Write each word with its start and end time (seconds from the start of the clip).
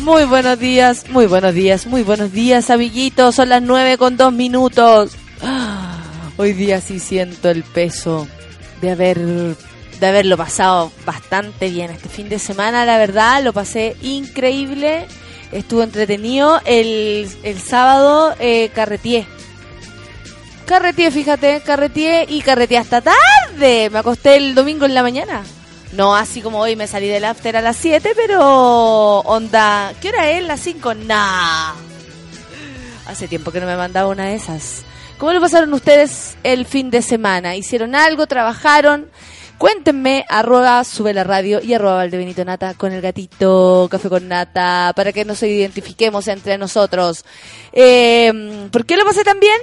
muy 0.00 0.24
buenos 0.24 0.58
días, 0.58 1.08
muy 1.10 1.26
buenos 1.26 1.54
días, 1.54 1.86
muy 1.86 2.02
buenos 2.02 2.32
días, 2.32 2.70
amiguitos. 2.70 3.34
Son 3.34 3.48
las 3.48 3.62
nueve 3.62 3.98
con 3.98 4.16
dos 4.16 4.32
minutos. 4.32 5.16
Hoy 6.36 6.52
día 6.52 6.80
sí 6.80 6.98
siento 7.00 7.50
el 7.50 7.62
peso 7.64 8.28
de 8.80 8.90
haber 8.90 9.18
de 9.18 10.06
haberlo 10.06 10.36
pasado 10.36 10.92
bastante 11.04 11.68
bien 11.70 11.90
este 11.90 12.08
fin 12.08 12.28
de 12.28 12.38
semana. 12.38 12.84
La 12.84 12.98
verdad, 12.98 13.42
lo 13.42 13.52
pasé 13.52 13.96
increíble. 14.02 15.06
Estuvo 15.52 15.82
entretenido. 15.82 16.60
El, 16.64 17.28
el 17.42 17.60
sábado 17.60 18.34
eh, 18.38 18.70
carretié. 18.74 19.26
Carretié, 20.66 21.10
fíjate, 21.10 21.60
carretié 21.64 22.26
y 22.28 22.42
carretié 22.42 22.78
hasta 22.78 23.00
tarde. 23.00 23.90
Me 23.90 23.98
acosté 23.98 24.36
el 24.36 24.54
domingo 24.54 24.86
en 24.86 24.94
la 24.94 25.02
mañana. 25.02 25.42
No 25.92 26.14
así 26.14 26.42
como 26.42 26.60
hoy 26.60 26.76
me 26.76 26.86
salí 26.86 27.08
del 27.08 27.24
after 27.24 27.56
a 27.56 27.62
las 27.62 27.76
7, 27.76 28.12
pero 28.14 29.20
onda, 29.20 29.92
¿qué 30.00 30.10
hora 30.10 30.30
es? 30.30 30.44
¿Las 30.44 30.60
5? 30.60 30.94
Nah. 30.94 31.74
Hace 33.06 33.26
tiempo 33.26 33.50
que 33.50 33.60
no 33.60 33.66
me 33.66 33.76
mandaba 33.76 34.08
una 34.08 34.26
de 34.26 34.34
esas. 34.34 34.82
¿Cómo 35.16 35.32
lo 35.32 35.40
pasaron 35.40 35.72
ustedes 35.72 36.36
el 36.42 36.66
fin 36.66 36.90
de 36.90 37.00
semana? 37.02 37.56
¿Hicieron 37.56 37.94
algo? 37.94 38.26
¿Trabajaron? 38.26 39.10
Cuéntenme, 39.56 40.24
arroba 40.28 40.84
sube 40.84 41.12
la 41.12 41.24
radio 41.24 41.60
y 41.60 41.74
arroba 41.74 41.96
Valdebenito 41.96 42.44
Nata 42.44 42.74
con 42.74 42.92
el 42.92 43.00
gatito, 43.00 43.88
café 43.90 44.08
con 44.08 44.28
nata, 44.28 44.92
para 44.94 45.12
que 45.12 45.24
nos 45.24 45.42
identifiquemos 45.42 46.28
entre 46.28 46.58
nosotros. 46.58 47.24
Eh, 47.72 48.68
¿Por 48.70 48.86
qué 48.86 48.96
lo 48.96 49.04
pasé 49.04 49.24
tan 49.24 49.40
bien? 49.40 49.60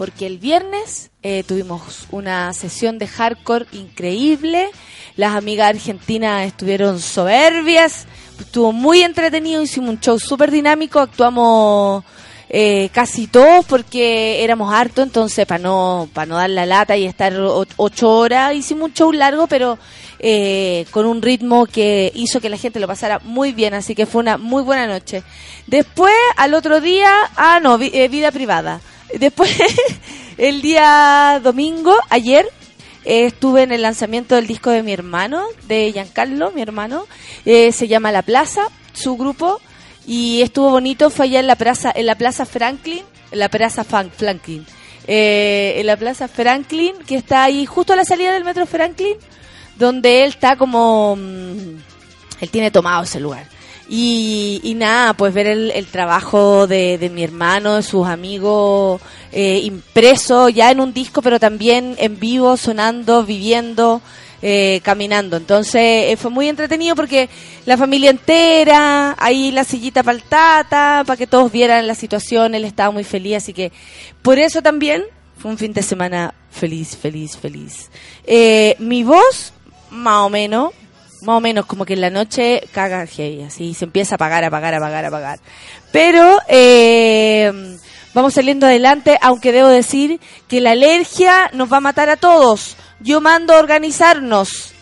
Porque 0.00 0.26
el 0.26 0.38
viernes 0.38 1.10
eh, 1.22 1.44
tuvimos 1.46 2.06
una 2.10 2.54
sesión 2.54 2.96
de 2.96 3.06
hardcore 3.06 3.66
increíble. 3.72 4.70
Las 5.14 5.34
amigas 5.34 5.68
argentinas 5.68 6.46
estuvieron 6.46 6.98
soberbias. 7.00 8.06
Estuvo 8.40 8.72
muy 8.72 9.02
entretenido. 9.02 9.60
Hicimos 9.60 9.90
un 9.90 10.00
show 10.00 10.18
súper 10.18 10.50
dinámico. 10.50 11.00
Actuamos 11.00 12.02
eh, 12.48 12.88
casi 12.94 13.26
todos 13.26 13.66
porque 13.66 14.42
éramos 14.42 14.72
hartos. 14.72 15.04
Entonces, 15.04 15.44
para 15.44 15.62
no, 15.62 16.08
para 16.14 16.24
no 16.24 16.36
dar 16.36 16.48
la 16.48 16.64
lata 16.64 16.96
y 16.96 17.04
estar 17.04 17.34
ocho 17.38 18.10
horas, 18.10 18.54
hicimos 18.54 18.88
un 18.88 18.94
show 18.94 19.12
largo, 19.12 19.48
pero 19.48 19.78
eh, 20.18 20.86
con 20.92 21.04
un 21.04 21.20
ritmo 21.20 21.66
que 21.66 22.10
hizo 22.14 22.40
que 22.40 22.48
la 22.48 22.56
gente 22.56 22.80
lo 22.80 22.86
pasara 22.86 23.18
muy 23.18 23.52
bien. 23.52 23.74
Así 23.74 23.94
que 23.94 24.06
fue 24.06 24.22
una 24.22 24.38
muy 24.38 24.62
buena 24.62 24.86
noche. 24.86 25.22
Después, 25.66 26.14
al 26.38 26.54
otro 26.54 26.80
día, 26.80 27.12
ah, 27.36 27.60
no, 27.62 27.76
vida 27.76 28.32
privada. 28.32 28.80
Después, 29.18 29.50
el 30.38 30.62
día 30.62 31.40
domingo, 31.42 31.94
ayer, 32.08 32.46
eh, 33.04 33.26
estuve 33.26 33.62
en 33.62 33.72
el 33.72 33.82
lanzamiento 33.82 34.34
del 34.34 34.46
disco 34.46 34.70
de 34.70 34.82
mi 34.82 34.92
hermano, 34.92 35.44
de 35.66 35.92
Giancarlo, 35.92 36.50
mi 36.52 36.62
hermano. 36.62 37.06
Eh, 37.44 37.72
se 37.72 37.88
llama 37.88 38.12
La 38.12 38.22
Plaza, 38.22 38.68
su 38.92 39.16
grupo. 39.16 39.60
Y 40.06 40.42
estuvo 40.42 40.70
bonito, 40.70 41.10
fue 41.10 41.26
allá 41.26 41.40
en 41.40 41.46
la 41.46 41.56
plaza, 41.56 41.92
en 41.94 42.06
la 42.06 42.16
plaza 42.16 42.46
Franklin, 42.46 43.02
en 43.30 43.38
la 43.38 43.48
plaza 43.48 43.84
Franklin. 43.84 44.66
Eh, 45.06 45.74
en 45.76 45.86
la 45.86 45.96
plaza 45.96 46.28
Franklin, 46.28 46.94
que 47.06 47.16
está 47.16 47.44
ahí 47.44 47.66
justo 47.66 47.92
a 47.92 47.96
la 47.96 48.04
salida 48.04 48.32
del 48.32 48.44
metro 48.44 48.66
Franklin, 48.66 49.16
donde 49.76 50.24
él 50.24 50.30
está 50.30 50.56
como... 50.56 51.16
Mm, 51.16 51.76
él 52.40 52.50
tiene 52.50 52.70
tomado 52.70 53.04
ese 53.04 53.20
lugar. 53.20 53.46
Y, 53.92 54.60
y 54.62 54.74
nada, 54.74 55.14
pues 55.14 55.34
ver 55.34 55.48
el, 55.48 55.72
el 55.72 55.86
trabajo 55.86 56.68
de, 56.68 56.96
de, 56.96 57.10
mi 57.10 57.24
hermano, 57.24 57.74
de 57.74 57.82
sus 57.82 58.06
amigos, 58.06 59.00
eh, 59.32 59.62
impreso 59.64 60.48
ya 60.48 60.70
en 60.70 60.78
un 60.78 60.92
disco, 60.92 61.22
pero 61.22 61.40
también 61.40 61.96
en 61.98 62.20
vivo, 62.20 62.56
sonando, 62.56 63.24
viviendo, 63.24 64.00
eh, 64.42 64.80
caminando. 64.84 65.36
Entonces 65.36 66.12
eh, 66.12 66.16
fue 66.16 66.30
muy 66.30 66.48
entretenido 66.48 66.94
porque 66.94 67.28
la 67.66 67.76
familia 67.76 68.10
entera, 68.10 69.16
ahí 69.18 69.50
la 69.50 69.64
sillita 69.64 70.04
para 70.04 70.18
tata, 70.20 71.02
para 71.04 71.16
que 71.16 71.26
todos 71.26 71.50
vieran 71.50 71.88
la 71.88 71.96
situación, 71.96 72.54
él 72.54 72.64
estaba 72.64 72.92
muy 72.92 73.04
feliz, 73.04 73.38
así 73.38 73.52
que 73.52 73.72
por 74.22 74.38
eso 74.38 74.62
también 74.62 75.02
fue 75.36 75.50
un 75.50 75.58
fin 75.58 75.72
de 75.72 75.82
semana 75.82 76.32
feliz, 76.50 76.96
feliz, 76.96 77.36
feliz. 77.36 77.90
Eh, 78.24 78.76
mi 78.78 79.02
voz, 79.02 79.52
más 79.90 80.20
o 80.26 80.30
menos, 80.30 80.70
más 81.22 81.36
o 81.36 81.40
menos 81.40 81.66
como 81.66 81.84
que 81.84 81.94
en 81.94 82.00
la 82.00 82.10
noche 82.10 82.62
caga 82.72 83.06
heavy, 83.06 83.42
así 83.42 83.74
se 83.74 83.84
empieza 83.84 84.14
a 84.14 84.16
apagar, 84.16 84.44
apagar, 84.44 84.74
apagar, 84.74 85.04
apagar. 85.04 85.40
Pero 85.92 86.38
eh, 86.48 87.78
vamos 88.14 88.34
saliendo 88.34 88.66
adelante, 88.66 89.18
aunque 89.20 89.52
debo 89.52 89.68
decir 89.68 90.20
que 90.48 90.60
la 90.60 90.72
alergia 90.72 91.50
nos 91.52 91.72
va 91.72 91.78
a 91.78 91.80
matar 91.80 92.08
a 92.08 92.16
todos. 92.16 92.76
Yo 93.00 93.20
mando 93.20 93.54
a 93.54 93.58
organizarnos. 93.58 94.72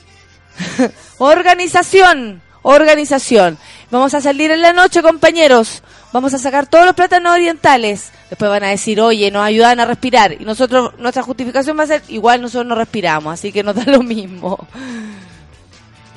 Organización, 1.19 2.43
organización. 2.63 3.59
Vamos 3.91 4.15
a 4.15 4.21
salir 4.21 4.51
en 4.51 4.61
la 4.61 4.73
noche, 4.73 5.03
compañeros. 5.03 5.83
Vamos 6.13 6.33
a 6.35 6.39
sacar 6.39 6.67
todos 6.67 6.87
los 6.87 6.95
plátanos 6.95 7.33
orientales. 7.33 8.13
Después 8.31 8.51
van 8.51 8.65
a 8.65 8.69
decir, 8.69 9.01
oye, 9.01 9.31
nos 9.31 9.45
ayudan 9.45 9.81
a 9.81 9.85
respirar. 9.85 10.33
Y 10.33 10.45
nosotros, 10.45 10.93
nuestra 10.99 11.23
justificación 11.23 11.79
va 11.79 11.85
a 11.85 11.87
ser, 11.87 12.03
igual 12.09 12.41
nosotros 12.41 12.67
no 12.67 12.75
respiramos, 12.75 13.33
así 13.33 13.53
que 13.53 13.63
nos 13.63 13.75
da 13.75 13.85
lo 13.85 14.03
mismo. 14.03 14.59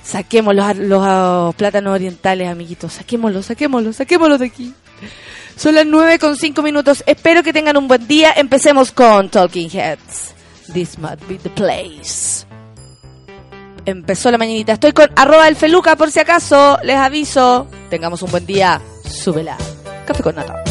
Saquemos 0.04 0.56
los, 0.56 0.78
los, 0.78 1.56
plátanos 1.56 1.94
orientales, 1.94 2.50
amiguitos. 2.50 2.94
Saquémoslos, 2.94 3.46
saquémoslos, 3.46 3.96
saquémoslos 3.96 4.40
de 4.40 4.46
aquí. 4.46 4.74
Son 5.56 5.76
las 5.76 5.86
nueve 5.86 6.18
con 6.20 6.36
cinco 6.38 6.62
minutos. 6.62 7.04
Espero 7.06 7.44
que 7.44 7.54
tengan 7.54 7.78
un 7.78 7.88
buen 7.88 8.08
día. 8.08 8.34
Empecemos 8.36 8.92
con 8.92 9.30
Talking 9.30 9.70
Heads. 9.70 10.34
This 10.74 10.98
might 10.98 11.20
be 11.28 11.38
the 11.38 11.50
place. 11.50 12.46
Empezó 13.86 14.32
la 14.32 14.38
mañanita. 14.38 14.74
Estoy 14.74 14.94
con 14.94 15.10
arroba 15.16 15.48
el 15.48 15.56
feluca 15.56 15.96
por 15.96 16.12
si 16.12 16.20
acaso. 16.20 16.78
Les 16.84 16.98
aviso. 16.98 17.68
Tengamos 17.90 18.22
un 18.22 18.32
buen 18.32 18.46
día. 18.46 18.82
Súbela. 19.08 19.58
Café 20.06 20.24
con 20.24 20.36
nata. 20.36 20.71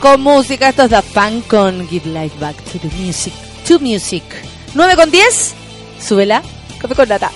Con 0.00 0.22
música. 0.22 0.70
Esto 0.70 0.84
es 0.84 0.90
The 0.90 1.02
Fun 1.02 1.42
con 1.42 1.86
Give 1.88 2.08
Life 2.08 2.38
Back 2.40 2.56
to 2.72 2.78
the 2.78 2.88
Music. 2.96 3.32
To 3.68 3.78
Music. 3.78 4.22
9 4.74 4.96
con 4.96 5.10
10. 5.10 5.54
Súbela. 6.00 6.42
Café 6.78 6.94
con 6.94 7.08
data. 7.08 7.30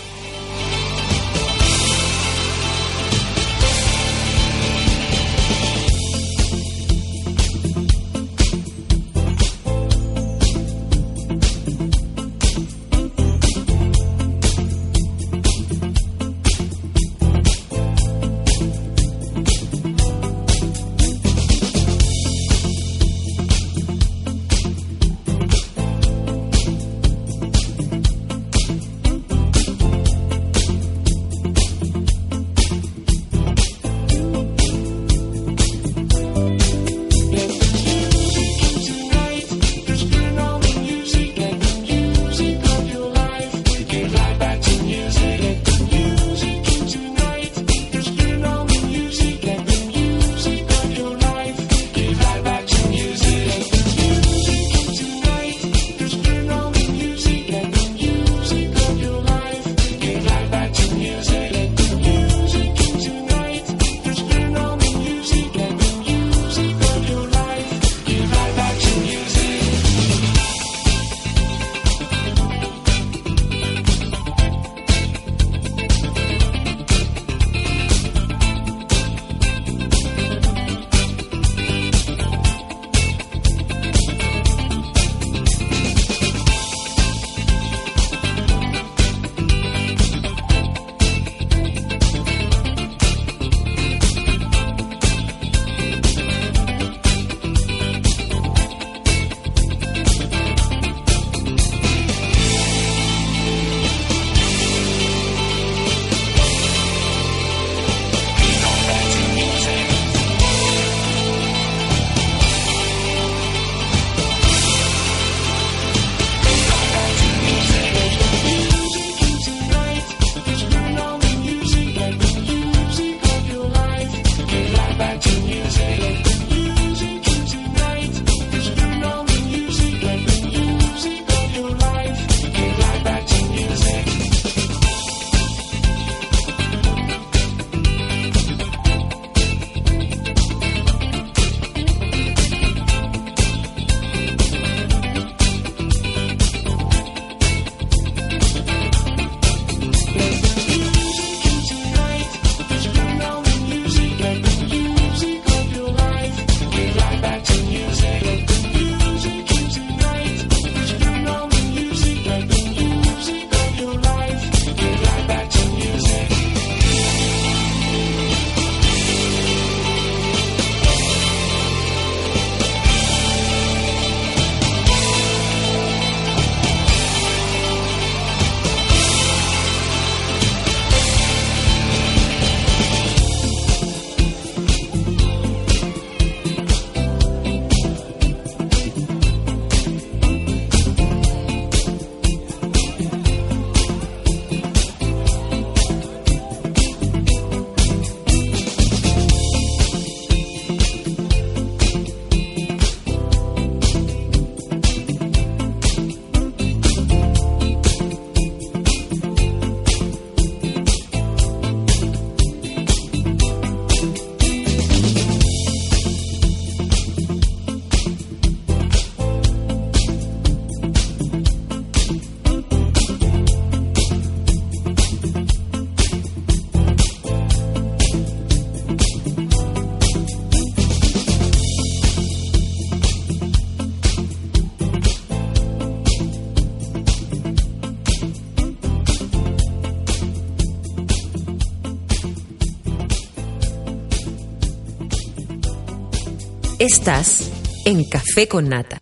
Estás 246.92 247.48
en 247.84 248.02
Café 248.02 248.48
con 248.48 248.68
Nata. 248.68 248.98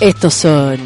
Estos 0.00 0.34
son 0.34 0.78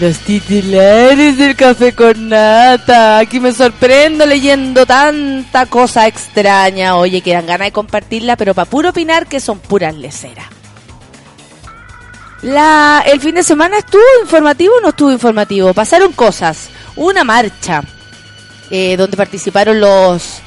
los 0.00 0.18
titulares 0.18 1.38
del 1.38 1.56
café 1.56 1.94
con 1.94 2.28
nata. 2.28 3.16
Aquí 3.20 3.40
me 3.40 3.52
sorprendo 3.52 4.26
leyendo 4.26 4.84
tanta 4.84 5.64
cosa 5.64 6.06
extraña. 6.06 6.96
Oye, 6.96 7.22
que 7.22 7.32
dan 7.32 7.46
ganas 7.46 7.68
de 7.68 7.72
compartirla, 7.72 8.36
pero 8.36 8.52
para 8.52 8.68
puro 8.68 8.90
opinar 8.90 9.26
que 9.26 9.40
son 9.40 9.60
puras 9.60 9.94
leceras. 9.94 10.48
La, 12.42 13.02
el 13.06 13.18
fin 13.18 13.36
de 13.36 13.42
semana 13.42 13.78
estuvo 13.78 14.02
informativo 14.20 14.74
o 14.76 14.80
no 14.82 14.90
estuvo 14.90 15.10
informativo. 15.10 15.72
Pasaron 15.72 16.12
cosas. 16.12 16.68
Una 16.96 17.24
marcha 17.24 17.82
eh, 18.72 18.96
donde 18.96 19.16
participaron 19.16 19.78
los 19.78 20.40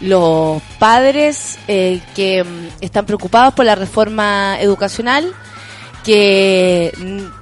los 0.00 0.62
padres 0.78 1.58
eh, 1.68 2.00
que 2.14 2.44
mm, 2.44 2.68
están 2.80 3.04
preocupados 3.04 3.52
por 3.54 3.66
la 3.66 3.74
reforma 3.74 4.56
educacional 4.60 5.34
que 6.04 6.92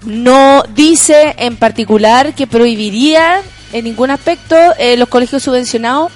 no 0.04 0.64
dice 0.74 1.34
en 1.38 1.56
particular 1.56 2.34
que 2.34 2.46
prohibiría 2.46 3.40
en 3.72 3.84
ningún 3.84 4.10
aspecto 4.10 4.56
eh, 4.78 4.96
los 4.96 5.08
colegios 5.08 5.42
subvencionados, 5.42 6.10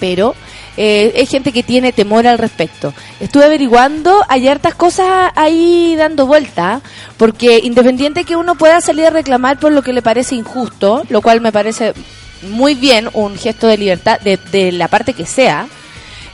pero 0.00 0.34
eh, 0.76 1.12
hay 1.16 1.26
gente 1.26 1.52
que 1.52 1.62
tiene 1.62 1.92
temor 1.92 2.26
al 2.26 2.38
respecto. 2.38 2.94
Estuve 3.20 3.44
averiguando, 3.44 4.22
hay 4.28 4.48
hartas 4.48 4.74
cosas 4.74 5.32
ahí 5.34 5.94
dando 5.96 6.26
vuelta, 6.26 6.80
porque 7.16 7.60
independiente 7.62 8.24
que 8.24 8.36
uno 8.36 8.54
pueda 8.54 8.80
salir 8.80 9.06
a 9.06 9.10
reclamar 9.10 9.58
por 9.58 9.72
lo 9.72 9.82
que 9.82 9.92
le 9.92 10.02
parece 10.02 10.34
injusto, 10.34 11.02
lo 11.08 11.20
cual 11.22 11.40
me 11.40 11.52
parece 11.52 11.94
muy 12.42 12.74
bien, 12.74 13.08
un 13.12 13.36
gesto 13.36 13.66
de 13.66 13.78
libertad 13.78 14.20
de, 14.20 14.38
de 14.50 14.72
la 14.72 14.88
parte 14.88 15.12
que 15.12 15.26
sea, 15.26 15.66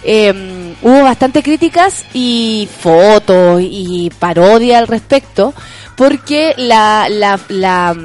eh, 0.05 0.75
hubo 0.83 1.03
bastante 1.03 1.43
críticas 1.43 2.05
y 2.13 2.69
fotos 2.81 3.61
y 3.63 4.11
parodia 4.19 4.79
al 4.79 4.89
respecto, 4.89 5.55
porque 5.97 6.55
la, 6.57 7.07
la, 7.09 7.39
la, 7.49 7.97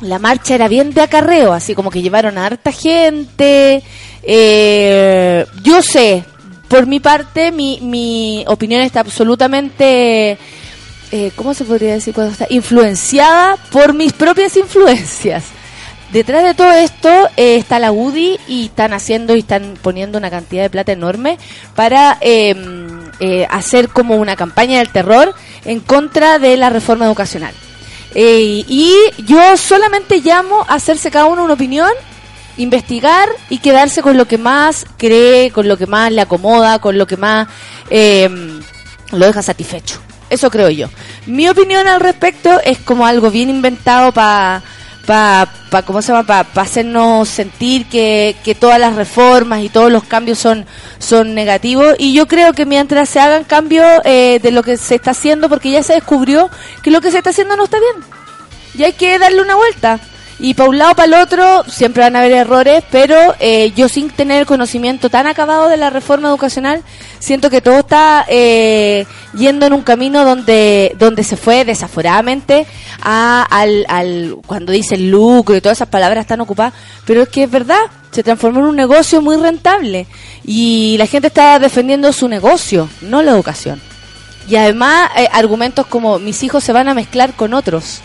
la, 0.00 0.18
marcha 0.18 0.54
era 0.54 0.68
bien 0.68 0.92
de 0.92 1.00
acarreo, 1.00 1.52
así 1.54 1.74
como 1.74 1.90
que 1.90 2.02
llevaron 2.02 2.36
a 2.36 2.46
harta 2.46 2.72
gente. 2.72 3.82
Eh, 4.22 5.46
yo 5.62 5.80
sé, 5.80 6.24
por 6.68 6.86
mi 6.86 7.00
parte, 7.00 7.52
mi, 7.52 7.80
mi 7.80 8.44
opinión 8.46 8.82
está 8.82 9.00
absolutamente... 9.00 10.36
Eh, 11.10 11.32
¿Cómo 11.36 11.54
se 11.54 11.64
podría 11.64 11.94
decir 11.94 12.12
cuando 12.12 12.34
está? 12.34 12.46
Influenciada 12.50 13.56
por 13.72 13.94
mis 13.94 14.12
propias 14.12 14.54
influencias. 14.58 15.44
Detrás 16.12 16.42
de 16.42 16.54
todo 16.54 16.72
esto 16.72 17.08
eh, 17.36 17.56
está 17.56 17.78
la 17.78 17.92
UDI 17.92 18.40
y 18.48 18.66
están 18.66 18.94
haciendo 18.94 19.36
y 19.36 19.40
están 19.40 19.74
poniendo 19.82 20.16
una 20.16 20.30
cantidad 20.30 20.62
de 20.62 20.70
plata 20.70 20.92
enorme 20.92 21.38
para 21.74 22.16
em, 22.22 23.10
eh, 23.20 23.46
hacer 23.50 23.90
como 23.90 24.16
una 24.16 24.34
campaña 24.34 24.78
del 24.78 24.88
terror 24.88 25.34
en 25.66 25.80
contra 25.80 26.38
de 26.38 26.56
la 26.56 26.70
reforma 26.70 27.04
educacional. 27.04 27.52
Eh, 28.14 28.64
y 28.66 28.94
yo 29.26 29.56
solamente 29.58 30.22
llamo 30.22 30.64
a 30.66 30.74
hacerse 30.74 31.10
cada 31.10 31.26
uno 31.26 31.44
una 31.44 31.52
opinión, 31.52 31.90
investigar 32.56 33.28
y 33.50 33.58
quedarse 33.58 34.00
con 34.00 34.16
lo 34.16 34.26
que 34.26 34.38
más 34.38 34.86
cree, 34.96 35.50
con 35.50 35.68
lo 35.68 35.76
que 35.76 35.86
más 35.86 36.10
le 36.10 36.22
acomoda, 36.22 36.78
con 36.78 36.96
lo 36.96 37.06
que 37.06 37.18
más 37.18 37.48
em, 37.90 38.60
lo 39.12 39.26
deja 39.26 39.42
satisfecho. 39.42 40.00
Eso 40.30 40.50
creo 40.50 40.70
yo. 40.70 40.88
Mi 41.26 41.48
opinión 41.50 41.86
al 41.86 42.00
respecto 42.00 42.60
es 42.64 42.78
como 42.78 43.06
algo 43.06 43.30
bien 43.30 43.50
inventado 43.50 44.12
para 44.12 44.62
para 45.08 45.50
pa, 45.70 45.82
¿cómo 45.84 46.02
se 46.02 46.12
llama? 46.12 46.26
Para 46.26 46.62
hacernos 46.62 47.30
sentir 47.30 47.86
que, 47.86 48.36
que, 48.44 48.54
todas 48.54 48.78
las 48.78 48.94
reformas 48.94 49.62
y 49.62 49.70
todos 49.70 49.90
los 49.90 50.04
cambios 50.04 50.38
son, 50.38 50.66
son 50.98 51.34
negativos. 51.34 51.94
Y 51.98 52.12
yo 52.12 52.28
creo 52.28 52.52
que 52.52 52.66
mientras 52.66 53.08
se 53.08 53.18
hagan 53.18 53.44
cambios 53.44 53.86
eh, 54.04 54.38
de 54.42 54.50
lo 54.50 54.62
que 54.62 54.76
se 54.76 54.96
está 54.96 55.12
haciendo, 55.12 55.48
porque 55.48 55.70
ya 55.70 55.82
se 55.82 55.94
descubrió 55.94 56.50
que 56.82 56.90
lo 56.90 57.00
que 57.00 57.10
se 57.10 57.16
está 57.16 57.30
haciendo 57.30 57.56
no 57.56 57.64
está 57.64 57.78
bien. 57.80 58.04
Y 58.74 58.84
hay 58.84 58.92
que 58.92 59.18
darle 59.18 59.40
una 59.40 59.54
vuelta. 59.54 59.98
Y 60.40 60.54
para 60.54 60.68
un 60.68 60.78
lado, 60.78 60.94
para 60.94 61.06
el 61.06 61.14
otro, 61.14 61.64
siempre 61.64 62.04
van 62.04 62.14
a 62.14 62.20
haber 62.20 62.32
errores, 62.32 62.84
pero 62.92 63.34
eh, 63.40 63.72
yo 63.74 63.88
sin 63.88 64.08
tener 64.08 64.40
el 64.40 64.46
conocimiento 64.46 65.10
tan 65.10 65.26
acabado 65.26 65.68
de 65.68 65.76
la 65.76 65.90
reforma 65.90 66.28
educacional, 66.28 66.82
siento 67.18 67.50
que 67.50 67.60
todo 67.60 67.80
está 67.80 68.24
eh, 68.28 69.04
yendo 69.34 69.66
en 69.66 69.72
un 69.72 69.82
camino 69.82 70.24
donde, 70.24 70.94
donde 70.96 71.24
se 71.24 71.36
fue 71.36 71.64
desaforadamente 71.64 72.66
a, 73.02 73.42
al, 73.50 73.84
al, 73.88 74.36
cuando 74.46 74.70
dice 74.70 74.96
lucro 74.96 75.56
y 75.56 75.60
todas 75.60 75.78
esas 75.78 75.88
palabras 75.88 76.22
están 76.22 76.40
ocupadas, 76.40 76.72
pero 77.04 77.22
es 77.22 77.28
que 77.28 77.42
es 77.42 77.50
verdad, 77.50 77.80
se 78.12 78.22
transformó 78.22 78.60
en 78.60 78.66
un 78.66 78.76
negocio 78.76 79.20
muy 79.20 79.36
rentable 79.36 80.06
y 80.44 80.94
la 80.98 81.06
gente 81.06 81.26
está 81.26 81.58
defendiendo 81.58 82.12
su 82.12 82.28
negocio, 82.28 82.88
no 83.00 83.22
la 83.22 83.32
educación. 83.32 83.80
Y 84.48 84.54
además, 84.54 85.10
eh, 85.16 85.28
argumentos 85.32 85.86
como 85.86 86.20
mis 86.20 86.44
hijos 86.44 86.62
se 86.62 86.72
van 86.72 86.88
a 86.88 86.94
mezclar 86.94 87.34
con 87.34 87.54
otros 87.54 88.02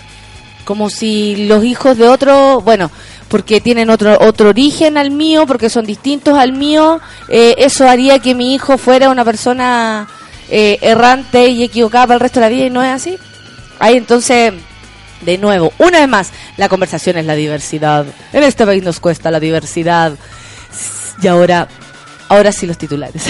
como 0.66 0.90
si 0.90 1.48
los 1.48 1.64
hijos 1.64 1.98
de 1.98 2.08
otro, 2.08 2.62
bueno, 2.62 2.92
porque 3.28 3.62
tienen 3.62 3.90
otro 3.90 4.18
otro 4.20 4.50
origen 4.50 4.98
al 4.98 5.12
mío, 5.12 5.46
porque 5.48 5.70
son 5.70 5.86
distintos 5.86 6.38
al 6.38 6.54
mío, 6.54 7.00
eh, 7.30 7.56
eso 7.58 7.88
haría 7.88 8.20
que 8.20 8.36
mi 8.36 8.54
hijo 8.54 8.78
fuera 8.78 9.10
una 9.10 9.26
persona 9.26 10.08
eh, 10.50 10.78
errante 10.82 11.48
y 11.48 11.64
equivocada 11.64 12.08
para 12.08 12.16
el 12.16 12.20
resto 12.22 12.40
de 12.40 12.46
la 12.46 12.50
vida 12.50 12.66
y 12.66 12.70
no 12.70 12.84
es 12.84 12.90
así. 12.90 13.18
Ahí 13.80 13.98
entonces, 13.98 14.54
de 15.22 15.38
nuevo, 15.38 15.74
una 15.80 16.00
vez 16.00 16.08
más, 16.08 16.32
la 16.58 16.70
conversación 16.70 17.18
es 17.18 17.26
la 17.26 17.36
diversidad. 17.36 18.06
En 18.32 18.44
este 18.44 18.66
país 18.66 18.84
nos 18.84 19.00
cuesta 19.00 19.32
la 19.32 19.40
diversidad. 19.40 20.14
Y 21.22 21.28
ahora, 21.28 21.68
ahora 22.30 22.52
sí 22.52 22.68
los 22.68 22.78
titulares. 22.78 23.24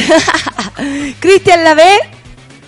Cristian 1.19 1.63
Lavé 1.63 1.99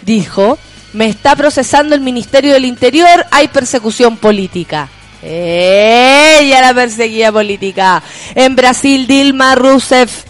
dijo 0.04 0.58
me 0.96 1.08
está 1.08 1.36
procesando 1.36 1.94
el 1.94 2.02
Ministerio 2.02 2.54
del 2.54 2.66
Interior, 2.66 3.26
hay 3.30 3.50
persecución 3.50 4.16
política. 4.16 4.90
Ella 5.22 6.62
la 6.62 6.74
perseguía 6.74 7.32
política. 7.32 8.02
En 8.34 8.56
Brasil, 8.56 9.06
Dilma 9.06 9.56
Rousseff 9.56 10.24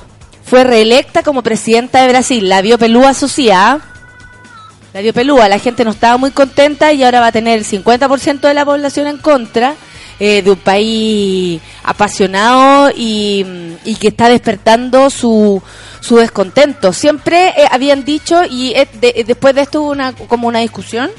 fue 0.43 0.63
reelecta 0.63 1.21
como 1.21 1.43
presidenta 1.43 2.01
de 2.01 2.07
Brasil. 2.07 2.49
La 2.49 2.61
vio 2.61 2.79
pelúa 2.79 3.13
Sucia. 3.13 3.79
La 4.93 5.01
vio 5.01 5.13
pelúa. 5.13 5.49
La 5.49 5.59
gente 5.59 5.83
no 5.83 5.91
estaba 5.91 6.17
muy 6.17 6.31
contenta 6.31 6.93
y 6.93 7.03
ahora 7.03 7.19
va 7.19 7.27
a 7.27 7.31
tener 7.31 7.59
el 7.59 7.65
50% 7.65 8.39
de 8.39 8.53
la 8.53 8.65
población 8.65 9.07
en 9.07 9.17
contra. 9.17 9.75
Eh, 10.17 10.41
de 10.41 10.51
un 10.51 10.57
país 10.57 11.61
apasionado 11.83 12.89
y, 12.95 13.45
y 13.83 13.95
que 13.95 14.07
está 14.07 14.29
despertando 14.29 15.09
su, 15.09 15.61
su 15.99 16.15
descontento. 16.15 16.93
Siempre 16.93 17.49
eh, 17.49 17.67
habían 17.69 18.05
dicho, 18.05 18.43
y 18.49 18.73
después 19.27 19.53
de 19.55 19.63
esto 19.63 19.81
hubo 19.81 19.91
una, 19.91 20.13
como 20.13 20.47
una 20.47 20.59
discusión, 20.59 21.11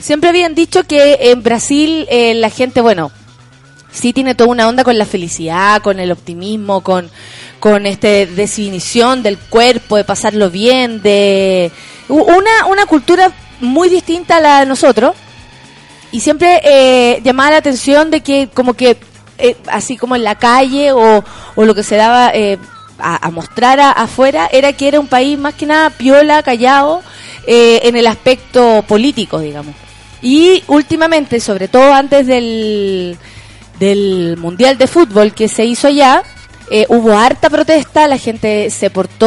siempre 0.00 0.30
habían 0.30 0.56
dicho 0.56 0.82
que 0.82 1.18
en 1.30 1.44
Brasil 1.44 2.04
eh, 2.10 2.34
la 2.34 2.50
gente, 2.50 2.80
bueno, 2.80 3.12
sí 3.92 4.12
tiene 4.12 4.34
toda 4.34 4.50
una 4.50 4.68
onda 4.68 4.82
con 4.82 4.98
la 4.98 5.06
felicidad, 5.06 5.80
con 5.80 6.00
el 6.00 6.10
optimismo, 6.10 6.80
con, 6.80 7.10
con 7.60 7.86
este 7.86 8.26
definición 8.26 9.22
del 9.22 9.38
cuerpo, 9.38 9.96
de 9.96 10.02
pasarlo 10.02 10.50
bien, 10.50 11.00
de 11.00 11.70
una, 12.08 12.66
una 12.68 12.86
cultura 12.86 13.30
muy 13.60 13.88
distinta 13.88 14.38
a 14.38 14.40
la 14.40 14.60
de 14.60 14.66
nosotros. 14.66 15.14
Y 16.12 16.20
siempre 16.20 16.60
eh, 16.62 17.20
llamaba 17.24 17.52
la 17.52 17.56
atención 17.56 18.10
de 18.10 18.20
que 18.20 18.48
como 18.52 18.74
que 18.74 18.96
así 19.66 19.96
como 19.96 20.14
en 20.14 20.22
la 20.22 20.36
calle 20.36 20.92
o, 20.92 21.24
o 21.56 21.64
lo 21.64 21.74
que 21.74 21.82
se 21.82 21.96
daba 21.96 22.30
eh, 22.32 22.58
a, 23.02 23.30
mostrar 23.30 23.80
afuera 23.80 24.48
era 24.52 24.72
que 24.72 24.88
era 24.88 25.00
un 25.00 25.08
país 25.08 25.38
más 25.38 25.54
que 25.54 25.66
nada 25.66 25.90
piola, 25.90 26.42
callado, 26.42 27.02
eh, 27.46 27.80
en 27.84 27.96
el 27.96 28.06
aspecto 28.06 28.84
político, 28.86 29.40
digamos. 29.40 29.74
Y 30.20 30.62
últimamente, 30.68 31.40
sobre 31.40 31.66
todo 31.68 31.92
antes 31.92 32.26
del, 32.26 33.18
del 33.80 34.36
Mundial 34.38 34.78
de 34.78 34.86
Fútbol 34.86 35.34
que 35.34 35.48
se 35.48 35.64
hizo 35.64 35.88
allá, 35.88 36.22
eh, 36.70 36.86
hubo 36.88 37.12
harta 37.12 37.50
protesta, 37.50 38.06
la 38.06 38.18
gente 38.18 38.70
se 38.70 38.88
portó 38.88 39.26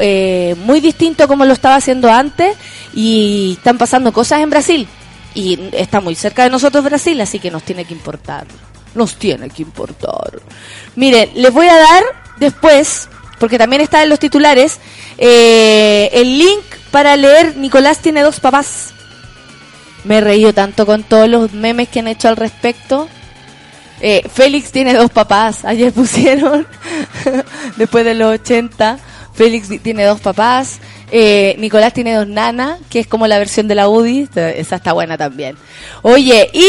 eh, 0.00 0.56
muy 0.64 0.80
distinto 0.80 1.28
como 1.28 1.44
lo 1.44 1.52
estaba 1.52 1.76
haciendo 1.76 2.10
antes 2.10 2.56
y 2.92 3.54
están 3.58 3.78
pasando 3.78 4.12
cosas 4.12 4.40
en 4.40 4.50
Brasil. 4.50 4.88
Y 5.38 5.70
está 5.70 6.00
muy 6.00 6.16
cerca 6.16 6.42
de 6.42 6.50
nosotros 6.50 6.82
Brasil, 6.82 7.20
así 7.20 7.38
que 7.38 7.48
nos 7.48 7.62
tiene 7.62 7.84
que 7.84 7.94
importar. 7.94 8.44
Nos 8.96 9.14
tiene 9.14 9.48
que 9.48 9.62
importar. 9.62 10.40
Mire, 10.96 11.30
les 11.36 11.52
voy 11.52 11.68
a 11.68 11.76
dar 11.76 12.02
después, 12.38 13.08
porque 13.38 13.56
también 13.56 13.80
está 13.80 14.02
en 14.02 14.08
los 14.08 14.18
titulares, 14.18 14.78
eh, 15.16 16.10
el 16.12 16.40
link 16.40 16.64
para 16.90 17.14
leer 17.16 17.56
Nicolás 17.56 17.98
tiene 17.98 18.22
dos 18.22 18.40
papás. 18.40 18.88
Me 20.02 20.16
he 20.16 20.20
reído 20.22 20.52
tanto 20.52 20.84
con 20.84 21.04
todos 21.04 21.28
los 21.28 21.52
memes 21.52 21.88
que 21.88 22.00
han 22.00 22.08
hecho 22.08 22.26
al 22.26 22.36
respecto. 22.36 23.08
Eh, 24.00 24.28
Félix 24.28 24.72
tiene 24.72 24.92
dos 24.92 25.12
papás, 25.12 25.64
ayer 25.64 25.92
pusieron, 25.92 26.66
después 27.76 28.04
de 28.04 28.14
los 28.14 28.40
80. 28.40 28.98
Félix 29.34 29.68
tiene 29.84 30.02
dos 30.02 30.18
papás. 30.18 30.80
Eh, 31.10 31.56
Nicolás 31.58 31.92
tiene 31.92 32.14
dos 32.14 32.26
nanas, 32.26 32.78
que 32.90 33.00
es 33.00 33.06
como 33.06 33.26
la 33.26 33.38
versión 33.38 33.68
de 33.68 33.74
la 33.74 33.88
UDI. 33.88 34.28
Esa 34.34 34.76
está 34.76 34.92
buena 34.92 35.16
también. 35.16 35.56
Oye, 36.02 36.50
y 36.52 36.68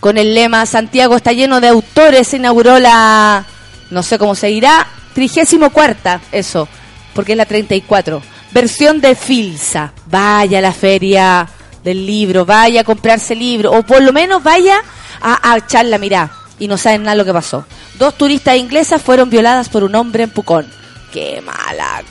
con 0.00 0.18
el 0.18 0.34
lema 0.34 0.66
Santiago 0.66 1.16
está 1.16 1.32
lleno 1.32 1.60
de 1.60 1.68
autores, 1.68 2.28
se 2.28 2.36
inauguró 2.36 2.78
la 2.78 3.44
No 3.90 4.02
sé 4.02 4.18
cómo 4.18 4.34
se 4.34 4.50
irá. 4.50 4.86
Trigésimo 5.14 5.70
cuarta, 5.70 6.20
eso, 6.30 6.68
porque 7.14 7.32
es 7.32 7.38
la 7.38 7.46
34. 7.46 8.22
Versión 8.52 9.00
de 9.00 9.14
Filsa. 9.14 9.92
Vaya 10.06 10.58
a 10.58 10.62
la 10.62 10.72
feria 10.72 11.48
del 11.82 12.06
libro, 12.06 12.44
vaya 12.44 12.82
a 12.82 12.84
comprarse 12.84 13.34
libro, 13.34 13.72
o 13.72 13.82
por 13.82 14.02
lo 14.02 14.12
menos 14.12 14.42
vaya 14.42 14.82
a, 15.20 15.52
a 15.52 15.58
echar 15.58 15.84
la 15.86 15.98
mirada. 15.98 16.32
Y 16.58 16.68
no 16.68 16.76
saben 16.76 17.02
nada 17.02 17.14
lo 17.14 17.24
que 17.24 17.32
pasó. 17.32 17.64
Dos 17.98 18.16
turistas 18.16 18.56
inglesas 18.56 19.02
fueron 19.02 19.30
violadas 19.30 19.68
por 19.68 19.82
un 19.82 19.94
hombre 19.94 20.24
en 20.24 20.30
Pucón. 20.30 20.79
Qué 21.12 21.40
mala, 21.40 22.04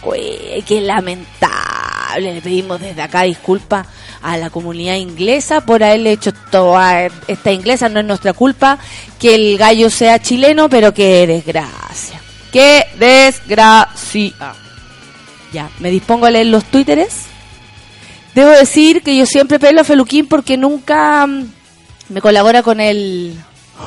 qué 0.67 0.81
lamentable. 0.81 2.33
Le 2.33 2.41
pedimos 2.41 2.81
desde 2.81 3.01
acá 3.01 3.23
disculpas 3.23 3.87
a 4.21 4.35
la 4.37 4.49
comunidad 4.49 4.95
inglesa 4.95 5.61
por 5.61 5.83
haberle 5.83 6.11
hecho 6.11 6.33
toda 6.51 7.07
esta 7.27 7.51
inglesa. 7.51 7.87
No 7.87 8.01
es 8.01 8.05
nuestra 8.05 8.33
culpa 8.33 8.77
que 9.17 9.35
el 9.35 9.57
gallo 9.57 9.89
sea 9.89 10.19
chileno, 10.19 10.69
pero 10.69 10.93
qué 10.93 11.25
desgracia. 11.27 12.19
Qué 12.51 12.85
desgracia. 12.97 14.53
Ya, 15.53 15.69
me 15.79 15.91
dispongo 15.91 16.25
a 16.25 16.31
leer 16.31 16.47
los 16.47 16.65
twitteres. 16.65 17.25
Debo 18.35 18.49
decir 18.51 19.01
que 19.01 19.15
yo 19.15 19.25
siempre 19.25 19.59
pelo 19.59 19.81
a 19.81 19.83
Feluquín 19.83 20.27
porque 20.27 20.57
nunca 20.57 21.25
mm, 21.25 21.51
me 22.09 22.21
colabora 22.21 22.63
con 22.63 22.79
el 22.79 23.35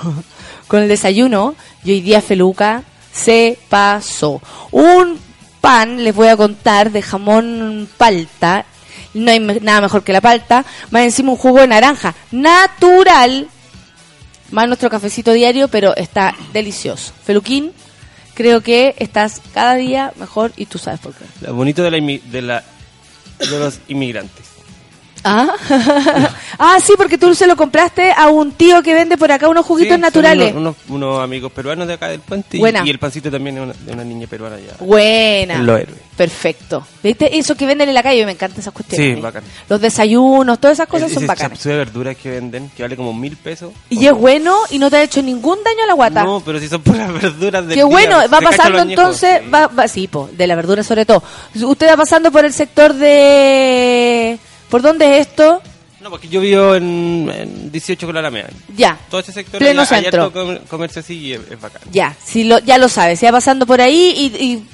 con 0.69 0.83
el 0.83 0.89
desayuno. 0.89 1.55
Y 1.85 1.93
hoy 1.93 2.01
día 2.01 2.21
Feluca 2.21 2.85
se 3.13 3.59
pasó. 3.69 4.41
Un 4.71 5.19
pan, 5.61 6.03
les 6.03 6.15
voy 6.15 6.29
a 6.29 6.37
contar, 6.37 6.91
de 6.91 7.03
jamón 7.03 7.89
palta. 7.97 8.67
No 9.15 9.31
hay 9.31 9.41
nada 9.41 9.83
mejor 9.83 10.03
que 10.03 10.13
la 10.13 10.21
palta. 10.21 10.65
Más 10.91 11.03
encima 11.03 11.33
un 11.33 11.39
jugo 11.39 11.61
de 11.61 11.69
naranja. 11.69 12.15
Natural. 12.31 13.49
Más 14.51 14.67
nuestro 14.67 14.91
cafecito 14.91 15.33
diario, 15.33 15.69
pero 15.69 15.97
está 15.97 16.35
delicioso. 16.53 17.13
Feluquín, 17.25 17.73
creo 18.35 18.61
que 18.61 18.95
estás 18.99 19.41
cada 19.55 19.75
día 19.75 20.13
mejor 20.17 20.53
y 20.57 20.67
tú 20.67 20.79
sabes 20.79 21.01
por 21.01 21.15
qué. 21.15 21.25
Lo 21.41 21.55
bonito 21.55 21.83
de, 21.83 21.91
la, 21.91 21.99
de, 22.01 22.43
la, 22.43 22.65
de 23.39 23.59
los 23.59 23.81
inmigrantes. 23.89 24.52
Ah, 25.25 25.53
ah, 26.59 26.79
sí, 26.85 26.95
porque 26.97 27.17
tú 27.19 27.35
se 27.35 27.47
lo 27.47 27.57
compraste 27.57 28.13
a 28.13 28.29
un 28.29 28.53
tío 28.53 28.83
que 28.83 28.93
vende 28.95 29.17
por 29.17 29.31
acá 29.31 29.49
unos 29.49 29.65
juguitos 29.65 29.89
Sí, 29.91 29.95
son 29.95 30.01
naturales. 30.01 30.53
Unos, 30.55 30.77
unos- 30.89 31.03
unos 31.03 31.23
amigos 31.25 31.53
peruanos 31.53 31.87
de 31.87 31.95
acá 31.95 32.09
del 32.09 32.21
puente 32.21 32.57
y, 32.57 32.61
Buena. 32.61 32.83
y 32.85 32.91
el 32.91 32.99
pancito 32.99 33.31
también 33.31 33.55
de 33.57 33.61
una, 33.63 33.73
de 33.73 33.93
una 33.93 34.05
niña 34.05 34.27
peruana 34.27 34.57
allá. 34.57 34.73
Buena. 34.81 35.55
En 35.55 35.67
Los 35.67 35.81
Héroes. 35.81 35.99
Perfecto. 36.17 36.87
¿Viste? 37.03 37.39
Eso 37.39 37.55
que 37.57 37.67
venden 37.67 37.89
en 37.89 37.95
la 37.95 38.03
calle, 38.03 38.25
me 38.27 38.33
encantan 38.33 38.61
esas 38.61 38.73
cuestiones. 38.75 39.17
Sí, 39.17 39.21
bacán. 39.21 39.43
Los 39.69 39.81
desayunos, 39.81 40.59
todas 40.59 40.77
esas 40.77 40.89
cosas 40.89 41.07
Ese- 41.11 41.15
son 41.21 41.27
bacanas. 41.27 41.63
de 41.63 41.77
verduras 41.77 42.17
que 42.17 42.31
venden, 42.31 42.71
que 42.77 42.83
vale 42.83 42.97
como 42.97 43.13
mil 43.15 43.37
pesos. 43.37 43.73
Y 43.91 44.07
es 44.07 44.13
bueno 44.13 44.57
y 44.71 44.79
no 44.79 44.91
te 44.91 44.97
ha 44.97 45.03
hecho 45.03 45.23
ningún 45.23 45.59
daño 45.65 45.85
a 45.85 45.87
la 45.87 45.95
guata. 45.95 46.25
No, 46.25 46.41
pero 46.45 46.59
si 46.61 46.69
son 46.69 46.83
puras 46.83 47.13
verduras 47.13 47.67
del 47.67 47.77
Qué 47.77 47.85
bueno, 47.85 48.19
va 48.33 48.41
pasando 48.41 48.81
entonces, 48.83 49.41
sí. 49.45 49.51
va, 49.51 49.67
va, 49.69 49.89
sí, 49.89 50.07
po, 50.09 50.29
de 50.33 50.47
la 50.47 50.55
verdura 50.57 50.83
sobre 50.83 51.07
todo. 51.07 51.23
Usted 51.55 51.89
va 51.89 51.97
pasando 51.97 52.31
por 52.31 52.45
el 52.45 52.53
sector 52.53 52.93
de... 52.93 54.39
¿Por 54.73 54.81
dónde 54.83 55.19
es 55.19 55.29
esto? 55.29 55.61
No, 56.01 56.09
porque 56.11 56.27
yo 56.29 56.41
vivo 56.41 56.75
en, 56.75 57.31
en 57.33 57.71
18 57.71 58.07
con 58.07 58.15
la 58.15 58.21
Alameda. 58.21 58.49
Ya. 58.75 58.99
Todo 59.11 59.21
ese 59.21 59.33
sector 59.33 59.59
Pleno 59.61 59.83
hay 59.83 59.87
centro. 59.87 60.25
harto 60.25 60.33
comer- 60.41 60.63
comercio 60.69 61.01
así 61.01 61.17
y 61.19 61.33
es, 61.35 61.41
es 61.51 61.61
bacán. 61.61 61.83
Ya, 61.93 62.17
si 62.25 62.45
lo, 62.45 62.59
ya 62.59 62.79
lo 62.79 62.89
sabe, 62.89 63.15
se 63.17 63.27
va 63.27 63.33
pasando 63.33 63.67
por 63.67 63.81
ahí 63.83 64.13
y, 64.17 64.43
y 64.45 64.65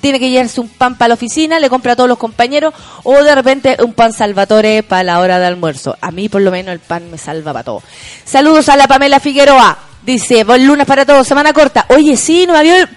tiene 0.00 0.18
que 0.18 0.28
llevarse 0.30 0.60
un 0.60 0.68
pan 0.68 0.98
para 0.98 1.08
la 1.08 1.14
oficina, 1.14 1.58
le 1.60 1.70
compra 1.70 1.92
a 1.92 1.96
todos 1.96 2.08
los 2.08 2.18
compañeros 2.18 2.74
o 3.04 3.22
de 3.22 3.34
repente 3.34 3.76
un 3.82 3.94
pan 3.94 4.12
salvatore 4.12 4.82
para 4.82 5.02
la 5.04 5.20
hora 5.20 5.38
de 5.38 5.46
almuerzo. 5.46 5.96
A 6.00 6.10
mí 6.10 6.28
por 6.28 6.42
lo 6.42 6.50
menos 6.50 6.72
el 6.72 6.80
pan 6.80 7.08
me 7.10 7.16
salva 7.18 7.52
para 7.52 7.64
todo. 7.64 7.82
Saludos 8.24 8.68
a 8.68 8.76
la 8.76 8.86
Pamela 8.88 9.20
Figueroa. 9.20 9.78
Dice, 10.04 10.44
buen 10.44 10.66
lunes 10.66 10.86
para 10.86 11.06
todos, 11.06 11.26
semana 11.26 11.52
corta. 11.52 11.86
Oye, 11.88 12.16
sí, 12.16 12.46
no 12.46 12.52
me 12.52 12.58
había, 12.60 12.88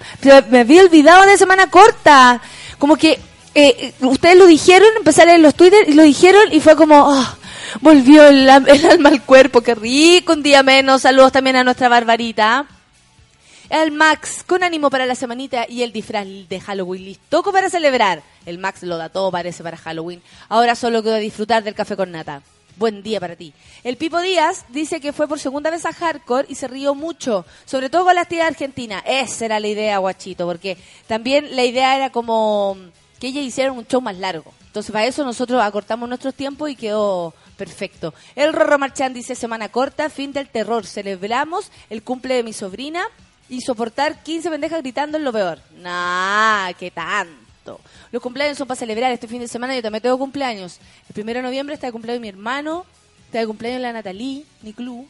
me 0.50 0.60
había 0.60 0.82
olvidado 0.82 1.24
de 1.26 1.36
semana 1.38 1.68
corta. 1.70 2.40
Como 2.78 2.96
que 2.96 3.18
eh, 3.54 3.94
ustedes 4.00 4.36
lo 4.36 4.46
dijeron, 4.46 4.88
a 5.04 5.24
leer 5.24 5.40
los 5.40 5.54
Twitter 5.54 5.88
y 5.88 5.94
lo 5.94 6.02
dijeron 6.02 6.52
y 6.52 6.60
fue 6.60 6.76
como, 6.76 7.10
ah, 7.10 7.36
volvió 7.80 8.26
el, 8.28 8.48
el 8.48 8.86
alma 8.86 9.08
al 9.08 9.22
cuerpo, 9.22 9.60
qué 9.60 9.74
rico, 9.74 10.32
un 10.32 10.42
día 10.42 10.62
menos. 10.62 11.02
Saludos 11.02 11.32
también 11.32 11.56
a 11.56 11.64
nuestra 11.64 11.88
Barbarita. 11.88 12.66
El 13.70 13.92
Max, 13.92 14.42
con 14.44 14.64
ánimo 14.64 14.90
para 14.90 15.06
la 15.06 15.14
semanita 15.14 15.64
y 15.68 15.82
el 15.82 15.92
disfraz 15.92 16.26
de 16.26 16.60
Halloween 16.60 17.04
listo 17.04 17.42
para 17.44 17.70
celebrar. 17.70 18.20
El 18.44 18.58
Max 18.58 18.82
lo 18.82 18.96
da 18.96 19.08
todo, 19.10 19.30
parece, 19.30 19.62
para 19.62 19.76
Halloween. 19.76 20.20
Ahora 20.48 20.74
solo 20.74 21.04
queda 21.04 21.18
disfrutar 21.18 21.62
del 21.62 21.76
café 21.76 21.94
con 21.94 22.10
nata. 22.10 22.42
Buen 22.76 23.02
día 23.02 23.20
para 23.20 23.36
ti. 23.36 23.52
El 23.84 23.96
Pipo 23.96 24.20
Díaz 24.20 24.64
dice 24.70 25.00
que 25.00 25.12
fue 25.12 25.28
por 25.28 25.38
segunda 25.38 25.70
vez 25.70 25.86
a 25.86 25.92
Hardcore 25.92 26.46
y 26.48 26.56
se 26.56 26.66
rió 26.66 26.96
mucho, 26.96 27.44
sobre 27.64 27.90
todo 27.90 28.06
con 28.06 28.14
la 28.16 28.22
actividad 28.22 28.48
argentina. 28.48 29.04
Esa 29.06 29.44
era 29.44 29.60
la 29.60 29.68
idea, 29.68 29.98
guachito, 29.98 30.46
porque 30.46 30.76
también 31.06 31.54
la 31.54 31.64
idea 31.64 31.94
era 31.94 32.10
como 32.10 32.76
que 33.20 33.28
ella 33.28 33.42
hiciera 33.42 33.70
un 33.70 33.86
show 33.86 34.00
más 34.00 34.16
largo. 34.16 34.52
Entonces, 34.66 34.90
para 34.90 35.06
eso 35.06 35.24
nosotros 35.24 35.62
acortamos 35.62 36.08
nuestros 36.08 36.34
tiempos 36.34 36.70
y 36.70 36.74
quedó 36.74 37.34
perfecto. 37.56 38.14
El 38.34 38.52
Rorro 38.52 38.78
Marchán 38.78 39.12
dice 39.12 39.34
semana 39.34 39.68
corta, 39.68 40.08
fin 40.08 40.32
del 40.32 40.48
terror. 40.48 40.86
Celebramos 40.86 41.70
el 41.90 42.02
cumple 42.02 42.34
de 42.34 42.42
mi 42.42 42.52
sobrina 42.52 43.04
y 43.48 43.60
soportar 43.60 44.22
15 44.22 44.48
pendejas 44.48 44.80
gritando 44.80 45.18
es 45.18 45.24
lo 45.24 45.32
peor. 45.32 45.58
Nah, 45.76 46.72
qué 46.78 46.90
tanto. 46.90 47.80
Los 48.10 48.22
cumpleaños 48.22 48.56
son 48.56 48.66
para 48.66 48.78
celebrar. 48.78 49.12
Este 49.12 49.28
fin 49.28 49.40
de 49.40 49.48
semana 49.48 49.74
yo 49.74 49.82
también 49.82 50.02
tengo 50.02 50.18
cumpleaños. 50.18 50.78
El 51.08 51.14
primero 51.14 51.40
de 51.40 51.42
noviembre 51.42 51.74
está 51.74 51.88
de 51.88 51.92
cumpleaños 51.92 52.22
mi 52.22 52.28
hermano, 52.28 52.86
está 53.26 53.40
de 53.40 53.46
cumpleaños 53.46 53.82
la 53.82 53.92
Natalie, 53.92 54.46
mi 54.62 54.72
club. 54.72 55.06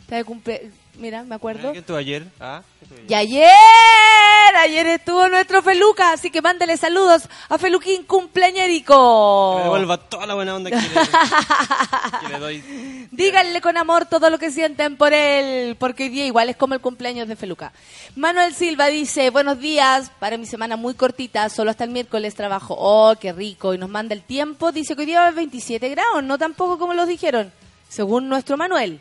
Está 0.00 0.16
de 0.16 0.24
cumple... 0.24 0.70
Mira, 0.96 1.22
me 1.22 1.34
acuerdo. 1.34 1.72
¿Qué 1.72 1.78
estuvo 1.78 1.96
ayer? 1.96 2.26
¿Ah? 2.38 2.62
¿Qué 2.78 2.84
estuvo 2.84 2.98
ayer? 2.98 3.10
Y 3.10 3.14
ayer, 3.14 4.56
ayer 4.60 4.86
estuvo 4.88 5.26
nuestro 5.28 5.62
Feluca, 5.62 6.12
así 6.12 6.30
que 6.30 6.42
mándele 6.42 6.76
saludos 6.76 7.28
a 7.48 7.56
Feluquín 7.56 7.96
Que 7.96 8.00
me 8.02 8.06
cumpleañerico. 8.06 9.60
devuelva 9.62 9.96
toda 9.96 10.26
la 10.26 10.34
buena 10.34 10.54
onda 10.54 10.70
que 10.70 10.76
le, 10.76 10.82
que 10.82 12.28
le 12.28 12.38
doy. 12.38 13.08
Díganle 13.10 13.60
con 13.62 13.76
amor 13.78 14.04
todo 14.04 14.28
lo 14.28 14.38
que 14.38 14.50
sienten 14.50 14.96
por 14.96 15.14
él, 15.14 15.76
porque 15.76 16.04
hoy 16.04 16.08
día 16.10 16.26
igual 16.26 16.50
es 16.50 16.56
como 16.56 16.74
el 16.74 16.80
cumpleaños 16.80 17.26
de 17.26 17.36
Feluca. 17.36 17.72
Manuel 18.14 18.54
Silva 18.54 18.88
dice, 18.88 19.30
buenos 19.30 19.58
días, 19.58 20.10
para 20.18 20.36
mi 20.36 20.44
semana 20.46 20.76
muy 20.76 20.92
cortita, 20.94 21.48
solo 21.48 21.70
hasta 21.70 21.84
el 21.84 21.90
miércoles 21.90 22.34
trabajo. 22.34 22.76
Oh, 22.78 23.14
qué 23.18 23.32
rico, 23.32 23.72
y 23.72 23.78
nos 23.78 23.88
manda 23.88 24.14
el 24.14 24.22
tiempo, 24.22 24.72
dice 24.72 24.94
que 24.94 25.00
hoy 25.00 25.06
día 25.06 25.20
va 25.20 25.24
a 25.24 25.28
haber 25.28 25.36
27 25.36 25.88
grados, 25.88 26.22
no 26.22 26.36
tampoco 26.36 26.78
como 26.78 26.92
los 26.92 27.08
dijeron, 27.08 27.50
según 27.88 28.28
nuestro 28.28 28.58
Manuel. 28.58 29.00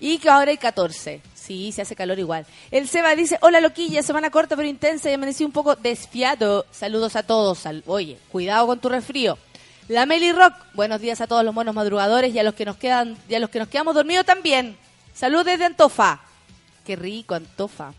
Y 0.00 0.18
que 0.18 0.28
ahora 0.28 0.50
hay 0.50 0.58
14. 0.58 1.20
Sí, 1.34 1.72
se 1.72 1.82
hace 1.82 1.94
calor 1.94 2.18
igual. 2.18 2.46
El 2.70 2.88
Seba 2.88 3.14
dice, 3.14 3.38
hola 3.42 3.60
loquilla, 3.60 4.02
semana 4.02 4.30
corta 4.30 4.56
pero 4.56 4.68
intensa 4.68 5.10
y 5.10 5.14
amanecí 5.14 5.44
un 5.44 5.52
poco 5.52 5.76
desfiado. 5.76 6.66
Saludos 6.70 7.16
a 7.16 7.22
todos. 7.22 7.62
Oye, 7.86 8.18
cuidado 8.32 8.66
con 8.66 8.80
tu 8.80 8.88
resfrío. 8.88 9.38
La 9.88 10.06
Meli 10.06 10.32
Rock, 10.32 10.54
buenos 10.72 11.00
días 11.02 11.20
a 11.20 11.26
todos 11.26 11.44
los 11.44 11.54
monos 11.54 11.74
madrugadores 11.74 12.34
y 12.34 12.38
a 12.38 12.42
los 12.42 12.54
que 12.54 12.64
nos 12.64 12.76
quedan, 12.76 13.18
y 13.28 13.34
a 13.34 13.38
los 13.38 13.50
que 13.50 13.58
nos 13.58 13.68
quedamos 13.68 13.94
dormidos 13.94 14.24
también. 14.24 14.78
Saludos 15.12 15.44
desde 15.44 15.66
Antofa. 15.66 16.22
Qué 16.86 16.96
rico, 16.96 17.34
Antofa. 17.34 17.92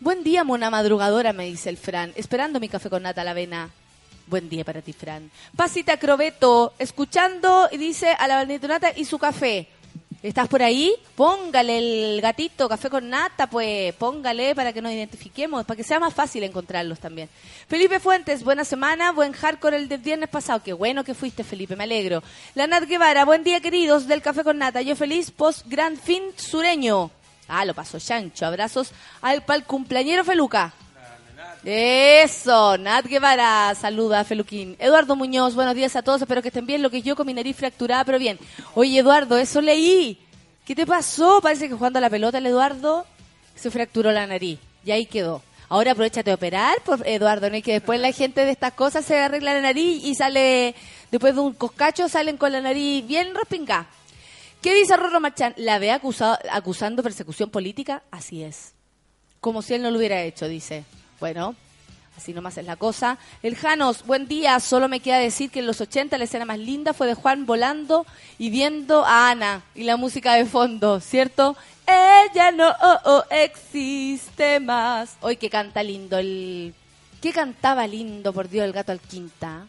Buen 0.00 0.24
día, 0.24 0.42
mona 0.42 0.70
madrugadora, 0.70 1.34
me 1.34 1.44
dice 1.44 1.68
el 1.68 1.76
Fran, 1.76 2.14
esperando 2.16 2.58
mi 2.58 2.70
café 2.70 2.88
con 2.88 3.02
nata 3.02 3.20
a 3.20 3.24
la 3.24 3.32
avena. 3.32 3.68
Buen 4.26 4.48
día 4.48 4.64
para 4.64 4.80
ti, 4.80 4.94
Fran. 4.94 5.30
Pasita 5.54 5.98
Crobeto, 5.98 6.72
escuchando, 6.78 7.68
y 7.70 7.76
dice 7.76 8.16
a 8.18 8.26
la 8.26 8.44
Nata 8.46 8.92
y 8.96 9.04
su 9.04 9.18
café. 9.18 9.68
¿Estás 10.22 10.48
por 10.48 10.62
ahí? 10.62 10.94
Póngale 11.16 11.78
el 11.78 12.20
gatito, 12.20 12.68
café 12.68 12.90
con 12.90 13.08
nata, 13.08 13.48
pues 13.48 13.94
póngale 13.94 14.54
para 14.54 14.70
que 14.70 14.82
nos 14.82 14.92
identifiquemos, 14.92 15.64
para 15.64 15.78
que 15.78 15.82
sea 15.82 15.98
más 15.98 16.12
fácil 16.12 16.44
encontrarlos 16.44 17.00
también. 17.00 17.30
Felipe 17.68 18.00
Fuentes, 18.00 18.44
buena 18.44 18.66
semana, 18.66 19.12
buen 19.12 19.32
hardcore 19.32 19.78
el 19.78 19.88
del 19.88 20.00
viernes 20.00 20.28
pasado. 20.28 20.62
Qué 20.62 20.74
bueno 20.74 21.04
que 21.04 21.14
fuiste, 21.14 21.42
Felipe, 21.42 21.74
me 21.74 21.84
alegro. 21.84 22.22
La 22.54 22.66
Nat 22.66 22.84
Guevara, 22.84 23.24
buen 23.24 23.44
día, 23.44 23.60
queridos 23.60 24.06
del 24.08 24.20
café 24.20 24.44
con 24.44 24.58
nata. 24.58 24.82
Yo 24.82 24.94
feliz 24.94 25.30
post 25.30 25.66
gran 25.66 25.96
fin 25.96 26.22
sureño. 26.36 27.10
Ah, 27.48 27.64
lo 27.64 27.72
pasó 27.72 27.98
Chancho. 27.98 28.44
Abrazos 28.44 28.92
al 29.22 29.42
pal 29.42 29.64
cumpleañero 29.64 30.22
Feluca. 30.22 30.74
Eso, 31.62 32.78
Nat 32.78 33.04
Guevara, 33.04 33.74
saluda 33.74 34.24
Feluquín. 34.24 34.76
Eduardo 34.78 35.14
Muñoz, 35.14 35.54
buenos 35.54 35.74
días 35.74 35.94
a 35.94 36.00
todos, 36.00 36.22
espero 36.22 36.40
que 36.40 36.48
estén 36.48 36.64
bien, 36.64 36.80
lo 36.80 36.88
que 36.88 37.02
yo 37.02 37.14
con 37.14 37.26
mi 37.26 37.34
nariz 37.34 37.54
fracturada, 37.54 38.02
pero 38.06 38.18
bien. 38.18 38.38
Oye, 38.74 39.00
Eduardo, 39.00 39.36
eso 39.36 39.60
leí. 39.60 40.18
¿Qué 40.64 40.74
te 40.74 40.86
pasó? 40.86 41.40
Parece 41.42 41.68
que 41.68 41.74
jugando 41.74 41.98
a 41.98 42.00
la 42.00 42.08
pelota 42.08 42.38
el 42.38 42.46
Eduardo 42.46 43.04
se 43.54 43.70
fracturó 43.70 44.10
la 44.10 44.26
nariz 44.26 44.58
y 44.86 44.90
ahí 44.90 45.04
quedó. 45.04 45.42
Ahora 45.68 45.92
aprovechate 45.92 46.30
de 46.30 46.34
operar, 46.34 46.80
por 46.82 47.06
Eduardo, 47.06 47.50
no 47.50 47.60
que 47.60 47.74
después 47.74 48.00
la 48.00 48.10
gente 48.12 48.46
de 48.46 48.52
estas 48.52 48.72
cosas 48.72 49.04
se 49.04 49.18
arregla 49.18 49.52
la 49.52 49.60
nariz 49.60 50.02
y 50.02 50.14
sale, 50.14 50.74
después 51.10 51.34
de 51.34 51.40
un 51.42 51.52
coscacho, 51.52 52.08
salen 52.08 52.38
con 52.38 52.52
la 52.52 52.62
nariz 52.62 53.06
bien 53.06 53.34
respingada. 53.34 53.86
¿Qué 54.62 54.74
dice 54.74 54.96
Rorro 54.96 55.20
Marchán? 55.20 55.52
¿La 55.58 55.78
ve 55.78 55.90
acusado, 55.90 56.38
acusando 56.50 57.02
persecución 57.02 57.50
política? 57.50 58.02
Así 58.10 58.42
es. 58.42 58.72
Como 59.40 59.60
si 59.60 59.74
él 59.74 59.82
no 59.82 59.90
lo 59.90 59.98
hubiera 59.98 60.22
hecho, 60.22 60.48
dice. 60.48 60.84
Bueno, 61.20 61.54
Así 62.16 62.34
nomás 62.34 62.58
es 62.58 62.66
la 62.66 62.76
cosa. 62.76 63.16
El 63.42 63.56
Janos, 63.56 64.04
buen 64.04 64.28
día. 64.28 64.60
Solo 64.60 64.88
me 64.88 65.00
queda 65.00 65.16
decir 65.16 65.50
que 65.50 65.60
en 65.60 65.66
los 65.66 65.80
80 65.80 66.18
la 66.18 66.24
escena 66.24 66.44
más 66.44 66.58
linda 66.58 66.92
fue 66.92 67.06
de 67.06 67.14
Juan 67.14 67.46
volando 67.46 68.04
y 68.36 68.50
viendo 68.50 69.06
a 69.06 69.30
Ana 69.30 69.62
y 69.74 69.84
la 69.84 69.96
música 69.96 70.34
de 70.34 70.44
fondo, 70.44 71.00
¿cierto? 71.00 71.56
Ella 71.86 72.50
no 72.50 72.68
oh, 72.68 72.98
oh, 73.06 73.24
existe 73.30 74.60
más. 74.60 75.16
Hoy 75.22 75.36
que 75.36 75.48
canta 75.48 75.82
lindo 75.82 76.18
el... 76.18 76.74
¿Qué 77.22 77.32
cantaba 77.32 77.86
lindo, 77.86 78.34
por 78.34 78.50
Dios, 78.50 78.66
el 78.66 78.72
gato 78.72 78.92
al 78.92 79.00
quinta? 79.00 79.66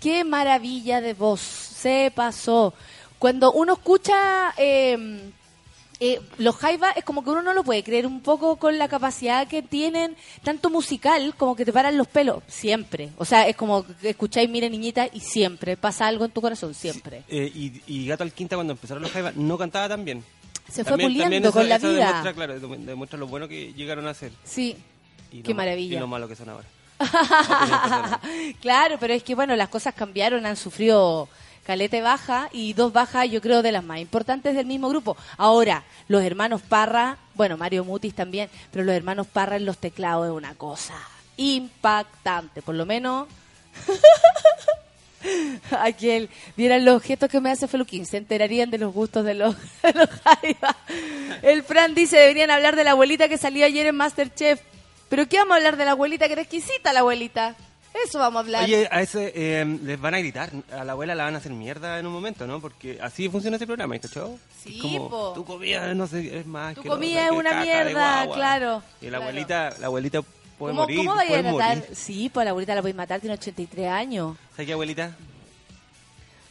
Qué 0.00 0.24
maravilla 0.24 1.02
de 1.02 1.12
voz. 1.12 1.40
Se 1.40 2.10
pasó. 2.14 2.72
Cuando 3.18 3.52
uno 3.52 3.74
escucha... 3.74 4.54
Eh, 4.56 5.32
eh, 6.00 6.20
los 6.38 6.56
Jaiba 6.56 6.92
es 6.92 7.04
como 7.04 7.24
que 7.24 7.30
uno 7.30 7.42
no 7.42 7.54
lo 7.54 7.64
puede 7.64 7.82
creer 7.82 8.06
un 8.06 8.20
poco 8.20 8.56
con 8.56 8.78
la 8.78 8.88
capacidad 8.88 9.48
que 9.48 9.62
tienen, 9.62 10.16
tanto 10.44 10.70
musical 10.70 11.34
como 11.36 11.56
que 11.56 11.64
te 11.64 11.72
paran 11.72 11.96
los 11.98 12.06
pelos, 12.06 12.42
siempre. 12.46 13.10
O 13.18 13.24
sea, 13.24 13.48
es 13.48 13.56
como 13.56 13.84
que 13.84 14.10
escucháis 14.10 14.48
Mire 14.48 14.70
Niñita 14.70 15.08
y 15.12 15.20
siempre 15.20 15.76
pasa 15.76 16.06
algo 16.06 16.24
en 16.24 16.30
tu 16.30 16.40
corazón, 16.40 16.74
siempre. 16.74 17.24
Eh, 17.28 17.50
y, 17.52 17.82
y 17.86 18.06
Gato 18.06 18.22
al 18.22 18.32
Quinta, 18.32 18.56
cuando 18.56 18.74
empezaron 18.74 19.02
los 19.02 19.10
Jaiba, 19.10 19.32
no 19.34 19.58
cantaba 19.58 19.88
tan 19.88 20.04
bien. 20.04 20.24
Se 20.70 20.84
fue 20.84 20.98
puliendo 20.98 21.50
con 21.50 21.68
la 21.68 21.78
vida. 21.78 22.06
Demuestra, 22.06 22.34
claro, 22.34 22.60
demuestra 22.60 23.18
lo 23.18 23.26
bueno 23.26 23.48
que 23.48 23.72
llegaron 23.72 24.06
a 24.06 24.14
ser. 24.14 24.32
Sí, 24.44 24.76
Y 25.32 25.42
qué 25.42 25.54
maravilla. 25.54 25.96
Y 25.96 26.00
lo 26.00 26.06
malo 26.06 26.28
que 26.28 26.36
son 26.36 26.50
ahora. 26.50 26.66
claro, 28.60 28.96
pero 28.98 29.14
es 29.14 29.22
que 29.22 29.34
bueno, 29.34 29.54
las 29.56 29.68
cosas 29.68 29.94
cambiaron, 29.94 30.44
han 30.46 30.56
sufrido 30.56 31.28
calete 31.68 32.00
baja 32.00 32.48
y 32.50 32.72
dos 32.72 32.94
bajas, 32.94 33.30
yo 33.30 33.42
creo, 33.42 33.60
de 33.60 33.72
las 33.72 33.84
más 33.84 33.98
importantes 33.98 34.56
del 34.56 34.64
mismo 34.64 34.88
grupo. 34.88 35.18
Ahora, 35.36 35.84
los 36.08 36.24
hermanos 36.24 36.62
Parra, 36.62 37.18
bueno, 37.34 37.58
Mario 37.58 37.84
Mutis 37.84 38.14
también, 38.14 38.48
pero 38.72 38.86
los 38.86 38.94
hermanos 38.94 39.26
Parra 39.26 39.56
en 39.56 39.66
los 39.66 39.76
teclados 39.76 40.28
es 40.28 40.32
una 40.32 40.54
cosa 40.54 40.94
impactante, 41.36 42.62
por 42.62 42.74
lo 42.74 42.86
menos. 42.86 43.28
Aquel, 45.78 46.30
vieran 46.56 46.86
los 46.86 47.02
gestos 47.02 47.28
que 47.28 47.38
me 47.38 47.50
hace 47.50 47.68
Feluquín, 47.68 48.06
se 48.06 48.16
enterarían 48.16 48.70
de 48.70 48.78
los 48.78 48.94
gustos 48.94 49.22
de 49.26 49.34
los, 49.34 49.54
de. 49.82 50.56
El 51.42 51.62
Fran 51.64 51.94
dice, 51.94 52.16
deberían 52.16 52.50
hablar 52.50 52.76
de 52.76 52.84
la 52.84 52.92
abuelita 52.92 53.28
que 53.28 53.36
salió 53.36 53.66
ayer 53.66 53.88
en 53.88 53.94
Masterchef. 53.94 54.58
¿Pero 55.10 55.28
qué 55.28 55.36
vamos 55.36 55.52
a 55.52 55.56
hablar 55.56 55.76
de 55.76 55.84
la 55.84 55.90
abuelita? 55.90 56.28
Que 56.28 56.32
era 56.32 56.42
exquisita 56.42 56.94
la 56.94 57.00
abuelita. 57.00 57.56
Eso 58.04 58.18
vamos 58.18 58.36
a 58.36 58.40
hablar. 58.40 58.64
Oye, 58.64 58.88
a 58.90 59.02
ese 59.02 59.32
eh, 59.34 59.64
les 59.82 60.00
van 60.00 60.14
a 60.14 60.18
gritar, 60.18 60.50
a 60.72 60.84
la 60.84 60.92
abuela 60.92 61.14
la 61.14 61.24
van 61.24 61.34
a 61.34 61.38
hacer 61.38 61.52
mierda 61.52 61.98
en 61.98 62.06
un 62.06 62.12
momento, 62.12 62.46
¿no? 62.46 62.60
Porque 62.60 62.98
así 63.00 63.28
funciona 63.28 63.56
ese 63.56 63.66
programa, 63.66 63.98
¿cachó? 63.98 64.38
Sí, 64.62 64.78
como, 64.78 65.08
po. 65.08 65.32
tu 65.34 65.44
comida, 65.44 65.94
no 65.94 66.06
sé, 66.06 66.38
es 66.38 66.46
más 66.46 66.74
Tu 66.74 66.82
que 66.82 66.88
comida 66.88 67.26
es 67.26 67.32
una 67.32 67.62
mierda, 67.62 68.26
claro, 68.32 68.82
Y 69.00 69.06
la 69.06 69.10
claro. 69.10 69.24
abuelita, 69.24 69.74
la 69.80 69.86
abuelita 69.86 70.22
puede 70.58 70.72
¿Cómo, 70.72 70.82
morir, 70.82 70.98
¿Cómo 70.98 71.14
puede 71.14 71.48
a 71.48 71.52
matar? 71.52 71.84
Sí, 71.92 72.30
pues 72.32 72.44
la 72.44 72.50
abuelita 72.50 72.74
la 72.74 72.80
podéis 72.82 72.96
matar, 72.96 73.20
tiene 73.20 73.34
83 73.34 73.88
años. 73.88 74.36
¿Sabes 74.52 74.66
qué, 74.66 74.72
abuelita? 74.72 75.16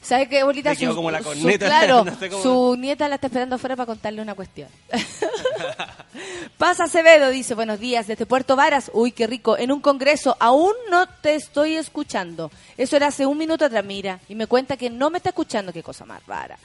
¿Sabes 0.01 0.29
qué? 0.29 0.41
Te 0.63 0.75
quedó 0.77 0.95
como 0.95 1.11
la 1.11 1.21
su- 1.21 1.31
claro, 1.59 2.05
no 2.05 2.17
sé 2.17 2.29
cómo- 2.29 2.41
su 2.43 2.75
nieta 2.77 3.07
la 3.09 3.15
está 3.15 3.27
esperando 3.27 3.55
afuera 3.55 3.75
para 3.75 3.87
contarle 3.87 4.21
una 4.21 4.35
cuestión. 4.35 4.69
Pasa 6.57 6.85
Acevedo, 6.85 7.29
dice, 7.29 7.53
buenos 7.55 7.79
días, 7.79 8.07
desde 8.07 8.25
Puerto 8.25 8.55
Varas. 8.55 8.89
Uy, 8.93 9.11
qué 9.11 9.27
rico. 9.27 9.57
En 9.57 9.71
un 9.71 9.79
congreso, 9.81 10.35
aún 10.39 10.71
no 10.89 11.07
te 11.07 11.35
estoy 11.35 11.75
escuchando. 11.75 12.51
Eso 12.77 12.95
era 12.95 13.07
hace 13.07 13.25
un 13.25 13.37
minuto 13.37 13.65
atrás, 13.65 13.83
mira. 13.85 14.19
Y 14.29 14.35
me 14.35 14.47
cuenta 14.47 14.77
que 14.77 14.89
no 14.89 15.09
me 15.09 15.17
está 15.17 15.29
escuchando. 15.29 15.73
Qué 15.73 15.83
cosa 15.83 16.05
más 16.05 16.25
rara. 16.25 16.57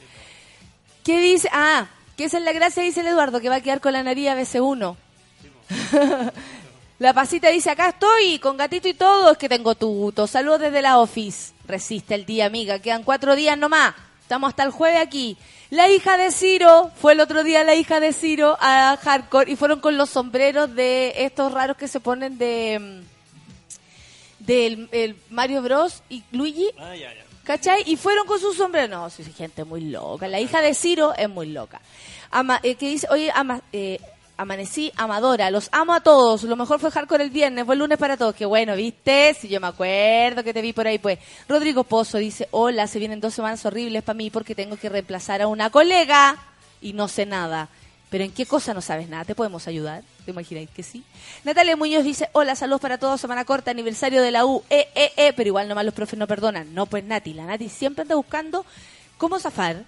¿Qué 1.05 1.21
dice? 1.21 1.49
Ah, 1.53 1.87
que 2.17 2.25
esa 2.25 2.39
es 2.39 2.45
la 2.45 2.53
gracia, 2.53 2.83
dice 2.83 3.01
el 3.01 3.09
Eduardo, 3.09 3.41
que 3.41 3.49
va 3.49 3.57
a 3.57 3.61
quedar 3.61 3.81
con 3.81 3.93
la 3.93 4.03
nariz 4.03 4.29
a 4.29 4.35
veces 4.35 4.61
uno. 4.61 4.97
La 7.03 7.13
pasita 7.13 7.49
dice, 7.49 7.69
acá 7.69 7.89
estoy, 7.89 8.39
con 8.39 8.57
gatito 8.57 8.87
y 8.87 8.95
todo, 8.95 9.33
es 9.33 9.37
que 9.37 9.49
tengo 9.49 9.75
tuto. 9.75 10.29
Saludos 10.29 10.61
desde 10.61 10.83
la 10.83 11.01
office. 11.01 11.53
Resiste 11.67 12.15
el 12.15 12.25
día, 12.25 12.47
amiga. 12.47 12.79
Quedan 12.79 13.03
cuatro 13.03 13.35
días 13.35 13.59
nomás. 13.59 13.93
Estamos 14.21 14.51
hasta 14.51 14.63
el 14.63 14.71
jueves 14.71 15.01
aquí. 15.01 15.37
La 15.71 15.89
hija 15.89 16.17
de 16.17 16.31
Ciro, 16.31 16.93
fue 17.01 17.15
el 17.15 17.21
otro 17.21 17.43
día 17.43 17.65
la 17.65 17.75
hija 17.75 17.99
de 17.99 18.13
Ciro 18.13 18.57
a 18.61 18.97
Hardcore 19.03 19.51
y 19.51 19.57
fueron 19.57 19.81
con 19.81 19.97
los 19.97 20.11
sombreros 20.11 20.77
de 20.77 21.25
estos 21.25 21.53
raros 21.53 21.77
que 21.77 21.89
se 21.89 21.99
ponen 21.99 22.39
de... 22.39 22.79
mm, 22.79 24.45
del 24.47 24.89
el 24.93 25.17
Mario 25.29 25.61
Bros 25.61 26.05
y 26.09 26.23
Luigi. 26.31 26.71
Ah, 26.79 26.95
ya, 26.95 27.13
ya. 27.13 27.25
¿Cachai? 27.43 27.83
Y 27.85 27.97
fueron 27.97 28.29
con 28.29 28.39
sus 28.39 28.57
sombreros. 28.57 28.91
No, 28.91 29.11
sí, 29.11 29.25
gente 29.25 29.65
muy 29.65 29.81
loca. 29.81 30.29
La 30.29 30.39
hija 30.39 30.61
de 30.61 30.73
Ciro 30.73 31.15
es 31.17 31.29
muy 31.29 31.49
loca. 31.49 31.81
Ama, 32.31 32.61
eh, 32.63 32.77
que 32.77 32.89
dice, 32.89 33.09
oye, 33.11 33.33
ama, 33.35 33.61
eh, 33.73 33.99
amanecí 34.43 34.93
amadora. 34.97 35.51
Los 35.51 35.69
amo 35.73 35.95
a 35.95 36.01
todos. 36.01 36.43
Lo 36.45 36.57
mejor 36.57 36.79
fue 36.81 36.91
hardcore 36.91 37.25
el 37.25 37.31
viernes. 37.31 37.65
Fue 37.65 37.75
el 37.75 37.81
lunes 37.81 37.99
para 37.99 38.17
todos. 38.17 38.35
Qué 38.35 38.47
bueno, 38.47 38.77
¿viste? 38.77 39.35
Si 39.35 39.49
yo 39.49 39.61
me 39.61 39.69
acuerdo 39.69 40.45
que 40.45 40.53
te 40.53 40.63
vi 40.63 40.73
por 40.73 40.87
ahí, 40.87 40.99
pues. 40.99 41.19
Rodrigo 41.49 41.85
Pozo 41.85 42.19
dice, 42.19 42.49
hola, 42.51 42.87
se 42.87 42.99
vienen 42.99 43.21
dos 43.21 43.35
semanas 43.35 43.65
horribles 43.65 44.03
para 44.03 44.17
mí 44.17 44.31
porque 44.31 44.55
tengo 44.55 44.77
que 44.77 44.89
reemplazar 44.89 45.43
a 45.43 45.47
una 45.47 45.71
colega 45.71 46.37
y 46.81 46.93
no 46.93 47.09
sé 47.09 47.27
nada. 47.27 47.69
Pero 48.13 48.25
¿en 48.25 48.33
qué 48.33 48.45
cosa 48.45 48.75
no 48.75 48.83
sabes 48.83 49.09
nada? 49.09 49.25
¿Te 49.25 49.35
podemos 49.35 49.67
ayudar? 49.67 50.03
¿Te 50.27 50.33
imagináis 50.33 50.69
que 50.69 50.83
sí? 50.83 51.03
Natalia 51.45 51.77
Muñoz 51.77 52.05
dice, 52.05 52.29
hola, 52.33 52.55
saludos 52.55 52.83
para 52.83 52.99
todos, 52.99 53.19
semana 53.19 53.47
corta, 53.47 53.71
aniversario 53.71 54.21
de 54.21 54.31
la 54.31 54.45
U, 54.45 54.63
eh, 54.69 54.89
eh, 54.95 55.13
eh, 55.17 55.33
pero 55.35 55.49
igual 55.49 55.67
nomás 55.67 55.87
los 55.87 55.95
profes 55.95 56.19
no 56.19 56.27
perdonan. 56.27 56.75
No, 56.75 56.85
pues 56.85 57.05
Nati, 57.05 57.33
la 57.33 57.47
Nati 57.47 57.71
siempre 57.71 58.03
anda 58.03 58.15
buscando 58.15 58.67
cómo 59.17 59.39
zafar. 59.39 59.85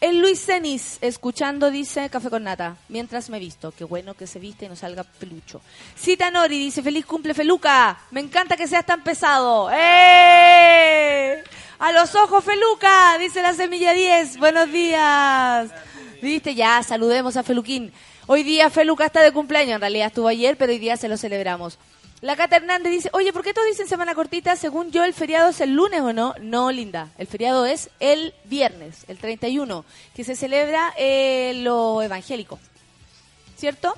El 0.00 0.20
Luis 0.20 0.44
Cenis, 0.44 0.98
escuchando, 1.00 1.72
dice 1.72 2.08
Café 2.08 2.30
con 2.30 2.44
Nata, 2.44 2.76
mientras 2.88 3.30
me 3.30 3.40
visto. 3.40 3.72
Qué 3.76 3.82
bueno 3.82 4.14
que 4.14 4.28
se 4.28 4.38
viste 4.38 4.66
y 4.66 4.68
no 4.68 4.76
salga 4.76 5.02
pelucho. 5.02 5.60
Cita 5.96 6.30
Nori 6.30 6.56
dice, 6.56 6.84
feliz 6.84 7.04
cumple 7.04 7.34
Feluca. 7.34 7.98
Me 8.12 8.20
encanta 8.20 8.56
que 8.56 8.68
seas 8.68 8.86
tan 8.86 9.02
pesado. 9.02 9.68
¡Eh! 9.72 11.42
A 11.80 11.90
los 11.90 12.14
ojos 12.14 12.44
Feluca, 12.44 13.18
dice 13.18 13.42
la 13.42 13.54
semilla 13.54 13.92
10. 13.92 14.38
Buenos 14.38 14.70
días. 14.70 15.68
Viste, 16.22 16.54
ya, 16.54 16.80
saludemos 16.84 17.36
a 17.36 17.42
Feluquín. 17.42 17.92
Hoy 18.28 18.44
día 18.44 18.70
Feluca 18.70 19.06
está 19.06 19.20
de 19.20 19.32
cumpleaños, 19.32 19.76
en 19.76 19.80
realidad 19.80 20.08
estuvo 20.08 20.28
ayer, 20.28 20.56
pero 20.56 20.70
hoy 20.70 20.78
día 20.78 20.96
se 20.96 21.08
lo 21.08 21.16
celebramos. 21.16 21.76
La 22.20 22.34
Cata 22.34 22.56
Hernández 22.56 22.90
dice, 22.90 23.10
oye, 23.12 23.32
¿por 23.32 23.44
qué 23.44 23.54
todos 23.54 23.68
dicen 23.68 23.86
semana 23.86 24.14
cortita? 24.14 24.56
Según 24.56 24.90
yo, 24.90 25.04
el 25.04 25.14
feriado 25.14 25.50
es 25.50 25.60
el 25.60 25.74
lunes 25.74 26.00
o 26.00 26.12
no. 26.12 26.34
No, 26.40 26.72
linda. 26.72 27.10
El 27.16 27.28
feriado 27.28 27.64
es 27.64 27.90
el 28.00 28.34
viernes, 28.44 29.04
el 29.06 29.18
31, 29.18 29.84
que 30.14 30.24
se 30.24 30.34
celebra 30.34 30.92
eh, 30.98 31.52
lo 31.62 32.02
evangélico. 32.02 32.58
¿Cierto? 33.56 33.96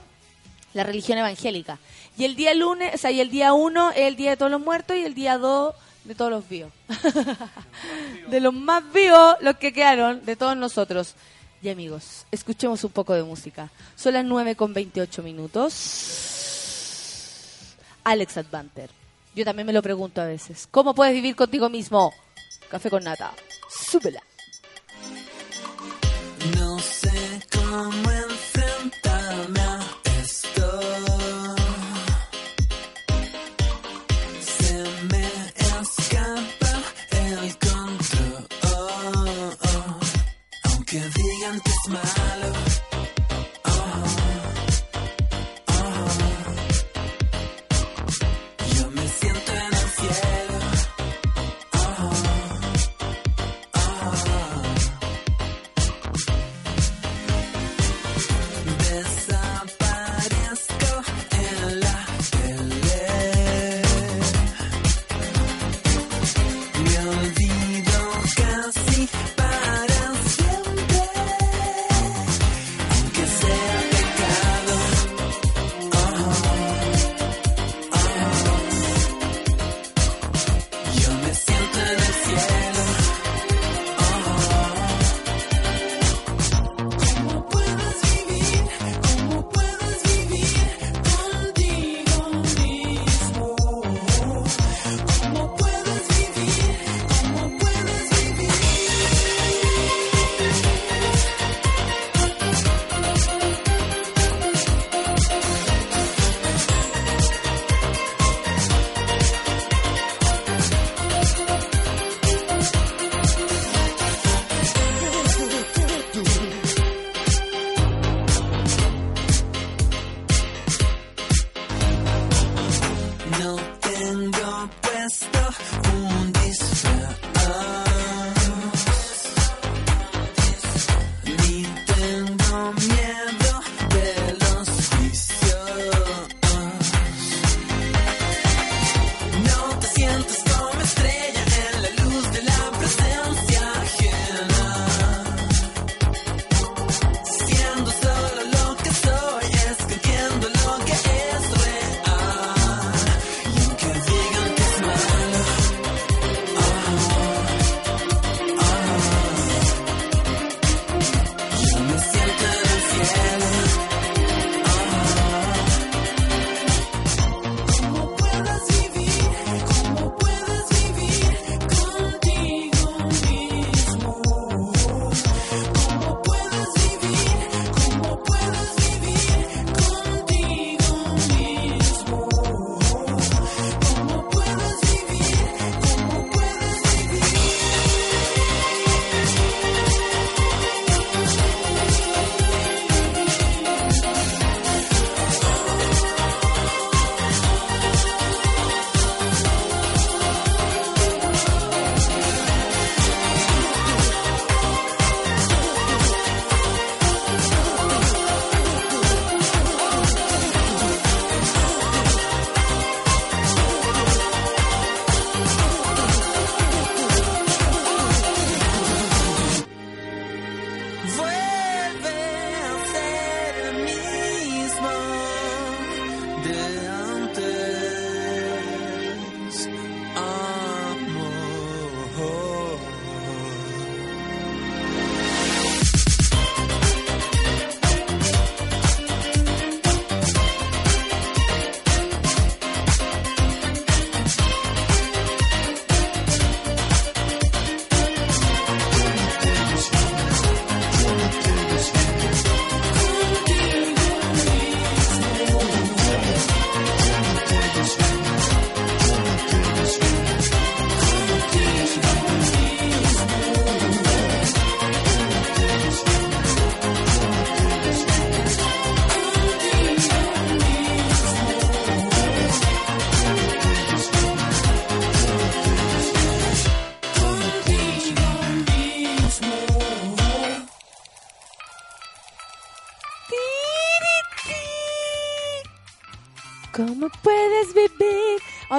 La 0.75 0.85
religión 0.85 1.17
evangélica. 1.17 1.79
Y 2.19 2.25
el 2.25 2.37
día 2.37 2.53
lunes, 2.53 2.95
o 2.95 2.99
sea, 2.99 3.11
y 3.11 3.21
el 3.21 3.31
día 3.31 3.55
1 3.55 3.93
es 3.93 4.01
el 4.01 4.17
día 4.17 4.31
de 4.31 4.37
todos 4.37 4.51
los 4.51 4.61
muertos 4.61 4.99
y 4.99 5.05
el 5.05 5.15
día 5.15 5.39
2 5.39 5.75
de 6.05 6.15
todos 6.15 6.31
los 6.31 6.47
vivos. 6.47 6.73
de 8.31 8.41
los 8.41 8.53
más 8.53 8.83
vivos, 8.93 9.37
los 9.41 9.57
que 9.57 9.73
quedaron, 9.73 10.23
de 10.27 10.37
todos 10.37 10.59
nosotros. 10.59 11.15
Y 11.63 11.71
amigos, 11.71 12.27
escuchemos 12.31 12.85
un 12.85 12.91
poco 12.91 13.15
de 13.15 13.23
música. 13.23 13.71
Son 13.97 14.13
las 14.13 14.25
9 14.27 14.57
con 14.57 14.75
28 14.75 15.23
minutos. 15.23 16.40
Alex 18.11 18.39
Advanter. 18.39 18.91
Yo 19.37 19.45
también 19.45 19.67
me 19.69 19.73
lo 19.73 19.83
pregunto 19.83 20.21
a 20.21 20.25
veces. 20.25 20.67
¿Cómo 20.69 20.97
puedes 20.97 21.15
vivir 21.15 21.37
contigo 21.37 21.69
mismo? 21.69 22.13
Café 22.69 22.91
con 22.91 23.05
nata. 23.05 23.33
Súbela. 23.69 24.21
No 26.59 26.79
sé 26.81 27.41
cómo 27.53 28.11
enfrentarme 28.11 29.61
a 29.61 29.79
esto. 30.21 30.81
Se 34.41 34.85
me 35.13 35.27
escapa 35.81 36.83
el 37.13 37.59
control. 37.59 39.29
Aunque 40.65 40.99
digan 40.99 41.61
que 41.61 41.71
es 41.71 41.89
malo. 41.91 42.20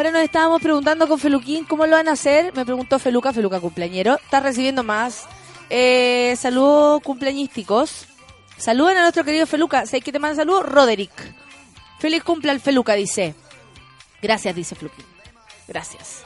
Ahora 0.01 0.13
nos 0.13 0.23
estábamos 0.23 0.63
preguntando 0.63 1.07
con 1.07 1.19
Feluquín 1.19 1.63
cómo 1.63 1.85
lo 1.85 1.95
van 1.95 2.07
a 2.07 2.13
hacer. 2.13 2.51
Me 2.55 2.65
preguntó 2.65 2.97
Feluca, 2.97 3.31
Feluca 3.33 3.59
cumpleañero. 3.59 4.15
Está 4.15 4.39
recibiendo 4.39 4.81
más 4.83 5.27
eh, 5.69 6.33
saludos 6.39 7.03
cumpleañísticos. 7.03 8.07
Saluden 8.57 8.97
a 8.97 9.01
nuestro 9.01 9.23
querido 9.23 9.45
Feluca. 9.45 9.85
¿Sabes 9.85 10.03
que 10.03 10.11
te 10.11 10.17
manda 10.17 10.37
saludos? 10.37 10.65
Roderick. 10.65 11.11
Feliz 11.99 12.23
cumple 12.23 12.49
al 12.49 12.59
Feluca, 12.59 12.95
dice. 12.95 13.35
Gracias, 14.23 14.55
dice 14.55 14.73
Feluquín. 14.73 15.05
Gracias. 15.67 16.23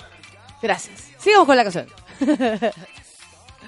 Gracias. 0.61 1.09
Sigamos 1.19 1.45
con 1.45 1.57
la 1.57 1.63
canción. 1.63 1.87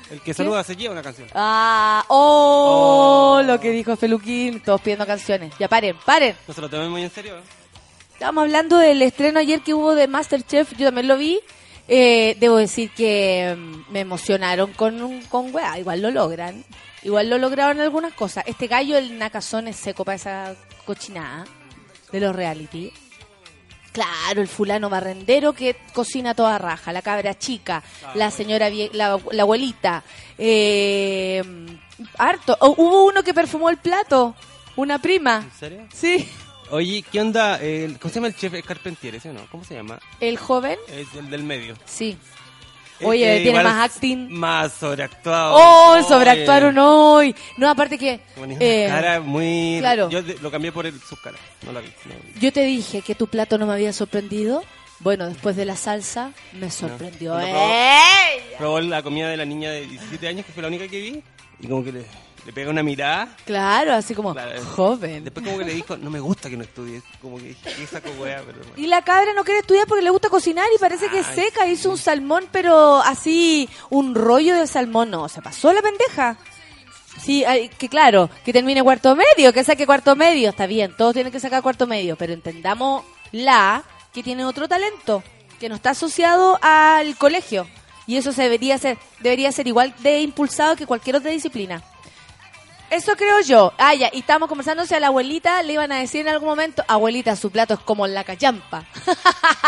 El 0.09 0.21
que 0.21 0.33
saluda 0.33 0.63
se 0.63 0.77
lleva 0.77 0.93
una 0.93 1.03
canción. 1.03 1.27
Ah, 1.35 2.05
oh, 2.07 3.39
Oh. 3.39 3.41
lo 3.43 3.59
que 3.59 3.71
dijo 3.71 3.97
Feluquín. 3.97 4.61
Todos 4.63 4.79
pidiendo 4.79 5.05
canciones. 5.05 5.53
Ya 5.59 5.67
paren, 5.67 5.97
paren. 6.05 6.33
No 6.47 6.53
se 6.53 6.61
lo 6.61 6.69
tomen 6.69 6.89
muy 6.91 7.03
en 7.03 7.11
serio. 7.11 7.37
¿eh? 7.39 7.66
Estábamos 8.17 8.43
hablando 8.45 8.79
del 8.79 8.99
estreno 9.03 9.39
ayer 9.39 9.61
que 9.61 9.75
hubo 9.75 9.93
de 9.93 10.07
Masterchef, 10.07 10.75
yo 10.75 10.87
también 10.87 11.07
lo 11.07 11.17
vi. 11.17 11.39
Eh, 11.87 12.35
debo 12.39 12.57
decir 12.57 12.89
que 12.91 13.55
mm, 13.55 13.91
me 13.91 13.99
emocionaron 13.99 14.73
con, 14.73 15.21
con 15.29 15.53
weá, 15.53 15.77
igual 15.77 16.01
lo 16.01 16.09
logran. 16.09 16.63
Igual 17.03 17.29
lo 17.29 17.37
lograron 17.37 17.79
algunas 17.79 18.13
cosas. 18.13 18.43
Este 18.47 18.65
gallo, 18.67 18.97
el 18.97 19.19
nacazón, 19.19 19.67
es 19.67 19.75
seco 19.75 20.03
para 20.03 20.15
esa 20.15 20.55
cochinada 20.85 21.45
de 22.11 22.19
los 22.19 22.35
reality. 22.35 22.91
Claro, 23.91 24.41
el 24.41 24.47
fulano 24.47 24.89
barrendero 24.89 25.53
que 25.53 25.75
cocina 25.93 26.33
toda 26.33 26.57
raja, 26.57 26.91
la 26.91 27.03
cabra 27.03 27.37
chica, 27.37 27.83
la 28.15 28.31
señora, 28.31 28.69
vie- 28.69 28.89
la, 28.93 29.19
la 29.31 29.43
abuelita. 29.43 30.03
Eh, 30.39 31.43
harto. 32.17 32.57
Oh, 32.61 32.73
hubo 32.77 33.05
uno 33.05 33.21
que 33.23 33.33
perfumó 33.35 33.69
el 33.69 33.77
plato, 33.77 34.35
una 34.75 34.99
prima. 34.99 35.43
¿En 35.45 35.51
serio? 35.59 35.87
Sí. 35.93 36.27
Oye, 36.71 37.03
¿qué 37.11 37.21
onda? 37.21 37.59
El, 37.61 37.97
¿Cómo 37.99 38.09
se 38.11 38.15
llama 38.15 38.27
el 38.27 38.35
chef 38.35 38.53
Carpentier 38.65 39.15
ese 39.15 39.29
o 39.29 39.33
no? 39.33 39.47
¿Cómo 39.49 39.63
se 39.63 39.75
llama? 39.75 39.99
El 40.19 40.37
joven, 40.37 40.77
Es 40.89 41.07
el 41.17 41.29
del 41.29 41.43
medio. 41.43 41.75
sí. 41.85 42.17
Oye, 43.03 43.37
Eh, 43.37 43.43
tiene 43.43 43.61
más 43.63 43.91
acting. 43.91 44.27
Más 44.31 44.73
sobreactuado. 44.73 45.53
¡Oh! 45.55 46.01
Sobreactuaron 46.01 46.75
hoy. 46.79 47.35
No, 47.57 47.69
aparte 47.69 47.95
que. 47.95 48.19
Eh, 48.59 48.87
cara 48.89 49.19
muy... 49.19 49.77
claro. 49.79 50.09
Yo 50.09 50.21
lo 50.41 50.49
cambié 50.49 50.71
por 50.71 50.87
el, 50.87 50.99
su 50.99 51.15
cara. 51.21 51.37
No 51.63 51.73
la 51.73 51.81
vi. 51.81 51.89
no. 52.05 52.39
yo 52.39 52.51
te 52.51 52.61
dije 52.63 53.03
que 53.03 53.13
tu 53.13 53.27
plato 53.27 53.59
no 53.59 53.67
me 53.67 53.73
había 53.73 53.93
sorprendido. 53.93 54.63
Bueno, 54.99 55.27
después 55.27 55.55
de 55.55 55.65
la 55.65 55.75
salsa, 55.75 56.31
me 56.53 56.71
sorprendió. 56.71 57.35
No, 57.35 57.39
¡Ey! 57.45 58.41
Probó 58.57 58.81
la 58.81 59.03
comida 59.03 59.29
de 59.29 59.37
la 59.37 59.45
niña 59.45 59.69
de 59.69 59.85
17 59.85 60.27
años, 60.27 60.45
que 60.47 60.53
fue 60.53 60.63
la 60.63 60.69
única 60.69 60.87
que 60.87 60.99
vi. 60.99 61.23
Y 61.59 61.67
como 61.67 61.83
que 61.83 61.91
le, 61.91 62.05
le 62.47 62.53
pega 62.53 62.71
una 62.71 62.81
mirada. 62.81 63.27
Claro, 63.45 63.91
así 63.93 64.15
como 64.15 64.31
Claro. 64.33 64.63
joven. 64.63 65.25
Después 65.25 65.45
como 65.45 65.59
que 65.59 65.65
le 65.65 65.73
dijo, 65.73 65.97
no 65.97 66.09
me 66.09 66.21
gusta 66.21 66.49
que 66.49 66.55
no 66.55 66.63
estudies. 66.63 67.03
Como 67.21 67.35
que 67.37 67.43
dije, 67.49 67.69
¿qué 67.77 67.85
saco 67.85 68.09
wea? 68.19 68.41
Pero 68.45 68.59
bueno. 68.59 68.73
Y 68.77 68.87
la 68.87 69.01
cabra 69.01 69.33
no 69.33 69.43
quiere 69.43 69.59
estudiar 69.59 69.85
porque 69.85 70.01
le 70.01 70.09
gusta 70.09 70.29
cocinar 70.29 70.65
y 70.73 70.79
parece 70.79 71.09
que 71.09 71.19
es 71.19 71.25
seca. 71.27 71.65
sí. 71.65 71.71
Hizo 71.71 71.91
un 71.91 71.97
salmón, 71.97 72.45
pero 72.49 72.99
así, 73.01 73.67
un 73.89 74.15
rollo 74.15 74.55
de 74.55 74.65
salmón. 74.65 75.11
No, 75.11 75.27
se 75.27 75.41
pasó 75.41 75.73
la 75.73 75.81
pendeja. 75.81 76.37
Sí, 77.21 77.43
que 77.77 77.89
claro, 77.89 78.29
que 78.45 78.53
termine 78.53 78.81
cuarto 78.81 79.13
medio, 79.15 79.51
que 79.51 79.65
saque 79.65 79.85
cuarto 79.85 80.15
medio. 80.15 80.51
Está 80.51 80.67
bien, 80.67 80.95
todos 80.97 81.13
tienen 81.13 81.33
que 81.33 81.41
sacar 81.41 81.61
cuarto 81.61 81.85
medio, 81.85 82.15
pero 82.15 82.31
entendamos 82.31 83.03
la 83.33 83.83
que 84.13 84.23
tiene 84.23 84.45
otro 84.45 84.69
talento, 84.69 85.21
que 85.59 85.67
no 85.67 85.75
está 85.75 85.89
asociado 85.89 86.57
al 86.61 87.17
colegio. 87.17 87.67
Y 88.05 88.15
eso 88.15 88.31
se 88.31 88.43
debería 88.43 88.77
ser, 88.77 88.97
debería 89.19 89.51
ser 89.51 89.67
igual 89.67 89.93
de 89.99 90.21
impulsado 90.21 90.77
que 90.77 90.85
cualquier 90.85 91.17
otra 91.17 91.31
disciplina. 91.31 91.83
Eso 92.89 93.17
creo 93.17 93.41
yo. 93.41 93.73
Ah, 93.77 93.93
ya, 93.93 94.09
y 94.13 94.19
estábamos 94.19 94.47
conversando 94.47 94.85
si 94.85 94.93
a 94.93 94.99
la 94.99 95.07
abuelita 95.07 95.61
le 95.61 95.73
iban 95.73 95.91
a 95.91 95.99
decir 95.99 96.21
en 96.21 96.29
algún 96.29 96.47
momento, 96.47 96.83
abuelita, 96.87 97.35
su 97.35 97.51
plato 97.51 97.73
es 97.73 97.79
como 97.81 98.07
la 98.07 98.23
cachampa. 98.23 98.85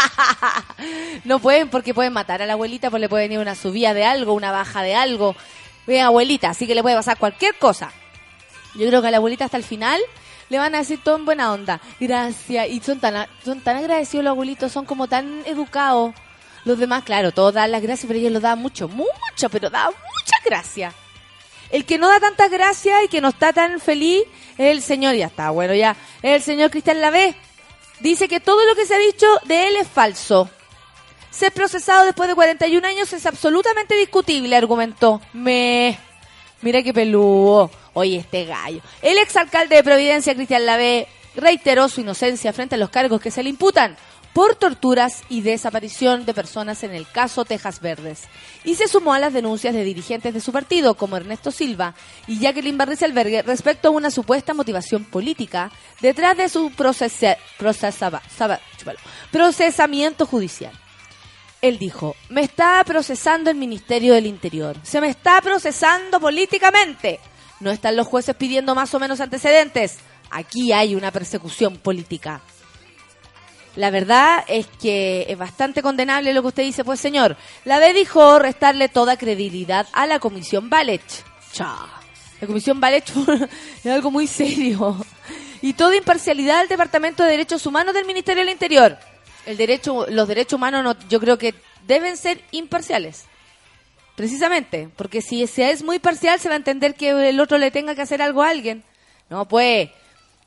no 1.25 1.39
pueden 1.39 1.69
porque 1.69 1.93
pueden 1.93 2.13
matar 2.13 2.41
a 2.41 2.45
la 2.45 2.53
abuelita, 2.53 2.89
pues 2.89 3.01
le 3.01 3.09
puede 3.09 3.25
venir 3.25 3.39
una 3.39 3.55
subida 3.55 3.93
de 3.93 4.05
algo, 4.05 4.33
una 4.33 4.51
baja 4.51 4.81
de 4.83 4.95
algo. 4.95 5.35
Bien, 5.85 6.05
abuelita, 6.05 6.51
así 6.51 6.65
que 6.65 6.75
le 6.75 6.81
puede 6.81 6.95
pasar 6.95 7.17
cualquier 7.17 7.55
cosa. 7.55 7.91
Yo 8.75 8.87
creo 8.87 9.01
que 9.01 9.09
a 9.09 9.11
la 9.11 9.17
abuelita 9.17 9.45
hasta 9.45 9.57
el 9.57 9.63
final 9.63 9.99
le 10.47 10.57
van 10.57 10.73
a 10.75 10.77
decir 10.79 11.01
todo 11.03 11.17
en 11.17 11.25
buena 11.25 11.51
onda. 11.51 11.81
Gracias. 11.99 12.69
Y 12.69 12.79
son 12.79 13.01
tan, 13.01 13.27
son 13.43 13.59
tan 13.59 13.75
agradecidos 13.75 14.23
los 14.23 14.31
abuelitos, 14.31 14.71
son 14.71 14.85
como 14.85 15.07
tan 15.07 15.43
educados. 15.45 16.15
Los 16.63 16.79
demás, 16.79 17.03
claro, 17.03 17.31
todos 17.33 17.53
dan 17.53 17.71
las 17.71 17.81
gracias, 17.81 18.07
pero 18.07 18.19
ellos 18.19 18.31
lo 18.31 18.39
dan 18.39 18.59
mucho, 18.59 18.87
mucho, 18.87 19.49
pero 19.51 19.69
da 19.69 19.87
muchas 19.87 20.43
gracias. 20.45 20.93
El 21.71 21.85
que 21.85 21.97
no 21.97 22.07
da 22.07 22.19
tantas 22.19 22.49
gracias 22.49 23.03
y 23.03 23.07
que 23.07 23.21
no 23.21 23.29
está 23.29 23.53
tan 23.53 23.79
feliz 23.79 24.23
es 24.57 24.71
el 24.71 24.81
señor, 24.81 25.15
ya 25.15 25.27
está, 25.27 25.51
bueno, 25.51 25.73
ya, 25.73 25.95
el 26.21 26.41
señor 26.41 26.71
Cristian 26.71 27.01
Lavé. 27.01 27.35
Dice 27.99 28.27
que 28.27 28.39
todo 28.39 28.65
lo 28.65 28.75
que 28.75 28.85
se 28.85 28.95
ha 28.95 28.99
dicho 28.99 29.27
de 29.45 29.67
él 29.67 29.75
es 29.75 29.87
falso. 29.87 30.49
Ser 31.29 31.51
procesado 31.51 32.05
después 32.05 32.27
de 32.27 32.35
41 32.35 32.87
años 32.87 33.13
es 33.13 33.25
absolutamente 33.25 33.95
discutible, 33.95 34.55
argumentó. 34.55 35.21
Me... 35.33 35.99
Mira 36.61 36.81
qué 36.81 36.93
peludo. 36.93 37.69
Oye, 37.93 38.17
este 38.17 38.45
gallo. 38.45 38.81
El 39.01 39.17
exalcalde 39.17 39.75
de 39.75 39.83
Providencia, 39.83 40.35
Cristian 40.35 40.65
Lavé, 40.65 41.07
reiteró 41.35 41.87
su 41.87 42.01
inocencia 42.01 42.51
frente 42.51 42.75
a 42.75 42.77
los 42.77 42.89
cargos 42.89 43.21
que 43.21 43.31
se 43.31 43.43
le 43.43 43.49
imputan 43.49 43.95
por 44.33 44.55
torturas 44.55 45.23
y 45.27 45.41
desaparición 45.41 46.25
de 46.25 46.33
personas 46.33 46.83
en 46.83 46.93
el 46.93 47.07
caso 47.07 47.45
Tejas 47.45 47.81
Verdes. 47.81 48.23
Y 48.63 48.75
se 48.75 48.87
sumó 48.87 49.13
a 49.13 49.19
las 49.19 49.33
denuncias 49.33 49.73
de 49.73 49.83
dirigentes 49.83 50.33
de 50.33 50.39
su 50.39 50.51
partido, 50.51 50.93
como 50.95 51.17
Ernesto 51.17 51.51
Silva 51.51 51.95
y 52.27 52.39
Jacqueline 52.39 52.77
Barriz 52.77 53.01
Albergue, 53.03 53.41
respecto 53.41 53.87
a 53.87 53.91
una 53.91 54.11
supuesta 54.11 54.53
motivación 54.53 55.03
política 55.03 55.71
detrás 55.99 56.37
de 56.37 56.47
su 56.47 56.69
procesa- 56.71 57.37
procesaba- 57.57 58.21
procesamiento 59.31 60.25
judicial. 60.25 60.73
Él 61.61 61.77
dijo, 61.77 62.15
me 62.29 62.41
está 62.41 62.81
procesando 62.85 63.49
el 63.49 63.57
Ministerio 63.57 64.13
del 64.13 64.27
Interior, 64.27 64.77
se 64.83 65.01
me 65.01 65.09
está 65.09 65.41
procesando 65.41 66.19
políticamente. 66.19 67.19
No 67.59 67.71
están 67.71 67.97
los 67.97 68.07
jueces 68.07 68.35
pidiendo 68.35 68.73
más 68.73 68.93
o 68.93 68.99
menos 68.99 69.19
antecedentes. 69.19 69.97
Aquí 70.29 70.71
hay 70.71 70.95
una 70.95 71.11
persecución 71.11 71.75
política. 71.75 72.39
La 73.79 73.91
verdad 73.91 74.43
es 74.49 74.67
que 74.81 75.25
es 75.29 75.37
bastante 75.37 75.81
condenable 75.81 76.33
lo 76.33 76.41
que 76.41 76.49
usted 76.49 76.63
dice, 76.63 76.83
pues 76.83 76.99
señor. 76.99 77.37
La 77.63 77.79
B 77.79 77.93
dijo 77.93 78.37
restarle 78.37 78.89
toda 78.89 79.15
credibilidad 79.15 79.87
a 79.93 80.05
la 80.05 80.19
Comisión 80.19 80.69
Balech. 80.69 81.01
Cha. 81.53 81.77
La 82.41 82.47
Comisión 82.47 82.81
Balech 82.81 83.09
es 83.85 83.85
algo 83.89 84.11
muy 84.11 84.27
serio. 84.27 84.97
Y 85.61 85.71
toda 85.73 85.95
imparcialidad 85.95 86.59
al 86.59 86.67
Departamento 86.67 87.23
de 87.23 87.31
Derechos 87.31 87.65
Humanos 87.65 87.93
del 87.93 88.05
Ministerio 88.05 88.43
del 88.43 88.51
Interior. 88.51 88.97
El 89.45 89.55
derecho, 89.55 90.05
los 90.09 90.27
derechos 90.27 90.57
humanos 90.57 90.83
no- 90.83 91.07
yo 91.07 91.21
creo 91.21 91.37
que 91.37 91.55
deben 91.87 92.17
ser 92.17 92.41
imparciales. 92.51 93.23
Precisamente, 94.15 94.89
porque 94.97 95.21
si 95.21 95.47
se 95.47 95.71
es 95.71 95.81
muy 95.83 95.99
parcial 95.99 96.37
se 96.41 96.49
va 96.49 96.55
a 96.55 96.57
entender 96.57 96.95
que 96.95 97.29
el 97.29 97.39
otro 97.39 97.57
le 97.57 97.71
tenga 97.71 97.95
que 97.95 98.01
hacer 98.01 98.21
algo 98.21 98.43
a 98.43 98.49
alguien. 98.49 98.83
No, 99.29 99.47
pues, 99.47 99.89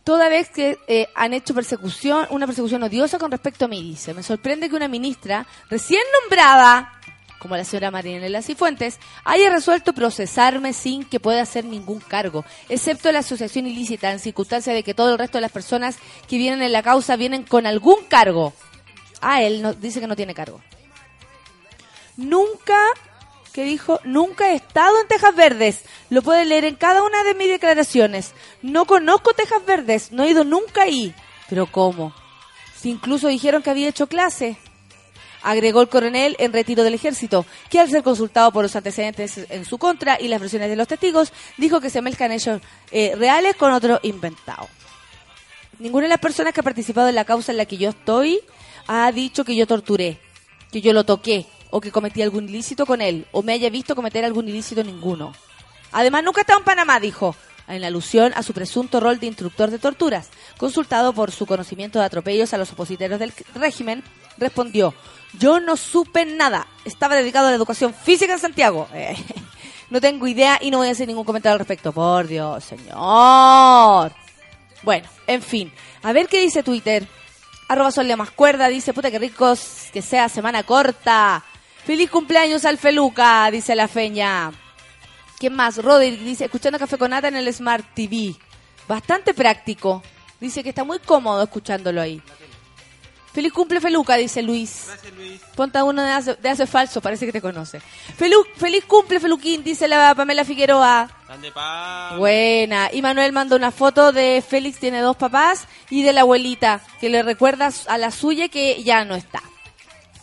toda 0.05 0.29
vez 0.29 0.49
que 0.51 0.79
eh, 0.87 1.09
han 1.15 1.33
hecho 1.33 1.55
persecución, 1.55 2.27
una 2.31 2.47
persecución 2.47 2.83
odiosa 2.83 3.19
con 3.19 3.31
respecto 3.31 3.65
a 3.65 3.69
mí, 3.69 3.83
dice, 3.83 4.15
me 4.15 4.23
sorprende 4.23 4.69
que 4.69 4.77
una 4.77 4.89
ministra 4.89 5.47
recién 5.71 6.03
nombrada, 6.21 6.93
como 7.39 7.57
la 7.57 7.65
señora 7.65 7.91
Marinela 7.91 8.43
Cifuentes, 8.43 8.99
haya 9.25 9.51
resuelto 9.51 9.93
procesarme 9.93 10.73
sin 10.73 11.05
que 11.05 11.21
pueda 11.21 11.43
hacer 11.43 11.65
ningún 11.65 12.01
cargo, 12.01 12.45
excepto 12.69 13.11
la 13.13 13.21
asociación 13.21 13.67
ilícita, 13.67 14.13
en 14.13 14.19
circunstancia 14.19 14.73
de 14.73 14.83
que 14.83 14.95
todo 14.95 15.13
el 15.13 15.19
resto 15.19 15.39
de 15.39 15.43
las 15.43 15.53
personas 15.53 15.99
que 16.29 16.39
vienen 16.39 16.63
en 16.63 16.73
la 16.73 16.83
causa 16.83 17.17
vienen 17.17 17.43
con 17.45 17.67
algún 17.67 18.05
cargo. 18.09 18.53
Ah, 19.21 19.43
él 19.43 19.63
no, 19.63 19.73
dice 19.73 20.01
que 20.01 20.07
no 20.07 20.17
tiene 20.17 20.35
cargo. 20.35 20.61
Nunca, 22.17 22.79
que 23.53 23.65
dijo, 23.65 24.01
nunca 24.05 24.51
he 24.51 24.55
estado 24.55 25.01
en 25.01 25.09
Tejas 25.09 25.35
Verdes. 25.35 25.83
Lo 26.11 26.23
puede 26.23 26.45
leer 26.45 26.65
en 26.65 26.75
cada 26.75 27.03
una 27.03 27.23
de 27.23 27.35
mis 27.35 27.49
declaraciones. 27.49 28.33
No 28.63 28.87
conozco 28.87 29.35
Tejas 29.35 29.65
Verdes, 29.65 30.11
no 30.11 30.25
he 30.25 30.31
ido 30.31 30.45
nunca 30.45 30.83
ahí. 30.83 31.15
Pero 31.49 31.67
¿cómo? 31.67 32.15
Si 32.75 32.91
incluso 32.91 33.29
dijeron 33.29 33.63
que 33.63 33.71
había 33.71 33.89
hecho 33.89 34.07
clase. 34.07 34.57
Agregó 35.43 35.83
el 35.83 35.89
coronel 35.89 36.37
en 36.39 36.53
retiro 36.53 36.85
del 36.85 36.95
ejército, 36.95 37.45
que 37.69 37.81
al 37.81 37.91
ser 37.91 38.05
consultado 38.05 38.53
por 38.53 38.63
los 38.63 38.77
antecedentes 38.77 39.39
en 39.51 39.65
su 39.65 39.77
contra 39.77 40.21
y 40.21 40.29
las 40.29 40.41
versiones 40.41 40.69
de 40.69 40.77
los 40.77 40.87
testigos, 40.87 41.33
dijo 41.57 41.81
que 41.81 41.91
se 41.91 42.01
mezclan 42.01 42.31
hechos 42.31 42.63
eh, 42.93 43.15
reales 43.17 43.57
con 43.57 43.73
otros 43.73 43.99
inventados. 44.05 44.69
Ninguna 45.81 46.05
de 46.05 46.11
las 46.11 46.21
personas 46.21 46.55
que 46.55 46.61
ha 46.61 46.65
participado 46.65 47.09
en 47.09 47.17
la 47.17 47.25
causa 47.25 47.51
en 47.51 47.59
la 47.59 47.67
que 47.67 47.77
yo 47.77 47.91
estoy 47.91 48.39
ha 48.87 49.11
dicho 49.11 49.45
que 49.45 49.57
yo 49.57 49.67
torturé, 49.67 50.21
que 50.71 50.81
yo 50.81 50.93
lo 50.93 51.05
toqué 51.05 51.47
o 51.73 51.81
que 51.81 51.91
cometí 51.91 52.23
algún 52.23 52.49
ilícito 52.49 52.87
con 52.87 53.01
él 53.01 53.27
o 53.33 53.43
me 53.43 53.55
haya 53.55 53.71
visto 53.71 53.97
cometer 53.97 54.25
algún 54.25 54.47
ilícito 54.47 54.85
ninguno. 54.85 55.33
Además, 55.91 56.23
nunca 56.23 56.41
he 56.41 56.43
estado 56.43 56.61
en 56.61 56.65
Panamá, 56.65 57.01
dijo, 57.01 57.35
en 57.67 57.83
alusión 57.83 58.33
a 58.37 58.43
su 58.43 58.53
presunto 58.53 59.01
rol 59.01 59.19
de 59.19 59.27
instructor 59.27 59.71
de 59.71 59.79
torturas. 59.79 60.29
Consultado 60.59 61.13
por 61.13 61.33
su 61.33 61.47
conocimiento 61.47 61.99
de 61.99 62.05
atropellos 62.05 62.53
a 62.53 62.59
los 62.59 62.73
opositores 62.73 63.19
del 63.19 63.33
régimen, 63.55 64.05
respondió, 64.37 64.95
yo 65.39 65.61
no 65.61 65.77
supe 65.77 66.27
nada, 66.27 66.67
estaba 66.85 67.17
dedicado 67.17 67.47
a 67.47 67.51
la 67.51 67.57
educación 67.57 67.95
física 67.95 68.35
en 68.35 68.39
Santiago. 68.39 68.89
No 69.91 70.01
tengo 70.01 70.27
idea 70.27 70.59
y 70.59 70.71
no 70.71 70.79
voy 70.79 70.89
a 70.89 70.93
hacer 70.93 71.07
ningún 71.07 71.27
comentario 71.27 71.53
al 71.53 71.59
respecto. 71.59 71.93
Por 71.93 72.27
Dios, 72.27 72.65
señor. 72.65 74.11
Bueno, 74.83 75.07
en 75.27 75.43
fin, 75.43 75.71
a 76.03 76.15
ver 76.15 76.29
qué 76.29 76.41
dice 76.41 76.63
Twitter. 76.63 77.07
Arroba 77.69 77.91
Solia 77.91 78.17
más 78.17 78.31
cuerda, 78.31 78.69
dice, 78.69 78.95
puta 78.95 79.11
que 79.11 79.19
ricos, 79.19 79.91
que 79.93 80.01
sea 80.01 80.31
semana 80.31 80.63
corta. 80.63 81.45
Feliz 81.85 82.11
cumpleaños 82.11 82.65
al 82.65 82.79
Feluca, 82.79 83.51
dice 83.51 83.75
la 83.75 83.89
feña. 83.89 84.53
¿Quién 85.39 85.55
más? 85.55 85.79
Roderick 85.83 86.21
dice, 86.21 86.45
escuchando 86.45 86.79
Café 86.79 86.97
con 86.97 87.11
Nata 87.11 87.29
en 87.29 87.37
el 87.37 87.53
Smart 87.53 87.85
TV. 87.95 88.35
Bastante 88.87 89.35
práctico. 89.35 90.03
Dice 90.41 90.63
que 90.63 90.69
está 90.69 90.85
muy 90.85 90.99
cómodo 91.01 91.43
escuchándolo 91.43 92.01
ahí. 92.01 92.23
Feliz 93.33 93.53
cumple 93.53 93.81
Feluca, 93.81 94.17
dice 94.17 94.43
Luis. 94.43 94.85
Gracias, 94.89 95.15
Luis. 95.15 95.41
Ponta 95.57 95.85
uno 95.85 96.03
de 96.03 96.11
hace, 96.11 96.35
de 96.35 96.49
hace 96.51 96.67
falso, 96.67 97.01
parece 97.01 97.25
que 97.27 97.33
te 97.33 97.41
conoce. 97.41 97.81
Felu- 98.19 98.47
feliz 98.57 98.85
cumple 98.85 99.19
Feluquín, 99.21 99.65
dice 99.65 99.89
la 99.89 100.15
Pamela 100.15 100.45
Figueroa. 100.45 101.11
Ande 101.29 101.51
pa. 101.51 102.15
Buena. 102.19 102.91
Y 102.93 103.01
Manuel 103.01 103.33
mandó 103.33 103.57
una 103.57 103.71
foto 103.71 104.13
de 104.13 104.45
Félix, 104.47 104.79
tiene 104.79 105.01
dos 105.01 105.17
papás, 105.17 105.67
y 105.89 106.03
de 106.03 106.13
la 106.13 106.21
abuelita, 106.21 106.83
que 107.01 107.09
le 107.09 107.23
recuerda 107.23 107.71
a 107.89 107.97
la 107.99 108.11
suya 108.11 108.49
que 108.49 108.83
ya 108.85 109.05
no 109.07 109.15
está. 109.15 109.43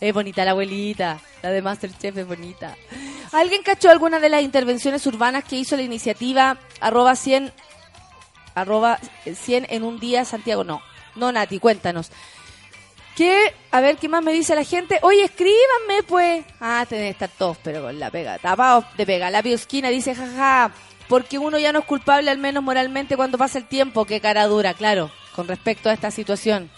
Es 0.00 0.14
bonita 0.14 0.44
la 0.44 0.52
abuelita, 0.52 1.18
la 1.42 1.50
de 1.50 1.62
Masterchef 1.62 2.16
es 2.16 2.26
bonita. 2.26 2.76
¿Alguien 3.32 3.62
cachó 3.62 3.90
alguna 3.90 4.18
de 4.18 4.28
las 4.28 4.42
intervenciones 4.42 5.06
urbanas 5.06 5.44
que 5.44 5.56
hizo 5.56 5.76
la 5.76 5.82
iniciativa 5.82 6.58
arroba 6.80 7.16
100, 7.16 7.52
arroba 8.54 8.98
100 9.24 9.66
en 9.70 9.84
un 9.84 10.00
día 10.00 10.24
Santiago? 10.24 10.64
No, 10.64 10.82
no 11.16 11.30
Nati, 11.32 11.58
cuéntanos. 11.58 12.10
¿Qué? 13.16 13.54
A 13.70 13.80
ver, 13.80 13.96
¿qué 13.98 14.08
más 14.08 14.22
me 14.22 14.32
dice 14.32 14.54
la 14.54 14.64
gente? 14.64 14.98
Oye, 15.02 15.24
escríbanme, 15.24 16.02
pues. 16.06 16.44
Ah, 16.60 16.86
tienen 16.88 17.08
que 17.08 17.10
estar 17.10 17.30
todos, 17.36 17.58
pero 17.62 17.82
con 17.82 17.98
la 17.98 18.10
pega. 18.10 18.38
Tapados 18.38 18.84
de 18.96 19.04
pega. 19.04 19.30
La 19.30 19.40
Esquina 19.40 19.90
dice, 19.90 20.14
jaja, 20.14 20.72
porque 21.08 21.38
uno 21.38 21.58
ya 21.58 21.72
no 21.72 21.80
es 21.80 21.84
culpable, 21.84 22.30
al 22.30 22.38
menos 22.38 22.62
moralmente, 22.62 23.16
cuando 23.16 23.36
pasa 23.36 23.58
el 23.58 23.66
tiempo. 23.66 24.06
Qué 24.06 24.20
cara 24.20 24.46
dura, 24.46 24.74
claro, 24.74 25.10
con 25.34 25.48
respecto 25.48 25.90
a 25.90 25.92
esta 25.92 26.10
situación. 26.10 26.70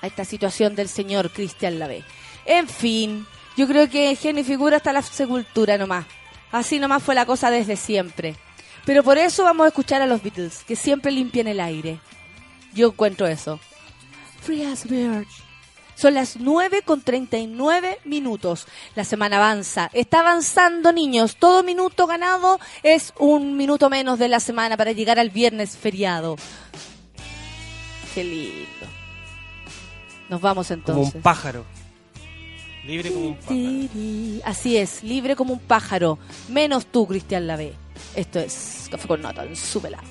A 0.00 0.06
esta 0.06 0.24
situación 0.24 0.74
del 0.74 0.88
señor 0.88 1.30
Cristian 1.30 1.78
Lavé. 1.78 2.02
En 2.44 2.68
fin, 2.68 3.26
yo 3.56 3.66
creo 3.66 3.88
que 3.88 4.14
genio 4.16 4.42
y 4.42 4.44
figura 4.44 4.76
hasta 4.78 4.92
la 4.92 5.02
sepultura 5.02 5.78
nomás. 5.78 6.06
Así 6.50 6.78
nomás 6.78 7.02
fue 7.02 7.14
la 7.14 7.26
cosa 7.26 7.50
desde 7.50 7.76
siempre. 7.76 8.36
Pero 8.84 9.02
por 9.02 9.16
eso 9.18 9.44
vamos 9.44 9.64
a 9.64 9.68
escuchar 9.68 10.02
a 10.02 10.06
los 10.06 10.22
Beatles, 10.22 10.64
que 10.64 10.76
siempre 10.76 11.12
limpian 11.12 11.46
el 11.48 11.60
aire. 11.60 11.98
Yo 12.74 12.88
encuentro 12.88 13.26
eso. 13.26 13.60
Free 14.42 14.64
as 14.64 14.86
bird. 14.88 15.26
Son 15.94 16.14
las 16.14 16.36
9 16.36 16.82
con 16.82 17.00
39 17.02 18.00
minutos. 18.06 18.66
La 18.96 19.04
semana 19.04 19.36
avanza. 19.36 19.88
Está 19.92 20.20
avanzando, 20.20 20.92
niños. 20.92 21.36
Todo 21.36 21.62
minuto 21.62 22.06
ganado 22.06 22.58
es 22.82 23.12
un 23.18 23.56
minuto 23.56 23.88
menos 23.88 24.18
de 24.18 24.28
la 24.28 24.40
semana 24.40 24.76
para 24.76 24.92
llegar 24.92 25.18
al 25.20 25.30
viernes 25.30 25.76
feriado. 25.76 26.36
Qué 28.14 28.24
lindo. 28.24 28.86
Nos 30.28 30.40
vamos 30.40 30.68
Como 30.68 30.80
entonces. 30.80 31.14
un 31.14 31.22
pájaro. 31.22 31.64
Libre 32.84 33.12
como 33.12 33.26
un 33.28 33.36
pájaro. 33.36 34.42
Así 34.44 34.76
es, 34.76 35.04
libre 35.04 35.36
como 35.36 35.54
un 35.54 35.60
pájaro. 35.60 36.18
Menos 36.48 36.86
tú, 36.86 37.06
Cristian 37.06 37.46
Lavé. 37.46 37.74
Esto 38.16 38.40
es 38.40 38.88
Café 38.90 39.06
con 39.08 39.22
Nota, 39.22 39.44
en 39.44 39.54
súbela. 39.54 40.02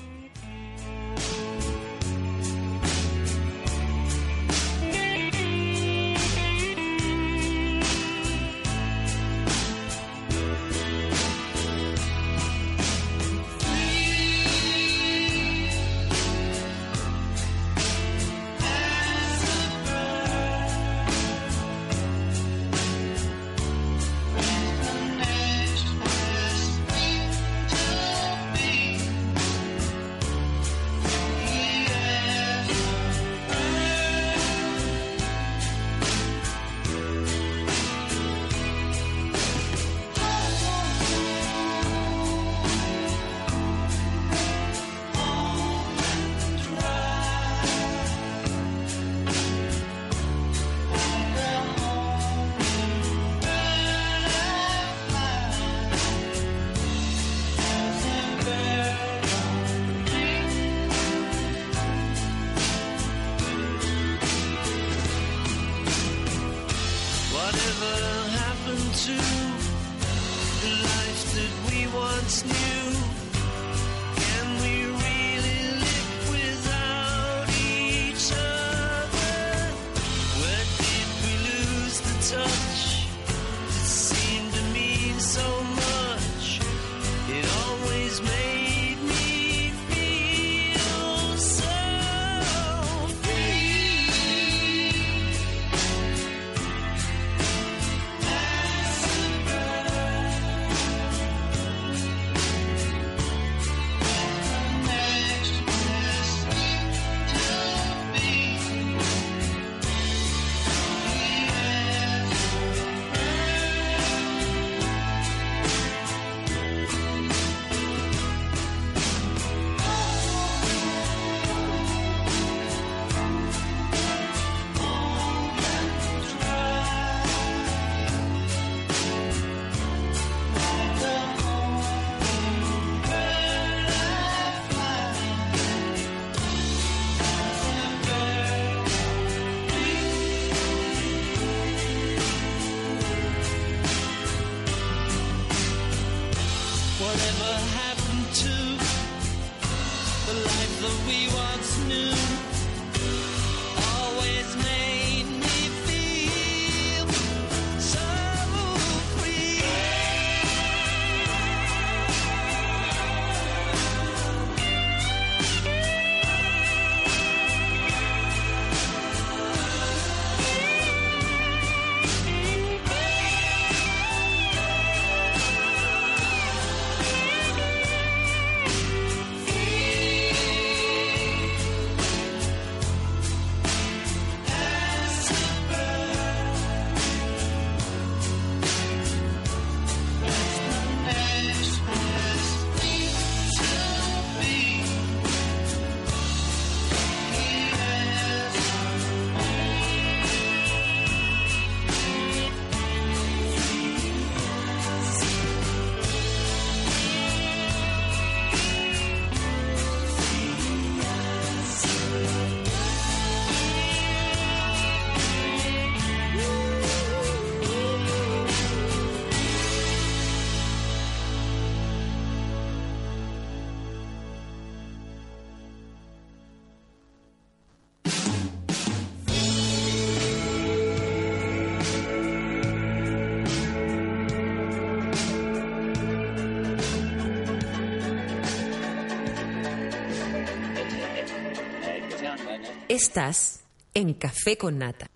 Estás 242.92 243.60
en 243.94 244.12
Café 244.12 244.58
con 244.58 244.76
Nata. 244.76 245.06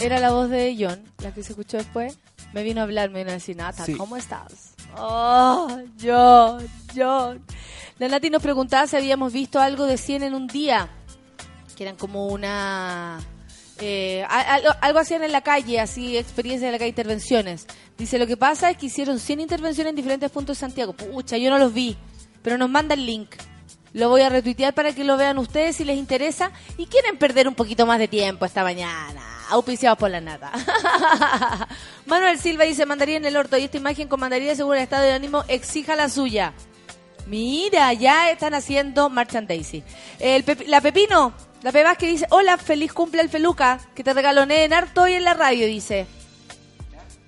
Era 0.00 0.18
la 0.18 0.32
voz 0.32 0.50
de 0.50 0.74
John, 0.76 1.00
la 1.22 1.32
que 1.32 1.44
se 1.44 1.52
escuchó 1.52 1.76
después. 1.76 2.18
Me 2.52 2.64
vino 2.64 2.80
a 2.80 2.82
hablar, 2.82 3.10
me 3.10 3.20
vino 3.20 3.30
a 3.30 3.34
decir, 3.34 3.56
Nata, 3.56 3.84
Sí. 3.84 3.94
¿cómo 3.94 4.16
estás? 4.16 4.74
Oh, 4.98 5.78
John, 6.02 6.66
John. 6.92 7.44
La 8.00 8.08
Nati 8.08 8.30
nos 8.30 8.42
preguntaba 8.42 8.88
si 8.88 8.96
habíamos 8.96 9.32
visto 9.32 9.60
algo 9.60 9.86
de 9.86 9.96
100 9.96 10.24
en 10.24 10.34
un 10.34 10.48
día. 10.48 10.88
Que 11.76 11.84
eran 11.84 11.94
como 11.94 12.26
una... 12.26 13.20
eh, 13.78 14.24
algo, 14.28 14.70
algo 14.80 14.98
hacían 14.98 15.22
en 15.22 15.30
la 15.30 15.42
calle, 15.42 15.78
así, 15.78 16.16
experiencias 16.16 16.66
de 16.66 16.72
la 16.72 16.78
calle, 16.78 16.88
intervenciones. 16.88 17.68
Dice, 17.96 18.18
lo 18.18 18.26
que 18.26 18.36
pasa 18.36 18.70
es 18.72 18.76
que 18.76 18.86
hicieron 18.86 19.20
100 19.20 19.38
intervenciones 19.38 19.90
en 19.90 19.94
diferentes 19.96 20.32
puntos 20.32 20.56
de 20.56 20.60
Santiago. 20.62 20.94
Pucha, 20.94 21.36
yo 21.36 21.48
no 21.50 21.58
los 21.58 21.72
vi, 21.72 21.96
pero 22.42 22.58
nos 22.58 22.68
manda 22.68 22.94
el 22.94 23.06
link. 23.06 23.36
Lo 23.94 24.08
voy 24.08 24.22
a 24.22 24.28
retuitear 24.28 24.74
para 24.74 24.92
que 24.92 25.04
lo 25.04 25.16
vean 25.16 25.38
ustedes 25.38 25.76
si 25.76 25.84
les 25.84 25.96
interesa 25.96 26.50
y 26.76 26.86
quieren 26.86 27.16
perder 27.16 27.46
un 27.46 27.54
poquito 27.54 27.86
más 27.86 28.00
de 28.00 28.08
tiempo 28.08 28.44
esta 28.44 28.64
mañana. 28.64 29.22
Auspiciados 29.50 29.96
por 29.96 30.10
la 30.10 30.20
nata. 30.20 30.50
Manuel 32.06 32.40
Silva 32.40 32.64
dice, 32.64 32.86
mandaría 32.86 33.18
en 33.18 33.24
el 33.24 33.36
orto 33.36 33.56
y 33.56 33.62
esta 33.62 33.76
imagen 33.76 34.08
con 34.08 34.18
mandaría 34.18 34.56
seguro 34.56 34.74
el 34.74 34.82
estado 34.82 35.04
de 35.04 35.12
ánimo 35.12 35.44
exija 35.46 35.94
la 35.94 36.08
suya. 36.08 36.52
Mira, 37.28 37.92
ya 37.92 38.32
están 38.32 38.54
haciendo 38.54 39.10
merchandising. 39.10 39.84
El 40.18 40.44
la 40.66 40.80
Pepino, 40.80 41.32
la 41.62 41.70
Pebas 41.70 41.96
que 41.96 42.08
dice, 42.08 42.26
hola, 42.30 42.58
feliz 42.58 42.92
cumple 42.92 43.22
el 43.22 43.28
Feluca, 43.28 43.78
que 43.94 44.02
te 44.02 44.12
regaloné 44.12 44.64
en 44.64 44.72
harto 44.72 45.02
hoy 45.02 45.14
en 45.14 45.24
la 45.24 45.34
radio, 45.34 45.66
dice. 45.66 46.06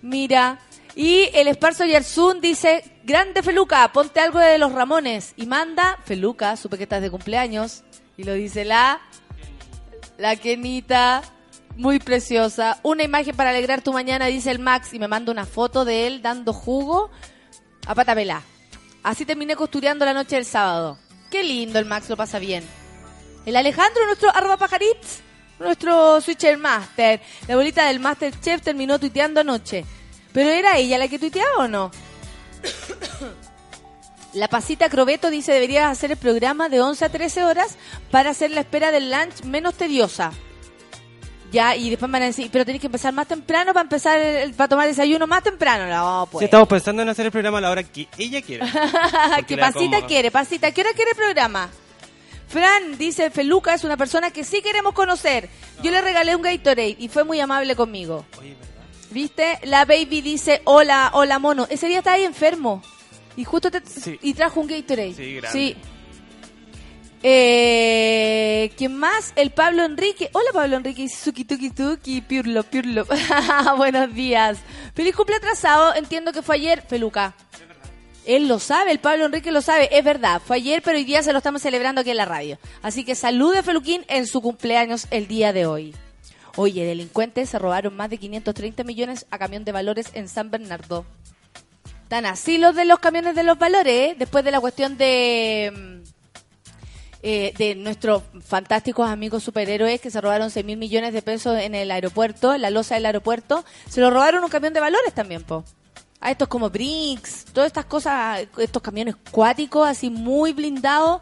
Mira. 0.03 0.59
Y 0.97 1.29
el 1.35 1.47
Esparzo 1.47 1.85
Yersun 1.85 2.41
dice, 2.41 2.83
grande 3.07 3.45
Feluca, 3.45 3.91
ponte 3.93 4.19
algo 4.21 4.41
de 4.41 4.59
los 4.59 4.73
Ramones. 4.73 5.33
Y 5.37 5.47
manda, 5.47 5.99
Feluca, 6.05 6.57
supe 6.57 6.77
que 6.77 6.83
estás 6.83 7.01
de 7.01 7.11
cumpleaños. 7.11 7.85
Y 8.17 8.25
lo 8.25 8.35
dice 8.35 8.65
la, 8.65 9.01
la 10.19 10.35
Kenita, 10.37 11.23
muy 11.77 12.01
preciosa. 12.01 12.81
Una 12.83 13.05
imagen 13.05 13.37
para 13.37 13.51
alegrar 13.51 13.81
tu 13.81 13.93
mañana, 13.93 14.27
dice 14.27 14.51
el 14.51 14.59
Max. 14.59 14.93
Y 14.93 14.99
me 14.99 15.09
manda 15.09 15.31
una 15.31 15.47
foto 15.47 15.85
de 15.85 16.09
él 16.09 16.21
dando 16.21 16.53
jugo 16.53 17.11
a 17.87 17.95
patapelá. 17.95 18.43
Así 19.05 19.25
terminé 19.25 19.55
costureando 19.55 20.05
la 20.05 20.13
noche 20.13 20.35
del 20.35 20.45
sábado. 20.45 20.99
Qué 21.31 21.45
lindo 21.45 21.79
el 21.79 21.85
Max, 21.85 22.09
lo 22.11 22.17
pasa 22.17 22.41
bien. 22.41 22.65
El 23.47 23.55
Alejandro, 23.55 24.05
nuestro 24.07 24.35
arroba 24.35 24.57
pajaritz, 24.57 25.21
nuestro 25.61 26.21
switcher 26.21 26.59
master. 26.59 27.21
La 27.47 27.55
abuelita 27.55 27.87
del 27.87 28.01
master 28.01 28.35
chef 28.41 28.63
terminó 28.63 28.99
tuiteando 28.99 29.41
anoche. 29.41 29.85
¿Pero 30.33 30.51
era 30.51 30.77
ella 30.77 30.99
la 30.99 31.07
que 31.07 31.21
tuiteaba 31.21 31.59
o 31.59 31.69
no? 31.69 31.93
La 34.33 34.49
pasita 34.49 34.91
Crobeto 34.91 35.31
dice 35.31 35.53
deberías 35.53 35.91
hacer 35.91 36.11
el 36.11 36.19
programa 36.19 36.69
de 36.69 36.81
11 36.83 37.05
a 37.07 37.09
13 37.09 37.45
horas 37.45 37.77
para 38.11 38.31
hacer 38.31 38.51
la 38.51 38.61
espera 38.61 38.91
del 38.91 39.11
lunch 39.11 39.45
menos 39.45 39.75
tediosa. 39.75 40.31
Ya, 41.53 41.75
y 41.77 41.89
después 41.89 42.09
me 42.11 42.15
van 42.15 42.25
a 42.25 42.27
decir, 42.27 42.51
pero 42.53 42.65
tenés 42.67 42.81
que 42.81 42.89
empezar 42.89 43.15
más 43.15 43.29
temprano 43.29 43.73
para 43.73 43.83
empezar 43.85 44.19
el- 44.19 44.53
para 44.53 44.69
tomar 44.69 44.89
desayuno 44.89 45.27
más 45.27 45.43
temprano. 45.43 45.87
No, 45.89 46.29
pues. 46.31 46.41
Sí, 46.41 46.45
estamos 46.47 46.69
pensando 46.69 47.01
en 47.03 47.09
hacer 47.09 47.25
el 47.27 47.33
programa 47.33 47.59
a 47.59 47.61
la 47.63 47.71
hora 47.71 47.83
que 47.85 48.09
ella 48.19 48.43
quiera. 48.43 48.67
Porque 49.37 49.55
que 49.55 49.61
Pasita 49.61 50.05
quiere, 50.07 50.31
Pasita, 50.31 50.71
¿qué 50.73 50.81
hora 50.83 50.91
quiere 50.95 51.13
el 51.13 51.17
programa? 51.17 51.71
Fran 52.49 52.99
dice, 52.99 53.31
Feluca 53.31 53.75
es 53.75 53.85
una 53.85 53.97
persona 53.97 54.31
que 54.33 54.45
sí 54.45 54.61
queremos 54.61 54.93
conocer. 54.93 55.49
Yo 55.83 55.91
le 55.91 56.01
regalé 56.03 56.37
un 56.37 56.43
Gatorade 56.43 56.97
y 56.99 57.09
fue 57.09 57.25
muy 57.25 57.41
amable 57.41 57.75
conmigo. 57.75 58.27
Oye. 58.39 58.55
¿Viste? 59.17 59.59
La 59.63 59.87
baby 59.87 60.21
dice, 60.21 60.61
hola, 60.65 61.11
hola 61.15 61.39
mono. 61.39 61.67
Ese 61.71 61.89
día 61.89 62.01
estaba 62.01 62.17
ahí 62.17 62.25
enfermo. 62.25 62.83
Y 63.35 63.45
justo 63.45 63.71
te... 63.71 63.81
Sí. 63.81 64.19
Y 64.21 64.35
trajo 64.35 64.61
un 64.61 64.67
Gatorade. 64.67 65.15
Sí, 65.15 65.37
grande. 65.37 65.59
Sí. 65.59 65.77
Eh, 67.23 68.71
¿Quién 68.77 68.95
más? 68.99 69.33
El 69.35 69.53
Pablo 69.53 69.87
Enrique. 69.87 70.29
Hola 70.35 70.51
Pablo 70.53 70.77
Enrique. 70.77 71.09
Suki 71.09 71.47
tuki 71.47 71.71
tuki. 71.71 72.21
Piurlo, 72.21 72.63
piurlo. 72.65 73.07
Buenos 73.79 74.13
días. 74.13 74.59
Feliz 74.95 75.17
cumple 75.17 75.37
atrasado. 75.37 75.95
Entiendo 75.95 76.35
que 76.35 76.43
fue 76.43 76.57
ayer, 76.57 76.83
Feluca. 76.87 77.35
Él 78.27 78.49
lo 78.49 78.59
sabe, 78.59 78.91
el 78.91 78.99
Pablo 78.99 79.25
Enrique 79.25 79.51
lo 79.51 79.63
sabe, 79.63 79.89
es 79.97 80.05
verdad. 80.05 80.43
Fue 80.45 80.57
ayer, 80.57 80.83
pero 80.83 80.99
hoy 80.99 81.05
día 81.05 81.23
se 81.23 81.33
lo 81.33 81.39
estamos 81.39 81.63
celebrando 81.63 82.03
aquí 82.03 82.11
en 82.11 82.19
la 82.19 82.27
radio. 82.27 82.59
Así 82.83 83.03
que 83.03 83.15
salude 83.15 83.63
Feluquín 83.63 84.05
en 84.09 84.27
su 84.27 84.43
cumpleaños 84.43 85.07
el 85.11 85.27
día 85.27 85.55
de 85.55 85.65
hoy. 85.65 85.95
Oye, 86.57 86.87
delincuentes 86.87 87.51
se 87.51 87.59
robaron 87.59 87.95
más 87.95 88.09
de 88.09 88.17
530 88.17 88.83
millones 88.83 89.27
a 89.31 89.39
camión 89.39 89.65
de 89.65 89.73
valores 89.73 90.09
en 90.15 90.29
San 90.29 90.51
Bernardo. 90.51 91.05
Tan 92.09 92.25
así 92.25 92.57
los 92.57 92.75
de 92.75 92.87
los 92.87 92.99
camiones 92.99 93.35
de 93.35 93.43
los 93.43 93.59
valores, 93.59 94.13
¿eh? 94.13 94.17
después 94.19 94.43
de 94.45 94.51
la 94.51 94.61
cuestión 94.61 94.97
de... 94.97 95.73
mm, 95.75 95.97
eh, 97.23 97.53
de 97.59 97.75
nuestros 97.75 98.23
fantásticos 98.45 99.09
amigos 99.11 99.43
superhéroes 99.43 100.01
que 100.01 100.11
se 100.11 100.21
robaron 100.21 100.51
6 100.51 100.65
mil 100.65 100.79
millones 100.79 101.13
de 101.13 101.23
pesos 101.23 101.59
en 101.59 101.75
el 101.75 101.91
aeropuerto, 101.91 102.55
en 102.55 102.63
la 102.63 102.71
losa 102.71 102.95
del 102.95 103.07
aeropuerto, 103.07 103.65
se 103.89 104.01
lo 104.01 104.11
robaron 104.11 104.45
un 104.45 104.51
camión 104.51 104.73
de 104.73 104.81
valores 104.81 105.13
también, 105.13 105.43
po. 105.43 105.65
A 106.21 106.31
estos 106.31 106.49
como 106.49 106.71
Brinks, 106.71 107.47
todas 107.53 107.67
estas 107.67 107.87
cosas, 107.87 108.47
estos 108.57 108.83
camiones 108.83 109.17
cuáticos 109.31 109.87
así 109.89 110.09
muy 110.09 110.53
blindados 110.53 111.21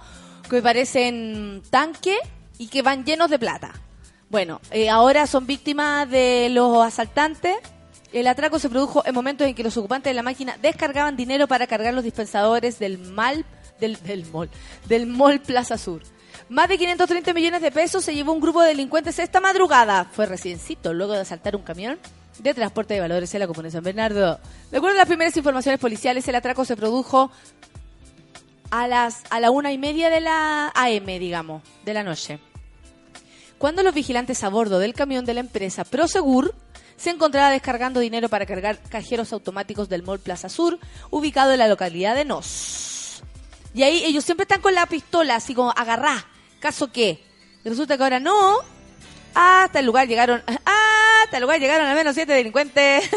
que 0.49 0.63
parecen 0.63 1.63
tanque 1.71 2.19
y 2.59 2.69
que 2.69 2.83
van 2.83 3.05
llenos 3.05 3.31
de 3.31 3.39
plata. 3.39 3.73
Bueno, 4.35 4.61
eh, 4.73 4.91
ahora 4.91 5.29
son 5.29 5.47
víctimas 5.47 6.11
de 6.11 6.49
los 6.51 6.85
asaltantes. 6.85 7.55
El 8.13 8.27
atraco 8.27 8.59
se 8.59 8.69
produjo 8.69 9.07
en 9.07 9.15
momentos 9.15 9.47
en 9.47 9.55
que 9.55 9.63
los 9.63 9.77
ocupantes 9.77 10.11
de 10.11 10.15
la 10.15 10.25
máquina 10.25 10.59
descargaban 10.61 11.17
dinero 11.17 11.47
para 11.47 11.69
cargar 11.69 11.95
los 11.95 12.03
dispensadores 12.03 12.81
del 12.81 12.99
mal 12.99 13.45
del, 13.79 13.97
del 14.03 14.27
mall, 14.33 14.51
del 14.89 15.07
mall 15.07 15.41
Plaza 15.41 15.79
Sur. 15.79 16.03
Más 16.49 16.69
de 16.69 16.79
530 16.79 17.33
millones 17.33 17.63
de 17.63 17.71
pesos 17.71 18.05
se 18.05 18.13
llevó 18.13 18.33
un 18.33 18.41
grupo 18.41 18.61
de 18.61 18.71
delincuentes 18.71 19.21
esta 19.21 19.41
madrugada. 19.41 20.07
Fue 20.11 20.27
reciencito 20.27 20.93
luego 20.93 21.13
de 21.13 21.21
asaltar 21.21 21.55
un 21.55 21.63
camión 21.63 21.97
de 22.41 22.55
transporte 22.55 22.95
de 22.95 23.01
valores 23.03 23.33
en 23.35 23.39
la 23.39 23.47
comuna 23.47 23.69
de 23.69 23.71
San 23.71 23.85
Bernardo. 23.85 24.41
De 24.73 24.79
acuerdo 24.79 24.97
a 24.97 25.03
las 25.03 25.07
primeras 25.07 25.37
informaciones 25.37 25.79
policiales, 25.79 26.27
el 26.27 26.35
atraco 26.35 26.65
se 26.65 26.75
produjo 26.75 27.31
a 28.73 28.89
las 28.89 29.23
a 29.31 29.39
la 29.39 29.53
una 29.53 29.71
y 29.71 29.79
media 29.79 30.11
de 30.11 30.21
la 30.21 30.73
AM, 30.75 31.07
digamos, 31.07 31.63
de 31.85 31.95
la 31.95 32.03
noche. 32.03 32.41
Cuando 33.59 33.83
los 33.83 33.95
vigilantes 33.95 34.43
a 34.45 34.49
bordo 34.49 34.79
del 34.79 34.95
camión 34.95 35.25
de 35.25 35.35
la 35.35 35.41
empresa 35.41 35.85
Prosegur 35.85 36.55
se 36.97 37.11
encontraba 37.11 37.51
descargando 37.51 38.01
dinero 38.01 38.29
para 38.29 38.47
cargar 38.47 38.79
cajeros 38.89 39.33
automáticos 39.33 39.89
del 39.89 40.03
Mall 40.03 40.21
Plaza 40.21 40.49
Sur, 40.49 40.79
ubicado 41.11 41.53
en 41.53 41.59
la 41.59 41.69
localidad 41.69 42.15
de 42.15 42.25
Nos. 42.25 43.23
Y 43.75 43.83
ahí 43.83 44.05
ellos 44.05 44.25
siempre 44.25 44.45
están 44.45 44.61
con 44.61 44.75
la 44.75 44.87
pistola, 44.87 45.37
así 45.37 45.55
como 45.55 45.71
agarrá, 45.71 46.25
caso 46.61 46.93
que. 46.93 47.23
Resulta 47.65 47.97
que 47.97 48.03
ahora 48.03 48.21
no. 48.21 48.59
Hasta 49.35 49.81
el 49.81 49.87
lugar 49.87 50.07
llegaron, 50.07 50.43
hasta 50.47 51.37
el 51.37 51.41
lugar 51.41 51.59
llegaron 51.59 51.87
al 51.87 51.97
menos 51.97 52.15
siete 52.15 52.33
delincuentes. 52.33 53.11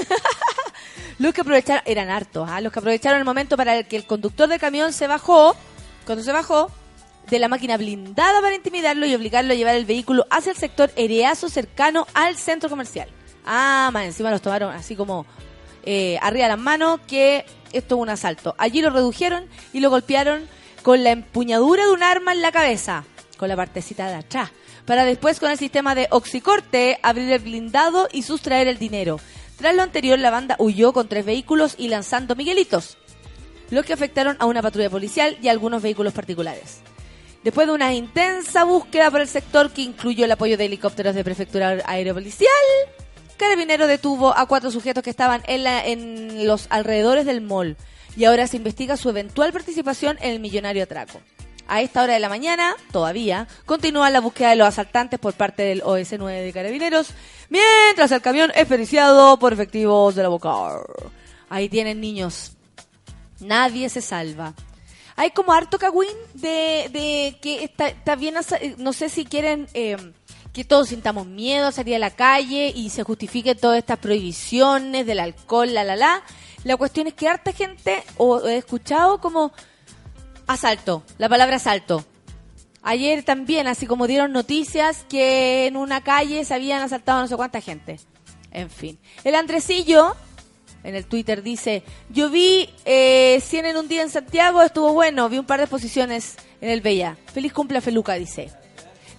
los 1.20 1.34
que 1.34 1.42
aprovecharon, 1.42 1.84
eran 1.86 2.10
hartos, 2.10 2.50
¿ah? 2.50 2.60
los 2.62 2.74
que 2.74 2.80
aprovecharon 2.80 3.20
el 3.20 3.26
momento 3.26 3.56
para 3.56 3.84
que 3.84 3.98
el 3.98 4.06
conductor 4.08 4.50
del 4.50 4.60
camión 4.60 4.94
se 4.94 5.06
bajó, 5.06 5.56
cuando 6.06 6.24
se 6.24 6.32
bajó, 6.32 6.72
de 7.30 7.40
la 7.40 7.48
máquina 7.48 7.78
blindada 7.78 8.42
para 8.42 8.56
intimidarlo 8.56 9.06
y 9.06 9.16
obligarlo 9.16 9.54
a 9.54 9.56
llevar 9.56 9.76
el 9.76 9.86
vehículo 9.86 10.26
hacia 10.30 10.52
el 10.52 10.58
sector 10.58 10.92
Ereazo 10.96 11.50
cercano 11.50 12.08
al 12.14 12.38
centro 12.38 12.70
comercial. 12.70 13.10
Ah, 13.46 13.90
más 13.94 14.06
encima 14.06 14.32
los 14.32 14.42
tomaron 14.42 14.74
así 14.74 14.96
como 14.96 15.26
eh, 15.84 16.18
arriba 16.22 16.46
de 16.46 16.50
las 16.50 16.60
manos 16.60 17.00
que 17.08 17.46
esto 17.72 17.96
es 17.96 18.02
un 18.02 18.10
asalto. 18.10 18.56
Allí 18.58 18.82
lo 18.82 18.90
redujeron 18.90 19.46
y 19.74 19.80
lo 19.80 19.90
golpearon 19.90 20.48
con 20.84 21.04
la 21.04 21.12
empuñadura 21.12 21.86
de 21.86 21.92
un 21.92 22.04
arma 22.04 22.32
en 22.32 22.42
la 22.42 22.52
cabeza, 22.52 23.04
con 23.38 23.50
la 23.50 23.56
partecita 23.56 24.08
de 24.08 24.16
atrás, 24.16 24.52
para 24.86 25.06
después 25.06 25.40
con 25.40 25.52
el 25.52 25.58
sistema 25.58 25.96
de 25.96 26.08
oxicorte 26.12 27.00
abrir 27.04 27.32
el 27.32 27.40
blindado 27.40 28.08
y 28.12 28.24
sustraer 28.24 28.68
el 28.68 28.78
dinero. 28.78 29.20
Tras 29.58 29.76
lo 29.76 29.82
anterior, 29.82 30.20
la 30.20 30.30
banda 30.30 30.56
huyó 30.60 30.94
con 30.94 31.08
tres 31.08 31.26
vehículos 31.26 31.76
y 31.78 31.88
lanzando 31.88 32.36
miguelitos, 32.36 32.98
lo 33.70 33.84
que 33.84 33.94
afectaron 33.94 34.38
a 34.40 34.46
una 34.46 34.62
patrulla 34.62 34.90
policial 34.90 35.38
y 35.42 35.48
algunos 35.48 35.82
vehículos 35.82 36.14
particulares. 36.14 36.82
Después 37.48 37.66
de 37.66 37.74
una 37.74 37.94
intensa 37.94 38.66
búsqueda 38.66 39.10
por 39.10 39.22
el 39.22 39.28
sector 39.30 39.72
que 39.72 39.82
incluyó 39.82 40.26
el 40.26 40.32
apoyo 40.34 40.58
de 40.58 40.66
helicópteros 40.66 41.16
de 41.16 41.24
prefectura 41.24 41.78
aeropolicial, 41.86 42.52
Carabinero 43.38 43.88
detuvo 43.88 44.38
a 44.38 44.46
cuatro 44.48 44.70
sujetos 44.70 45.02
que 45.02 45.10
estaban 45.10 45.42
en, 45.48 46.46
los 46.46 46.68
alrededores 46.70 47.26
del 47.26 47.40
mall 47.40 47.78
y 48.18 48.26
ahora 48.26 48.48
se 48.48 48.58
investiga 48.58 48.98
su 48.98 49.10
eventual 49.10 49.54
participación 49.54 50.18
en 50.20 50.32
el 50.32 50.42
millonario 50.42 50.84
atraco. 50.84 51.22
A 51.70 51.82
esta 51.82 52.04
hora 52.04 52.16
de 52.16 52.20
la 52.20 52.28
mañana, 52.28 52.76
todavía, 52.92 53.48
continúa 53.66 54.10
la 54.10 54.20
búsqueda 54.20 54.50
de 54.50 54.58
los 54.58 54.68
asaltantes 54.68 55.18
por 55.18 55.34
parte 55.34 55.64
del 55.64 55.84
OS9 55.84 56.44
de 56.44 56.52
Carabineros, 56.52 57.12
mientras 57.48 58.12
el 58.12 58.20
camión 58.20 58.52
es 58.56 58.68
periciado 58.68 59.40
por 59.40 59.54
efectivos 59.54 60.16
de 60.16 60.24
la 60.24 60.28
Bocar. 60.28 60.82
Ahí 61.48 61.70
tienen 61.70 62.02
niños. 62.02 62.58
Nadie 63.40 63.88
se 63.88 64.02
salva. 64.02 64.54
Hay 65.18 65.32
como 65.32 65.52
harto 65.52 65.80
cagüín 65.80 66.16
de, 66.36 66.90
de 66.94 67.38
que 67.42 67.64
está, 67.64 67.88
está 67.88 68.16
bien, 68.16 68.36
eh, 68.62 68.76
no 68.78 68.94
sé 68.94 69.10
si 69.10 69.26
quieren 69.26 69.68
eh, 69.74 69.98
que 70.54 70.64
todos 70.64 70.90
sintamos 70.90 71.26
miedo 71.26 71.68
a 71.68 71.72
salir 71.72 71.96
a 71.96 72.00
la 72.00 72.12
calle 72.12 72.72
y 72.74 72.92
se 72.92 73.04
justifique 73.04 73.56
todas 73.56 73.80
estas 73.80 73.98
prohibiciones 73.98 75.08
del 75.08 75.20
alcohol, 75.20 75.74
la, 75.74 75.84
la, 75.84 75.96
la. 75.96 76.24
La 76.64 76.78
cuestión 76.78 77.08
es 77.08 77.16
que 77.16 77.28
harta 77.28 77.52
gente, 77.52 78.04
o 78.18 78.48
he 78.48 78.58
escuchado 78.58 79.20
como 79.20 79.52
asalto, 80.46 81.04
la 81.18 81.30
palabra 81.30 81.56
asalto. 81.56 82.06
Ayer 82.84 83.24
también, 83.24 83.66
así 83.66 83.88
como 83.88 84.06
dieron 84.06 84.32
noticias 84.32 85.04
que 85.10 85.66
en 85.66 85.78
una 85.78 86.04
calle 86.04 86.46
se 86.46 86.54
habían 86.54 86.84
asaltado 86.84 87.22
no 87.22 87.28
sé 87.28 87.36
cuánta 87.36 87.60
gente. 87.60 88.00
En 88.52 88.70
fin. 88.70 89.00
El 89.24 89.34
Andresillo, 89.34 90.16
en 90.84 90.96
el 90.96 91.06
Twitter, 91.06 91.44
dice, 91.44 91.84
yo 92.10 92.30
vi 92.30 92.70
eh, 92.86 93.42
100 93.44 93.66
en 93.66 93.78
un 93.78 93.88
día 93.88 94.02
en 94.02 94.10
Santiago, 94.10 94.62
estuvo 94.62 94.94
bueno, 94.94 95.30
vi 95.30 95.38
un 95.38 95.46
par 95.46 95.60
de 95.60 95.66
exposiciones 95.66 96.36
en 96.62 96.70
el 96.70 96.82
Bella. 96.82 97.18
Feliz 97.34 97.54
cumple 97.54 97.78
a 97.78 97.82
Feluca, 97.82 98.14
dice. 98.14 98.52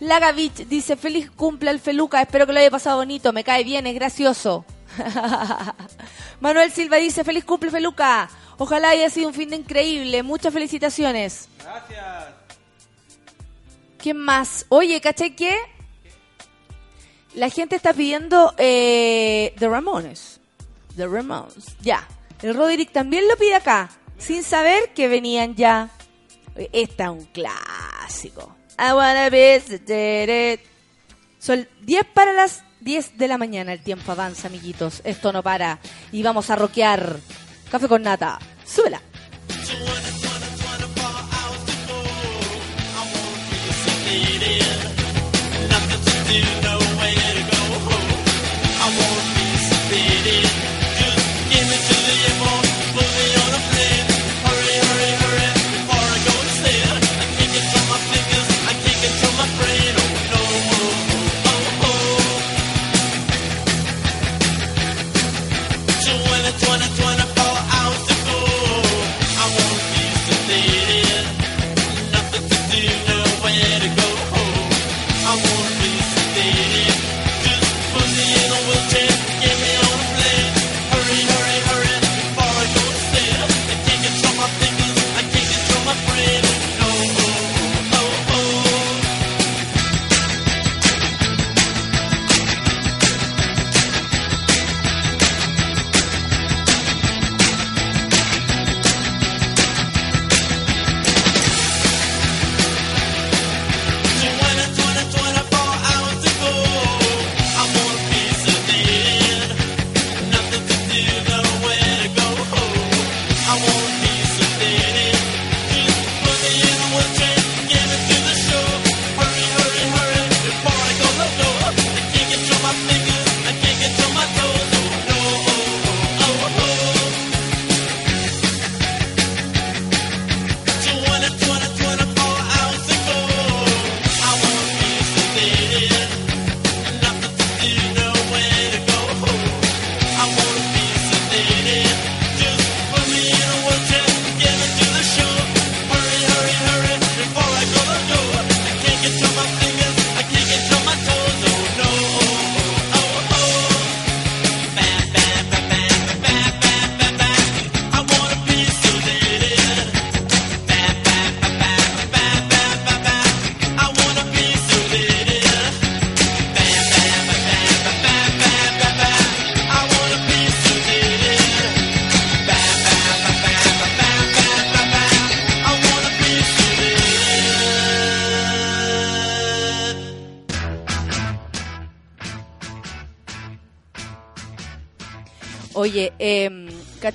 Lagavich 0.01 0.67
dice, 0.69 0.97
feliz 0.97 1.31
cumple 1.31 1.71
al 1.71 1.81
Feluca, 1.81 2.23
espero 2.23 2.47
que 2.47 2.53
lo 2.53 2.61
haya 2.61 2.71
pasado 2.71 2.99
bonito, 2.99 3.33
me 3.33 3.45
cae 3.45 3.65
bien, 3.65 3.87
es 3.87 3.95
gracioso. 3.95 4.65
Manuel 6.41 6.71
Silva 6.71 6.99
dice, 6.99 7.25
feliz 7.25 7.45
cumple 7.45 7.71
Feluca, 7.71 8.31
ojalá 8.59 8.91
haya 8.91 9.11
sido 9.11 9.29
un 9.29 9.35
fin 9.35 9.51
de 9.51 9.57
increíble, 9.57 10.23
muchas 10.23 10.53
felicitaciones. 10.53 11.49
Gracias. 11.59 12.27
¿Quién 13.99 14.17
más? 14.17 14.67
Oye, 14.69 15.01
¿caché 15.01 15.35
qué? 15.35 15.57
La 17.35 17.51
gente 17.51 17.77
está 17.77 17.93
pidiendo 17.93 18.55
eh, 18.57 19.55
The 19.59 19.69
Ramones. 19.69 20.38
The 20.99 21.07
Ramones. 21.07 21.77
Ya. 21.81 22.07
El 22.43 22.55
Roderick 22.55 22.93
también 22.93 23.27
lo 23.29 23.37
pide 23.37 23.55
acá. 23.55 23.89
Sin 24.19 24.43
saber 24.43 24.93
que 24.95 25.09
venían 25.09 25.55
ya. 25.55 25.91
Esta 26.73 27.05
es 27.05 27.11
un 27.11 27.25
clásico. 27.27 28.55
I 28.79 28.93
wanna 28.93 29.31
be. 29.31 30.61
Son 31.39 31.69
10 31.83 32.05
para 32.13 32.33
las 32.33 32.65
10 32.81 33.17
de 33.17 33.29
la 33.29 33.39
mañana. 33.39 33.73
El 33.73 33.83
tiempo 33.83 34.13
avanza, 34.13 34.49
amiguitos. 34.49 35.01
Esto 35.05 35.33
no 35.33 35.43
para. 35.43 35.79
Y 36.13 36.23
vamos 36.23 36.51
a 36.51 36.57
rockear. 36.57 37.21
Café 37.71 37.89
con 37.89 38.03
nata. 38.03 38.39
Súbela. 38.67 39.01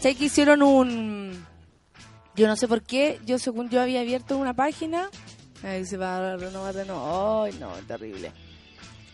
¿Cachai 0.03 0.15
que 0.15 0.25
hicieron 0.25 0.61
un... 0.61 1.45
Yo 2.35 2.47
no 2.47 2.57
sé 2.57 2.67
por 2.67 2.81
qué, 2.81 3.21
yo 3.25 3.39
según 3.39 3.69
yo 3.69 3.79
había 3.79 4.01
abierto 4.01 4.37
una 4.37 4.53
página, 4.53 5.09
ahí 5.63 5.85
se 5.85 5.95
va 5.95 6.33
a 6.33 6.35
renovar 6.35 6.75
de 6.75 6.83
nuevo, 6.83 7.43
ay 7.43 7.55
no, 7.57 7.69
terrible. 7.87 8.33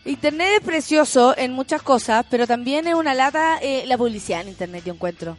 Internet 0.04 0.48
es 0.56 0.66
precioso 0.66 1.32
en 1.36 1.52
muchas 1.52 1.80
cosas, 1.82 2.26
pero 2.28 2.44
también 2.48 2.88
es 2.88 2.94
una 2.94 3.14
lata 3.14 3.58
eh, 3.62 3.84
la 3.86 3.96
publicidad 3.96 4.40
en 4.40 4.48
Internet, 4.48 4.82
yo 4.84 4.92
encuentro. 4.92 5.36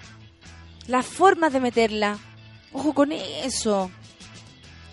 Las 0.88 1.06
formas 1.06 1.52
de 1.52 1.60
meterla, 1.60 2.18
ojo 2.72 2.94
con 2.94 3.12
eso. 3.12 3.92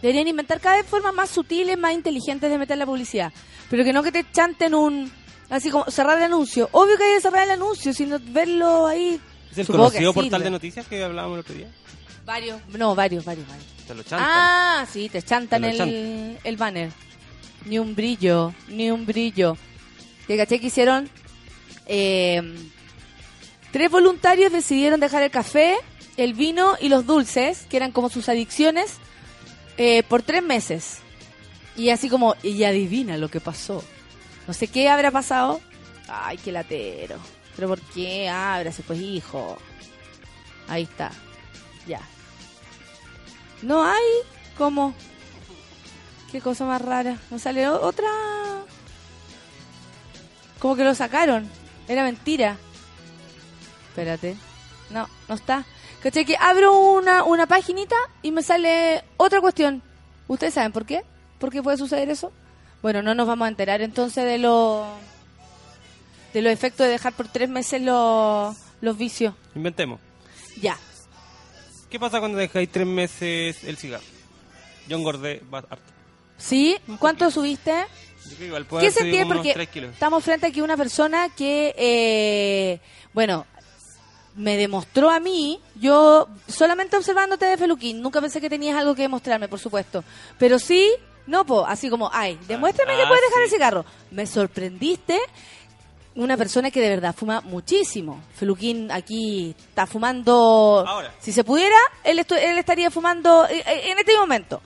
Deberían 0.02 0.26
inventar 0.26 0.58
cada 0.58 0.78
vez 0.78 0.86
formas 0.86 1.14
más 1.14 1.30
sutiles, 1.30 1.78
más 1.78 1.92
inteligentes 1.92 2.50
de 2.50 2.58
meter 2.58 2.78
la 2.78 2.86
publicidad. 2.86 3.32
Pero 3.70 3.84
que 3.84 3.92
no 3.92 4.02
que 4.02 4.10
te 4.10 4.28
chanten 4.32 4.74
un... 4.74 5.12
Así 5.50 5.70
como 5.70 5.84
cerrar 5.84 6.18
el 6.18 6.24
anuncio. 6.24 6.68
Obvio 6.72 6.96
que 6.96 7.04
hay 7.04 7.14
que 7.14 7.20
cerrar 7.20 7.44
el 7.44 7.52
anuncio, 7.52 7.94
sino 7.94 8.18
verlo 8.20 8.88
ahí. 8.88 9.20
¿Es 9.50 9.58
el 9.58 9.66
Supongo 9.66 9.90
que 9.90 9.96
conocido 9.96 10.14
portal 10.14 10.42
de 10.42 10.50
noticias 10.50 10.86
que 10.86 11.02
hablábamos 11.02 11.36
el 11.36 11.40
otro 11.40 11.54
día? 11.54 11.68
Varios, 12.24 12.60
no, 12.68 12.94
varios, 12.94 13.24
varios, 13.24 13.48
varios. 13.48 13.66
Te 13.86 13.94
lo 13.94 14.02
chantan. 14.02 14.28
Ah, 14.30 14.86
sí, 14.92 15.08
te 15.08 15.22
chantan 15.22 15.62
Te 15.62 15.72
lo 15.72 15.84
el, 15.84 16.38
el 16.44 16.56
banner. 16.56 16.90
Ni 17.64 17.78
un 17.78 17.94
brillo, 17.94 18.54
ni 18.68 18.90
un 18.90 19.06
brillo. 19.06 19.56
¿Te 20.26 20.36
caché 20.36 20.60
que 20.60 20.66
hicieron? 20.66 21.08
Eh, 21.86 22.42
tres 23.72 23.90
voluntarios 23.90 24.52
decidieron 24.52 25.00
dejar 25.00 25.22
el 25.22 25.30
café, 25.30 25.76
el 26.18 26.34
vino 26.34 26.76
y 26.80 26.90
los 26.90 27.06
dulces, 27.06 27.66
que 27.70 27.78
eran 27.78 27.92
como 27.92 28.10
sus 28.10 28.28
adicciones, 28.28 28.96
eh, 29.78 30.02
por 30.02 30.22
tres 30.22 30.42
meses. 30.42 30.98
Y 31.76 31.90
así 31.90 32.10
como, 32.10 32.36
y 32.42 32.62
adivina 32.64 33.16
lo 33.16 33.30
que 33.30 33.40
pasó. 33.40 33.82
No 34.46 34.52
sé 34.52 34.68
qué 34.68 34.88
habrá 34.88 35.10
pasado. 35.10 35.60
Ay, 36.08 36.36
qué 36.38 36.52
latero. 36.52 37.16
¿Pero 37.58 37.70
por 37.70 37.80
qué? 37.80 38.28
Ábrase, 38.28 38.84
pues, 38.84 39.00
hijo. 39.00 39.58
Ahí 40.68 40.84
está. 40.84 41.10
Ya. 41.88 42.00
No 43.62 43.84
hay. 43.84 44.04
¿Cómo? 44.56 44.94
Qué 46.30 46.40
cosa 46.40 46.66
más 46.66 46.80
rara. 46.80 47.16
No 47.32 47.40
sale 47.40 47.68
otra. 47.68 48.06
Como 50.60 50.76
que 50.76 50.84
lo 50.84 50.94
sacaron. 50.94 51.50
Era 51.88 52.04
mentira. 52.04 52.56
Espérate. 53.88 54.36
No, 54.90 55.08
no 55.28 55.34
está. 55.34 55.64
¿Cachai? 56.00 56.24
Que 56.24 56.36
abro 56.38 56.78
una, 56.78 57.24
una 57.24 57.48
paginita 57.48 57.96
y 58.22 58.30
me 58.30 58.44
sale 58.44 59.02
otra 59.16 59.40
cuestión. 59.40 59.82
¿Ustedes 60.28 60.54
saben 60.54 60.70
por 60.70 60.86
qué? 60.86 61.04
¿Por 61.40 61.50
qué 61.50 61.60
puede 61.60 61.76
suceder 61.76 62.08
eso? 62.08 62.30
Bueno, 62.82 63.02
no 63.02 63.16
nos 63.16 63.26
vamos 63.26 63.46
a 63.46 63.48
enterar 63.48 63.82
entonces 63.82 64.24
de 64.24 64.38
lo 64.38 64.86
de 66.32 66.42
los 66.42 66.52
efectos 66.52 66.86
de 66.86 66.92
dejar 66.92 67.12
por 67.14 67.28
tres 67.28 67.48
meses 67.48 67.80
los, 67.82 68.56
los 68.80 68.98
vicios. 68.98 69.34
Inventemos. 69.54 70.00
Ya. 70.60 70.78
¿Qué 71.90 71.98
pasa 71.98 72.20
cuando 72.20 72.38
dejáis 72.38 72.70
tres 72.70 72.86
meses 72.86 73.64
el 73.64 73.76
cigarro? 73.76 74.04
Yo 74.88 74.96
engordé 74.96 75.42
harto. 75.52 75.78
¿Sí? 76.36 76.76
¿Cuánto 76.98 77.30
subiste? 77.30 77.86
Yo 78.24 78.36
creo 78.36 78.38
que 78.38 78.46
igual 78.46 78.66
¿Qué 78.80 78.90
sentí? 78.90 79.24
Porque 79.24 79.68
estamos 79.92 80.22
frente 80.22 80.46
aquí 80.46 80.60
a 80.60 80.64
una 80.64 80.76
persona 80.76 81.28
que, 81.30 81.74
eh, 81.76 82.80
bueno, 83.12 83.46
me 84.36 84.56
demostró 84.56 85.10
a 85.10 85.18
mí, 85.18 85.60
yo 85.74 86.28
solamente 86.46 86.96
observándote 86.96 87.44
de 87.46 87.56
Feluquín, 87.56 88.00
nunca 88.00 88.20
pensé 88.20 88.40
que 88.40 88.48
tenías 88.48 88.78
algo 88.78 88.94
que 88.94 89.02
demostrarme, 89.02 89.48
por 89.48 89.58
supuesto, 89.58 90.04
pero 90.38 90.58
sí, 90.58 90.92
no, 91.26 91.44
po, 91.44 91.66
así 91.66 91.90
como, 91.90 92.08
ay, 92.12 92.38
demuéstrame 92.46 92.94
que 92.96 93.02
ah, 93.02 93.08
puedes 93.08 93.24
dejar 93.28 93.42
el 93.42 93.50
cigarro. 93.50 93.84
Me 94.10 94.26
sorprendiste 94.26 95.18
una 96.18 96.36
persona 96.36 96.70
que 96.70 96.80
de 96.80 96.88
verdad 96.90 97.14
fuma 97.14 97.40
muchísimo. 97.40 98.22
Feluquín 98.34 98.90
aquí 98.90 99.54
está 99.58 99.86
fumando, 99.86 100.84
Ahora. 100.86 101.14
si 101.20 101.32
se 101.32 101.44
pudiera, 101.44 101.76
él, 102.04 102.18
estu- 102.18 102.36
él 102.38 102.58
estaría 102.58 102.90
fumando 102.90 103.46
eh, 103.46 103.62
eh, 103.66 103.90
en 103.92 103.98
este 103.98 104.16
momento. 104.16 104.60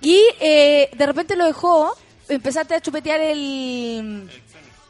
Y 0.00 0.20
eh, 0.40 0.90
de 0.96 1.06
repente 1.06 1.36
lo 1.36 1.46
dejó, 1.46 1.96
empezaste 2.28 2.74
a 2.74 2.80
chupetear 2.80 3.20
el, 3.20 4.28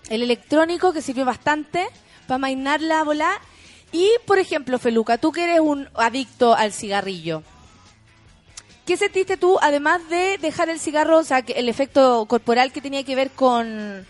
el 0.09 0.23
electrónico 0.23 0.93
que 0.93 1.03
sirvió 1.03 1.25
bastante 1.25 1.87
para 2.27 2.39
mainar 2.39 2.81
la 2.81 3.05
bola. 3.05 3.31
Y, 3.93 4.11
por 4.27 4.39
ejemplo, 4.39 4.79
Feluca, 4.81 5.19
tú 5.19 5.31
que 5.31 5.45
eres 5.45 5.61
un 5.61 5.89
adicto 5.95 6.55
al 6.55 6.73
cigarrillo, 6.73 7.45
¿qué 8.87 8.97
sentiste 8.97 9.37
tú, 9.37 9.57
además 9.63 10.01
de 10.09 10.37
dejar 10.39 10.69
el 10.69 10.81
cigarro, 10.81 11.19
o 11.19 11.25
sea, 11.25 11.43
que 11.43 11.53
el 11.53 11.69
efecto 11.69 12.27
corporal 12.27 12.73
que 12.73 12.81
tenía 12.81 13.05
que 13.05 13.15
ver 13.15 13.31
con, 13.31 14.05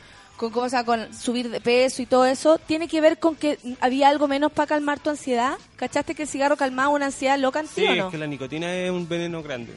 con, 0.50 1.14
subir 1.14 1.50
de 1.50 1.60
peso 1.60 2.02
y 2.02 2.06
todo 2.06 2.26
eso, 2.26 2.58
tiene 2.58 2.88
que 2.88 3.00
ver 3.00 3.18
con 3.18 3.36
que 3.36 3.58
había 3.80 4.08
algo 4.08 4.28
menos 4.28 4.52
para 4.52 4.66
calmar 4.66 5.00
tu 5.00 5.10
ansiedad? 5.10 5.58
¿Cachaste 5.76 6.14
que 6.14 6.22
el 6.22 6.28
cigarro 6.28 6.56
calmaba 6.56 6.88
una 6.88 7.06
ansiedad 7.06 7.38
loca 7.38 7.60
en 7.60 7.66
Sí, 7.66 7.84
o 7.86 8.06
es 8.06 8.10
que 8.10 8.18
la 8.18 8.26
nicotina 8.26 8.74
es 8.74 8.90
un 8.90 9.08
veneno 9.08 9.42
grande. 9.42 9.72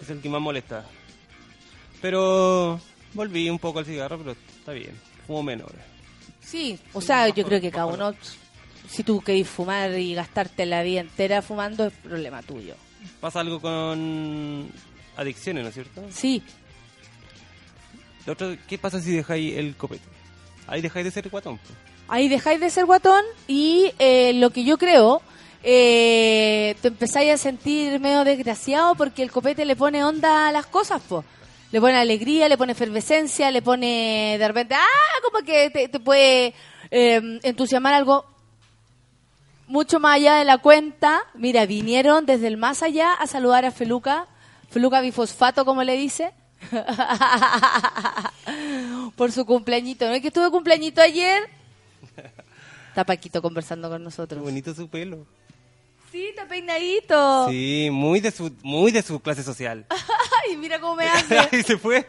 es 0.00 0.10
el 0.10 0.20
que 0.20 0.28
más 0.28 0.40
molesta. 0.40 0.84
Pero 2.00 2.80
volví 3.14 3.48
un 3.48 3.58
poco 3.58 3.78
al 3.78 3.86
cigarro, 3.86 4.18
pero 4.18 4.32
está 4.32 4.72
bien. 4.72 4.92
Fumo 5.26 5.42
menos. 5.42 5.70
Sí, 6.42 6.78
o 6.92 7.00
sea, 7.00 7.28
yo 7.28 7.44
creo 7.44 7.60
que 7.60 7.70
cada 7.70 7.86
uno, 7.86 8.14
si 8.88 9.02
tú 9.02 9.20
querés 9.20 9.48
fumar 9.48 9.98
y 9.98 10.14
gastarte 10.14 10.66
la 10.66 10.82
vida 10.82 11.00
entera 11.00 11.40
fumando, 11.42 11.86
es 11.86 11.92
problema 11.94 12.42
tuyo. 12.42 12.74
Pasa 13.20 13.40
algo 13.40 13.60
con 13.60 14.68
adicciones, 15.16 15.62
¿no 15.62 15.68
es 15.68 15.74
cierto? 15.74 16.02
Sí, 16.10 16.42
¿Qué 18.68 18.78
pasa 18.78 19.00
si 19.00 19.16
dejáis 19.16 19.56
el 19.56 19.76
copete? 19.76 20.04
Ahí 20.66 20.80
dejáis 20.80 21.04
de 21.04 21.10
ser 21.10 21.28
guatón. 21.28 21.58
pues. 21.58 21.78
ahí 22.08 22.28
dejáis 22.28 22.60
de 22.60 22.70
ser 22.70 22.86
guatón 22.86 23.22
y 23.46 23.92
eh, 23.98 24.32
lo 24.34 24.50
que 24.50 24.64
yo 24.64 24.78
creo, 24.78 25.20
eh, 25.62 26.74
te 26.80 26.88
empezáis 26.88 27.32
a 27.32 27.36
sentir 27.36 28.00
medio 28.00 28.24
desgraciado 28.24 28.94
porque 28.94 29.22
el 29.22 29.30
copete 29.30 29.64
le 29.64 29.76
pone 29.76 30.04
onda 30.04 30.48
a 30.48 30.52
las 30.52 30.66
cosas, 30.66 31.02
po. 31.02 31.24
Le 31.70 31.80
pone 31.80 31.96
alegría, 31.96 32.48
le 32.48 32.56
pone 32.56 32.72
efervescencia, 32.72 33.50
le 33.50 33.60
pone 33.60 34.36
de 34.38 34.46
repente, 34.46 34.74
ah, 34.74 35.20
como 35.22 35.44
que 35.44 35.70
te, 35.70 35.88
te 35.88 36.00
puede 36.00 36.54
eh, 36.90 37.40
entusiasmar 37.42 37.94
algo 37.94 38.24
mucho 39.66 39.98
más 39.98 40.16
allá 40.16 40.36
de 40.36 40.44
la 40.44 40.58
cuenta. 40.58 41.22
Mira, 41.34 41.66
vinieron 41.66 42.26
desde 42.26 42.46
el 42.46 42.56
más 42.56 42.82
allá 42.82 43.12
a 43.12 43.26
saludar 43.26 43.64
a 43.64 43.70
Feluca, 43.70 44.26
Feluca 44.70 45.00
bifosfato, 45.00 45.64
como 45.64 45.82
le 45.82 45.96
dice. 45.96 46.32
Por 49.16 49.32
su 49.32 49.44
cumpleañito. 49.46 50.06
¿No 50.06 50.12
es 50.14 50.20
que 50.22 50.28
estuve 50.28 50.50
cumpleañito 50.50 51.00
ayer? 51.00 51.42
Está 52.88 53.04
Paquito 53.04 53.42
conversando 53.42 53.88
con 53.88 53.98
Qué 53.98 54.04
nosotros. 54.04 54.42
bonito 54.42 54.74
su 54.74 54.88
pelo. 54.88 55.26
Sí, 56.12 56.26
está 56.28 56.46
peinadito. 56.46 57.48
Sí, 57.48 57.88
muy 57.90 58.20
de 58.20 58.30
su, 58.30 58.52
muy 58.62 58.92
de 58.92 59.02
su 59.02 59.18
clase 59.18 59.42
social. 59.42 59.84
Ay, 60.48 60.56
mira 60.56 60.80
cómo 60.80 60.94
me 60.96 61.04
hace. 61.08 61.38
Ahí 61.38 61.62
se 61.64 61.76
fue. 61.76 62.06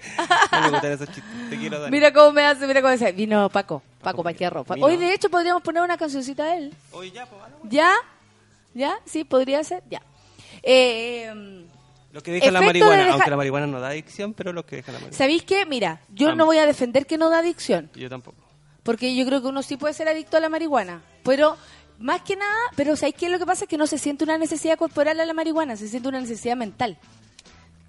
No 0.51 0.61
me 0.61 0.69
gustan 0.69 0.91
esos 0.91 1.07
chistes. 1.07 1.49
Te 1.49 1.57
quiero, 1.57 1.79
Dani. 1.79 1.91
Mira 1.91 2.13
cómo 2.13 2.31
me 2.31 2.45
hace, 2.45 2.67
mira 2.67 2.81
cómo 2.81 2.89
me 2.89 2.95
hace. 2.95 3.11
Vino 3.13 3.49
Paco, 3.49 3.81
Paco 4.03 4.21
Paquierro. 4.23 4.63
Pa- 4.63 4.75
Vino. 4.75 4.85
Hoy, 4.85 4.97
de 4.97 5.11
hecho, 5.13 5.29
podríamos 5.29 5.63
poner 5.63 5.81
una 5.81 5.97
cancioncita 5.97 6.45
de 6.45 6.57
él. 6.57 6.73
Oye, 6.91 7.11
ya, 7.11 7.25
pues. 7.25 7.41
¿Ya? 7.63 7.93
¿Ya? 8.75 8.99
¿Sí? 9.05 9.23
¿Podría 9.23 9.63
ser? 9.63 9.81
Ya. 9.89 10.03
Eh, 10.61 11.64
Los 12.15 12.23
que 12.23 12.31
dejan 12.31 12.53
la 12.53 12.61
de 12.61 12.65
marihuana, 12.67 13.11
aunque 13.11 13.29
la 13.29 13.35
marihuana 13.35 13.67
no 13.67 13.79
da 13.81 13.89
adicción, 13.89 14.33
pero 14.33 14.53
los 14.53 14.63
que 14.63 14.77
dejan 14.77 14.93
la 14.93 14.99
marihuana. 14.99 15.17
¿Sabéis 15.17 15.43
qué? 15.43 15.65
Mira, 15.65 15.99
yo 16.13 16.27
Vamos. 16.27 16.37
no 16.37 16.45
voy 16.45 16.57
a 16.59 16.65
defender 16.65 17.05
que 17.05 17.17
no 17.17 17.29
da 17.29 17.39
adicción. 17.39 17.91
Yo 17.93 18.09
tampoco. 18.09 18.37
Porque 18.83 19.13
yo 19.13 19.25
creo 19.25 19.41
que 19.41 19.47
uno 19.49 19.61
sí 19.61 19.75
puede 19.75 19.93
ser 19.93 20.07
adicto 20.07 20.37
a 20.37 20.39
la 20.39 20.47
marihuana. 20.47 21.01
Pero, 21.23 21.57
más 21.99 22.21
que 22.21 22.37
nada, 22.37 22.55
pero 22.77 22.95
¿sabéis 22.95 23.15
qué? 23.17 23.27
Lo 23.27 23.37
que 23.37 23.45
pasa 23.45 23.65
es 23.65 23.69
que 23.69 23.77
no 23.77 23.85
se 23.85 23.97
siente 23.97 24.23
una 24.23 24.37
necesidad 24.37 24.77
corporal 24.77 25.19
a 25.19 25.25
la 25.25 25.33
marihuana, 25.33 25.75
se 25.75 25.89
siente 25.89 26.07
una 26.07 26.21
necesidad 26.21 26.55
mental. 26.55 26.97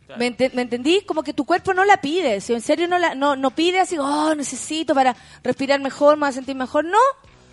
Claro. 0.07 0.19
¿Me, 0.19 0.27
ente- 0.27 0.51
me 0.55 0.63
entendí? 0.63 1.03
Como 1.07 1.23
que 1.23 1.33
tu 1.33 1.45
cuerpo 1.45 1.73
no 1.73 1.85
la 1.85 2.01
pide. 2.01 2.41
Si 2.41 2.53
en 2.53 2.63
serio 2.63 2.89
no, 2.89 2.99
la, 2.99 3.15
no, 3.15 3.37
no 3.37 3.53
pide 3.53 3.79
así, 3.79 3.97
oh, 3.99 4.35
necesito 4.35 4.93
para 4.95 5.15
respirar 5.45 5.81
mejor, 5.81 6.17
me 6.17 6.21
voy 6.23 6.29
a 6.31 6.33
sentir 6.33 6.57
mejor. 6.57 6.85
No, 6.85 6.99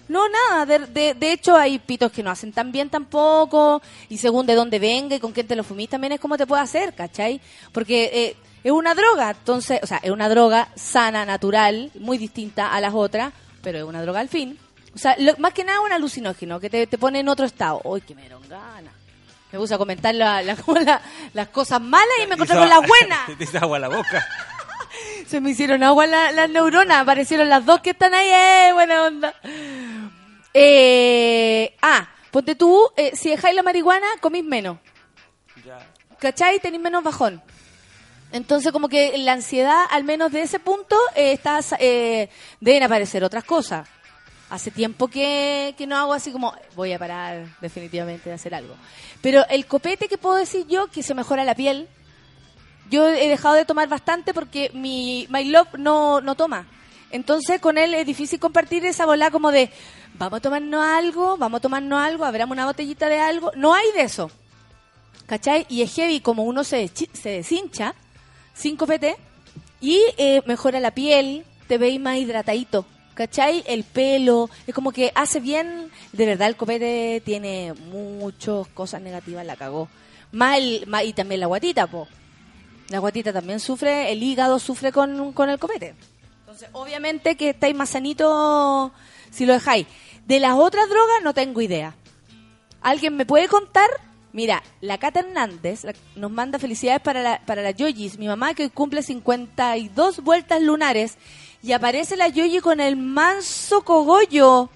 no, 0.08 0.28
nada. 0.30 0.66
De, 0.66 0.80
de, 0.80 1.14
de 1.14 1.32
hecho, 1.32 1.56
hay 1.56 1.80
pitos 1.80 2.12
que 2.12 2.24
no 2.24 2.32
hacen 2.32 2.52
tan 2.54 2.72
bien 2.72 2.90
tampoco. 2.90 3.82
Y 4.10 4.18
según 4.18 4.46
de 4.46 4.56
dónde 4.56 4.80
venga 4.80 5.16
y 5.16 5.20
con 5.20 5.32
quién 5.32 5.48
te 5.48 5.56
lo 5.56 5.64
fumís, 5.64 5.90
también 5.90 6.14
es 6.14 6.20
como 6.20 6.38
te 6.38 6.46
puede 6.48 6.62
hacer, 6.62 6.94
¿cachai? 6.94 7.40
Porque 7.72 8.10
eh, 8.14 8.36
es 8.64 8.72
una 8.72 8.94
droga. 8.96 9.32
Entonces, 9.32 9.80
o 9.84 9.88
sea, 9.88 9.98
es 10.04 10.12
una 10.12 10.30
droga 10.30 10.68
sana, 10.76 11.26
natural, 11.26 11.92
muy 12.00 12.18
distinta 12.18 12.74
a 12.74 12.82
las 12.82 12.94
otras, 12.94 13.34
pero 13.62 13.78
es 13.80 13.84
una 13.84 14.02
droga 14.02 14.20
al 14.20 14.30
fin. 14.30 14.58
O 14.96 14.98
sea, 14.98 15.16
lo- 15.18 15.36
más 15.38 15.54
que 15.54 15.64
nada 15.64 15.82
un 15.82 15.92
alucinógeno 15.92 16.60
que 16.60 16.70
te, 16.70 16.86
te 16.86 16.98
pone 16.98 17.20
en 17.20 17.30
otro 17.30 17.46
estado. 17.46 17.82
Uy, 17.84 18.02
que 18.02 18.14
me 18.14 18.22
dieron 18.22 18.48
ganas. 18.48 18.94
Me 19.52 19.60
puse 19.60 19.74
a 19.74 19.78
comentar 19.78 20.14
la- 20.16 20.42
la- 20.44 20.56
como 20.56 20.80
la- 20.82 21.02
las 21.34 21.48
cosas 21.50 21.82
malas 21.82 22.08
y 22.24 22.28
me 22.28 22.36
encontré 22.36 22.58
con 22.58 22.70
las 22.70 22.88
buenas. 22.88 23.20
Te 23.52 23.58
agua 23.58 23.80
la 23.80 23.90
boca. 23.90 24.28
Se 25.28 25.40
me 25.42 25.52
hicieron 25.52 25.84
agua 25.84 26.06
la- 26.06 26.32
las 26.32 26.50
neuronas. 26.50 26.98
Aparecieron 27.02 27.50
las 27.50 27.66
dos 27.66 27.82
que 27.82 27.92
están 27.92 28.14
ahí. 28.14 28.28
¡Eh! 28.30 28.74
Buena 28.74 29.04
onda. 29.06 29.34
Eh, 30.54 31.76
ah, 31.82 32.08
ponte 32.32 32.56
tú, 32.56 32.90
eh, 32.96 33.12
si 33.16 33.30
dejáis 33.30 33.56
la 33.56 33.64
marihuana, 33.64 34.06
comís 34.22 34.44
menos. 34.44 34.78
Ya. 35.66 35.80
¿Cachai? 36.20 36.60
Tenéis 36.60 36.82
menos 36.82 37.04
bajón. 37.04 37.42
Entonces, 38.32 38.72
como 38.72 38.90
que 38.90 39.18
la 39.18 39.34
ansiedad, 39.34 39.86
al 39.92 40.04
menos 40.04 40.32
de 40.32 40.42
ese 40.42 40.60
punto, 40.60 40.96
eh, 41.16 41.34
estás, 41.34 41.76
eh, 41.80 42.30
deben 42.60 42.84
aparecer 42.84 43.24
otras 43.24 43.44
cosas. 43.44 43.88
Hace 44.50 44.70
tiempo 44.72 45.08
que, 45.08 45.74
que 45.78 45.88
no 45.88 45.98
hago 45.98 46.14
así 46.14 46.32
como, 46.32 46.54
voy 46.76 46.94
a 46.94 47.00
parar 47.00 47.46
definitivamente 47.62 48.30
de 48.30 48.36
hacer 48.36 48.54
algo. 48.54 48.76
Pero 49.22 49.46
el 49.50 49.66
copete 49.66 50.08
que 50.08 50.18
puedo 50.18 50.36
decir 50.36 50.66
yo, 50.68 50.88
que 50.88 51.02
se 51.02 51.14
mejora 51.16 51.44
la 51.44 51.56
piel, 51.56 51.88
yo 52.90 53.08
he 53.08 53.28
dejado 53.28 53.56
de 53.56 53.66
tomar 53.66 53.88
bastante 53.88 54.34
porque 54.34 54.70
mi 54.74 55.28
My 55.30 55.46
Love 55.46 55.76
no, 55.78 56.22
no 56.22 56.36
toma. 56.36 56.68
Entonces 57.12 57.60
con 57.62 57.78
él 57.78 57.94
es 57.94 58.06
difícil 58.06 58.40
compartir 58.40 58.86
esa 58.86 59.06
bola 59.06 59.30
como 59.32 59.52
de, 59.52 59.70
vamos 60.16 60.38
a 60.38 60.42
tomarnos 60.42 60.84
algo, 60.86 61.38
vamos 61.38 61.60
a 61.60 61.62
tomarnos 61.62 62.00
algo, 62.02 62.26
abramos 62.26 62.54
una 62.56 62.66
botellita 62.66 63.08
de 63.10 63.20
algo. 63.20 63.52
No 63.56 63.74
hay 63.74 63.86
de 63.96 64.02
eso. 64.02 64.32
¿Cachai? 65.26 65.66
Y 65.70 65.82
es 65.82 65.94
heavy 65.94 66.20
como 66.20 66.44
uno 66.44 66.64
se, 66.64 66.90
se 66.90 67.30
deshincha 67.30 67.96
sin 68.54 68.76
copete 68.76 69.16
y 69.80 70.00
eh, 70.18 70.42
mejora 70.46 70.80
la 70.80 70.92
piel, 70.92 71.46
te 71.68 71.78
veis 71.78 72.00
más 72.00 72.18
hidratadito. 72.18 72.86
¿Cachai? 73.14 73.64
El 73.68 73.84
pelo, 73.84 74.50
es 74.66 74.74
como 74.74 74.92
que 74.92 75.12
hace 75.14 75.40
bien, 75.40 75.92
de 76.14 76.26
verdad 76.26 76.48
el 76.48 76.56
copete 76.56 77.22
tiene 77.24 77.74
muchas 77.74 78.68
cosas 78.74 79.02
negativas, 79.04 79.46
la 79.46 79.56
cagó. 79.56 79.88
El- 80.32 80.86
más- 80.88 81.04
y 81.06 81.14
también 81.14 81.40
la 81.42 81.46
guatita, 81.48 81.86
po. 81.88 82.08
La 82.94 83.00
guatita 83.00 83.34
también 83.34 83.60
sufre, 83.60 84.12
el 84.12 84.22
hígado 84.22 84.60
sufre 84.60 84.92
con, 84.92 85.34
con 85.34 85.50
el 85.50 85.58
copete. 85.58 85.96
Entonces, 86.42 86.70
obviamente 86.74 87.36
que 87.36 87.50
estáis 87.50 87.76
más 87.76 87.90
sanitos 87.90 88.92
si 89.32 89.48
lo 89.48 89.54
dejáis. 89.54 89.88
De 90.28 90.40
las 90.40 90.54
otras 90.54 90.88
drogas 90.88 91.24
no 91.24 91.34
tengo 91.34 91.60
idea. 91.60 91.96
¿Alguien 92.84 93.16
me 93.18 93.26
puede 93.26 93.48
contar? 93.48 93.90
Mira, 94.32 94.62
la 94.80 95.00
Cata 95.00 95.22
Hernández 95.22 95.88
nos 96.16 96.30
manda 96.30 96.60
felicidades 96.60 97.02
para 97.02 97.24
la, 97.24 97.42
para 97.44 97.64
la 97.64 97.72
Yoyis, 97.72 98.20
mi 98.20 98.28
mamá 98.28 98.54
que 98.54 98.62
hoy 98.62 98.70
cumple 98.70 99.02
52 99.02 100.20
vueltas 100.20 100.62
lunares 100.62 101.18
y 101.64 101.72
aparece 101.72 102.16
la 102.16 102.28
Yoyi 102.28 102.60
con 102.60 102.80
el 102.80 102.96
manso 102.96 103.84
cogollo. 103.84 104.70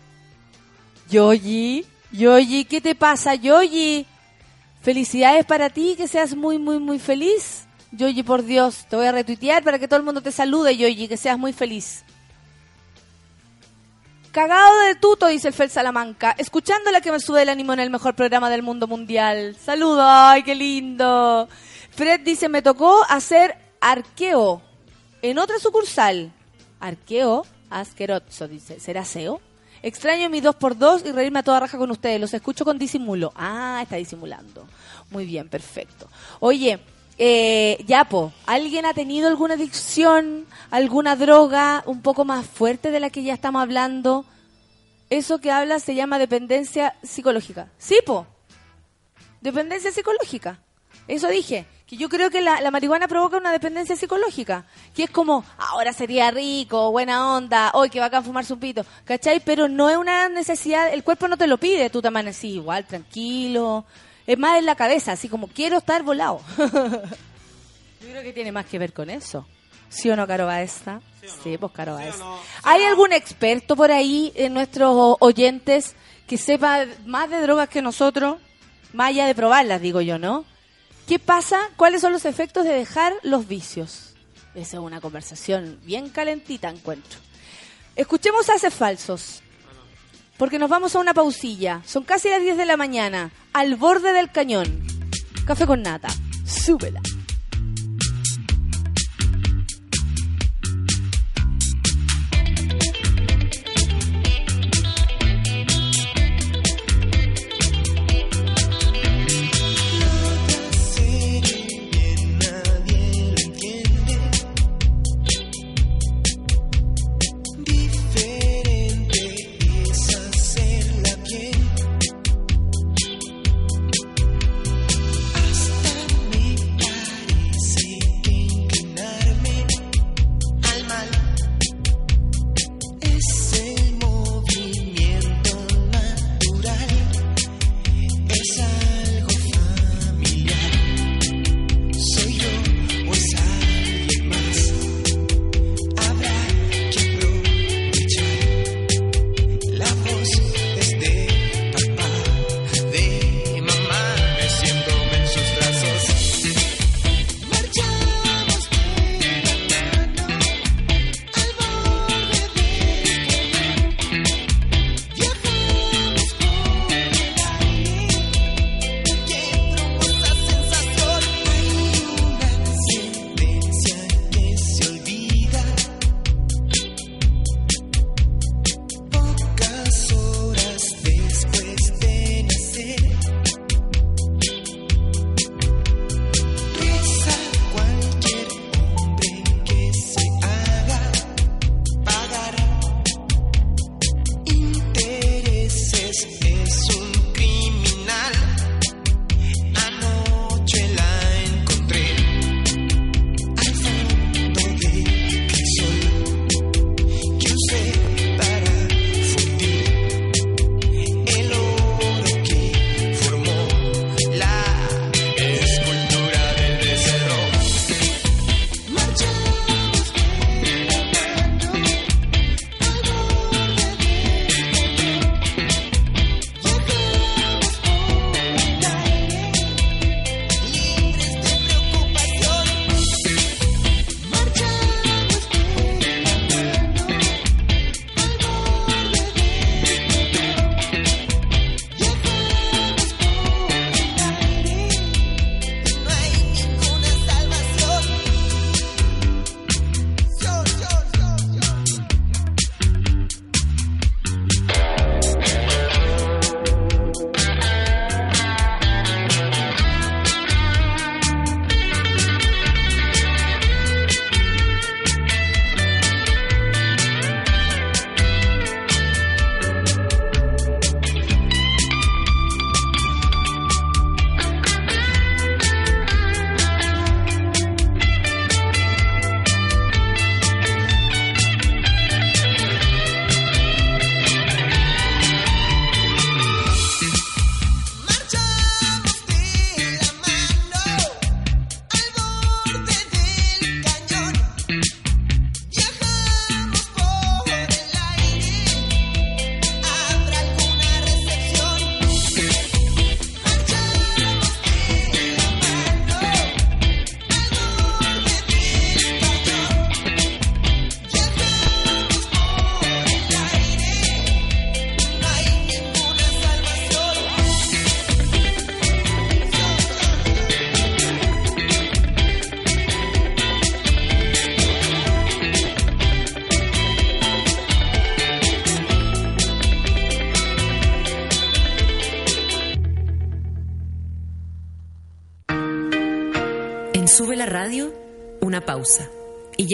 Yoyi, 1.08 1.86
Yoyi, 2.12 2.66
¿qué 2.66 2.82
te 2.82 2.96
pasa, 2.96 3.36
Yoyi? 3.36 4.08
Felicidades 4.82 5.46
para 5.46 5.70
ti, 5.70 5.94
que 5.96 6.08
seas 6.08 6.36
muy, 6.36 6.58
muy, 6.58 6.80
muy 6.80 6.98
feliz. 6.98 7.67
Yoyi, 7.92 8.24
por 8.24 8.44
Dios, 8.44 8.86
te 8.90 8.96
voy 8.96 9.06
a 9.06 9.12
retuitear 9.12 9.64
para 9.64 9.80
que 9.80 9.88
todo 9.88 9.98
el 9.98 10.06
mundo 10.06 10.22
te 10.22 10.32
salude, 10.32 10.76
Yoyi, 10.76 11.08
que 11.08 11.18
seas 11.18 11.38
muy 11.38 11.54
feliz. 11.54 12.04
Cagado 14.32 14.80
de 14.82 14.96
tuto, 14.96 15.28
dice 15.28 15.48
el 15.48 15.54
Fel 15.54 15.70
Salamanca. 15.70 16.36
Escuchando 16.38 16.92
la 16.92 17.02
que 17.02 17.12
me 17.12 17.20
sube 17.20 17.42
el 17.42 17.50
ánimo 17.50 17.74
en 17.74 17.80
el 17.80 17.90
mejor 17.90 18.14
programa 18.14 18.50
del 18.50 18.62
mundo 18.62 18.86
mundial. 18.86 19.56
Saludos, 19.60 20.06
ay, 20.06 20.44
qué 20.44 20.54
lindo. 20.54 21.48
Fred 21.90 22.20
dice, 22.20 22.48
me 22.48 22.62
tocó 22.62 23.04
hacer 23.10 23.58
arqueo 23.82 24.62
en 25.24 25.40
otra 25.40 25.58
sucursal. 25.58 26.32
Arqueo, 26.80 27.48
asqueroso, 27.72 28.48
dice. 28.48 28.80
¿Será 28.80 29.06
SEO? 29.06 29.42
Extraño 29.82 30.30
mi 30.30 30.42
2x2 30.42 31.08
y 31.08 31.12
reírme 31.14 31.40
a 31.40 31.44
toda 31.44 31.62
raja 31.62 31.78
con 31.80 31.90
ustedes. 31.90 32.22
Los 32.22 32.34
escucho 32.34 32.64
con 32.64 32.78
disimulo. 32.78 33.32
Ah, 33.36 33.80
está 33.82 33.96
disimulando. 33.96 34.68
Muy 35.10 35.26
bien, 35.26 35.50
perfecto. 35.50 36.08
Oye, 36.40 36.80
Eh, 37.20 37.84
Yapo, 37.88 38.32
¿alguien 38.46 38.86
ha 38.86 38.94
tenido 38.94 39.28
alguna 39.28 39.56
adicción, 39.56 40.46
alguna 40.70 41.16
droga 41.16 41.84
un 41.86 42.02
poco 42.02 42.26
más 42.26 42.46
fuerte 42.46 42.92
de 42.92 43.00
la 43.00 43.10
que 43.10 43.24
ya 43.24 43.34
estamos 43.34 43.62
hablando? 43.62 44.26
Eso 45.10 45.40
que 45.40 45.52
habla 45.52 45.80
se 45.80 45.96
llama 45.96 46.20
dependencia 46.20 46.96
psicológica. 47.02 47.70
Sí, 47.78 48.00
po. 48.06 48.28
Dependencia 49.42 49.92
psicológica. 49.92 50.60
Eso 51.08 51.28
dije. 51.30 51.66
Que 51.88 51.96
yo 51.96 52.10
creo 52.10 52.30
que 52.30 52.42
la, 52.42 52.60
la 52.60 52.70
marihuana 52.70 53.08
provoca 53.08 53.38
una 53.38 53.54
dependencia 53.54 53.96
psicológica. 53.96 54.66
Que 54.94 55.06
es 55.06 55.10
como, 55.10 55.46
ahora 55.58 55.94
sería 55.94 56.30
rico, 56.32 56.92
buena 56.92 57.34
onda, 57.34 57.72
hoy 57.74 57.90
que 57.90 58.02
va 58.02 58.08
a 58.08 58.22
fumarse 58.22 58.52
un 58.52 58.60
pito. 58.60 58.86
¿Cachai? 59.06 59.40
Pero 59.40 59.70
no 59.70 59.90
es 59.90 59.96
una 59.96 60.28
necesidad, 60.28 60.94
el 60.94 61.06
cuerpo 61.06 61.30
no 61.30 61.38
te 61.38 61.48
lo 61.48 61.58
pide. 61.58 61.90
Tú 61.90 62.02
te 62.02 62.10
amaneces 62.10 62.44
igual, 62.44 62.86
tranquilo. 62.86 63.86
Es 64.28 64.38
más 64.38 64.60
en 64.60 64.66
la 64.66 64.76
cabeza, 64.76 65.14
así 65.14 65.30
como 65.30 65.48
quiero 65.48 65.78
estar 65.78 66.04
volado. 66.04 66.42
yo 66.58 66.68
creo 68.10 68.22
que 68.22 68.34
tiene 68.34 68.52
más 68.52 68.66
que 68.66 68.78
ver 68.78 68.94
con 68.94 69.10
eso. 69.10 69.48
¿Sí 69.90 70.10
o 70.10 70.18
no, 70.18 70.28
Caro 70.28 70.46
Baeza? 70.46 71.00
Sí, 71.44 71.58
pues 71.58 71.72
Caro 71.72 71.96
Baeza. 71.96 72.24
¿Hay 72.64 72.84
algún 72.84 73.14
experto 73.14 73.78
por 73.78 73.90
ahí 73.90 74.34
en 74.36 74.54
nuestros 74.54 75.16
oyentes 75.22 75.96
que 76.28 76.38
sepa 76.38 76.86
más 77.06 77.30
de 77.30 77.42
drogas 77.42 77.70
que 77.70 77.82
nosotros? 77.82 78.38
Más 78.92 79.10
allá 79.10 79.26
de 79.28 79.36
probarlas, 79.36 79.82
digo 79.82 80.02
yo, 80.02 80.20
¿no? 80.20 80.44
¿Qué 81.08 81.20
pasa? 81.20 81.58
¿Cuáles 81.78 82.02
son 82.02 82.12
los 82.12 82.26
efectos 82.26 82.66
de 82.66 82.74
dejar 82.74 83.14
los 83.24 83.48
vicios? 83.48 84.14
Esa 84.56 84.78
es 84.78 84.84
una 84.84 85.00
conversación 85.00 85.80
bien 85.84 86.10
calentita, 86.10 86.68
encuentro. 86.70 87.20
Escuchemos 87.96 88.50
Haces 88.50 88.74
Falsos. 88.74 89.42
Porque 90.38 90.60
nos 90.60 90.70
vamos 90.70 90.96
a 90.96 91.00
una 91.00 91.14
pausilla. 91.14 91.82
Son 91.86 92.04
casi 92.04 92.30
las 92.30 92.42
10 92.42 92.58
de 92.58 92.66
la 92.66 92.78
mañana. 92.78 93.32
Al 93.54 93.76
borde 93.76 94.14
del 94.14 94.32
cañón. 94.32 94.84
Café 95.46 95.66
con 95.66 95.82
nata. 95.82 96.10
Súbela. 96.46 97.02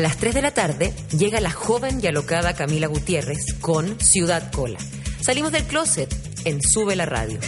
A 0.00 0.02
las 0.02 0.16
3 0.16 0.34
de 0.34 0.40
la 0.40 0.54
tarde 0.54 0.94
llega 1.10 1.42
la 1.42 1.50
joven 1.50 2.00
y 2.02 2.06
alocada 2.06 2.54
Camila 2.54 2.86
Gutiérrez 2.86 3.52
con 3.60 4.00
Ciudad 4.00 4.50
Cola. 4.50 4.78
Salimos 5.20 5.52
del 5.52 5.64
closet 5.64 6.10
en 6.46 6.62
Sube 6.62 6.96
la 6.96 7.04
Radio. 7.04 7.38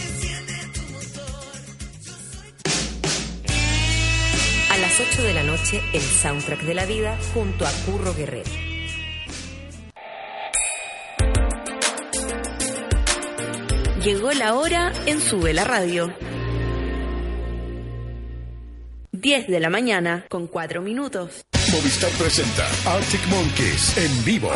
A 4.69 4.77
las 4.77 4.99
8 4.99 5.23
de 5.23 5.33
la 5.33 5.41
noche, 5.41 5.81
el 5.93 6.01
soundtrack 6.01 6.61
de 6.61 6.75
la 6.75 6.85
vida 6.85 7.17
junto 7.33 7.65
a 7.65 7.71
Curro 7.87 8.13
Guerrero. 8.13 8.51
Llegó 14.03 14.31
la 14.33 14.53
hora 14.53 14.93
en 15.07 15.19
Sube 15.19 15.55
la 15.55 15.63
Radio. 15.63 16.13
10 19.11 19.47
de 19.47 19.59
la 19.59 19.71
mañana 19.71 20.27
con 20.29 20.45
4 20.45 20.83
minutos. 20.83 21.47
Movistar 21.73 22.11
presenta 22.11 22.67
Arctic 22.85 23.25
Monkeys 23.29 23.97
en 23.97 24.23
vivo. 24.23 24.51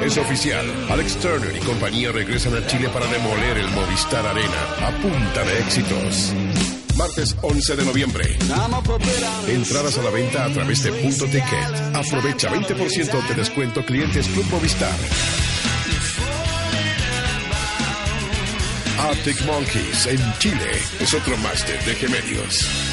Es 0.00 0.16
oficial. 0.16 0.64
Alex 0.90 1.16
Turner 1.16 1.56
y 1.56 1.58
compañía 1.58 2.12
regresan 2.12 2.54
a 2.54 2.64
Chile 2.68 2.88
para 2.88 3.04
demoler 3.06 3.58
el 3.58 3.68
Movistar 3.70 4.24
Arena 4.24 4.62
a 4.80 4.90
punta 5.02 5.42
de 5.42 5.58
éxitos. 5.58 6.32
Martes 6.96 7.34
11 7.42 7.76
de 7.76 7.84
noviembre. 7.84 8.38
Entradas 9.48 9.98
a 9.98 10.02
la 10.02 10.10
venta 10.10 10.44
a 10.44 10.52
través 10.52 10.84
de 10.84 10.92
Punto 10.92 11.24
Ticket. 11.24 11.96
Aprovecha 11.96 12.48
20% 12.48 13.28
de 13.28 13.34
descuento 13.34 13.84
clientes 13.84 14.28
Club 14.28 14.46
Movistar. 14.52 14.94
Arctic 19.00 19.44
Monkeys 19.46 20.06
en 20.06 20.38
Chile 20.38 20.70
es 21.00 21.12
otro 21.12 21.36
máster 21.38 21.84
de 21.84 21.94
gemelios. 21.96 22.91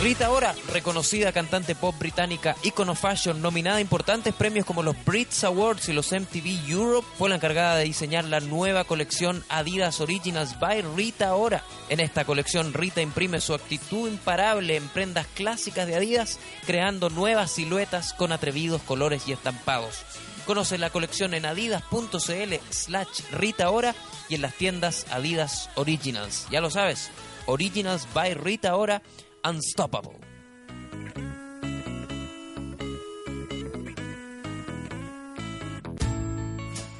Rita 0.00 0.30
Ora, 0.30 0.54
reconocida 0.72 1.32
cantante 1.32 1.74
pop 1.74 1.92
británica, 1.98 2.54
icono 2.62 2.94
fashion, 2.94 3.42
nominada 3.42 3.78
a 3.78 3.80
importantes 3.80 4.32
premios 4.32 4.64
como 4.64 4.84
los 4.84 4.94
Brits 5.04 5.42
Awards 5.42 5.88
y 5.88 5.92
los 5.92 6.12
MTV 6.12 6.70
Europe, 6.70 7.08
fue 7.18 7.28
la 7.28 7.34
encargada 7.34 7.74
de 7.74 7.84
diseñar 7.84 8.24
la 8.24 8.38
nueva 8.38 8.84
colección 8.84 9.44
Adidas 9.48 10.00
Originals 10.00 10.60
by 10.60 10.82
Rita 10.82 11.34
Ora. 11.34 11.64
En 11.88 11.98
esta 11.98 12.24
colección, 12.24 12.74
Rita 12.74 13.02
imprime 13.02 13.40
su 13.40 13.54
actitud 13.54 14.08
imparable 14.08 14.76
en 14.76 14.86
prendas 14.88 15.26
clásicas 15.34 15.88
de 15.88 15.96
Adidas, 15.96 16.38
creando 16.64 17.10
nuevas 17.10 17.50
siluetas 17.50 18.12
con 18.12 18.30
atrevidos 18.30 18.82
colores 18.82 19.26
y 19.26 19.32
estampados. 19.32 20.04
Conoce 20.46 20.78
la 20.78 20.90
colección 20.90 21.34
en 21.34 21.44
adidas.cl 21.44 22.54
slash 22.70 23.20
Rita 23.32 23.68
Ora 23.70 23.96
y 24.28 24.36
en 24.36 24.42
las 24.42 24.54
tiendas 24.54 25.06
Adidas 25.10 25.70
Originals. 25.74 26.46
Ya 26.52 26.60
lo 26.60 26.70
sabes, 26.70 27.10
Originals 27.46 28.06
by 28.14 28.34
Rita 28.34 28.76
Ora 28.76 29.02
Unstoppable. 29.44 30.18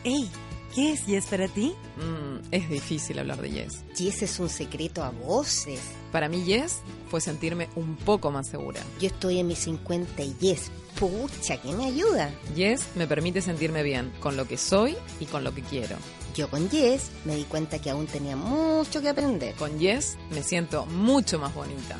Ey, 0.04 0.30
¿qué 0.74 0.92
es 0.92 1.06
Yes 1.06 1.26
para 1.26 1.48
ti? 1.48 1.74
Mm, 1.96 2.46
es 2.50 2.70
difícil 2.70 3.18
hablar 3.18 3.40
de 3.42 3.50
Yes. 3.50 3.84
Yes 3.96 4.22
es 4.22 4.38
un 4.38 4.48
secreto 4.48 5.02
a 5.02 5.10
voces. 5.10 5.80
Para 6.12 6.28
mí 6.28 6.44
Yes 6.44 6.78
fue 7.10 7.20
sentirme 7.20 7.68
un 7.76 7.96
poco 7.96 8.30
más 8.30 8.48
segura. 8.48 8.80
Yo 9.00 9.08
estoy 9.08 9.38
en 9.38 9.48
mis 9.48 9.58
50 9.58 10.22
y 10.22 10.34
Yes, 10.40 10.70
pucha, 10.98 11.56
¿qué 11.60 11.72
me 11.72 11.86
ayuda? 11.86 12.30
Yes 12.54 12.86
me 12.94 13.06
permite 13.06 13.42
sentirme 13.42 13.82
bien 13.82 14.10
con 14.20 14.36
lo 14.36 14.46
que 14.46 14.56
soy 14.56 14.96
y 15.20 15.26
con 15.26 15.44
lo 15.44 15.54
que 15.54 15.62
quiero. 15.62 15.96
Yo 16.38 16.48
con 16.48 16.70
Yes 16.70 17.10
me 17.24 17.34
di 17.34 17.42
cuenta 17.42 17.80
que 17.80 17.90
aún 17.90 18.06
tenía 18.06 18.36
mucho 18.36 19.00
que 19.00 19.08
aprender. 19.08 19.56
Con 19.56 19.76
Yes 19.80 20.16
me 20.30 20.44
siento 20.44 20.86
mucho 20.86 21.40
más 21.40 21.52
bonita. 21.52 21.96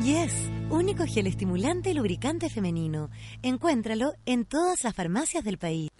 Yes, 0.00 0.32
único 0.70 1.04
gel 1.06 1.26
estimulante 1.26 1.90
y 1.90 1.94
lubricante 1.94 2.50
femenino. 2.50 3.10
Encuéntralo 3.42 4.12
en 4.26 4.44
todas 4.44 4.84
las 4.84 4.94
farmacias 4.94 5.42
del 5.42 5.58
país. 5.58 5.90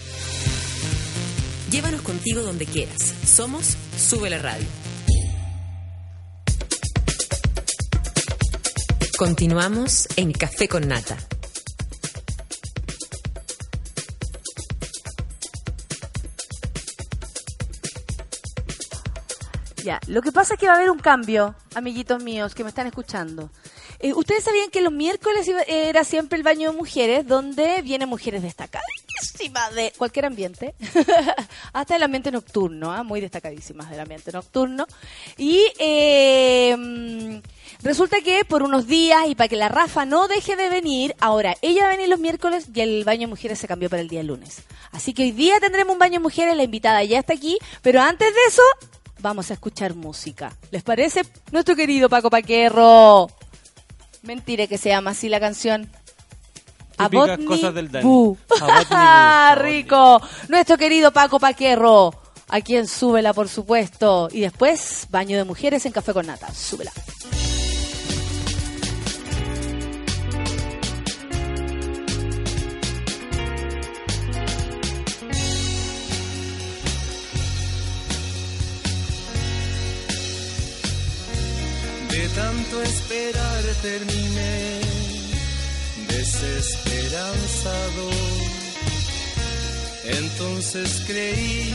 Llévanos 1.68 2.02
contigo 2.02 2.42
donde 2.42 2.64
quieras. 2.64 3.02
Somos 3.24 3.76
Sube 3.96 4.30
la 4.30 4.38
Radio. 4.38 4.68
Continuamos 9.18 10.06
en 10.14 10.30
Café 10.30 10.68
con 10.68 10.86
Nata. 10.86 11.16
Lo 20.06 20.22
que 20.22 20.32
pasa 20.32 20.54
es 20.54 20.60
que 20.60 20.66
va 20.66 20.74
a 20.74 20.76
haber 20.76 20.90
un 20.90 20.98
cambio, 20.98 21.54
amiguitos 21.74 22.22
míos 22.22 22.54
que 22.54 22.62
me 22.62 22.68
están 22.68 22.86
escuchando. 22.86 23.50
Eh, 24.00 24.12
Ustedes 24.12 24.44
sabían 24.44 24.70
que 24.70 24.80
los 24.80 24.92
miércoles 24.92 25.48
era 25.66 26.04
siempre 26.04 26.36
el 26.36 26.44
baño 26.44 26.70
de 26.70 26.76
mujeres, 26.76 27.26
donde 27.26 27.80
vienen 27.82 28.08
mujeres 28.08 28.42
destacadísimas 28.42 29.74
de 29.74 29.92
cualquier 29.96 30.26
ambiente, 30.26 30.74
hasta 31.72 31.96
el 31.96 32.02
ambiente 32.02 32.30
nocturno, 32.30 32.92
¿ah? 32.92 33.02
muy 33.02 33.20
destacadísimas 33.20 33.90
del 33.90 34.00
ambiente 34.00 34.30
nocturno. 34.32 34.86
Y 35.36 35.64
eh, 35.78 36.76
mm, 36.76 37.38
resulta 37.82 38.20
que 38.20 38.44
por 38.44 38.62
unos 38.62 38.86
días, 38.86 39.26
y 39.28 39.34
para 39.34 39.48
que 39.48 39.56
la 39.56 39.68
Rafa 39.68 40.04
no 40.04 40.28
deje 40.28 40.56
de 40.56 40.68
venir, 40.68 41.14
ahora 41.20 41.56
ella 41.62 41.84
va 41.84 41.88
a 41.88 41.96
venir 41.96 42.08
los 42.08 42.20
miércoles 42.20 42.68
y 42.72 42.80
el 42.80 43.04
baño 43.04 43.22
de 43.22 43.28
mujeres 43.28 43.58
se 43.58 43.66
cambió 43.66 43.88
para 43.88 44.02
el 44.02 44.08
día 44.08 44.22
lunes. 44.22 44.62
Así 44.92 45.14
que 45.14 45.22
hoy 45.22 45.32
día 45.32 45.58
tendremos 45.60 45.94
un 45.94 45.98
baño 45.98 46.14
de 46.14 46.20
mujeres, 46.20 46.56
la 46.56 46.62
invitada 46.62 47.02
ya 47.04 47.20
está 47.20 47.32
aquí, 47.32 47.58
pero 47.82 48.00
antes 48.00 48.32
de 48.32 48.40
eso 48.46 48.62
vamos 49.20 49.50
a 49.50 49.54
escuchar 49.54 49.94
música. 49.94 50.56
¿Les 50.70 50.82
parece? 50.82 51.22
Nuestro 51.52 51.74
querido 51.76 52.08
Paco 52.08 52.30
Paquerro. 52.30 53.28
Mentira 54.22 54.66
que 54.66 54.78
se 54.78 54.88
llama 54.90 55.10
así 55.10 55.28
la 55.28 55.40
canción. 55.40 55.88
Me 57.38 57.44
cosas 57.46 57.74
del 57.74 57.88
boo, 58.02 58.36
Ah, 58.90 59.56
rico. 59.58 60.20
Nuestro 60.48 60.76
querido 60.76 61.12
Paco 61.12 61.38
Paquerro. 61.38 62.12
A 62.50 62.60
quien 62.62 62.88
súbela, 62.88 63.32
por 63.34 63.48
supuesto. 63.48 64.28
Y 64.32 64.40
después, 64.40 65.06
baño 65.10 65.36
de 65.36 65.44
mujeres 65.44 65.84
en 65.86 65.92
café 65.92 66.12
con 66.14 66.26
nata. 66.26 66.52
Súbela. 66.54 66.92
Tanto 82.38 82.80
esperar 82.82 83.62
terminé 83.82 84.80
desesperanzado. 86.06 88.06
Entonces 90.04 91.02
creí 91.06 91.74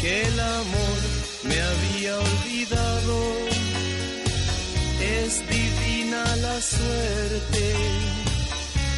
que 0.00 0.26
el 0.26 0.40
amor 0.40 0.98
me 1.44 1.58
había 1.70 2.18
olvidado. 2.18 3.16
Es 5.20 5.32
divina 5.56 6.24
la 6.46 6.56
suerte 6.60 7.66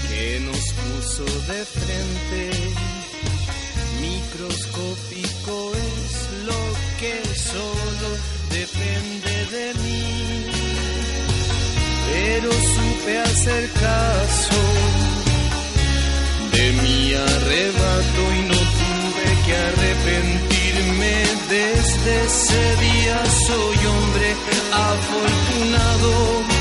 que 0.09 0.41
nos 0.49 0.64
puso 0.81 1.24
de 1.51 1.61
frente. 1.76 2.43
Microscópico 4.09 5.55
es 5.91 6.12
lo 6.49 6.62
que 7.01 7.14
solo 7.51 8.09
depende 8.59 9.35
de 9.57 9.66
mí. 9.83 10.50
Pero 12.13 12.51
supe 12.53 13.19
hacer 13.19 13.71
caso 13.71 14.61
de 16.53 16.73
mi 16.83 17.15
arrebato 17.15 18.23
y 18.39 18.43
no 18.51 18.61
tuve 18.81 19.27
que 19.45 19.57
arrepentirme. 19.57 21.15
Desde 21.49 22.25
ese 22.27 22.77
día 22.77 23.27
soy 23.47 23.87
hombre 23.87 24.37
afortunado 24.73 26.60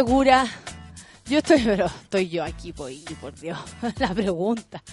segura. 0.00 0.46
Yo 1.26 1.38
estoy, 1.38 1.60
pero 1.64 1.86
estoy 1.86 2.28
yo 2.30 2.42
aquí, 2.42 2.72
por, 2.72 2.90
Dios, 3.38 3.58
la 3.98 4.14
pregunta. 4.14 4.82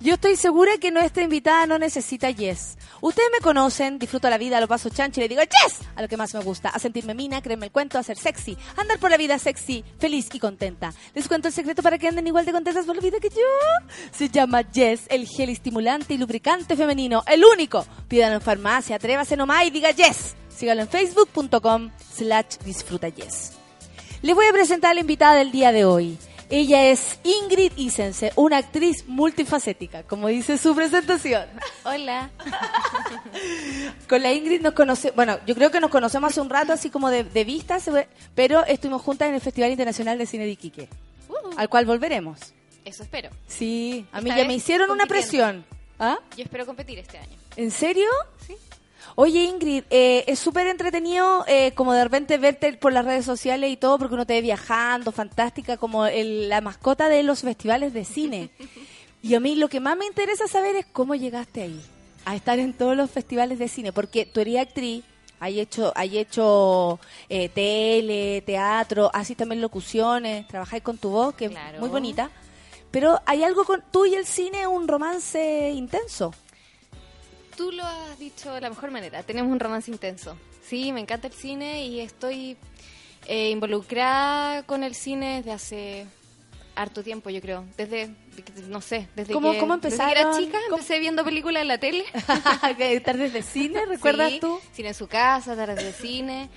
Yo 0.00 0.14
estoy 0.14 0.36
segura 0.36 0.72
que 0.78 0.90
nuestra 0.90 1.22
invitada 1.22 1.66
no 1.66 1.78
necesita 1.78 2.30
yes. 2.30 2.76
Ustedes 3.00 3.28
me 3.32 3.42
conocen, 3.42 3.98
disfruto 3.98 4.28
la 4.28 4.36
vida, 4.36 4.60
lo 4.60 4.68
paso 4.68 4.90
chancho 4.90 5.20
y 5.20 5.22
le 5.22 5.28
digo 5.28 5.40
yes 5.40 5.80
a 5.96 6.02
lo 6.02 6.08
que 6.08 6.18
más 6.18 6.34
me 6.34 6.40
gusta, 6.40 6.68
a 6.68 6.78
sentirme 6.78 7.14
mina, 7.14 7.40
creerme 7.40 7.66
el 7.66 7.72
cuento, 7.72 7.98
a 7.98 8.02
ser 8.02 8.18
sexy, 8.18 8.58
andar 8.76 8.98
por 8.98 9.10
la 9.10 9.16
vida 9.16 9.38
sexy, 9.38 9.82
feliz 9.98 10.28
y 10.34 10.38
contenta. 10.38 10.92
Les 11.14 11.26
cuento 11.26 11.48
el 11.48 11.54
secreto 11.54 11.82
para 11.82 11.96
que 11.96 12.08
anden 12.08 12.26
igual 12.26 12.44
de 12.44 12.52
contentas 12.52 12.84
por 12.84 12.96
la 12.96 13.02
vida 13.02 13.18
que 13.18 13.30
yo. 13.30 13.86
Se 14.12 14.28
llama 14.28 14.60
Yes, 14.72 15.04
el 15.08 15.26
gel 15.26 15.48
estimulante 15.48 16.12
y 16.12 16.18
lubricante 16.18 16.76
femenino, 16.76 17.22
el 17.26 17.42
único. 17.42 17.86
Pídanlo 18.06 18.36
en 18.36 18.42
farmacia, 18.42 18.96
atrévase 18.96 19.36
nomás 19.36 19.64
y 19.64 19.70
diga 19.70 19.90
yes. 19.90 20.36
Síganlo 20.54 20.82
en 20.82 20.88
facebook.com 20.88 21.90
slash 22.14 22.58
disfruta 22.64 23.08
yes. 23.08 23.63
Les 24.24 24.34
voy 24.34 24.46
a 24.46 24.52
presentar 24.54 24.92
a 24.92 24.94
la 24.94 25.00
invitada 25.00 25.34
del 25.34 25.52
día 25.52 25.70
de 25.70 25.84
hoy. 25.84 26.16
Ella 26.48 26.86
es 26.86 27.18
Ingrid 27.24 27.72
Isense, 27.76 28.32
una 28.36 28.56
actriz 28.56 29.06
multifacética, 29.06 30.02
como 30.04 30.28
dice 30.28 30.56
su 30.56 30.74
presentación. 30.74 31.44
Hola. 31.84 32.30
Con 34.08 34.22
la 34.22 34.32
Ingrid 34.32 34.62
nos 34.62 34.72
conoce, 34.72 35.10
bueno, 35.10 35.38
yo 35.46 35.54
creo 35.54 35.70
que 35.70 35.78
nos 35.78 35.90
conocemos 35.90 36.32
hace 36.32 36.40
un 36.40 36.48
rato, 36.48 36.72
así 36.72 36.88
como 36.88 37.10
de, 37.10 37.24
de 37.24 38.08
pero 38.34 38.64
estuvimos 38.64 39.02
juntas 39.02 39.28
en 39.28 39.34
el 39.34 39.42
Festival 39.42 39.70
Internacional 39.72 40.16
de 40.16 40.24
Cine 40.24 40.44
de 40.46 40.52
Iquique, 40.52 40.88
al 41.58 41.68
cual 41.68 41.84
volveremos. 41.84 42.38
Eso 42.86 43.02
espero. 43.02 43.28
Sí, 43.46 44.06
a 44.10 44.22
mí 44.22 44.30
ya 44.34 44.46
me 44.46 44.54
hicieron 44.54 44.90
una 44.90 45.04
presión. 45.04 45.66
¿Ah? 45.98 46.18
Yo 46.34 46.44
espero 46.44 46.64
competir 46.64 46.98
este 46.98 47.18
año. 47.18 47.36
¿En 47.56 47.70
serio? 47.70 48.08
Sí. 48.46 48.56
Oye, 49.16 49.44
Ingrid, 49.44 49.84
eh, 49.90 50.24
es 50.26 50.40
súper 50.40 50.66
entretenido 50.66 51.44
eh, 51.46 51.72
como 51.76 51.92
de 51.92 52.02
repente 52.02 52.36
verte 52.36 52.72
por 52.72 52.92
las 52.92 53.04
redes 53.04 53.24
sociales 53.24 53.70
y 53.70 53.76
todo, 53.76 53.96
porque 53.98 54.14
uno 54.14 54.26
te 54.26 54.34
ve 54.34 54.40
viajando, 54.42 55.12
fantástica, 55.12 55.76
como 55.76 56.06
el- 56.06 56.48
la 56.48 56.60
mascota 56.60 57.08
de 57.08 57.22
los 57.22 57.42
festivales 57.42 57.92
de 57.92 58.04
cine. 58.04 58.50
Y 59.22 59.34
a 59.36 59.40
mí 59.40 59.54
lo 59.54 59.68
que 59.68 59.78
más 59.78 59.96
me 59.96 60.06
interesa 60.06 60.48
saber 60.48 60.74
es 60.76 60.86
cómo 60.86 61.14
llegaste 61.14 61.62
ahí, 61.62 61.80
a 62.24 62.34
estar 62.34 62.58
en 62.58 62.72
todos 62.72 62.96
los 62.96 63.08
festivales 63.10 63.58
de 63.60 63.68
cine, 63.68 63.92
porque 63.92 64.26
tú 64.26 64.40
eres 64.40 64.58
actriz, 64.58 65.04
hay 65.38 65.60
hecho, 65.60 65.92
hay 65.94 66.18
hecho 66.18 66.98
eh, 67.28 67.48
tele, 67.50 68.42
teatro, 68.44 69.10
haces 69.14 69.36
también 69.36 69.60
locuciones, 69.60 70.48
trabajáis 70.48 70.82
con 70.82 70.98
tu 70.98 71.10
voz, 71.10 71.34
que 71.36 71.48
Claro. 71.50 71.74
es 71.76 71.80
muy 71.80 71.88
bonita. 71.90 72.30
Pero 72.90 73.20
hay 73.26 73.42
algo 73.44 73.64
con 73.64 73.82
tú 73.90 74.06
y 74.06 74.14
el 74.14 74.24
cine, 74.26 74.66
un 74.66 74.86
romance 74.88 75.70
intenso. 75.72 76.32
Tú 77.56 77.70
lo 77.72 77.84
has 77.84 78.18
dicho 78.18 78.52
de 78.52 78.60
la 78.60 78.68
mejor 78.70 78.90
manera. 78.90 79.22
Tenemos 79.22 79.50
un 79.52 79.60
romance 79.60 79.90
intenso. 79.90 80.36
Sí, 80.66 80.92
me 80.92 81.00
encanta 81.00 81.26
el 81.28 81.32
cine 81.34 81.86
y 81.86 82.00
estoy 82.00 82.56
eh, 83.26 83.50
involucrada 83.50 84.62
con 84.64 84.82
el 84.82 84.94
cine 84.94 85.36
desde 85.36 85.52
hace 85.52 86.06
harto 86.74 87.02
tiempo, 87.02 87.30
yo 87.30 87.40
creo. 87.40 87.64
Desde, 87.76 88.10
no 88.68 88.80
sé, 88.80 89.08
desde 89.14 89.32
¿Cómo- 89.32 89.52
que, 89.52 89.58
cómo 89.58 89.76
desde 89.78 89.96
que 90.04 90.10
era 90.10 90.36
chica, 90.36 90.58
empecé 90.70 90.98
viendo 90.98 91.24
películas 91.24 91.62
en 91.62 91.68
la 91.68 91.78
tele. 91.78 92.04
tardes 93.04 93.32
de 93.32 93.42
cine, 93.42 93.84
¿recuerdas 93.86 94.32
Sí, 94.32 94.40
tú? 94.40 94.58
Cine 94.72 94.88
en 94.88 94.94
su 94.94 95.06
casa, 95.06 95.54
tardes 95.54 95.84
de 95.84 95.92
cine. 95.92 96.48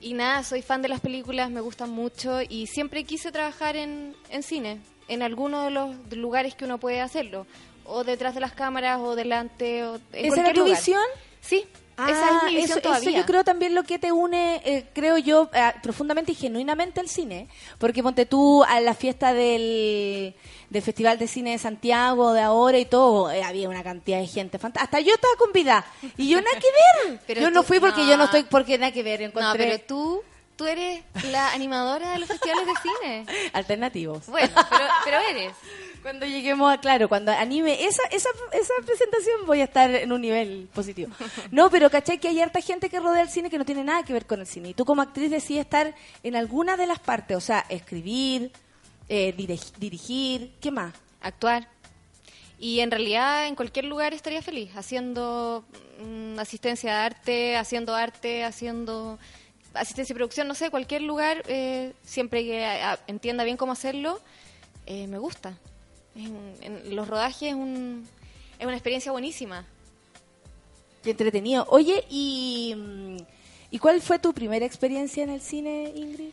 Y 0.00 0.12
nada, 0.14 0.42
soy 0.44 0.62
fan 0.62 0.82
de 0.82 0.88
las 0.88 1.00
películas, 1.00 1.50
me 1.50 1.60
gustan 1.60 1.90
mucho 1.90 2.40
y 2.42 2.66
siempre 2.66 3.04
quise 3.04 3.32
trabajar 3.32 3.76
en, 3.76 4.14
en 4.30 4.42
cine, 4.42 4.80
en 5.08 5.22
alguno 5.22 5.62
de 5.64 5.70
los 5.70 5.94
lugares 6.12 6.54
que 6.54 6.64
uno 6.64 6.78
puede 6.78 7.00
hacerlo. 7.00 7.46
O 7.88 8.04
detrás 8.04 8.34
de 8.34 8.40
las 8.40 8.52
cámaras, 8.52 8.98
o 9.00 9.14
delante, 9.14 9.84
o 9.84 9.96
en 10.12 10.26
¿Esa 10.32 10.40
era 10.40 10.52
tu 10.52 10.60
lugar. 10.60 10.76
visión? 10.76 11.02
Sí, 11.40 11.64
Ah, 11.98 12.10
esa 12.10 12.26
es 12.28 12.42
mi 12.52 12.56
visión 12.56 12.72
eso, 12.78 12.80
todavía. 12.82 13.08
eso 13.08 13.18
yo 13.20 13.24
creo 13.24 13.42
también 13.42 13.74
lo 13.74 13.82
que 13.82 13.98
te 13.98 14.12
une, 14.12 14.60
eh, 14.66 14.84
creo 14.92 15.16
yo, 15.16 15.48
eh, 15.54 15.72
profundamente 15.82 16.32
y 16.32 16.34
genuinamente 16.34 17.00
al 17.00 17.08
cine. 17.08 17.48
Porque 17.78 18.02
ponte 18.02 18.26
tú 18.26 18.62
a 18.64 18.80
la 18.80 18.92
fiesta 18.92 19.32
del, 19.32 20.34
del 20.68 20.82
Festival 20.82 21.18
de 21.18 21.26
Cine 21.26 21.52
de 21.52 21.58
Santiago 21.58 22.34
de 22.34 22.42
ahora 22.42 22.78
y 22.78 22.84
todo, 22.84 23.30
eh, 23.30 23.42
había 23.42 23.70
una 23.70 23.82
cantidad 23.82 24.18
de 24.18 24.26
gente 24.26 24.58
fantástica. 24.58 24.84
Hasta 24.84 25.00
yo 25.00 25.14
estaba 25.14 25.34
convidada. 25.38 25.86
Y 26.18 26.28
yo 26.28 26.38
nada 26.42 26.58
que 26.60 27.08
ver. 27.08 27.18
Pero 27.26 27.40
yo 27.40 27.50
no 27.50 27.62
fui 27.62 27.80
porque 27.80 28.02
no. 28.02 28.10
yo 28.10 28.16
no 28.18 28.24
estoy, 28.24 28.42
porque 28.42 28.76
nada 28.76 28.92
que 28.92 29.02
ver. 29.02 29.20
No, 29.20 29.26
Encontré 29.28 29.64
pero 29.66 29.80
tú, 29.86 30.22
tú 30.56 30.66
eres 30.66 31.02
la 31.30 31.52
animadora 31.52 32.10
de 32.12 32.18
los 32.18 32.28
festivales 32.28 32.66
de 32.66 32.72
cine. 32.82 33.50
alternativos. 33.54 34.26
Bueno, 34.26 34.50
pero, 34.68 34.84
pero 35.02 35.18
eres. 35.30 35.52
Cuando 36.02 36.24
lleguemos 36.26 36.72
a, 36.72 36.78
claro, 36.80 37.08
cuando 37.08 37.32
anime 37.32 37.84
esa, 37.84 38.02
esa, 38.12 38.28
esa 38.52 38.72
presentación 38.84 39.44
voy 39.46 39.60
a 39.60 39.64
estar 39.64 39.90
en 39.90 40.12
un 40.12 40.20
nivel 40.20 40.68
positivo. 40.72 41.12
No, 41.50 41.68
pero 41.70 41.90
¿cachai? 41.90 42.18
Que 42.18 42.28
hay 42.28 42.40
harta 42.40 42.60
gente 42.60 42.88
que 42.88 43.00
rodea 43.00 43.22
el 43.22 43.28
cine 43.28 43.50
que 43.50 43.58
no 43.58 43.64
tiene 43.64 43.82
nada 43.82 44.04
que 44.04 44.12
ver 44.12 44.24
con 44.26 44.40
el 44.40 44.46
cine. 44.46 44.68
Y 44.70 44.74
tú 44.74 44.84
como 44.84 45.02
actriz 45.02 45.30
decides 45.30 45.64
estar 45.64 45.94
en 46.22 46.36
alguna 46.36 46.76
de 46.76 46.86
las 46.86 47.00
partes, 47.00 47.36
o 47.36 47.40
sea, 47.40 47.64
escribir, 47.68 48.52
eh, 49.08 49.34
dirig- 49.36 49.72
dirigir, 49.78 50.52
¿qué 50.60 50.70
más? 50.70 50.94
Actuar. 51.20 51.68
Y 52.58 52.80
en 52.80 52.90
realidad 52.90 53.46
en 53.48 53.54
cualquier 53.54 53.84
lugar 53.86 54.14
estaría 54.14 54.40
feliz, 54.42 54.70
haciendo 54.76 55.64
mm, 56.02 56.38
asistencia 56.38 56.90
de 56.90 56.96
arte, 56.98 57.56
haciendo 57.56 57.94
arte, 57.94 58.44
haciendo 58.44 59.18
asistencia 59.74 60.12
y 60.12 60.16
producción, 60.16 60.48
no 60.48 60.54
sé, 60.54 60.70
cualquier 60.70 61.02
lugar, 61.02 61.42
eh, 61.48 61.92
siempre 62.02 62.44
que 62.44 62.66
entienda 63.08 63.44
bien 63.44 63.56
cómo 63.58 63.72
hacerlo, 63.72 64.20
eh, 64.86 65.06
me 65.06 65.18
gusta. 65.18 65.58
En, 66.16 66.54
en 66.62 66.96
los 66.96 67.06
rodajes 67.08 67.50
es, 67.50 67.54
un, 67.54 68.06
es 68.58 68.66
una 68.66 68.74
experiencia 68.74 69.12
buenísima. 69.12 69.64
Qué 71.02 71.10
entretenido. 71.10 71.66
Oye, 71.68 72.04
¿y, 72.10 72.74
mm, 72.76 73.16
¿y 73.70 73.78
cuál 73.78 74.00
fue 74.02 74.18
tu 74.18 74.32
primera 74.32 74.66
experiencia 74.66 75.22
en 75.22 75.30
el 75.30 75.40
cine, 75.40 75.92
Ingrid? 75.94 76.30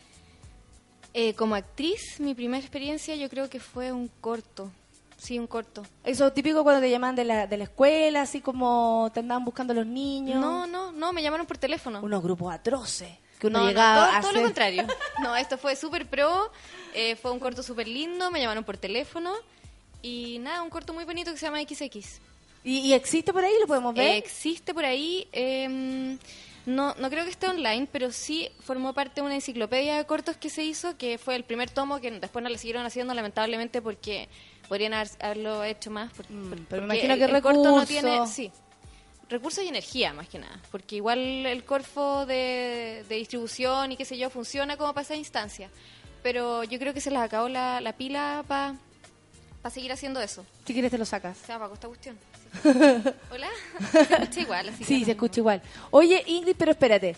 Eh, 1.12 1.34
como 1.34 1.54
actriz, 1.54 2.18
mi 2.18 2.34
primera 2.34 2.60
experiencia 2.60 3.14
yo 3.14 3.28
creo 3.28 3.48
que 3.48 3.60
fue 3.60 3.92
un 3.92 4.10
corto. 4.20 4.72
Sí, 5.16 5.38
un 5.38 5.46
corto. 5.46 5.84
Eso 6.02 6.32
típico 6.32 6.64
cuando 6.64 6.80
te 6.80 6.90
llaman 6.90 7.14
de 7.14 7.24
la, 7.24 7.46
de 7.46 7.56
la 7.56 7.64
escuela, 7.64 8.22
así 8.22 8.40
como 8.40 9.10
te 9.14 9.20
andaban 9.20 9.44
buscando 9.44 9.72
los 9.72 9.86
niños. 9.86 10.40
No, 10.40 10.66
no, 10.66 10.90
no, 10.90 11.12
me 11.12 11.22
llamaron 11.22 11.46
por 11.46 11.56
teléfono. 11.56 12.00
Unos 12.02 12.20
grupos 12.20 12.52
atroces. 12.52 13.10
Que 13.38 13.46
uno 13.46 13.58
No, 13.58 13.64
no, 13.64 13.70
llegaba 13.70 14.08
todo, 14.08 14.16
a 14.16 14.20
todo 14.22 14.32
lo 14.32 14.42
contrario. 14.42 14.86
No, 15.22 15.36
esto 15.36 15.56
fue 15.56 15.76
súper 15.76 16.06
pro, 16.06 16.50
eh, 16.94 17.14
fue 17.14 17.30
un 17.30 17.38
corto 17.38 17.62
súper 17.62 17.86
lindo, 17.86 18.32
me 18.32 18.40
llamaron 18.40 18.64
por 18.64 18.76
teléfono 18.76 19.32
y 20.04 20.38
nada, 20.38 20.62
un 20.62 20.70
corto 20.70 20.92
muy 20.92 21.04
bonito 21.04 21.32
que 21.32 21.38
se 21.38 21.46
llama 21.46 21.60
XX. 21.60 22.20
¿Y, 22.62 22.78
y 22.78 22.92
existe 22.94 23.32
por 23.32 23.44
ahí? 23.44 23.52
¿Lo 23.60 23.66
podemos 23.66 23.94
ver? 23.94 24.12
Eh, 24.12 24.16
existe 24.18 24.72
por 24.72 24.84
ahí, 24.84 25.26
eh, 25.32 26.16
no, 26.66 26.94
no 26.94 27.10
creo 27.10 27.24
que 27.24 27.30
esté 27.30 27.46
online, 27.48 27.86
pero 27.92 28.10
sí 28.10 28.48
formó 28.60 28.92
parte 28.94 29.20
de 29.20 29.26
una 29.26 29.34
enciclopedia 29.34 29.96
de 29.96 30.06
cortos 30.06 30.36
que 30.36 30.48
se 30.48 30.62
hizo, 30.64 30.96
que 30.96 31.18
fue 31.18 31.36
el 31.36 31.44
primer 31.44 31.68
tomo 31.70 32.00
que 32.00 32.10
después 32.10 32.42
no 32.42 32.48
le 32.48 32.56
siguieron 32.58 32.86
haciendo 32.86 33.12
lamentablemente 33.12 33.82
porque 33.82 34.28
podrían 34.68 34.94
haber- 34.94 35.10
haberlo 35.20 35.62
hecho 35.64 35.90
más. 35.90 36.10
por- 36.14 36.24
por- 36.26 36.36
Mm, 36.36 36.50
pero 36.50 36.56
me 36.58 36.66
porque 36.66 36.84
imagino 37.06 37.12
el- 37.14 37.18
que 37.18 37.36
el 37.36 37.42
corto 37.42 37.70
no 37.76 37.84
tiene, 37.86 38.26
sí, 38.26 38.50
recursos 39.28 39.62
y 39.64 39.68
energía 39.68 40.12
más 40.14 40.28
que 40.28 40.38
nada, 40.38 40.58
porque 40.70 40.96
igual 40.96 41.18
el 41.18 41.64
Corfo 41.64 42.24
de, 42.24 43.04
de 43.08 43.14
distribución 43.16 43.92
y 43.92 43.96
qué 43.96 44.04
sé 44.06 44.16
yo 44.16 44.30
funciona 44.30 44.76
como 44.78 44.94
para 44.94 45.02
esa 45.02 45.16
instancia, 45.16 45.68
pero 46.22 46.64
yo 46.64 46.78
creo 46.78 46.94
que 46.94 47.00
se 47.02 47.10
les 47.10 47.20
acabó 47.20 47.48
la, 47.50 47.80
la 47.82 47.92
pila 47.94 48.42
para 48.48 48.76
seguir 49.70 49.92
haciendo 49.92 50.20
eso. 50.20 50.44
Si 50.66 50.72
quieres 50.72 50.90
te 50.90 50.98
lo 50.98 51.04
sacas. 51.04 51.38
Se 51.38 51.52
apagó 51.52 51.74
esta 51.74 51.88
cuestión. 51.88 52.16
Sí. 52.62 52.68
Hola, 53.30 53.48
se 53.92 54.00
escucha 54.00 54.40
igual, 54.40 54.68
así 54.68 54.84
Sí, 54.84 55.04
se 55.04 55.12
escucha 55.12 55.40
igual. 55.40 55.62
Oye, 55.90 56.22
Ingrid, 56.26 56.56
pero 56.56 56.72
espérate. 56.72 57.16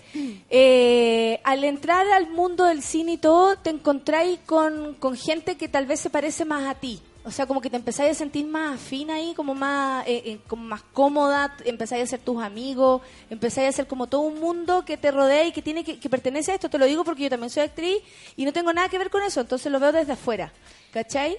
Eh, 0.49 1.41
al 1.45 1.65
entrar 1.65 2.07
al 2.09 2.29
mundo 2.31 2.65
del 2.65 2.83
cine 2.83 3.13
y 3.13 3.19
todo, 3.19 3.57
te 3.57 3.71
encontráis 3.71 4.39
con, 4.47 4.95
con 4.95 5.17
gente 5.17 5.57
que 5.57 5.69
tal 5.69 5.87
vez 5.87 6.01
se 6.01 6.11
parece 6.11 6.45
más 6.45 6.67
a 6.67 6.75
ti. 6.79 7.01
O 7.27 7.33
sea, 7.33 7.45
como 7.45 7.61
que 7.61 7.69
te 7.69 7.75
empezáis 7.75 8.13
a 8.13 8.15
sentir 8.15 8.47
más 8.47 8.77
afín 8.77 9.11
ahí, 9.11 9.35
como 9.35 9.53
más, 9.53 10.07
eh, 10.07 10.23
eh, 10.25 10.39
como 10.47 10.63
más 10.63 10.83
cómoda, 10.93 11.57
empezáis 11.65 12.05
a 12.05 12.07
ser 12.07 12.21
tus 12.21 12.41
amigos, 12.41 13.03
empezáis 13.29 13.69
a 13.69 13.73
ser 13.73 13.89
como 13.89 14.07
todo 14.07 14.21
un 14.21 14.39
mundo 14.39 14.85
que 14.85 14.97
te 14.97 15.11
rodea 15.11 15.45
y 15.45 15.51
que 15.51 15.61
tiene 15.61 15.83
que, 15.83 15.99
que 15.99 16.09
pertenece 16.09 16.53
a 16.53 16.55
esto. 16.55 16.71
Te 16.71 16.79
lo 16.79 16.85
digo 16.85 17.03
porque 17.03 17.25
yo 17.25 17.31
también 17.31 17.51
soy 17.51 17.65
actriz 17.65 17.99
y 18.37 18.45
no 18.45 18.53
tengo 18.53 18.73
nada 18.73 18.89
que 18.89 18.99
ver 18.99 19.11
con 19.11 19.25
eso, 19.25 19.41
entonces 19.41 19.73
lo 19.73 19.81
veo 19.81 19.91
desde 19.91 20.13
afuera. 20.13 20.53
¿Cachai? 20.93 21.37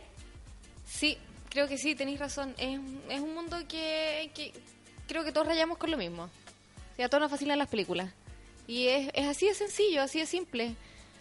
Sí, 0.88 1.18
creo 1.50 1.68
que 1.68 1.78
sí, 1.78 1.96
tenéis 1.96 2.20
razón. 2.20 2.56
Es, 2.58 2.80
es 3.10 3.20
un 3.20 3.34
mundo 3.34 3.58
que, 3.68 4.32
que 4.34 4.54
creo 5.08 5.24
que 5.24 5.32
todos 5.32 5.48
rayamos 5.48 5.78
con 5.78 5.92
lo 5.92 5.98
mismo. 5.98 6.24
O 6.24 6.96
sea, 6.96 7.06
a 7.06 7.10
todos 7.10 7.22
nos 7.22 7.32
fascinan 7.32 7.60
las 7.60 7.68
películas. 7.68 8.12
Y 8.68 8.88
es, 8.88 9.10
es 9.14 9.28
así 9.28 9.48
de 9.48 9.54
sencillo, 9.54 10.02
así 10.02 10.20
de 10.20 10.26
simple. 10.26 10.76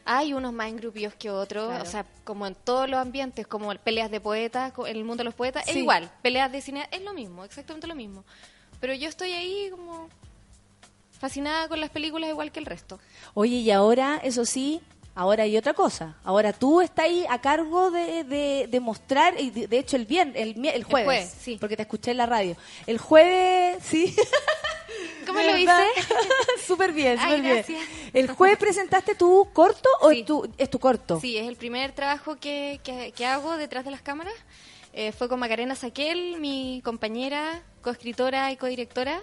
Hay 0.04 0.32
unos 0.32 0.52
más 0.52 0.68
engrupidos 0.68 1.14
que 1.14 1.30
otros, 1.30 1.66
Claro. 1.68 1.82
o 1.82 1.86
sea, 1.86 2.06
como 2.24 2.46
en 2.46 2.54
todos 2.54 2.88
los 2.88 2.98
ambientes, 3.00 3.46
como 3.46 3.74
peleas 3.74 4.08
de 4.10 4.20
poetas, 4.20 4.72
en 4.86 4.96
el 4.96 5.04
mundo 5.04 5.22
de 5.22 5.24
los 5.24 5.34
poetas, 5.34 5.66
es 5.66 5.74
igual. 5.76 6.10
Peleas 6.22 6.50
de 6.52 6.60
cine 6.60 6.88
es 6.92 7.02
lo 7.02 7.12
mismo, 7.12 7.44
exactamente 7.44 7.88
lo 7.88 7.96
mismo. 7.96 8.24
Pero 8.80 8.94
yo 8.94 9.08
estoy 9.08 9.32
ahí 9.32 9.68
como 9.70 10.08
fascinada 11.18 11.66
con 11.68 11.80
las 11.80 11.90
películas 11.90 12.30
igual 12.30 12.52
que 12.52 12.60
el 12.60 12.66
resto. 12.66 13.00
Oye, 13.34 13.56
y 13.56 13.70
ahora, 13.72 14.20
eso 14.22 14.44
sí, 14.44 14.80
ahora 15.16 15.42
hay 15.42 15.56
otra 15.56 15.74
cosa. 15.74 16.14
Ahora 16.22 16.52
tú 16.52 16.80
estás 16.80 17.06
ahí 17.06 17.26
a 17.28 17.40
cargo 17.40 17.90
de, 17.90 18.22
de, 18.22 18.68
de 18.70 18.80
mostrar, 18.80 19.34
y 19.40 19.50
de, 19.50 19.66
de 19.66 19.78
hecho 19.80 19.96
el 19.96 20.06
viernes, 20.06 20.36
el, 20.36 20.50
el 20.64 20.84
jueves, 20.84 21.04
jueves, 21.06 21.34
sí. 21.40 21.56
porque 21.58 21.76
te 21.76 21.82
escuché 21.82 22.12
en 22.12 22.18
la 22.18 22.26
radio. 22.26 22.56
El 22.86 22.98
jueves, 22.98 23.78
sí. 23.82 24.14
¿Cómo 25.26 25.40
lo 25.40 25.56
hice? 25.58 25.72
súper 26.66 26.92
bien, 26.92 27.18
súper 27.18 27.42
bien. 27.42 27.64
¿El 28.12 28.30
jueves 28.30 28.58
presentaste 28.58 29.14
tu 29.16 29.48
corto 29.52 29.88
o 30.00 30.10
Sí. 30.10 30.20
es, 30.20 30.26
tu, 30.26 30.48
es 30.56 30.70
tu 30.70 30.78
corto? 30.78 31.18
Sí, 31.20 31.36
es 31.36 31.48
el 31.48 31.56
primer 31.56 31.90
trabajo 31.92 32.36
que, 32.36 32.80
que- 32.84 33.12
que 33.12 33.26
hago 33.26 33.56
detrás 33.56 33.84
de 33.84 33.90
las 33.90 34.02
cámaras. 34.02 34.34
Eh, 34.92 35.12
fue 35.12 35.28
con 35.28 35.38
Macarena 35.40 35.74
Saquel, 35.74 36.38
mi 36.40 36.80
compañera, 36.84 37.62
coescritora 37.82 38.50
y 38.52 38.56
codirectora. 38.56 39.20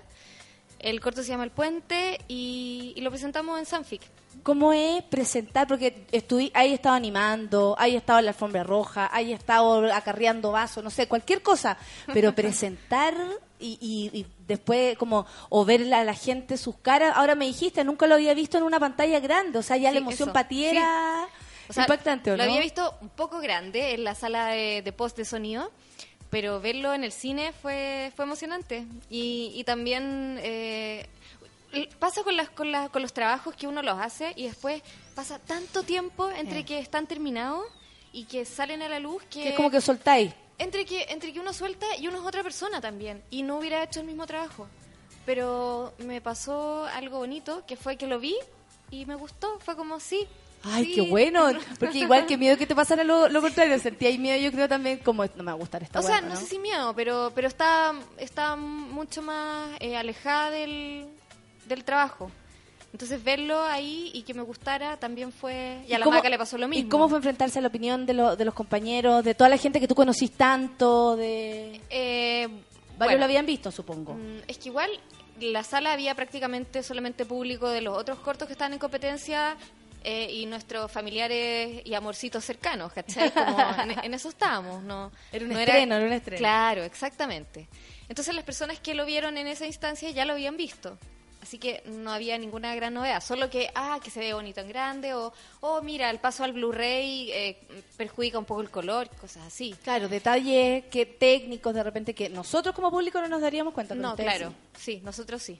El 0.79 0.99
corto 0.99 1.23
se 1.23 1.29
llama 1.29 1.45
El 1.45 1.51
Puente 1.51 2.19
y, 2.27 2.93
y 2.95 3.01
lo 3.01 3.09
presentamos 3.09 3.57
en 3.57 3.65
Sanfic. 3.65 4.01
¿Cómo 4.41 4.73
es 4.73 5.03
presentar? 5.03 5.67
Porque 5.67 6.05
estuve, 6.11 6.51
ahí 6.53 6.73
estado 6.73 6.95
animando, 6.95 7.75
ahí 7.77 7.95
estado 7.95 8.19
en 8.19 8.25
la 8.25 8.31
alfombra 8.31 8.63
roja, 8.63 9.09
ahí 9.13 9.31
estado 9.33 9.93
acarreando 9.93 10.51
vasos, 10.51 10.83
no 10.83 10.89
sé, 10.89 11.07
cualquier 11.07 11.41
cosa. 11.41 11.77
Pero 12.13 12.33
presentar 12.35 13.13
y, 13.59 13.77
y- 13.79 14.17
y 14.19 14.25
después 14.47 14.97
como, 14.97 15.25
o 15.49 15.63
ver 15.63 15.93
a 15.93 16.03
la 16.03 16.13
gente 16.13 16.57
sus 16.57 16.75
caras, 16.77 17.13
ahora 17.15 17.35
me 17.35 17.45
dijiste, 17.45 17.83
nunca 17.83 18.07
lo 18.07 18.15
había 18.15 18.33
visto 18.33 18.57
en 18.57 18.63
una 18.63 18.79
pantalla 18.79 19.19
grande, 19.19 19.59
o 19.59 19.63
sea, 19.63 19.77
ya 19.77 19.89
Sí, 19.89 19.93
la 19.95 19.99
emoción 20.01 20.29
eso, 20.29 20.33
patiera 20.33 21.27
O 21.69 21.73
sea, 21.73 21.83
impactante, 21.83 22.31
¿o 22.31 22.35
Lo 22.37 22.43
no? 22.43 22.49
había 22.49 22.59
visto 22.61 22.93
un 23.01 23.09
poco 23.09 23.39
grande 23.39 23.93
en 23.93 24.03
la 24.03 24.15
sala 24.15 24.47
de, 24.47 24.81
de 24.81 24.91
post 24.91 25.15
de 25.15 25.23
sonido, 25.25 25.71
pero 26.29 26.59
verlo 26.59 26.93
en 26.93 27.03
el 27.05 27.11
cine 27.13 27.53
fue, 27.61 28.11
fue 28.15 28.25
emocionante. 28.25 28.85
Y, 29.09 29.51
y 29.55 29.63
también 29.63 30.39
eh, 30.41 31.07
pasa 31.99 32.23
con, 32.23 32.35
las, 32.37 32.49
con, 32.49 32.71
la- 32.71 32.89
con 32.89 33.01
los 33.01 33.13
trabajos 33.13 33.55
que 33.55 33.67
uno 33.67 33.81
los 33.81 33.99
hace 33.99 34.33
y 34.35 34.43
después 34.47 34.81
pasa 35.15 35.39
tanto 35.39 35.83
tiempo 35.83 36.29
entre 36.31 36.59
Eh. 36.59 36.65
que 36.65 36.79
están 36.79 37.07
terminados 37.07 37.65
y 38.11 38.25
que 38.25 38.45
salen 38.45 38.81
a 38.81 38.89
la 38.89 38.99
luz 38.99 39.23
que... 39.29 39.49
Es 39.49 39.55
como 39.55 39.69
que 39.71 39.81
soltáis. 39.81 40.31
entre 40.59 40.85
que 40.85 41.03
entre 41.09 41.33
que 41.33 41.39
uno 41.39 41.51
suelta 41.53 41.85
y 41.97 42.07
uno 42.07 42.19
es 42.19 42.25
otra 42.25 42.43
persona 42.43 42.79
también 42.79 43.23
y 43.31 43.41
no 43.43 43.57
hubiera 43.57 43.83
hecho 43.83 43.99
el 44.01 44.05
mismo 44.05 44.25
trabajo 44.27 44.67
pero 45.25 45.93
me 45.99 46.21
pasó 46.21 46.85
algo 46.85 47.17
bonito 47.19 47.63
que 47.65 47.75
fue 47.75 47.97
que 47.97 48.07
lo 48.07 48.19
vi 48.19 48.35
y 48.91 49.05
me 49.05 49.15
gustó 49.15 49.59
fue 49.59 49.75
como 49.75 49.99
sí 49.99 50.27
Ay, 50.65 50.85
sí. 50.85 50.93
qué 50.95 51.01
bueno, 51.01 51.49
porque 51.79 51.97
igual 51.99 52.25
que 52.25 52.37
miedo 52.37 52.55
que 52.57 52.65
te 52.65 52.73
pasara 52.75 53.03
lo, 53.03 53.27
lo 53.27 53.41
contrario, 53.41 53.77
sentí 53.79 54.05
ahí 54.05 54.17
miedo, 54.17 54.39
yo 54.39 54.49
creo 54.51 54.69
también 54.69 54.99
como 54.99 55.25
no 55.25 55.31
me 55.43 55.45
va 55.45 55.51
a 55.51 55.55
gustar 55.55 55.83
esta 55.83 55.99
o 55.99 56.03
sea 56.03 56.21
no, 56.21 56.35
sé 56.37 56.45
si 56.45 56.59
miedo 56.59 56.93
pero 56.95 57.31
pero 57.35 57.47
está 57.49 57.93
está 58.17 58.55
mucho 58.55 59.21
más 59.21 59.75
eh, 59.79 59.97
alejada 59.97 60.51
del 60.51 61.07
del 61.67 61.83
trabajo 61.83 62.29
entonces 62.91 63.23
verlo 63.23 63.59
ahí 63.63 64.11
y 64.13 64.21
que 64.21 64.33
me 64.35 64.43
gustara 64.43 64.97
también 64.97 65.31
fue 65.31 65.83
y 65.87 65.93
a 65.93 65.97
la 65.99 66.05
cómo- 66.05 66.17
maca 66.17 66.29
le 66.29 66.37
pasó 66.37 66.57
lo 66.59 66.67
mismo 66.67 66.85
¿Y 66.85 66.89
cómo 66.89 67.09
fue 67.09 67.17
enfrentarse 67.17 67.57
a 67.57 67.61
la 67.63 67.69
opinión 67.69 68.05
de, 68.05 68.13
lo- 68.13 68.35
de 68.35 68.45
los 68.45 68.53
compañeros, 68.53 69.23
de 69.25 69.33
toda 69.33 69.49
la 69.49 69.57
gente 69.57 69.79
que 69.79 69.87
tú 69.87 69.95
conocís 69.95 70.31
tanto, 70.33 71.15
de... 71.15 71.81
Eh, 71.89 72.47
Varios 72.47 72.97
bueno. 72.97 73.17
lo 73.17 73.25
habían 73.25 73.47
visto, 73.47 73.71
supongo. 73.71 74.13
Mm, 74.13 74.41
Es 74.47 74.59
que 74.59 74.69
igual 74.69 74.91
la 75.39 75.63
sala 75.63 75.93
había 75.93 76.13
prácticamente 76.13 76.83
solamente 76.83 77.25
público 77.25 77.67
de 77.67 77.81
los 77.81 77.97
otros 77.97 78.19
cortos 78.19 78.45
que 78.47 78.51
estaban 78.53 78.73
en 78.73 78.77
competencia 78.79 79.57
eh, 80.03 80.29
y 80.31 80.45
nuestros 80.45 80.91
familiares 80.91 81.81
y 81.85 81.95
amorcitos 81.95 82.45
cercanos, 82.45 82.93
¿cachai? 82.93 83.31
Como 83.31 83.57
en, 83.81 84.05
en 84.05 84.13
eso 84.13 84.29
estábamos, 84.29 84.83
¿no? 84.83 85.11
Era 85.31 85.45
un 85.45 85.51
no 85.53 85.59
estreno, 85.59 85.95
era 85.95 86.05
un 86.05 86.13
estreno. 86.13 86.37
Claro, 86.37 86.83
exactamente. 86.83 87.67
Entonces 88.07 88.35
las 88.35 88.43
personas 88.43 88.79
que 88.79 88.93
lo 88.93 89.03
vieron 89.07 89.35
en 89.37 89.47
esa 89.47 89.65
instancia 89.65 90.11
ya 90.11 90.25
lo 90.25 90.33
habían 90.33 90.57
visto. 90.57 90.99
Así 91.43 91.57
que 91.57 91.83
no 91.85 92.09
había 92.09 92.37
ninguna 92.37 92.73
gran 92.73 92.93
novedad, 92.93 93.21
solo 93.21 93.49
que, 93.49 93.69
ah, 93.75 93.99
que 94.01 94.09
se 94.09 94.21
ve 94.21 94.33
bonito 94.33 94.61
en 94.61 94.69
grande, 94.69 95.13
o, 95.13 95.33
oh, 95.59 95.81
mira, 95.81 96.09
el 96.09 96.19
paso 96.19 96.45
al 96.45 96.53
Blu-ray 96.53 97.31
eh, 97.33 97.57
perjudica 97.97 98.39
un 98.39 98.45
poco 98.45 98.61
el 98.61 98.69
color, 98.69 99.09
cosas 99.19 99.47
así. 99.47 99.75
Claro, 99.83 100.07
detalles 100.07 100.85
que 100.85 101.05
técnicos 101.05 101.73
de 101.73 101.83
repente 101.83 102.13
que 102.15 102.29
nosotros 102.29 102.73
como 102.73 102.89
público 102.89 103.19
no 103.19 103.27
nos 103.27 103.41
daríamos 103.41 103.73
cuenta. 103.73 103.93
No, 103.93 104.15
claro, 104.15 104.53
sí. 104.77 104.99
sí. 104.99 105.01
nosotros 105.03 105.43
sí. 105.43 105.59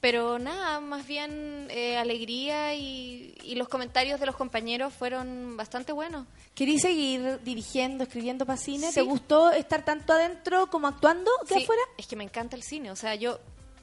Pero 0.00 0.38
nada, 0.38 0.80
más 0.80 1.06
bien 1.06 1.66
eh, 1.68 1.98
alegría 1.98 2.74
y, 2.74 3.36
y 3.42 3.56
los 3.56 3.68
comentarios 3.68 4.18
de 4.20 4.24
los 4.24 4.34
compañeros 4.34 4.94
fueron 4.94 5.58
bastante 5.58 5.92
buenos. 5.92 6.26
¿Querís 6.54 6.80
seguir 6.80 7.38
dirigiendo, 7.44 8.04
escribiendo 8.04 8.46
para 8.46 8.56
cine? 8.56 8.88
Sí. 8.88 8.94
¿Te 8.94 9.02
gustó 9.02 9.50
estar 9.50 9.84
tanto 9.84 10.14
adentro 10.14 10.68
como 10.70 10.88
actuando 10.88 11.30
que 11.46 11.56
Sí, 11.56 11.64
afuera? 11.64 11.82
Es 11.98 12.06
que 12.06 12.16
me 12.16 12.24
encanta 12.24 12.56
el 12.56 12.62
cine, 12.62 12.90
o 12.90 12.96
sea, 12.96 13.14
yo 13.14 13.38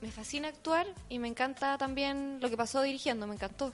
me 0.06 0.12
fascina 0.12 0.50
actuar 0.50 0.86
y 1.10 1.18
me 1.18 1.28
encanta 1.28 1.80
también 1.80 2.38
lo 2.40 2.50
que 2.50 2.58
pasó 2.58 2.84
dirigiendo, 2.84 3.26
me 3.26 3.34
encantó. 3.34 3.74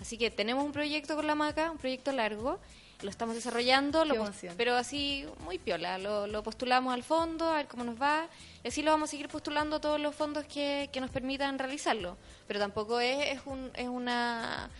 Así 0.00 0.18
que 0.18 0.28
tenemos 0.28 0.64
un 0.64 0.72
proyecto 0.72 1.14
con 1.14 1.26
la 1.26 1.36
Maca, 1.36 1.70
un 1.70 1.78
proyecto 1.78 2.10
largo, 2.10 2.58
lo 3.02 3.10
estamos 3.10 3.36
desarrollando, 3.36 4.04
lo 4.04 4.28
pero 4.56 4.74
así 4.74 5.24
muy 5.44 5.58
piola, 5.58 5.98
lo, 5.98 6.26
lo 6.26 6.42
postulamos 6.42 6.92
al 6.92 7.04
fondo, 7.04 7.48
a 7.48 7.58
ver 7.58 7.68
cómo 7.68 7.84
nos 7.84 8.00
va, 8.00 8.26
y 8.64 8.68
así 8.68 8.82
lo 8.82 8.90
vamos 8.90 9.08
a 9.08 9.12
seguir 9.12 9.28
postulando 9.28 9.76
a 9.76 9.80
todos 9.80 10.00
los 10.00 10.16
fondos 10.16 10.46
que, 10.46 10.90
que 10.92 11.00
nos 11.00 11.10
permitan 11.10 11.60
realizarlo. 11.60 12.16
Pero 12.48 12.58
tampoco 12.58 12.98
es, 12.98 13.38
es, 13.38 13.40
un, 13.46 13.70
es 13.74 13.86
una... 13.86 14.70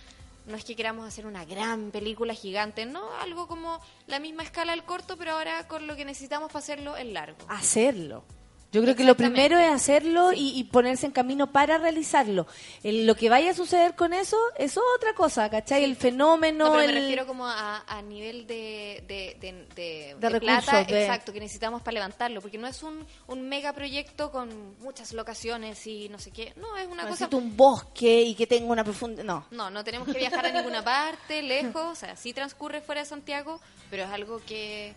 No 0.47 0.57
es 0.57 0.65
que 0.65 0.75
queramos 0.75 1.07
hacer 1.07 1.27
una 1.27 1.45
gran 1.45 1.91
película 1.93 2.35
gigante, 2.35 2.87
no, 2.87 3.13
algo 3.21 3.47
como 3.47 3.81
la 4.07 4.19
misma 4.19 4.43
escala 4.43 4.73
del 4.73 4.83
corto, 4.83 5.17
pero 5.17 5.33
ahora 5.33 5.69
con 5.69 5.87
lo 5.87 5.95
que 5.95 6.05
necesitamos 6.05 6.49
para 6.51 6.61
hacerlo 6.61 6.97
en 6.97 7.13
largo. 7.13 7.39
Hacerlo. 7.49 8.25
Yo 8.71 8.83
creo 8.83 8.95
que 8.95 9.05
lo 9.05 9.17
primero 9.17 9.59
es 9.59 9.71
hacerlo 9.73 10.35
y, 10.35 10.51
y 10.59 10.65
ponerse 10.65 11.07
en 11.07 11.13
camino 11.13 11.51
para 11.53 11.79
realizarlo. 11.79 12.47
El- 12.83 13.07
lo 13.07 13.15
que 13.15 13.31
vaya 13.31 13.53
a 13.53 13.55
suceder 13.55 13.95
con 13.95 14.13
eso 14.13 14.37
es 14.59 14.77
otra 14.97 15.15
cosa, 15.15 15.49
¿cachai? 15.49 15.85
El 15.85 15.97
fenómeno, 15.97 16.67
No, 16.67 16.73
pero 16.73 16.83
el... 16.83 16.95
me 16.95 17.01
refiero 17.01 17.27
como 17.27 17.47
a, 17.47 17.83
a 17.87 18.03
nivel 18.03 18.47
de, 18.47 19.03
de, 19.09 19.39
de, 19.41 19.53
de- 19.75 20.15
De 20.21 20.29
de 20.31 20.41
plata, 20.41 20.73
recursos, 20.73 20.87
de- 20.89 21.03
exacto, 21.07 21.33
que 21.33 21.41
necesitamos 21.41 21.81
para 21.81 21.95
levantarlo, 21.95 22.43
porque 22.43 22.59
no 22.59 22.67
es 22.67 22.83
un, 22.83 23.07
un 23.27 23.49
mega 23.49 23.73
proyecto 23.73 24.31
con 24.31 24.77
muchas 24.81 25.15
locaciones 25.15 25.87
y 25.87 26.11
no 26.11 26.19
sé 26.19 26.31
qué, 26.31 26.53
no, 26.57 26.77
es 26.77 26.87
una 26.89 27.05
cosa... 27.05 27.11
Necesito 27.13 27.39
un 27.39 27.57
bosque 27.57 28.21
y 28.21 28.35
que 28.35 28.47
tenga 28.47 28.71
una 28.71 28.85
profunda... 28.85 29.23
No. 29.25 29.47
No, 29.51 29.71
no 29.71 29.83
tenemos 29.83 30.07
que 30.09 30.19
viajar 30.19 30.45
a 30.45 30.53
ninguna 30.53 30.85
parte, 30.85 31.41
lejos, 31.41 31.85
o 31.87 31.95
sea, 31.95 32.17
sí 32.17 32.35
transcurre 32.35 32.83
fuera 32.83 33.01
de 33.01 33.07
Santiago, 33.07 33.63
pero 33.89 34.03
es 34.05 34.11
algo 34.11 34.43
que... 34.47 34.95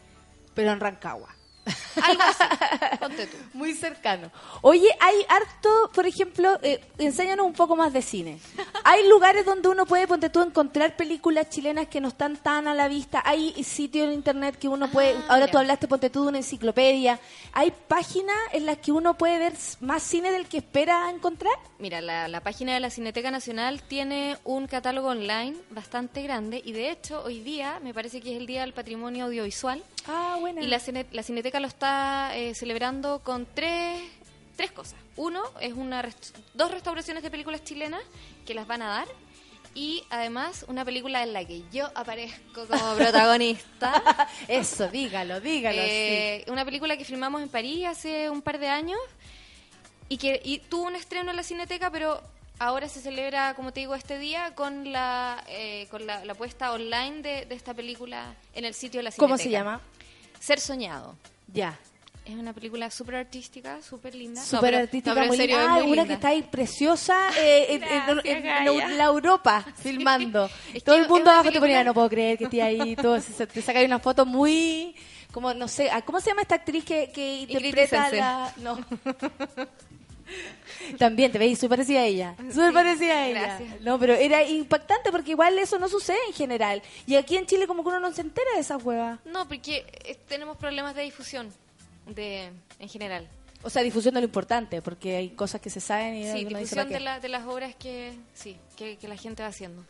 Pero 0.53 0.73
en 0.73 0.81
Rancagua. 0.81 1.34
Algo 2.01 2.21
así, 2.23 2.97
ponte 2.99 3.27
tú. 3.27 3.38
Muy 3.53 3.73
cercano. 3.73 4.31
Oye, 4.61 4.88
hay 4.99 5.15
harto, 5.29 5.91
por 5.93 6.05
ejemplo, 6.07 6.57
eh, 6.63 6.83
enséñanos 6.97 7.45
un 7.45 7.53
poco 7.53 7.75
más 7.75 7.93
de 7.93 8.01
cine. 8.01 8.39
Hay 8.83 9.07
lugares 9.07 9.45
donde 9.45 9.69
uno 9.69 9.85
puede, 9.85 10.07
ponte 10.07 10.29
tú, 10.29 10.41
encontrar 10.41 10.95
películas 10.95 11.49
chilenas 11.49 11.88
que 11.88 12.01
no 12.01 12.07
están 12.07 12.38
tan 12.38 12.67
a 12.67 12.73
la 12.73 12.88
vista. 12.88 13.21
Hay 13.25 13.63
sitios 13.63 14.07
en 14.07 14.13
internet 14.13 14.57
que 14.57 14.67
uno 14.69 14.89
puede, 14.89 15.11
Ah, 15.13 15.23
ahora 15.29 15.39
mira. 15.41 15.51
tú 15.51 15.57
hablaste, 15.59 15.88
ponte 15.88 16.09
tú, 16.09 16.23
de 16.23 16.29
una 16.29 16.38
enciclopedia. 16.39 17.19
Hay 17.53 17.71
páginas 17.88 18.38
en 18.53 18.65
las 18.65 18.77
que 18.77 18.91
uno 18.91 19.17
puede 19.17 19.38
ver 19.38 19.53
más 19.81 20.01
cine 20.01 20.31
del 20.31 20.47
que 20.47 20.57
espera 20.57 21.09
encontrar. 21.11 21.53
Mira, 21.77 21.99
la, 22.01 22.27
la 22.27 22.41
página 22.41 22.73
de 22.73 22.79
la 22.79 22.89
Cineteca 22.89 23.29
Nacional 23.31 23.81
tiene 23.83 24.38
un 24.45 24.67
catálogo 24.67 25.09
online 25.09 25.55
bastante 25.71 26.21
grande 26.23 26.61
y 26.63 26.71
de 26.71 26.91
hecho 26.91 27.21
hoy 27.23 27.41
día 27.41 27.79
me 27.83 27.93
parece 27.93 28.21
que 28.21 28.31
es 28.33 28.38
el 28.39 28.45
Día 28.45 28.61
del 28.61 28.73
Patrimonio 28.73 29.25
Audiovisual 29.25 29.83
Ah, 30.07 30.38
buena. 30.39 30.61
y 30.61 30.67
la, 30.67 30.79
la 31.11 31.23
Cineteca 31.23 31.51
lo 31.60 31.68
está 31.68 32.36
eh, 32.38 32.56
celebrando 32.56 33.19
con 33.23 33.45
tres, 33.45 34.02
tres 34.56 34.72
cosas. 34.72 34.99
Uno 35.18 35.41
es 35.60 35.73
una 35.73 36.02
rest- 36.02 36.36
dos 36.53 36.72
restauraciones 36.72 37.22
de 37.23 37.30
películas 37.32 37.64
chilenas 37.64 38.02
que 38.45 38.53
las 38.53 38.65
van 38.68 38.82
a 38.82 38.88
dar 38.90 39.07
y 39.73 40.03
además 40.10 40.65
una 40.68 40.84
película 40.84 41.23
en 41.23 41.32
la 41.34 41.45
que 41.45 41.64
yo 41.72 41.90
aparezco 41.95 42.65
como 42.68 42.94
protagonista. 42.98 44.02
Eso, 44.48 44.88
dígalo, 44.90 45.40
dígalo. 45.40 45.78
Eh, 45.82 46.44
Una 46.48 46.65
película 46.65 46.98
que 46.98 47.06
filmamos 47.06 47.41
en 47.41 47.49
París 47.49 47.86
hace 47.88 48.30
un 48.30 48.41
par 48.41 48.60
de 48.60 48.68
años 48.69 48.99
y 50.10 50.18
que 50.18 50.41
y 50.44 50.60
tuvo 50.60 50.84
un 50.88 50.95
estreno 50.95 51.32
en 51.32 51.38
la 51.38 51.44
Cineteca, 51.44 51.90
pero 51.90 52.22
ahora 52.60 52.90
se 52.90 52.99
celebra, 53.02 53.53
como 53.56 53.72
te 53.72 53.80
digo, 53.80 53.95
este 53.95 54.19
día 54.19 54.53
con 54.56 54.91
la 54.91 55.41
eh, 55.48 55.88
con 55.90 56.06
la, 56.06 56.26
la 56.26 56.36
puesta 56.36 56.72
online 56.73 57.22
de, 57.22 57.45
de 57.45 57.56
esta 57.56 57.73
película 57.73 58.36
en 58.53 58.65
el 58.65 58.73
sitio 58.73 58.99
de 58.99 59.03
la 59.03 59.11
Cineteca. 59.11 59.26
¿Cómo 59.26 59.38
se 59.38 59.49
llama? 59.49 59.80
Ser 60.40 60.60
soñado. 60.60 61.15
Ya. 61.53 61.78
Es 62.23 62.36
una 62.36 62.53
película 62.53 62.91
súper 62.91 63.15
artística, 63.15 63.82
súper 63.82 64.14
linda. 64.14 64.41
Súper 64.44 64.76
artística, 64.76 65.15
no, 65.19 65.26
muy 65.26 65.38
serio, 65.38 65.57
Ah, 65.60 65.68
muy 65.73 65.82
una 65.82 65.86
linda. 65.88 66.06
que 66.06 66.14
está 66.14 66.28
ahí 66.30 66.44
preciosa 66.44 67.30
eh, 67.40 67.65
en, 67.69 67.84
en- 67.84 67.90
Gracias, 67.90 68.26
en- 68.26 68.38
en 68.38 68.44
Gaia. 68.44 68.88
la 68.90 69.03
Europa 69.06 69.65
filmando. 69.82 70.49
Todo 70.86 70.95
el 70.98 71.07
mundo 71.10 71.32
abajo 71.32 71.45
te 71.45 71.49
película- 71.49 71.61
ponía, 71.61 71.84
no 71.84 71.94
puedo 71.95 72.10
creer 72.10 72.38
que 72.38 72.44
esté 72.44 72.61
ahí. 72.61 72.95
Todo, 73.02 73.19
se- 73.19 73.48
te 73.48 73.61
saca 73.64 73.80
ahí 73.80 73.86
una 73.86 73.98
foto 73.99 74.26
muy, 74.28 74.95
como 75.32 75.52
no 75.56 75.68
sé, 75.68 75.90
ah, 75.91 76.03
¿cómo 76.03 76.19
se 76.22 76.30
llama 76.30 76.44
esta 76.44 76.56
actriz 76.56 76.86
que, 76.86 77.11
que 77.11 77.38
interpreta 77.41 78.10
la... 78.11 78.53
No. 78.57 78.78
También 80.98 81.32
te 81.32 81.38
veis 81.38 81.58
súper 81.60 81.78
parecida 81.80 82.02
a 82.02 82.06
ella. 82.06 82.36
Súper 82.52 82.70
Sí, 82.70 82.74
parecida 82.74 83.14
a 83.14 83.28
ella. 83.28 83.41
gracias. 83.58 83.82
No, 83.82 83.99
pero 83.99 84.14
era 84.16 84.44
impactante 84.44 85.12
porque 85.12 85.32
igual 85.32 85.58
eso 85.60 85.78
no 85.80 85.88
sucede 85.90 86.18
en 86.28 86.34
general. 86.34 86.82
Y 87.08 87.16
aquí 87.16 87.38
en 87.38 87.45
Chile 87.45 87.68
como 87.68 87.84
que 87.84 87.90
uno 87.90 87.99
no 87.99 88.12
se 88.14 88.22
entera 88.22 88.49
de 88.56 88.62
esa 88.62 88.78
hueva. 88.78 89.20
No, 89.26 89.48
porque 89.48 89.86
eh, 90.06 90.18
tenemos 90.28 90.58
problemas 90.58 90.95
de 90.95 91.03
difusión 91.03 91.52
de 92.08 92.49
en 92.80 92.90
general. 92.90 93.28
O 93.64 93.70
sea, 93.70 93.84
difusión 93.84 94.16
de 94.16 94.22
lo 94.22 94.26
importante, 94.26 94.82
porque 94.82 95.16
hay 95.18 95.30
cosas 95.30 95.62
que 95.62 95.70
se 95.70 95.80
saben 95.80 96.16
y 96.16 96.32
Sí, 96.32 96.45
difusión 96.45 96.90
de, 96.90 96.99
la- 96.99 97.20
de 97.20 97.30
las 97.30 97.45
obras 97.45 97.76
que 97.76 98.14
sí 98.34 98.58
que, 98.76 98.98
que 98.98 99.08
la 99.08 99.16
gente 99.18 99.44
va 99.44 99.49
haciendo. 99.49 99.84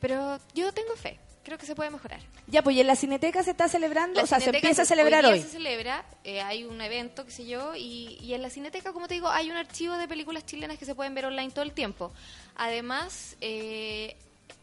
Pero 0.00 0.38
yo 0.54 0.72
tengo 0.72 0.94
fe. 0.96 1.18
Creo 1.50 1.58
que 1.58 1.66
se 1.66 1.74
puede 1.74 1.90
mejorar. 1.90 2.20
Ya, 2.46 2.62
pues 2.62 2.76
y 2.76 2.80
en 2.80 2.86
la 2.86 2.94
Cineteca 2.96 3.42
se 3.42 3.50
está 3.50 3.68
celebrando, 3.68 4.18
La 4.18 4.22
o 4.24 4.26
sea, 4.26 4.38
se 4.40 4.50
empieza 4.50 4.82
a 4.82 4.84
celebrar 4.84 5.24
día 5.24 5.32
hoy. 5.34 5.42
se 5.42 5.48
celebra, 5.48 6.04
eh, 6.24 6.40
hay 6.40 6.64
un 6.64 6.80
evento, 6.80 7.24
qué 7.26 7.32
sé 7.32 7.46
yo, 7.46 7.74
y, 7.74 8.18
y 8.22 8.34
en 8.34 8.42
la 8.42 8.50
Cineteca, 8.50 8.92
como 8.92 9.08
te 9.08 9.14
digo, 9.14 9.28
hay 9.28 9.50
un 9.50 9.56
archivo 9.56 9.96
de 9.96 10.06
películas 10.06 10.46
chilenas 10.46 10.78
que 10.78 10.84
se 10.84 10.94
pueden 10.94 11.14
ver 11.14 11.26
online 11.26 11.50
todo 11.50 11.64
el 11.64 11.72
tiempo. 11.72 12.12
Además, 12.56 13.36
eh, 13.40 14.16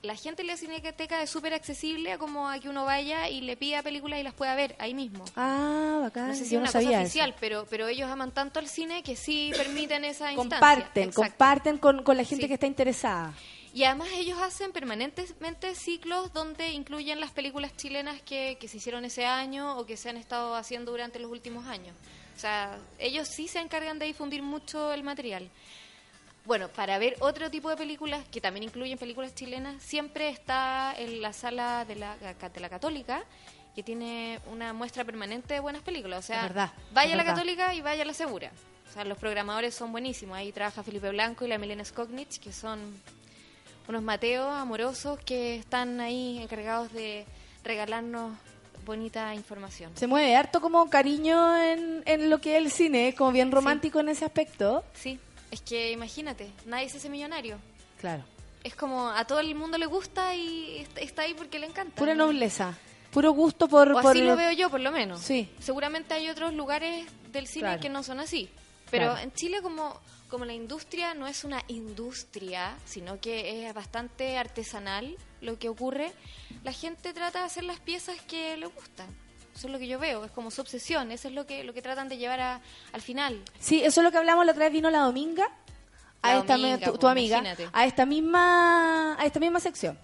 la 0.03 0.15
gente 0.15 0.41
en 0.43 0.47
la 0.47 0.57
Cineteca 0.57 1.21
es 1.23 1.29
súper 1.29 1.53
accesible 1.53 2.11
a 2.13 2.17
como 2.17 2.47
a 2.49 2.59
que 2.59 2.69
uno 2.69 2.85
vaya 2.85 3.29
y 3.29 3.41
le 3.41 3.57
pida 3.57 3.81
películas 3.83 4.19
y 4.19 4.23
las 4.23 4.33
pueda 4.33 4.53
ver 4.55 4.75
ahí 4.79 4.93
mismo. 4.93 5.25
Ah, 5.35 5.99
bacán. 6.03 6.27
No 6.29 6.35
sé 6.35 6.45
si 6.45 6.51
yo 6.51 6.59
es 6.59 6.59
no 6.59 6.59
una 6.61 6.71
sabía 6.71 6.87
cosa 6.89 6.99
eso. 7.01 7.07
oficial, 7.07 7.35
pero, 7.39 7.65
pero 7.69 7.87
ellos 7.87 8.09
aman 8.09 8.31
tanto 8.31 8.59
al 8.59 8.67
cine 8.67 9.01
que 9.03 9.15
sí 9.15 9.51
permiten 9.57 10.05
esa 10.05 10.31
instancia. 10.31 10.59
Comparten, 10.59 11.03
Exacto. 11.09 11.21
comparten 11.31 11.77
con, 11.79 12.03
con 12.03 12.15
la 12.15 12.23
gente 12.23 12.43
Sí. 12.43 12.47
que 12.47 12.53
está 12.53 12.67
interesada. 12.67 13.33
Y 13.77 13.83
además 13.83 14.07
ellos 14.15 14.39
hacen 14.39 14.71
permanentemente 14.71 15.75
ciclos 15.75 16.33
donde 16.33 16.69
incluyen 16.69 17.19
las 17.19 17.29
películas 17.29 17.77
chilenas 17.77 18.19
que, 18.23 18.57
que 18.59 18.67
se 18.67 18.77
hicieron 18.77 19.05
ese 19.05 19.27
año 19.27 19.77
o 19.77 19.85
que 19.85 19.97
se 19.97 20.09
han 20.09 20.17
estado 20.17 20.55
haciendo 20.55 20.89
durante 20.89 21.19
los 21.19 21.29
últimos 21.29 21.67
años. 21.67 21.95
O 22.35 22.39
sea, 22.39 22.79
ellos 22.97 23.27
sí 23.27 23.47
se 23.47 23.59
encargan 23.59 23.99
de 23.99 24.07
difundir 24.07 24.41
mucho 24.41 24.91
el 24.93 25.03
material. 25.03 25.47
Bueno, 26.45 26.69
para 26.69 26.97
ver 26.97 27.17
otro 27.19 27.51
tipo 27.51 27.69
de 27.69 27.77
películas 27.77 28.25
que 28.31 28.41
también 28.41 28.63
incluyen 28.63 28.97
películas 28.97 29.35
chilenas, 29.35 29.83
siempre 29.83 30.29
está 30.29 30.95
en 30.97 31.21
la 31.21 31.31
sala 31.31 31.85
de 31.85 31.97
la, 31.97 32.17
de 32.17 32.59
la 32.59 32.69
Católica, 32.69 33.25
que 33.75 33.83
tiene 33.83 34.39
una 34.51 34.73
muestra 34.73 35.05
permanente 35.05 35.53
de 35.53 35.59
buenas 35.59 35.83
películas. 35.83 36.17
O 36.17 36.25
sea, 36.25 36.41
verdad, 36.41 36.73
vaya 36.93 37.13
a 37.13 37.17
la. 37.17 37.25
Católica 37.25 37.75
y 37.75 37.81
vaya 37.81 38.01
a 38.01 38.07
la 38.07 38.15
Segura. 38.15 38.51
O 38.89 38.91
sea, 38.91 39.05
los 39.05 39.19
programadores 39.19 39.75
son 39.75 39.91
buenísimos. 39.91 40.35
Ahí 40.35 40.51
trabaja 40.51 40.81
Felipe 40.81 41.11
Blanco 41.11 41.45
y 41.45 41.49
la 41.49 41.59
Milena 41.59 41.85
Skognich, 41.85 42.39
que 42.39 42.51
son 42.51 42.99
unos 43.87 44.03
mateos 44.03 44.47
amorosos 44.53 45.19
que 45.19 45.55
están 45.55 45.99
ahí 46.01 46.39
encargados 46.41 46.91
de 46.93 47.25
regalarnos 47.63 48.33
bonita 48.85 49.33
información. 49.35 49.91
Se 49.95 50.07
mueve 50.07 50.35
harto 50.35 50.61
como 50.61 50.89
cariño 50.89 51.57
en, 51.57 52.03
en 52.05 52.29
lo 52.29 52.39
que 52.39 52.57
es 52.57 52.63
el 52.63 52.71
cine, 52.71 53.13
como 53.17 53.31
bien 53.31 53.51
romántico 53.51 53.99
en 53.99 54.09
ese 54.09 54.23
aspecto. 54.25 54.83
Sí, 54.93 55.19
es 55.51 55.61
que 55.61 55.91
imagínate, 55.91 56.49
nadie 56.65 56.89
se 56.89 56.97
hace 56.97 57.09
millonario. 57.09 57.57
Claro. 57.99 58.23
Es 58.63 58.75
como 58.75 59.09
a 59.09 59.25
todo 59.25 59.39
el 59.39 59.53
mundo 59.55 59.77
le 59.77 59.85
gusta 59.85 60.33
y 60.35 60.77
est- 60.79 60.97
está 60.97 61.23
ahí 61.23 61.33
porque 61.33 61.59
le 61.59 61.67
encanta. 61.67 61.95
Pura 61.95 62.15
¿no? 62.15 62.25
nobleza, 62.27 62.77
puro 63.11 63.31
gusto 63.31 63.67
por... 63.67 63.91
O 63.91 64.01
por- 64.01 64.11
así 64.11 64.21
lo 64.21 64.35
veo 64.35 64.51
yo, 64.51 64.69
por 64.69 64.79
lo 64.79 64.91
menos. 64.91 65.21
Sí. 65.21 65.49
Seguramente 65.59 66.13
hay 66.13 66.29
otros 66.29 66.53
lugares 66.53 67.05
del 67.31 67.47
cine 67.47 67.67
Claro. 67.67 67.81
que 67.81 67.89
no 67.89 68.03
son 68.03 68.19
así. 68.19 68.49
Pero 68.91 69.05
Claro. 69.11 69.19
en 69.19 69.33
Chile, 69.33 69.61
como, 69.61 69.99
como 70.29 70.45
la 70.45 70.53
industria 70.53 71.13
no 71.13 71.27
es 71.27 71.43
una 71.43 71.61
industria, 71.67 72.77
sino 72.85 73.19
que 73.19 73.67
es 73.67 73.73
bastante 73.73 74.37
artesanal 74.37 75.15
lo 75.41 75.59
que 75.59 75.69
ocurre, 75.69 76.11
la 76.63 76.71
gente 76.71 77.13
trata 77.13 77.39
de 77.39 77.45
hacer 77.45 77.63
las 77.63 77.79
piezas 77.79 78.19
que 78.21 78.55
le 78.57 78.65
gustan. 78.67 79.07
Eso 79.55 79.67
es 79.67 79.73
lo 79.73 79.79
que 79.79 79.87
yo 79.87 79.97
veo, 79.99 80.23
es 80.23 80.31
como 80.31 80.51
su 80.51 80.61
obsesión, 80.61 81.11
eso 81.11 81.27
es 81.27 81.33
lo 81.33 81.45
que, 81.47 81.63
lo 81.63 81.73
que 81.73 81.81
tratan 81.81 82.07
de 82.09 82.17
llevar 82.17 82.39
a- 82.39 82.61
al 82.93 83.01
final. 83.01 83.41
Sí, 83.59 83.81
eso 83.83 84.01
es 84.01 84.03
lo 84.05 84.11
que 84.11 84.17
hablamos 84.17 84.45
la 84.45 84.51
otra 84.51 84.65
vez, 84.65 84.73
vino 84.73 84.89
la 84.91 84.99
Dominga, 84.99 85.47
a 86.21 86.37
esta, 86.37 86.55
tu, 86.55 86.61
pues, 86.61 86.99
tu 86.99 87.07
amiga, 87.07 87.37
imagínate. 87.39 87.69
a 87.73 87.85
esta 87.85 88.05
misma 88.05 89.15
a 89.19 89.25
esta 89.25 89.39
misma 89.39 89.59
sección. 89.59 89.97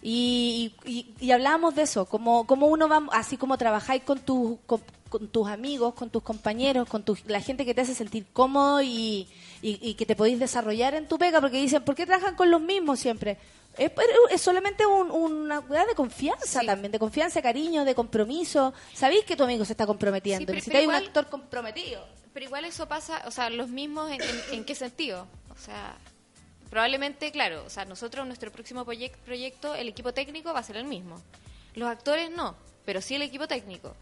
Y, 0.00 0.72
y, 0.84 1.12
y 1.20 1.30
hablábamos 1.32 1.74
de 1.74 1.82
eso, 1.82 2.06
como, 2.06 2.46
como 2.46 2.66
uno 2.68 2.88
va, 2.88 3.02
así 3.12 3.36
como 3.36 3.58
trabajáis 3.58 4.02
con, 4.04 4.18
tus 4.20 4.58
con, 4.66 4.80
con 5.08 5.28
tus 5.28 5.48
amigos, 5.48 5.94
con 5.94 6.10
tus 6.10 6.22
compañeros, 6.22 6.88
con 6.88 7.02
tu, 7.02 7.16
la 7.26 7.40
gente 7.40 7.64
que 7.64 7.74
te 7.74 7.80
hace 7.80 7.94
sentir 7.94 8.26
cómodo 8.32 8.82
y, 8.82 9.28
y, 9.62 9.78
y 9.80 9.94
que 9.94 10.06
te 10.06 10.14
podéis 10.16 10.38
desarrollar 10.38 10.94
en 10.94 11.08
tu 11.08 11.18
pega, 11.18 11.40
porque 11.40 11.60
dicen, 11.60 11.82
¿por 11.84 11.94
qué 11.94 12.06
trabajan 12.06 12.34
con 12.36 12.50
los 12.50 12.60
mismos 12.60 12.98
siempre? 13.00 13.38
Es, 13.76 13.92
es 14.30 14.40
solamente 14.40 14.84
un- 14.86 15.10
una 15.10 15.60
cuidad 15.60 15.86
de 15.86 15.94
confianza 15.94 16.60
también, 16.62 16.90
de 16.92 16.98
confianza, 16.98 17.40
cariño, 17.40 17.84
de 17.84 17.94
compromiso. 17.94 18.74
Sabéis 18.92 19.24
que 19.24 19.36
tu 19.36 19.44
amigo 19.44 19.64
se 19.64 19.72
está 19.74 19.86
comprometiendo, 19.86 20.40
Sí, 20.40 20.46
pero- 20.46 20.54
necesitáis 20.56 20.84
pero 20.86 20.88
un 20.90 20.94
igual- 20.96 21.06
actor 21.08 21.30
comprometido. 21.30 22.06
Pero 22.34 22.46
igual 22.46 22.64
eso 22.64 22.86
pasa, 22.88 23.22
o 23.26 23.30
sea, 23.30 23.50
los 23.50 23.68
mismos 23.68 24.10
en, 24.10 24.20
en- 24.22 24.42
en 24.52 24.64
qué 24.64 24.74
sentido. 24.74 25.26
O 25.50 25.56
sea, 25.60 25.96
probablemente, 26.70 27.30
claro, 27.32 27.64
o 27.64 27.70
sea, 27.70 27.84
nosotros, 27.84 28.26
nuestro 28.26 28.50
próximo 28.52 28.84
proyec- 28.84 29.16
proyecto, 29.24 29.74
el 29.74 29.88
equipo 29.88 30.12
técnico 30.12 30.52
va 30.52 30.60
a 30.60 30.62
ser 30.64 30.76
el 30.76 30.84
mismo. 30.84 31.20
Los 31.74 31.88
actores 31.88 32.30
no, 32.30 32.56
pero 32.84 33.00
sí 33.00 33.14
el 33.14 33.22
equipo 33.22 33.46
técnico. 33.48 33.94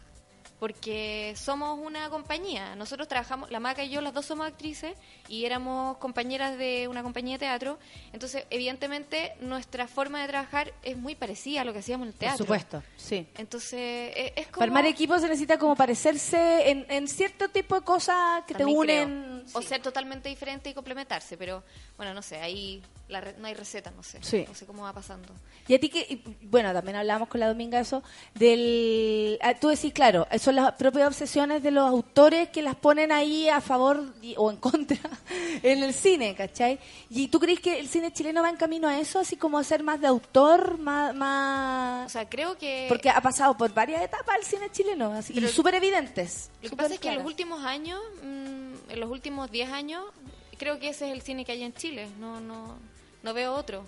Porque 0.59 1.33
somos 1.37 1.77
una 1.77 2.09
compañía. 2.09 2.75
Nosotros 2.75 3.07
trabajamos, 3.07 3.51
la 3.51 3.59
Maca 3.59 3.83
y 3.83 3.89
yo, 3.89 4.01
las 4.01 4.11
dos 4.13 4.25
somos 4.25 4.47
actrices 4.47 4.97
y 5.27 5.45
éramos 5.45 5.97
compañeras 5.97 6.57
de 6.57 6.87
una 6.87 7.03
compañía 7.03 7.35
de 7.35 7.39
teatro. 7.39 7.77
Entonces, 8.11 8.45
evidentemente, 8.49 9.33
nuestra 9.39 9.87
forma 9.87 10.19
de 10.21 10.27
trabajar 10.29 10.73
es 10.81 10.97
muy 10.97 11.13
parecida 11.13 11.61
a 11.61 11.63
lo 11.63 11.73
que 11.73 11.79
hacíamos 11.79 12.07
en 12.07 12.13
el 12.13 12.17
teatro. 12.17 12.45
Por 12.45 12.57
supuesto, 12.57 12.83
sí. 12.95 13.27
Entonces, 13.37 13.79
e- 14.15 14.33
es 14.35 14.47
como... 14.47 14.59
Para 14.59 14.65
armar 14.71 14.85
equipos 14.87 15.21
se 15.21 15.27
necesita 15.27 15.59
como 15.59 15.75
parecerse 15.75 16.71
en, 16.71 16.87
en 16.89 17.07
cierto 17.07 17.49
tipo 17.49 17.75
de 17.75 17.81
cosas 17.81 18.43
que 18.47 18.55
También 18.55 18.79
te 18.79 18.85
creo. 18.87 19.03
unen. 19.05 19.43
O 19.53 19.61
ser 19.61 19.81
totalmente 19.83 20.27
diferente 20.27 20.71
y 20.71 20.73
complementarse, 20.73 21.37
pero 21.37 21.63
bueno, 21.97 22.15
no 22.15 22.23
sé, 22.23 22.37
ahí 22.37 22.81
la 23.09 23.21
re- 23.21 23.35
no 23.37 23.47
hay 23.47 23.53
receta, 23.53 23.91
no 23.91 24.03
sé. 24.03 24.19
Sí. 24.21 24.43
No 24.47 24.53
sé 24.53 24.65
cómo 24.65 24.83
va 24.83 24.93
pasando. 24.93 25.33
Y 25.67 25.73
a 25.75 25.79
ti 25.79 25.89
que, 25.89 25.99
y, 26.01 26.23
bueno, 26.41 26.73
también 26.73 26.97
hablábamos 26.97 27.29
con 27.29 27.39
la 27.39 27.47
Dominga 27.47 27.79
eso, 27.79 28.03
del, 28.35 29.37
ah, 29.41 29.53
tú 29.55 29.69
decís, 29.69 29.93
claro, 29.93 30.27
son 30.39 30.55
las 30.55 30.73
propias 30.73 31.07
obsesiones 31.07 31.61
de 31.63 31.71
los 31.71 31.87
autores 31.87 32.49
que 32.49 32.61
las 32.61 32.75
ponen 32.75 33.11
ahí 33.11 33.49
a 33.49 33.61
favor 33.61 34.13
y- 34.21 34.35
o 34.37 34.51
en 34.51 34.57
contra 34.67 34.97
en 35.63 35.83
el 35.83 35.93
cine, 35.93 36.35
¿cachai? 36.35 36.79
¿Y 37.09 37.27
tú 37.29 37.39
crees 37.39 37.59
que 37.59 37.79
el 37.79 37.87
cine 37.87 38.11
chileno 38.11 38.41
va 38.41 38.49
en 38.49 38.57
camino 38.57 38.87
a 38.87 38.99
eso, 38.99 39.19
así 39.19 39.35
como 39.37 39.57
a 39.57 39.63
ser 39.63 39.83
más 39.83 39.99
de 40.01 40.07
autor, 40.07 40.77
más... 40.77 41.13
más... 41.15 42.07
O 42.07 42.09
sea, 42.09 42.27
creo 42.29 42.57
que... 42.57 42.85
Porque 42.89 43.09
ha 43.09 43.21
pasado 43.21 43.57
por 43.57 43.73
varias 43.73 44.01
etapas 44.01 44.37
el 44.37 44.43
cine 44.45 44.69
chileno, 44.71 45.13
así, 45.13 45.33
y 45.37 45.47
súper 45.47 45.75
evidentes. 45.75 46.49
Lo 46.61 46.69
que 46.69 46.75
pasa 46.75 46.93
es 46.93 46.99
que 46.99 47.09
en 47.09 47.15
los 47.15 47.25
últimos 47.25 47.63
años, 47.63 47.99
mm, 48.23 48.91
en 48.91 48.99
los 48.99 49.09
últimos 49.09 49.49
10 49.51 49.69
años, 49.71 50.03
creo 50.57 50.79
que 50.79 50.89
ese 50.89 51.07
es 51.07 51.13
el 51.13 51.21
cine 51.21 51.45
que 51.45 51.51
hay 51.53 51.63
en 51.63 51.73
Chile. 51.73 52.07
No, 52.19 52.39
no, 52.39 52.77
no 53.27 53.33
veo 53.33 53.53
otro. 53.53 53.83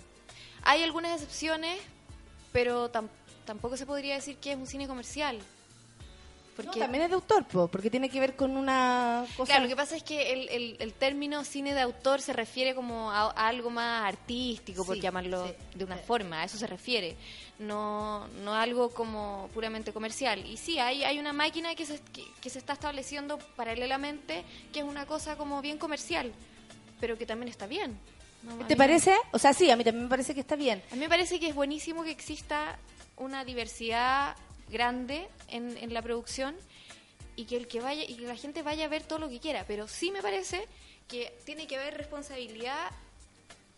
Hay 0.62 0.82
algunas 0.82 1.12
excepciones, 1.14 1.80
pero 2.52 2.92
tam- 2.92 3.08
tampoco 3.46 3.76
se 3.78 3.86
podría 3.86 4.14
decir 4.14 4.36
que 4.36 4.52
es 4.52 4.58
un 4.58 4.66
cine 4.66 4.86
comercial. 4.86 5.38
No, 5.38 6.64
Porque 6.66 6.80
también 6.80 7.04
es 7.04 7.08
de 7.08 7.14
autor, 7.14 7.46
po, 7.46 7.68
porque 7.68 7.88
tiene 7.88 8.10
que 8.10 8.20
ver 8.20 8.36
con 8.36 8.54
una 8.54 9.24
cosa... 9.34 9.46
Claro, 9.50 9.62
lo 9.62 9.68
que 9.70 9.76
pasa 9.76 9.96
es 9.96 10.02
que 10.02 10.30
el, 10.34 10.46
el- 10.50 10.76
el 10.78 10.92
término 10.92 11.42
cine 11.42 11.72
de 11.72 11.80
autor 11.80 12.20
se 12.20 12.34
refiere 12.34 12.74
como 12.74 13.10
a, 13.10 13.30
a 13.30 13.48
algo 13.48 13.70
más 13.70 14.04
artístico, 14.06 14.84
por 14.84 15.00
llamarlo 15.00 15.46
sí, 15.46 15.54
de 15.78 15.84
una 15.84 15.96
forma, 15.96 16.42
a 16.42 16.44
eso 16.44 16.58
se 16.58 16.66
refiere, 16.66 17.16
no, 17.58 18.28
no 18.44 18.52
algo 18.54 18.90
como 18.90 19.48
puramente 19.54 19.90
comercial. 19.94 20.44
Y 20.44 20.58
sí, 20.58 20.78
hay, 20.78 21.02
hay 21.02 21.18
una 21.18 21.32
máquina 21.32 21.74
que 21.74 21.86
se, 21.86 21.98
que, 22.12 22.26
que 22.42 22.50
se 22.50 22.58
está 22.58 22.74
estableciendo 22.74 23.38
paralelamente, 23.56 24.44
que 24.70 24.80
es 24.80 24.84
una 24.84 25.06
cosa 25.06 25.36
como 25.36 25.62
bien 25.62 25.78
comercial, 25.78 26.30
pero 27.00 27.16
que 27.16 27.24
también 27.24 27.48
está 27.48 27.66
bien. 27.66 27.98
¿Te 28.68 28.76
parece? 28.76 29.14
O 29.32 29.38
sea, 29.38 29.52
sí, 29.52 29.70
a 29.70 29.76
mí 29.76 29.84
también 29.84 30.04
me 30.04 30.10
parece 30.10 30.34
que 30.34 30.40
está 30.40 30.56
bien. 30.56 30.82
A 30.90 30.94
mí 30.94 31.00
me 31.00 31.08
parece 31.08 31.38
que 31.38 31.48
es 31.48 31.54
buenísimo 31.54 32.02
que 32.04 32.10
exista 32.10 32.78
una 33.16 33.44
diversidad 33.44 34.34
grande 34.70 35.28
en, 35.48 35.76
en 35.76 35.92
la 35.92 36.00
producción 36.02 36.56
y 37.36 37.44
que 37.44 37.56
el 37.56 37.68
que 37.68 37.80
vaya 37.80 38.02
y 38.04 38.14
que 38.14 38.26
la 38.26 38.36
gente 38.36 38.62
vaya 38.62 38.86
a 38.86 38.88
ver 38.88 39.02
todo 39.02 39.18
lo 39.18 39.28
que 39.28 39.40
quiera, 39.40 39.64
pero 39.66 39.88
sí 39.88 40.10
me 40.10 40.22
parece 40.22 40.66
que 41.08 41.36
tiene 41.44 41.66
que 41.66 41.76
haber 41.76 41.96
responsabilidad. 41.96 42.90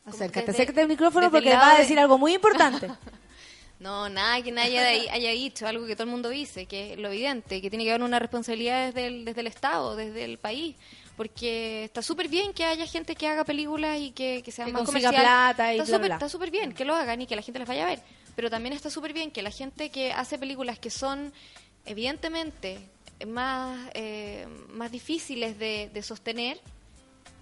Acércate, 0.04 0.40
desde- 0.46 0.52
acércate 0.52 0.80
al 0.82 0.88
micrófono 0.88 1.30
porque 1.30 1.50
va 1.54 1.70
a 1.70 1.74
de- 1.74 1.82
decir 1.82 1.98
algo 1.98 2.18
muy 2.18 2.34
importante. 2.34 2.88
No, 3.80 4.08
nada 4.08 4.40
que 4.42 4.52
nadie 4.52 4.78
haya, 4.78 5.12
haya 5.12 5.30
dicho, 5.32 5.66
algo 5.66 5.86
que 5.88 5.96
todo 5.96 6.04
el 6.04 6.10
mundo 6.10 6.28
dice, 6.28 6.66
que 6.66 6.92
es 6.92 6.98
lo 7.00 7.08
evidente, 7.08 7.60
que 7.60 7.68
tiene 7.68 7.82
que 7.82 7.90
haber 7.90 8.04
una 8.04 8.20
responsabilidad 8.20 8.86
desde 8.86 9.08
el, 9.08 9.24
desde 9.24 9.40
el 9.40 9.48
Estado, 9.48 9.96
desde 9.96 10.22
el 10.24 10.38
país, 10.38 10.76
porque 11.16 11.84
está 11.84 12.02
súper 12.02 12.28
bien 12.28 12.52
que 12.52 12.64
haya 12.64 12.86
gente 12.86 13.14
que 13.14 13.28
haga 13.28 13.44
películas 13.44 13.98
y 14.00 14.12
que, 14.12 14.42
que 14.44 14.50
sean 14.52 14.66
Que 14.66 14.72
más 14.72 14.82
consiga 14.84 15.10
comerciales. 15.10 15.30
plata 15.30 15.74
y 15.74 15.78
está 15.78 15.86
súper- 15.92 16.06
bla. 16.06 16.14
Está 16.16 16.28
súper 16.28 16.50
bien 16.50 16.72
que 16.72 16.84
lo 16.84 16.94
hagan 16.94 17.20
y 17.22 17.26
que 17.26 17.36
la 17.36 17.42
gente 17.42 17.58
las 17.58 17.68
vaya 17.68 17.82
a 17.84 17.86
ver, 17.86 18.00
pero 18.34 18.48
también 18.50 18.72
está 18.74 18.90
súper 18.90 19.12
bien 19.12 19.30
que 19.30 19.42
la 19.42 19.50
gente 19.50 19.90
que 19.90 20.12
hace 20.12 20.38
películas 20.38 20.78
que 20.78 20.90
son 20.90 21.32
evidentemente 21.84 22.88
más, 23.26 23.78
eh, 23.94 24.46
más 24.70 24.90
difíciles 24.90 25.58
de, 25.58 25.90
de 25.92 26.02
sostener, 26.02 26.60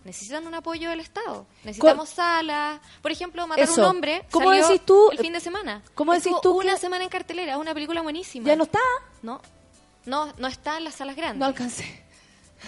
necesitan 0.05 0.47
un 0.47 0.55
apoyo 0.55 0.90
del 0.90 1.01
Estado. 1.01 1.47
Necesitamos 1.64 2.09
salas. 2.10 2.80
Por 3.02 3.12
ejemplo, 3.12 3.47
Matar 3.47 3.68
a 3.68 3.72
un 3.72 3.80
hombre 3.80 4.22
¿Cómo 4.30 4.51
salió 4.51 4.66
decís 4.68 4.84
tú? 4.84 5.10
el 5.12 5.18
fin 5.18 5.32
de 5.32 5.40
semana. 5.40 5.82
¿Cómo 5.94 6.12
decís 6.12 6.32
tú 6.42 6.59
Una 6.59 6.74
que- 6.74 6.80
semana 6.80 7.05
en 7.05 7.10
cartelera, 7.10 7.56
una 7.59 7.72
película 7.74 8.02
buenísima. 8.02 8.47
¿Ya 8.47 8.56
no 8.56 8.64
está? 8.64 8.80
No, 9.22 9.40
no, 10.06 10.32
no 10.38 10.48
está 10.48 10.76
en 10.78 10.84
las 10.84 10.94
salas 10.97 11.16
grandes. 11.16 11.38
No 11.38 11.47
alcancé. 11.47 12.02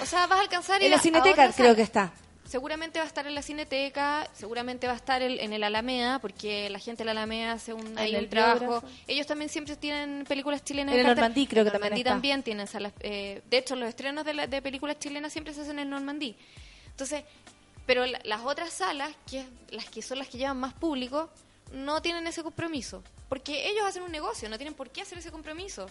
O 0.00 0.06
sea, 0.06 0.26
vas 0.26 0.38
a 0.38 0.42
alcanzar 0.42 0.82
En 0.82 0.90
la 0.90 0.98
Cineteca 0.98 1.42
creo 1.52 1.52
sala. 1.52 1.74
que 1.74 1.82
está. 1.82 2.12
Seguramente 2.44 2.98
va 2.98 3.04
a 3.04 3.08
estar 3.08 3.26
en 3.26 3.34
la 3.34 3.40
Cineteca, 3.42 4.28
seguramente 4.34 4.86
va 4.86 4.92
a 4.92 4.96
estar 4.96 5.22
el- 5.22 5.40
en 5.40 5.52
el 5.54 5.64
Alameda, 5.64 6.18
porque 6.18 6.68
la 6.70 6.78
gente 6.78 7.00
de 7.02 7.06
la 7.06 7.12
Alameda 7.12 7.52
hace 7.52 7.72
un, 7.72 7.96
hay 7.98 8.10
En 8.10 8.16
el 8.16 8.28
trabajo. 8.28 8.82
Ellos 9.06 9.26
también 9.26 9.48
siempre 9.48 9.74
tienen 9.76 10.24
películas 10.28 10.62
chilenas 10.62 10.92
En 10.94 11.00
el 11.00 11.06
Normandí 11.06 11.46
creo 11.46 11.64
que 11.64 11.70
también 11.70 11.90
Normandí 11.90 12.00
está. 12.00 12.10
también 12.10 12.42
tienen 12.42 12.66
salas. 12.66 12.92
eh, 13.00 13.42
de 13.48 13.56
hecho, 13.58 13.74
los 13.76 13.88
estrenos 13.88 14.24
de, 14.26 14.34
la- 14.34 14.46
de 14.46 14.60
películas 14.60 14.98
chilenas 14.98 15.32
siempre 15.32 15.54
se 15.54 15.62
hacen 15.62 15.78
en 15.78 15.88
Normandí. 15.88 16.36
Entonces, 16.88 17.24
pero 17.86 18.04
la- 18.04 18.20
las 18.24 18.40
otras 18.42 18.70
salas, 18.72 19.10
que 19.30 19.46
las 19.70 19.86
que 19.86 20.02
son 20.02 20.18
las 20.18 20.28
que 20.28 20.36
llevan 20.36 20.58
más 20.58 20.74
público, 20.74 21.30
no 21.72 22.02
tienen 22.02 22.26
ese 22.26 22.42
compromiso. 22.42 23.02
porque 23.30 23.70
ellos 23.70 23.86
hacen 23.86 24.02
un 24.02 24.12
negocio, 24.12 24.46
no 24.50 24.58
tienen 24.58 24.74
por 24.74 24.90
qué 24.90 25.00
hacer 25.00 25.16
ese 25.16 25.30
compromiso. 25.30 25.86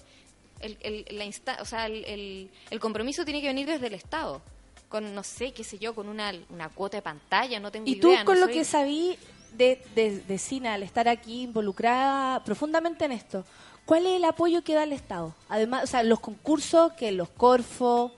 El, 0.61 0.77
el- 0.81 1.17
la 1.17 1.25
insta- 1.25 1.57
o 1.61 1.65
sea, 1.65 1.85
el, 1.87 2.49
el- 2.69 2.79
compromiso 2.79 3.25
tiene 3.25 3.41
que 3.41 3.47
venir 3.47 3.67
desde 3.67 3.87
el 3.87 3.93
Estado, 3.93 4.41
con, 4.89 5.13
no 5.15 5.23
sé, 5.23 5.51
qué 5.53 5.63
sé 5.63 5.77
yo, 5.79 5.93
con 5.95 6.07
una, 6.09 6.33
una 6.49 6.69
cuota 6.69 6.97
de 6.97 7.01
pantalla, 7.01 7.59
no 7.59 7.71
tengo 7.71 7.87
Y 7.87 7.91
idea. 7.93 8.01
tú 8.01 8.11
no 8.11 8.25
con 8.25 8.39
lo 8.39 8.45
soy- 8.47 8.53
que 8.55 8.63
sabí 8.65 9.17
de, 9.53 9.81
de, 9.95 10.19
de 10.21 10.37
cine, 10.37 10.69
al 10.69 10.83
estar 10.83 11.07
aquí 11.09 11.41
involucrada 11.43 12.43
profundamente 12.43 13.05
en 13.05 13.11
esto, 13.13 13.45
¿cuál 13.85 14.05
es 14.05 14.13
el 14.17 14.23
apoyo 14.25 14.63
que 14.63 14.73
da 14.75 14.83
el 14.83 14.93
Estado? 14.93 15.33
Además, 15.49 15.83
o 15.83 15.87
sea, 15.87 16.03
los 16.03 16.19
concursos, 16.19 16.93
que 16.93 17.11
los 17.11 17.29
Corfo, 17.29 18.11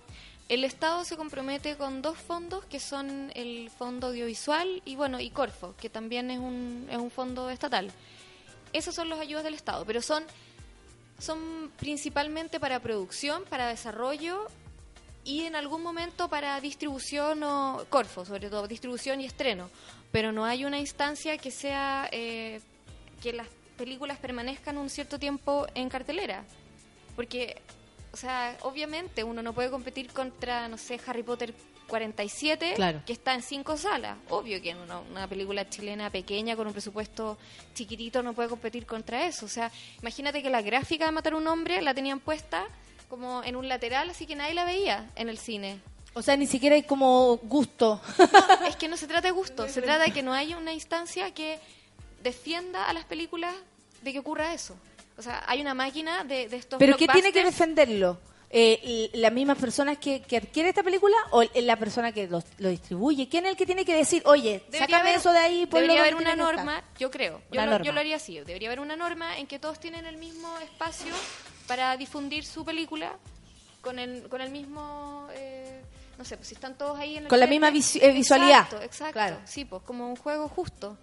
El 0.49 0.63
Estado 0.65 1.03
se 1.05 1.15
compromete 1.15 1.77
con 1.77 2.01
dos 2.01 2.17
fondos 2.17 2.65
que 2.65 2.79
son 2.79 3.31
el 3.33 3.69
Fondo 3.69 4.07
Audiovisual 4.07 4.81
y 4.85 4.95
bueno 4.95 5.19
y 5.19 5.29
Corfo, 5.29 5.73
que 5.79 5.89
también 5.89 6.29
es 6.29 6.37
un, 6.39 6.87
es 6.91 6.97
un 6.97 7.09
fondo 7.09 7.49
estatal. 7.49 7.89
Esas 8.73 8.93
son 8.93 9.07
las 9.09 9.19
ayudas 9.19 9.43
del 9.43 9.53
Estado, 9.53 9.85
pero 9.85 10.01
son 10.01 10.23
son 11.19 11.71
principalmente 11.77 12.59
para 12.59 12.79
producción, 12.79 13.43
para 13.49 13.67
desarrollo 13.67 14.47
y 15.23 15.43
en 15.43 15.55
algún 15.55 15.81
momento 15.81 16.27
para 16.27 16.59
distribución 16.59 17.43
o 17.43 17.85
Corfo, 17.89 18.25
sobre 18.25 18.49
todo 18.49 18.67
distribución 18.67 19.21
y 19.21 19.25
estreno. 19.25 19.69
Pero 20.11 20.31
no 20.31 20.45
hay 20.45 20.65
una 20.65 20.79
instancia 20.79 21.37
que 21.37 21.51
sea 21.51 22.09
eh, 22.11 22.61
que 23.21 23.33
las 23.33 23.47
películas 23.77 24.17
permanezcan 24.17 24.77
un 24.77 24.89
cierto 24.89 25.17
tiempo 25.17 25.65
en 25.75 25.89
cartelera, 25.89 26.43
porque 27.15 27.61
o 28.13 28.17
sea, 28.17 28.55
obviamente 28.61 29.23
uno 29.23 29.41
no 29.41 29.53
puede 29.53 29.71
competir 29.71 30.11
contra, 30.13 30.67
no 30.67 30.77
sé, 30.77 30.99
Harry 31.07 31.23
Potter 31.23 31.53
47, 31.87 32.73
Claro. 32.75 33.01
que 33.05 33.13
está 33.13 33.33
en 33.33 33.41
cinco 33.41 33.77
salas. 33.77 34.17
Obvio 34.29 34.61
que 34.61 34.73
una, 34.75 34.99
una 34.99 35.27
película 35.27 35.69
chilena 35.69 36.09
pequeña 36.09 36.55
con 36.55 36.67
un 36.67 36.73
presupuesto 36.73 37.37
chiquitito 37.73 38.21
no 38.23 38.33
puede 38.33 38.49
competir 38.49 38.85
contra 38.85 39.25
eso. 39.27 39.45
O 39.45 39.49
sea, 39.49 39.71
imagínate 40.01 40.41
que 40.41 40.49
la 40.49 40.61
gráfica 40.61 41.05
de 41.05 41.11
Matar 41.11 41.33
a 41.33 41.37
un 41.37 41.47
hombre 41.47 41.81
la 41.81 41.93
tenían 41.93 42.19
puesta 42.19 42.65
como 43.09 43.43
en 43.43 43.55
un 43.55 43.67
lateral, 43.67 44.09
así 44.09 44.25
que 44.25 44.35
nadie 44.35 44.53
la 44.55 44.65
veía 44.65 45.09
en 45.15 45.29
el 45.29 45.37
cine. 45.37 45.79
o 46.15 46.21
sea, 46.21 46.35
ni 46.37 46.47
siquiera 46.47 46.75
hay 46.75 46.83
como 46.83 47.37
gusto. 47.37 48.01
No, 48.61 48.65
es 48.67 48.75
que 48.75 48.87
no 48.87 48.97
se 48.97 49.07
trata 49.07 49.27
de 49.27 49.31
gusto, 49.31 49.67
se 49.67 49.81
trata 49.81 50.03
de 50.05 50.11
que 50.11 50.23
no 50.23 50.33
haya 50.33 50.57
una 50.57 50.73
instancia 50.73 51.31
que 51.31 51.59
defienda 52.23 52.89
a 52.89 52.93
las 52.93 53.05
películas 53.05 53.53
de 54.01 54.13
que 54.13 54.19
ocurra 54.19 54.53
eso. 54.53 54.75
O 55.17 55.21
sea, 55.21 55.43
hay 55.47 55.61
una 55.61 55.73
máquina 55.75 56.23
de, 56.23 56.47
de 56.49 56.57
estos 56.57 56.79
¿Pero 56.79 56.97
qué 56.97 57.07
tiene 57.07 57.31
que 57.31 57.43
defenderlo? 57.43 58.19
Eh, 58.55 59.09
¿y 59.13 59.17
¿Las 59.17 59.33
mismas 59.33 59.57
personas 59.57 59.97
que, 59.97 60.21
que 60.21 60.37
adquiere 60.37 60.69
esta 60.69 60.83
película 60.83 61.15
o 61.31 61.43
la 61.55 61.75
persona 61.75 62.11
que 62.11 62.27
lo, 62.27 62.43
lo 62.59 62.69
distribuye? 62.69 63.27
¿Quién 63.27 63.45
es 63.45 63.51
el 63.53 63.57
que 63.57 63.65
tiene 63.65 63.83
que 63.83 63.95
decir, 63.95 64.21
oye, 64.27 64.59
Debería 64.67 64.79
sácame 64.81 65.09
haber- 65.09 65.15
eso 65.19 65.31
de 65.31 65.39
ahí? 65.39 65.65
Debería 65.65 66.01
haber 66.01 66.13
una 66.15 66.35
norma, 66.35 66.77
estar"? 66.77 66.97
yo 66.99 67.09
creo. 67.09 67.41
Yo 67.51 67.61
lo, 67.61 67.71
norma. 67.71 67.83
yo 67.85 67.91
lo 67.93 67.99
haría 67.99 68.17
así. 68.17 68.39
Debería 68.41 68.69
haber 68.69 68.79
una 68.79 68.95
norma 68.95 69.39
en 69.39 69.47
que 69.47 69.57
todos 69.57 69.79
tienen 69.79 70.05
el 70.05 70.17
mismo 70.17 70.55
espacio 70.59 71.11
para 71.67 71.97
difundir 71.97 72.45
su 72.45 72.63
película 72.63 73.13
con 73.81 73.97
el, 73.97 74.29
con 74.29 74.39
el 74.39 74.51
mismo... 74.51 75.27
eh, 75.33 75.81
no 76.19 76.23
sé, 76.23 76.37
pues 76.37 76.49
si 76.49 76.53
están 76.53 76.77
todos 76.77 76.99
ahí 76.99 77.17
en 77.17 77.23
el 77.23 77.29
Con 77.29 77.39
la 77.39 77.47
misma 77.47 77.71
visu- 77.71 77.99
eh, 78.03 78.11
visualidad. 78.11 78.65
Exacto, 78.65 78.85
exacto. 78.85 79.13
Claro. 79.13 79.37
Sí, 79.45 79.65
pues 79.65 79.81
como 79.81 80.07
un 80.07 80.15
juego 80.15 80.47
justo. 80.47 80.95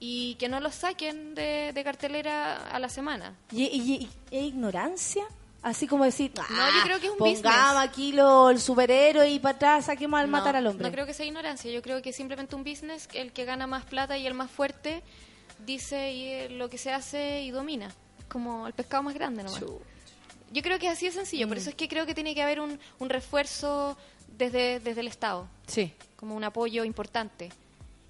Y 0.00 0.34
que 0.34 0.48
no 0.48 0.58
los 0.58 0.74
saquen 0.74 1.36
de, 1.36 1.70
de 1.72 1.84
cartelera 1.84 2.68
a 2.68 2.78
la 2.80 2.88
semana. 2.88 3.36
¿Y, 3.52 3.62
y- 3.62 3.92
y- 4.02 4.08
¿es 4.36 4.42
ignorancia? 4.42 5.24
Así 5.62 5.86
como 5.88 6.04
decir, 6.04 6.30
No, 6.36 6.44
"Ah, 6.48 6.70
yo 6.76 6.82
creo 6.84 7.00
que 7.00 7.06
es 7.06 7.12
un 7.12 7.18
pongamos 7.18 7.42
business. 7.42 7.88
aquí 7.90 8.12
lo, 8.12 8.50
el 8.50 8.60
superhéroe 8.60 9.28
y 9.30 9.38
para 9.40 9.56
atrás 9.56 9.86
saquemos 9.86 10.20
al 10.20 10.26
No, 10.26 10.32
matar 10.38 10.54
al 10.54 10.66
hombre. 10.66 10.86
No 10.86 10.92
creo 10.92 11.06
que 11.06 11.14
sea 11.14 11.26
ignorancia, 11.26 11.70
yo 11.72 11.82
creo 11.82 12.00
que 12.02 12.10
es 12.10 12.16
simplemente 12.16 12.54
un 12.54 12.62
business, 12.62 13.08
el 13.14 13.32
que 13.32 13.44
gana 13.44 13.66
más 13.66 13.84
plata 13.84 14.16
y 14.16 14.26
el 14.26 14.34
más 14.34 14.50
fuerte 14.50 15.02
dice 15.66 16.12
y, 16.12 16.24
eh, 16.28 16.48
lo 16.50 16.68
que 16.70 16.78
se 16.78 16.92
hace 16.92 17.42
y 17.42 17.50
domina, 17.50 17.90
como 18.28 18.66
el 18.68 18.74
pescado 18.74 19.02
más 19.02 19.14
grande 19.14 19.42
nomás. 19.42 19.60
Yo 20.52 20.62
creo 20.62 20.78
que 20.78 20.86
es 20.86 20.92
así 20.92 21.06
de 21.06 21.12
sencillo, 21.12 21.46
Mm. 21.46 21.48
por 21.48 21.58
eso 21.58 21.70
es 21.70 21.74
que 21.74 21.88
creo 21.88 22.06
que 22.06 22.14
tiene 22.14 22.32
que 22.34 22.42
haber 22.42 22.60
un, 22.60 22.78
un 23.00 23.08
refuerzo 23.08 23.96
desde, 24.38 24.78
desde 24.78 25.00
el 25.00 25.08
Estado, 25.08 25.48
Sí. 25.66 25.92
como 26.14 26.36
un 26.36 26.44
apoyo 26.44 26.84
importante. 26.84 27.50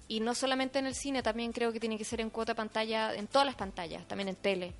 Y 0.07 0.19
no 0.19 0.35
solamente 0.35 0.77
en 0.77 0.85
el 0.85 0.93
cine, 0.93 1.23
también 1.23 1.51
creo 1.53 1.73
que 1.73 1.79
tiene 1.79 1.97
que 1.97 2.05
ser 2.05 2.21
en 2.21 2.29
cuota 2.29 2.53
pantalla, 2.53 3.15
en 3.15 3.25
todas 3.27 3.45
las 3.47 3.55
pantallas, 3.55 4.07
también 4.07 4.27
en 4.29 4.35
tele. 4.35 4.73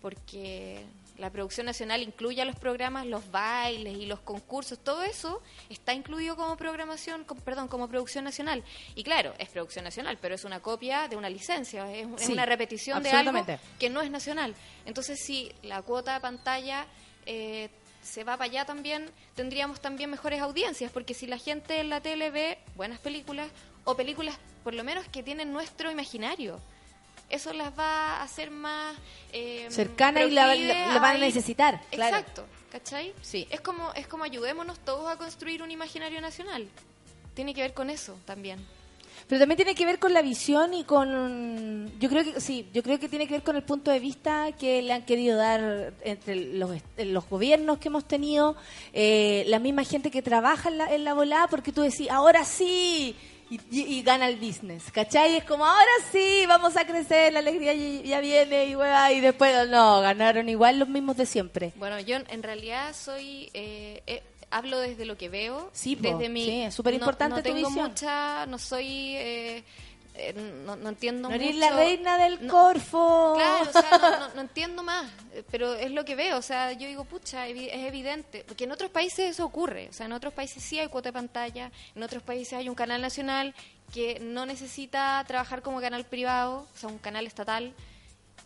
Porque 0.00 0.84
la 1.22 1.30
producción 1.30 1.66
nacional 1.66 2.02
incluye 2.02 2.42
a 2.42 2.44
los 2.44 2.56
programas, 2.56 3.06
los 3.06 3.30
bailes 3.30 3.96
y 3.96 4.06
los 4.06 4.20
concursos, 4.20 4.80
todo 4.80 5.02
eso 5.02 5.40
está 5.70 5.94
incluido 5.94 6.34
como 6.34 6.56
programación, 6.56 7.24
perdón, 7.44 7.68
como 7.68 7.88
producción 7.88 8.24
nacional. 8.24 8.64
Y 8.96 9.04
claro, 9.04 9.32
es 9.38 9.48
producción 9.48 9.84
nacional, 9.84 10.18
pero 10.20 10.34
es 10.34 10.44
una 10.44 10.60
copia 10.60 11.06
de 11.06 11.16
una 11.16 11.30
licencia, 11.30 11.90
es, 11.92 12.08
es 12.20 12.28
una 12.28 12.44
repetición 12.44 13.02
de 13.02 13.10
algo 13.10 13.46
que 13.78 13.88
no 13.88 14.02
es 14.02 14.10
nacional. 14.10 14.54
Entonces, 14.84 15.20
si 15.24 15.52
la 15.62 15.80
cuota 15.82 16.14
de 16.14 16.20
pantalla 16.20 16.86
eh, 17.24 17.70
se 18.02 18.24
va 18.24 18.36
para 18.36 18.50
allá 18.50 18.64
también, 18.64 19.08
tendríamos 19.36 19.80
también 19.80 20.10
mejores 20.10 20.40
audiencias, 20.40 20.90
porque 20.90 21.14
si 21.14 21.28
la 21.28 21.38
gente 21.38 21.78
en 21.78 21.88
la 21.88 22.00
tele 22.00 22.30
ve 22.30 22.58
buenas 22.74 22.98
películas 22.98 23.48
o 23.84 23.94
películas 23.94 24.36
por 24.64 24.74
lo 24.74 24.82
menos 24.82 25.06
que 25.08 25.22
tienen 25.22 25.52
nuestro 25.52 25.90
imaginario, 25.90 26.60
eso 27.32 27.52
las 27.52 27.76
va 27.76 28.18
a 28.18 28.22
hacer 28.22 28.50
más 28.50 28.96
eh, 29.32 29.66
Cercana 29.70 30.22
y 30.22 30.30
la, 30.30 30.44
proclive 30.46 30.68
la- 30.74 30.94
la 30.94 31.00
van 31.00 31.16
a 31.16 31.18
necesitar. 31.18 31.80
Claro. 31.90 32.16
Exacto, 32.16 32.44
¿cachai? 32.70 33.12
Sí. 33.22 33.48
Es 33.50 33.60
como, 33.60 33.92
es 33.94 34.06
como 34.06 34.24
ayudémonos 34.24 34.78
todos 34.80 35.10
a 35.10 35.16
construir 35.16 35.62
un 35.62 35.70
imaginario 35.70 36.20
nacional. 36.20 36.68
Tiene 37.34 37.54
que 37.54 37.62
ver 37.62 37.72
con 37.74 37.90
eso 37.90 38.16
también. 38.26 38.64
Pero 39.28 39.38
también 39.40 39.56
tiene 39.56 39.74
que 39.74 39.86
ver 39.86 39.98
con 39.98 40.12
la 40.12 40.20
visión 40.20 40.74
y 40.74 40.84
con 40.84 41.90
yo 41.98 42.08
creo 42.10 42.24
que 42.24 42.40
sí, 42.40 42.68
yo 42.74 42.82
creo 42.82 42.98
que 42.98 43.08
tiene 43.08 43.26
que 43.26 43.34
ver 43.34 43.42
con 43.42 43.56
el 43.56 43.62
punto 43.62 43.90
de 43.90 44.00
vista 44.00 44.50
que 44.52 44.82
le 44.82 44.92
han 44.92 45.04
querido 45.06 45.38
dar 45.38 45.94
entre 46.02 46.34
los, 46.36 46.70
los 46.98 47.28
gobiernos 47.28 47.78
que 47.78 47.88
hemos 47.88 48.06
tenido, 48.06 48.56
eh, 48.92 49.44
la 49.46 49.58
misma 49.60 49.84
gente 49.84 50.10
que 50.10 50.22
trabaja 50.22 50.68
en 50.68 50.78
la, 50.78 50.92
en 50.92 51.04
la 51.04 51.14
volada, 51.14 51.46
porque 51.46 51.72
tú 51.72 51.82
decís, 51.82 52.10
ahora 52.10 52.44
sí, 52.44 53.14
y, 53.54 53.60
y- 53.80 53.94
y 53.98 54.02
gana 54.02 54.28
el 54.28 54.36
business, 54.36 54.90
¿cachai? 54.92 55.36
Es 55.36 55.44
como, 55.44 55.64
ahora 55.66 55.90
sí, 56.10 56.44
vamos 56.48 56.76
a 56.76 56.86
crecer, 56.86 57.32
la 57.32 57.40
alegría 57.40 57.74
ya, 57.74 58.20
viene, 58.20 58.66
y, 58.66 58.74
hueá, 58.76 59.12
y 59.12 59.20
después, 59.20 59.68
no, 59.68 60.00
ganaron 60.00 60.48
igual 60.48 60.78
los 60.78 60.88
mismos 60.88 61.16
de 61.16 61.26
siempre. 61.26 61.72
Bueno, 61.76 62.00
yo 62.00 62.16
en 62.16 62.42
realidad 62.42 62.94
soy... 62.94 63.50
eh, 63.54 64.02
eh, 64.06 64.22
hablo 64.50 64.78
desde 64.80 65.06
lo 65.06 65.16
que 65.16 65.28
veo. 65.30 65.70
Sí, 65.72 65.96
po, 65.96 66.02
desde 66.18 66.28
mi, 66.28 66.44
sí, 66.44 66.62
es 66.62 66.74
súper 66.74 66.92
importante 66.94 67.30
no, 67.30 67.36
no 67.36 67.42
tu 67.42 67.52
tengo 67.54 67.68
visión. 67.68 67.88
mucha... 67.88 68.46
No 68.46 68.58
soy... 68.58 69.14
eh, 69.16 69.64
eh, 70.14 70.32
no, 70.66 70.76
no 70.76 70.88
entiendo 70.90 71.28
No 71.28 71.34
eres 71.34 71.54
mucho. 71.54 71.70
la 71.70 71.76
reina 71.76 72.18
del 72.18 72.46
No, 72.46 72.52
Corfo. 72.52 73.34
Claro, 73.36 73.68
o 73.68 73.72
sea, 73.72 73.98
no, 73.98 74.10
no- 74.28 74.34
no 74.34 74.40
entiendo 74.42 74.82
más, 74.82 75.10
eh, 75.32 75.42
pero 75.50 75.74
es 75.74 75.90
lo 75.90 76.04
que 76.04 76.14
veo, 76.14 76.36
o 76.38 76.42
sea, 76.42 76.72
yo 76.72 76.86
digo, 76.86 77.04
pucha, 77.04 77.46
es 77.46 77.56
evidente, 77.86 78.44
porque 78.46 78.64
en 78.64 78.72
otros 78.72 78.90
países 78.90 79.30
eso 79.30 79.44
ocurre, 79.44 79.88
o 79.88 79.92
sea, 79.92 80.06
en 80.06 80.12
otros 80.12 80.32
países 80.34 80.62
sí 80.62 80.78
hay 80.78 80.88
cuota 80.88 81.08
de 81.08 81.12
pantalla, 81.14 81.70
en 81.94 82.02
otros 82.02 82.22
países 82.22 82.52
hay 82.54 82.68
un 82.68 82.74
canal 82.74 83.00
nacional 83.00 83.54
que 83.92 84.18
no 84.20 84.46
necesita 84.46 85.22
trabajar 85.26 85.62
como 85.62 85.80
canal 85.80 86.04
privado, 86.06 86.66
o 86.74 86.78
sea, 86.78 86.88
un 86.88 86.98
canal 86.98 87.26
estatal, 87.26 87.74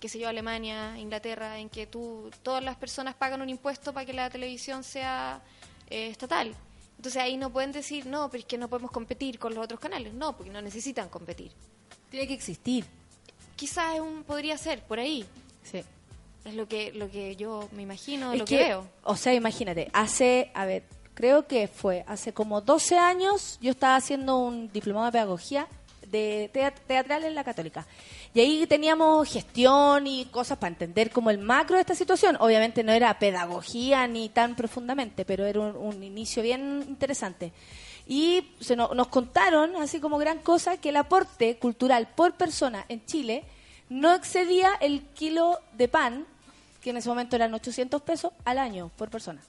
que 0.00 0.08
sé 0.08 0.18
yo, 0.18 0.28
Alemania, 0.28 0.98
Inglaterra, 0.98 1.58
en 1.58 1.68
que 1.70 1.86
tú, 1.86 2.30
todas 2.42 2.62
las 2.62 2.76
personas 2.76 3.14
pagan 3.14 3.40
un 3.42 3.48
impuesto 3.48 3.92
para 3.92 4.04
que 4.04 4.12
la 4.12 4.28
televisión 4.28 4.84
sea 4.84 5.40
eh, 5.88 6.08
estatal. 6.08 6.54
Entonces 6.96 7.20
ahí 7.22 7.36
no 7.36 7.50
pueden 7.50 7.72
decir, 7.72 8.06
no, 8.06 8.28
pero 8.30 8.40
es 8.40 8.46
que 8.46 8.58
no 8.58 8.68
podemos 8.68 8.90
competir 8.90 9.38
con 9.38 9.54
los 9.54 9.64
otros 9.64 9.78
canales. 9.80 10.14
No, 10.14 10.36
porque 10.36 10.50
no 10.50 10.60
necesitan 10.62 11.08
competir. 11.08 11.52
Tiene 12.10 12.26
que 12.26 12.34
existir. 12.34 12.84
Quizás 13.56 13.94
es 13.96 14.00
un, 14.00 14.22
podría 14.24 14.56
ser 14.58 14.82
por 14.82 14.98
ahí. 14.98 15.24
Sí. 15.62 15.82
Es 16.44 16.54
lo 16.54 16.68
que, 16.68 16.92
lo 16.92 17.10
que 17.10 17.34
yo 17.36 17.68
me 17.72 17.82
imagino, 17.82 18.32
Es 18.32 18.38
lo 18.38 18.44
que, 18.44 18.56
veo. 18.58 18.86
O 19.02 19.16
sea, 19.16 19.34
imagínate, 19.34 19.90
hace, 19.92 20.50
a 20.54 20.64
ver, 20.64 20.84
creo 21.14 21.46
que 21.46 21.66
fue 21.68 22.04
hace 22.06 22.32
como 22.32 22.60
12 22.60 22.96
años, 22.98 23.58
yo 23.60 23.70
estaba 23.72 23.96
haciendo 23.96 24.36
un 24.38 24.70
diplomado 24.72 25.06
de 25.06 25.12
pedagogía 25.12 25.66
de 26.08 26.50
teat- 26.54 26.78
teatral 26.86 27.24
en 27.24 27.34
la 27.34 27.42
católica. 27.42 27.84
Y 28.36 28.40
ahí 28.40 28.66
teníamos 28.66 29.26
gestión 29.32 30.06
y 30.06 30.26
cosas 30.26 30.58
para 30.58 30.68
entender 30.68 31.10
como 31.10 31.30
el 31.30 31.38
macro 31.38 31.76
de 31.76 31.80
esta 31.80 31.94
situación. 31.94 32.36
Obviamente 32.38 32.84
no 32.84 32.92
era 32.92 33.18
pedagogía 33.18 34.06
ni 34.06 34.28
tan 34.28 34.54
profundamente, 34.54 35.24
pero 35.24 35.46
era 35.46 35.58
un, 35.58 36.02
inicio 36.02 36.42
bien 36.42 36.84
interesante. 36.86 37.54
Y 38.06 38.52
se 38.60 38.76
no- 38.76 38.92
nos 38.92 39.06
contaron, 39.06 39.74
así 39.76 40.00
como 40.00 40.18
gran 40.18 40.40
cosa, 40.40 40.76
que 40.76 40.90
el 40.90 40.98
aporte 40.98 41.56
cultural 41.56 42.08
por 42.14 42.34
persona 42.34 42.84
en 42.90 43.06
Chile 43.06 43.42
no 43.88 44.12
excedía 44.14 44.72
el 44.82 45.00
kilo 45.14 45.58
de 45.72 45.88
pan, 45.88 46.26
que 46.82 46.90
en 46.90 46.98
ese 46.98 47.08
momento 47.08 47.36
eran 47.36 47.54
800 47.54 48.02
pesos 48.02 48.32
al 48.44 48.58
año 48.58 48.90
por 48.98 49.08
persona. 49.08 49.40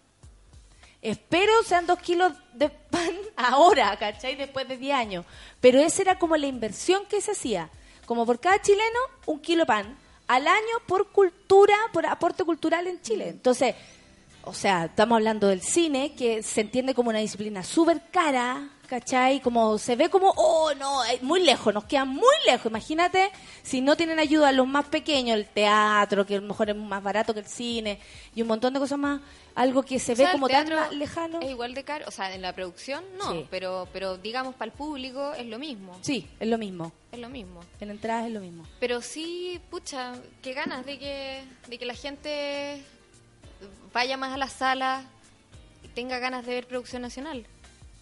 Espero 1.01 1.51
sean 1.65 1.85
dos 1.87 1.99
kilos 1.99 2.31
de 2.53 2.69
pan 2.69 3.11
ahora, 3.35 3.97
¿cachai? 3.99 4.37
Después 4.37 4.65
de 4.65 4.77
10 4.77 4.95
años. 4.95 5.25
Pero 5.59 5.77
esa 5.77 6.03
era 6.03 6.17
como 6.17 6.37
la 6.37 6.47
inversión 6.47 7.05
que 7.07 7.19
se 7.19 7.31
hacía. 7.33 7.69
Como 8.07 8.25
por 8.25 8.39
cada 8.39 8.61
chileno, 8.61 8.99
un 9.25 9.39
kilo 9.41 9.63
de 9.63 9.65
pan 9.67 9.97
al 10.27 10.47
año 10.47 10.79
por 10.87 11.11
cultura, 11.11 11.75
por 11.91 12.05
aporte 12.05 12.45
cultural 12.45 12.87
en 12.87 13.01
Chile. 13.01 13.27
Entonces, 13.27 13.75
o 14.43 14.53
sea, 14.53 14.85
estamos 14.85 15.17
hablando 15.17 15.49
del 15.49 15.61
cine, 15.61 16.15
que 16.15 16.41
se 16.41 16.61
entiende 16.61 16.93
como 16.93 17.09
una 17.09 17.19
disciplina 17.19 17.63
súper 17.63 18.01
cara, 18.09 18.69
¿cachai? 18.87 19.39
Como 19.41 19.77
se 19.77 19.95
ve 19.95 20.09
como, 20.09 20.33
oh, 20.35 20.73
no, 20.73 21.05
eh, 21.05 21.19
muy 21.21 21.43
lejos, 21.43 21.73
nos 21.73 21.83
queda 21.83 22.05
muy 22.05 22.33
lejos. 22.45 22.65
Imagínate 22.71 23.29
si 23.61 23.81
no 23.81 23.95
tienen 23.95 24.17
ayuda 24.19 24.51
los 24.51 24.65
más 24.67 24.85
pequeños, 24.85 25.37
el 25.37 25.45
teatro, 25.47 26.25
que 26.25 26.35
a 26.35 26.39
lo 26.41 26.47
mejor 26.47 26.69
es 26.69 26.75
más 26.75 27.03
barato 27.03 27.33
que 27.33 27.41
el 27.41 27.45
cine, 27.47 27.99
y 28.33 28.41
un 28.41 28.47
montón 28.47 28.73
de 28.73 28.79
cosas 28.79 28.97
más, 28.97 29.21
algo 29.55 29.83
que 29.83 29.99
se 29.99 30.13
O 30.13 30.15
ve 30.15 30.23
sea, 30.23 30.31
como 30.31 30.47
tan 30.47 30.67
lejano. 30.97 31.39
Es 31.41 31.49
igual 31.49 31.73
de 31.73 31.83
caro, 31.83 32.05
o 32.07 32.11
sea, 32.11 32.33
en 32.33 32.41
la 32.41 32.53
producción 32.53 33.03
no, 33.17 33.31
Sí. 33.33 33.45
pero 33.49 33.87
pero 33.91 34.17
digamos 34.17 34.55
para 34.55 34.71
el 34.71 34.77
público 34.77 35.33
es 35.33 35.45
lo 35.47 35.59
mismo. 35.59 35.97
Sí, 36.01 36.27
es 36.39 36.47
lo 36.47 36.57
mismo. 36.57 36.91
Es 37.11 37.19
lo 37.19 37.29
mismo. 37.29 37.61
En 37.79 37.89
entradas 37.91 38.27
es 38.27 38.31
lo 38.31 38.39
mismo. 38.39 38.65
Pero 38.79 39.01
sí, 39.01 39.59
pucha, 39.69 40.13
qué 40.41 40.53
ganas 40.53 40.85
de 40.85 40.97
que 40.99 41.43
de 41.67 41.77
que 41.77 41.85
la 41.85 41.95
gente 41.95 42.83
vaya 43.93 44.15
más 44.17 44.33
a 44.33 44.37
la 44.37 44.47
sala 44.49 45.03
tenga 45.95 46.19
ganas 46.19 46.45
de 46.45 46.53
ver 46.53 46.67
producción 46.67 47.01
nacional. 47.01 47.47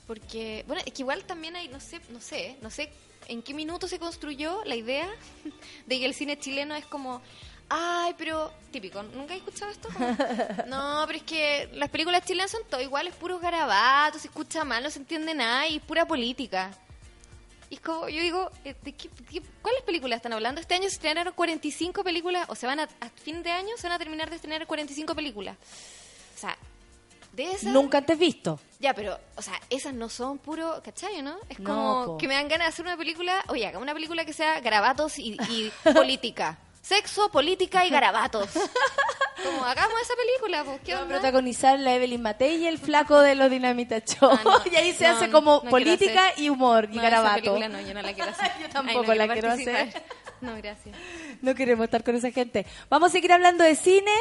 Porque, 0.08 0.64
bueno, 0.68 0.82
es 0.86 0.94
que 0.94 1.02
igual 1.02 1.24
también 1.26 1.56
hay, 1.56 1.68
no 1.68 1.80
sé, 1.80 2.00
no 2.10 2.22
sé, 2.22 2.58
no 2.62 2.70
sé 2.70 2.92
en 3.28 3.42
qué 3.42 3.56
minuto 3.56 3.88
se 3.88 3.98
construyó 3.98 4.64
la 4.66 4.76
idea 4.76 5.10
de 5.88 6.00
que 6.00 6.06
el 6.06 6.14
cine 6.14 6.38
chileno 6.38 6.76
es 6.76 6.86
como, 6.86 7.22
ay, 7.70 8.14
pero 8.20 8.54
típico, 8.72 9.02
¿nunca 9.02 9.34
he 9.34 9.38
escuchado 9.38 9.72
esto? 9.72 9.90
Como, 9.92 10.08
no, 10.68 11.04
pero 11.08 11.18
es 11.18 11.24
que 11.24 11.70
las 11.74 11.90
películas 11.90 12.24
chilenas 12.24 12.52
son 12.52 12.62
todo 12.70 12.82
iguales, 12.82 13.16
puros 13.16 13.42
garabatos, 13.42 14.22
se 14.22 14.28
escucha 14.28 14.64
mal, 14.64 14.84
no 14.84 14.92
se 14.92 15.00
entiende 15.00 15.34
nada 15.34 15.68
y 15.68 15.78
es 15.78 15.82
pura 15.82 16.06
política. 16.08 16.72
Y 17.72 17.76
es 17.76 17.82
como, 17.82 18.08
yo 18.08 18.22
digo, 18.22 18.52
eh, 18.64 18.76
¿de 18.84 18.94
qué, 18.94 19.10
qué- 19.32 19.42
¿cuáles 19.64 19.82
películas 19.82 20.18
están 20.18 20.34
hablando? 20.34 20.62
Este 20.62 20.76
año 20.76 20.84
se 20.88 20.94
estrenaron 20.98 21.34
45 21.34 22.04
películas, 22.04 22.46
o 22.48 22.54
se 22.54 22.68
van 22.68 22.80
a, 22.80 22.84
a 22.84 23.10
fin 23.24 23.42
de 23.42 23.50
año 23.50 23.70
se 23.76 23.88
van 23.88 23.94
a 23.94 23.98
terminar 23.98 24.30
de 24.30 24.36
estrenar 24.36 24.68
45 24.68 25.16
películas. 25.16 25.58
O 26.36 26.40
sea, 26.40 26.56
de 27.36 27.52
esas... 27.52 27.64
Nunca 27.74 28.00
antes 28.00 28.18
visto. 28.18 28.60
Ya, 28.80 28.94
pero, 28.94 29.18
o 29.36 29.42
sea, 29.42 29.54
esas 29.70 29.94
no 29.94 30.10
son 30.10 30.38
puro, 30.38 30.82
¿cachai, 30.84 31.22
no? 31.22 31.36
Es 31.50 31.60
No, 31.60 31.66
como 31.70 32.06
po. 32.06 32.18
que 32.18 32.28
me 32.28 32.34
dan 32.36 32.48
ganas 32.48 32.68
de 32.68 32.70
hacer 32.70 32.86
una 32.86 32.98
película, 32.98 33.44
oye, 33.48 33.66
haga 33.68 33.80
una 33.80 33.94
película 33.94 34.26
que 34.26 34.34
sea 34.34 34.60
garabatos 34.60 35.18
y, 35.20 35.38
y 35.50 35.72
política. 35.94 36.58
Sexo, 36.82 37.32
política 37.32 37.84
y 37.86 37.90
garabatos. 37.90 38.50
Como, 39.44 39.66
hagamos 39.66 39.96
esa 40.02 40.14
película, 40.16 40.64
pues, 40.64 40.80
¿qué 40.86 40.96
onda? 40.96 41.08
protagonizar 41.16 41.78
la 41.80 41.94
Evelyn 41.96 42.22
Matei 42.22 42.56
y 42.64 42.68
el 42.68 42.78
flaco 42.80 43.20
de 43.20 43.36
los 43.36 43.50
Dinamita 43.52 44.00
Show. 44.00 44.30
Ah, 44.32 44.40
no, 44.44 44.62
y 44.72 44.76
ahí 44.76 44.94
se 44.94 45.08
no, 45.08 45.16
hace 45.18 45.30
como 45.30 45.62
política 45.64 46.32
y 46.38 46.50
humor 46.50 46.88
y 46.92 46.96
garabato. 46.98 47.36
esa 47.38 47.54
película 47.54 47.70
no, 47.70 47.82
yo 47.88 47.94
no 47.94 48.02
la 48.02 48.14
quiero 48.14 48.32
hacer. 48.32 48.52
Yo 48.62 48.70
tampoco 48.70 49.14
la 49.14 49.28
quiero 49.28 49.52
hacer. 49.52 50.04
No, 50.42 50.56
gracias. 50.58 50.96
No 51.42 51.56
queremos 51.56 51.86
estar 51.86 52.04
con 52.04 52.16
esa 52.16 52.32
gente. 52.32 52.66
Vamos 52.90 53.10
a 53.10 53.12
seguir 53.12 53.32
hablando 53.32 53.64
de 53.64 53.76
cine 53.76 54.12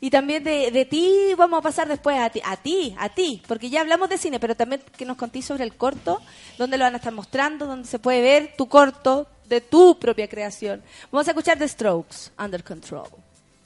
y 0.00 0.10
también 0.10 0.44
de, 0.44 0.70
de 0.70 0.84
ti. 0.84 1.34
Vamos 1.36 1.58
a 1.58 1.62
pasar 1.62 1.88
después 1.88 2.18
a 2.18 2.30
ti, 2.30 2.40
a 2.44 2.56
ti, 2.56 2.94
a 2.98 3.08
ti, 3.08 3.42
porque 3.46 3.70
ya 3.70 3.80
hablamos 3.80 4.08
de 4.08 4.18
cine, 4.18 4.40
pero 4.40 4.54
también 4.54 4.82
que 4.96 5.04
nos 5.04 5.16
contéis 5.16 5.46
sobre 5.46 5.64
el 5.64 5.74
corto, 5.76 6.20
dónde 6.58 6.78
lo 6.78 6.84
van 6.84 6.94
a 6.94 6.98
estar 6.98 7.12
mostrando, 7.12 7.66
dónde 7.66 7.88
se 7.88 7.98
puede 7.98 8.20
ver 8.20 8.54
tu 8.56 8.68
corto 8.68 9.26
de 9.46 9.60
tu 9.60 9.98
propia 9.98 10.28
creación. 10.28 10.82
Vamos 11.10 11.28
a 11.28 11.32
escuchar 11.32 11.58
The 11.58 11.68
Strokes, 11.68 12.32
Under 12.38 12.62
Control. 12.62 13.08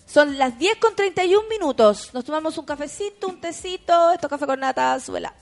Son 0.07 0.39
las 0.39 0.59
10 0.59 0.77
con 0.79 0.97
31 0.97 1.49
minutos. 1.49 2.11
Nos 2.15 2.25
tomamos 2.25 2.57
un 2.57 2.65
cafecito, 2.65 3.29
un 3.29 3.41
tecito, 3.41 4.13
esto 4.13 4.27
es 4.27 4.31
café 4.31 4.47
con 4.47 4.61
nata, 4.61 4.99
suela. 5.01 5.35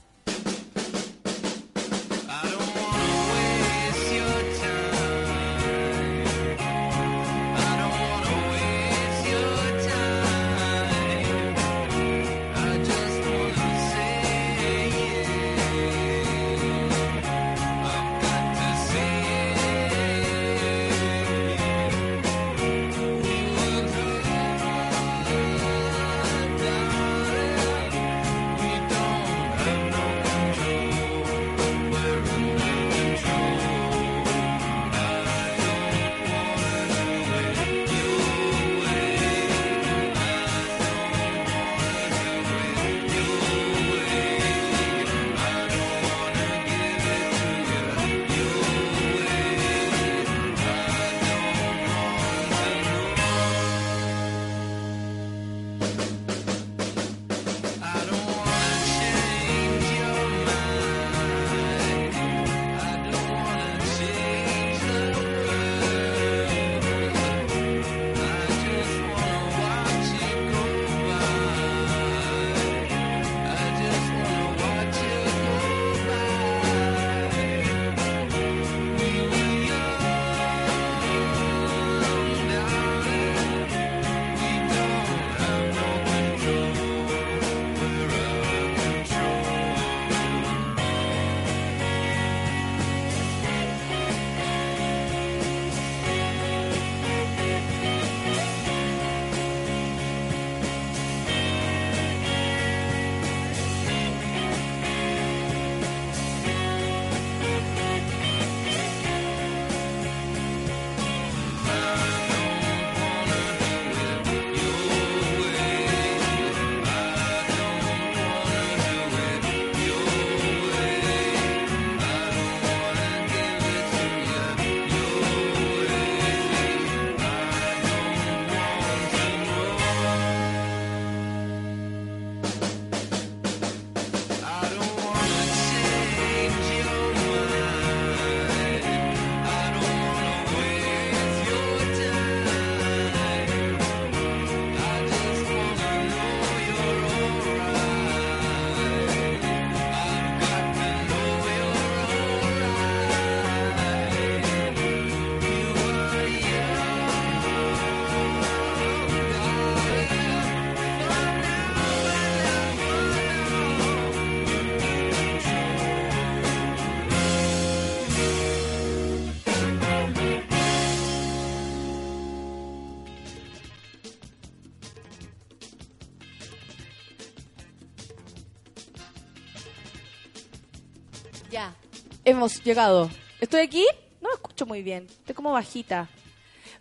Hemos 182.36 182.62
llegado. 182.62 183.10
¿Estoy 183.40 183.62
aquí? 183.62 183.86
No 184.20 184.28
me 184.28 184.34
escucho 184.34 184.66
muy 184.66 184.82
bien. 184.82 185.06
Estoy 185.08 185.34
como 185.34 185.52
bajita. 185.52 186.06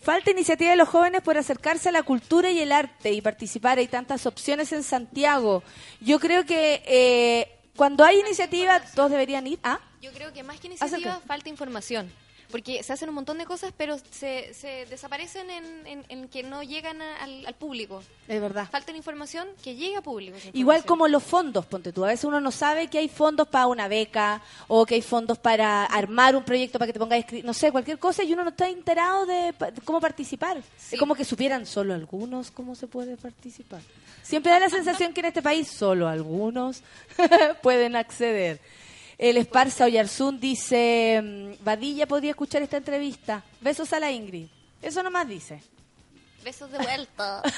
Falta 0.01 0.29
iniciativa 0.29 0.71
de 0.71 0.75
los 0.75 0.89
jóvenes 0.89 1.21
por 1.21 1.37
acercarse 1.37 1.87
a 1.87 1.91
la 1.93 2.03
cultura 2.03 2.51
y 2.51 2.59
el 2.59 2.73
arte 2.73 3.13
y 3.13 3.21
participar. 3.21 3.77
Hay 3.77 3.87
tantas 3.87 4.25
opciones 4.25 4.73
en 4.73 4.83
Santiago. 4.83 5.63
Yo 6.01 6.19
creo 6.19 6.45
que 6.45 6.83
eh, 6.85 7.57
cuando 7.77 8.03
hay 8.03 8.19
iniciativa, 8.19 8.81
todos 8.81 9.11
deberían 9.11 9.47
ir. 9.47 9.57
¿Ah? 9.63 9.79
Yo 10.01 10.11
creo 10.11 10.33
que 10.33 10.43
más 10.43 10.59
que 10.59 10.67
iniciativa, 10.67 10.97
Acerca. 10.97 11.25
falta 11.25 11.47
información. 11.47 12.11
Porque 12.51 12.83
se 12.83 12.93
hacen 12.93 13.09
un 13.09 13.15
montón 13.15 13.37
de 13.37 13.45
cosas, 13.45 13.73
pero 13.75 13.97
se, 14.11 14.53
se 14.53 14.85
desaparecen 14.85 15.49
en, 15.49 15.87
en- 15.87 16.05
en 16.09 16.27
que 16.29 16.43
no 16.43 16.63
llegan 16.63 17.01
a- 17.01 17.23
al, 17.23 17.45
al 17.45 17.53
público. 17.55 18.03
Es 18.27 18.39
verdad. 18.41 18.69
Falta 18.71 18.91
la 18.91 18.97
información 18.97 19.47
que 19.63 19.75
llegue 19.75 19.97
a 19.97 20.01
público. 20.01 20.37
Igual 20.53 20.85
como 20.85 21.07
los 21.07 21.23
fondos, 21.23 21.65
ponte 21.65 21.91
tú. 21.91 22.05
A 22.05 22.09
veces 22.09 22.25
uno 22.25 22.39
no 22.39 22.51
sabe 22.51 22.87
que 22.87 22.97
hay 22.99 23.09
fondos 23.09 23.47
para 23.47 23.67
una 23.67 23.87
beca 23.87 24.41
o 24.67 24.85
que 24.85 24.95
hay 24.95 25.01
fondos 25.01 25.37
para 25.37 25.85
armar 25.85 26.35
un 26.35 26.43
proyecto 26.43 26.79
para 26.79 26.87
que 26.87 26.93
te 26.93 26.99
pongas 26.99 27.17
a 27.17 27.19
escribir, 27.19 27.45
no 27.45 27.53
sé, 27.53 27.71
cualquier 27.71 27.99
cosa 27.99 28.23
y 28.23 28.33
uno 28.33 28.43
no 28.43 28.49
está 28.51 28.69
enterado 28.69 29.25
de 29.25 29.53
cómo 29.83 29.99
participar. 29.99 30.61
Es 30.91 30.99
como 30.99 31.15
que 31.15 31.25
supieran 31.25 31.65
solo 31.65 31.93
algunos 31.93 32.51
cómo 32.51 32.75
se 32.75 32.87
puede 32.87 33.17
participar. 33.17 33.81
Siempre 34.23 34.51
da 34.51 34.59
la 34.59 34.69
sensación 34.69 35.13
que 35.13 35.19
en 35.19 35.27
este 35.27 35.41
país 35.43 35.67
solo 35.67 36.07
algunos 36.07 36.81
pueden 37.61 37.95
acceder. 37.95 38.59
El 39.17 39.37
Esparza 39.37 39.85
Oyarzún 39.85 40.39
dice, 40.39 41.21
mm, 41.23 41.63
Vadilla 41.63 42.07
podría 42.07 42.31
escuchar 42.31 42.61
esta 42.61 42.77
entrevista. 42.77 43.43
Besos 43.61 43.91
a 43.93 43.99
la 43.99 44.11
Ingrid. 44.11 44.47
Eso 44.81 45.01
nomás 45.03 45.27
dice. 45.27 45.61
Besos 46.43 46.71
de 46.71 46.77
vuelta. 46.77 47.41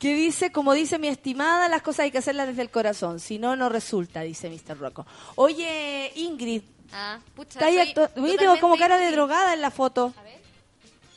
Que 0.00 0.14
dice, 0.14 0.50
como 0.50 0.72
dice 0.72 0.98
mi 0.98 1.08
estimada, 1.08 1.68
las 1.68 1.82
cosas 1.82 2.04
hay 2.04 2.10
que 2.10 2.16
hacerlas 2.16 2.46
desde 2.48 2.62
el 2.62 2.70
corazón, 2.70 3.20
si 3.20 3.38
no, 3.38 3.54
no 3.54 3.68
resulta, 3.68 4.22
dice 4.22 4.48
Mr. 4.48 4.78
Rocco. 4.78 5.06
Oye, 5.34 6.10
Ingrid, 6.14 6.62
ah, 6.90 7.18
pucha, 7.36 7.60
soy 7.60 7.76
Oye, 8.16 8.38
tengo 8.38 8.58
como 8.60 8.78
cara 8.78 8.96
de 8.96 9.10
drogada 9.10 9.52
en 9.52 9.60
la 9.60 9.70
foto. 9.70 10.14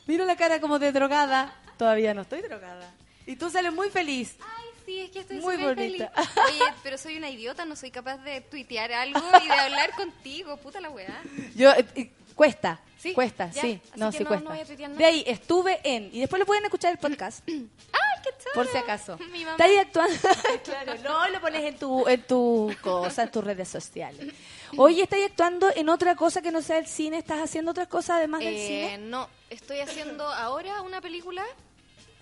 Mira 0.05 0.25
la 0.25 0.35
cara 0.35 0.59
como 0.59 0.79
de 0.79 0.91
drogada. 0.91 1.55
Todavía 1.77 2.13
no 2.13 2.23
estoy 2.23 2.41
drogada. 2.41 2.93
Y 3.25 3.37
tú 3.37 3.49
sales 3.49 3.71
muy 3.71 3.89
feliz. 3.89 4.35
Ay, 4.41 4.65
sí, 4.85 4.99
es 4.99 5.11
que 5.11 5.19
estoy 5.19 5.37
Muy 5.39 5.57
bonita. 5.57 5.75
feliz. 5.75 6.01
Oye, 6.49 6.73
pero 6.83 6.97
soy 6.97 7.17
una 7.17 7.29
idiota, 7.29 7.65
no 7.65 7.75
soy 7.75 7.91
capaz 7.91 8.17
de 8.17 8.41
tuitear 8.41 8.91
algo 8.93 9.19
y 9.43 9.47
de 9.47 9.53
hablar 9.53 9.91
contigo, 9.95 10.57
puta 10.57 10.79
la 10.81 10.89
weá. 10.89 11.21
Yo, 11.55 11.71
eh, 11.71 12.11
cuesta, 12.35 12.79
Sí, 12.97 13.13
cuesta, 13.13 13.49
ya, 13.51 13.61
sí. 13.61 13.81
así 13.83 13.99
No, 13.99 14.11
que 14.11 14.17
sí 14.17 14.23
no- 14.23 14.29
cuesta. 14.29 14.43
no 14.45 14.49
voy 14.51 14.59
a 14.61 14.65
tuitear 14.65 14.91
de 14.91 15.05
ahí, 15.05 15.23
estuve 15.27 15.79
en. 15.83 16.09
Y 16.13 16.21
después 16.21 16.39
lo 16.39 16.45
pueden 16.45 16.63
escuchar 16.63 16.91
el 16.93 16.97
podcast. 16.99 17.45
¡Ay, 17.49 18.21
qué 18.23 18.29
choro! 18.41 18.53
Por 18.55 18.67
si 18.67 18.77
acaso. 18.77 19.17
Mi 19.31 19.39
mamá. 19.43 19.51
Está 19.51 19.65
ahí 19.65 19.77
actuando. 19.77 20.15
claro, 20.63 20.93
no 21.03 21.27
lo 21.27 21.41
pones 21.41 21.63
en 21.63 21.77
tu, 21.77 22.07
en 22.07 22.21
tu 22.23 22.73
cosa, 22.81 23.23
en 23.23 23.31
tus 23.31 23.43
redes 23.43 23.67
sociales. 23.67 24.33
Oye, 24.77 25.03
¿estás 25.03 25.19
ahí 25.19 25.25
actuando 25.25 25.69
en 25.75 25.89
otra 25.89 26.15
cosa 26.15 26.41
que 26.41 26.49
no 26.51 26.61
sea 26.61 26.77
el 26.77 26.87
cine? 26.87 27.17
¿Estás 27.17 27.39
haciendo 27.41 27.71
otras 27.71 27.87
cosas 27.89 28.17
además 28.17 28.39
del 28.39 28.55
Eh, 28.55 28.67
cine? 28.67 28.97
no, 28.99 29.29
estoy 29.49 29.79
haciendo 29.81 30.25
ahora 30.25 30.81
una 30.81 30.99
película. 31.01 31.43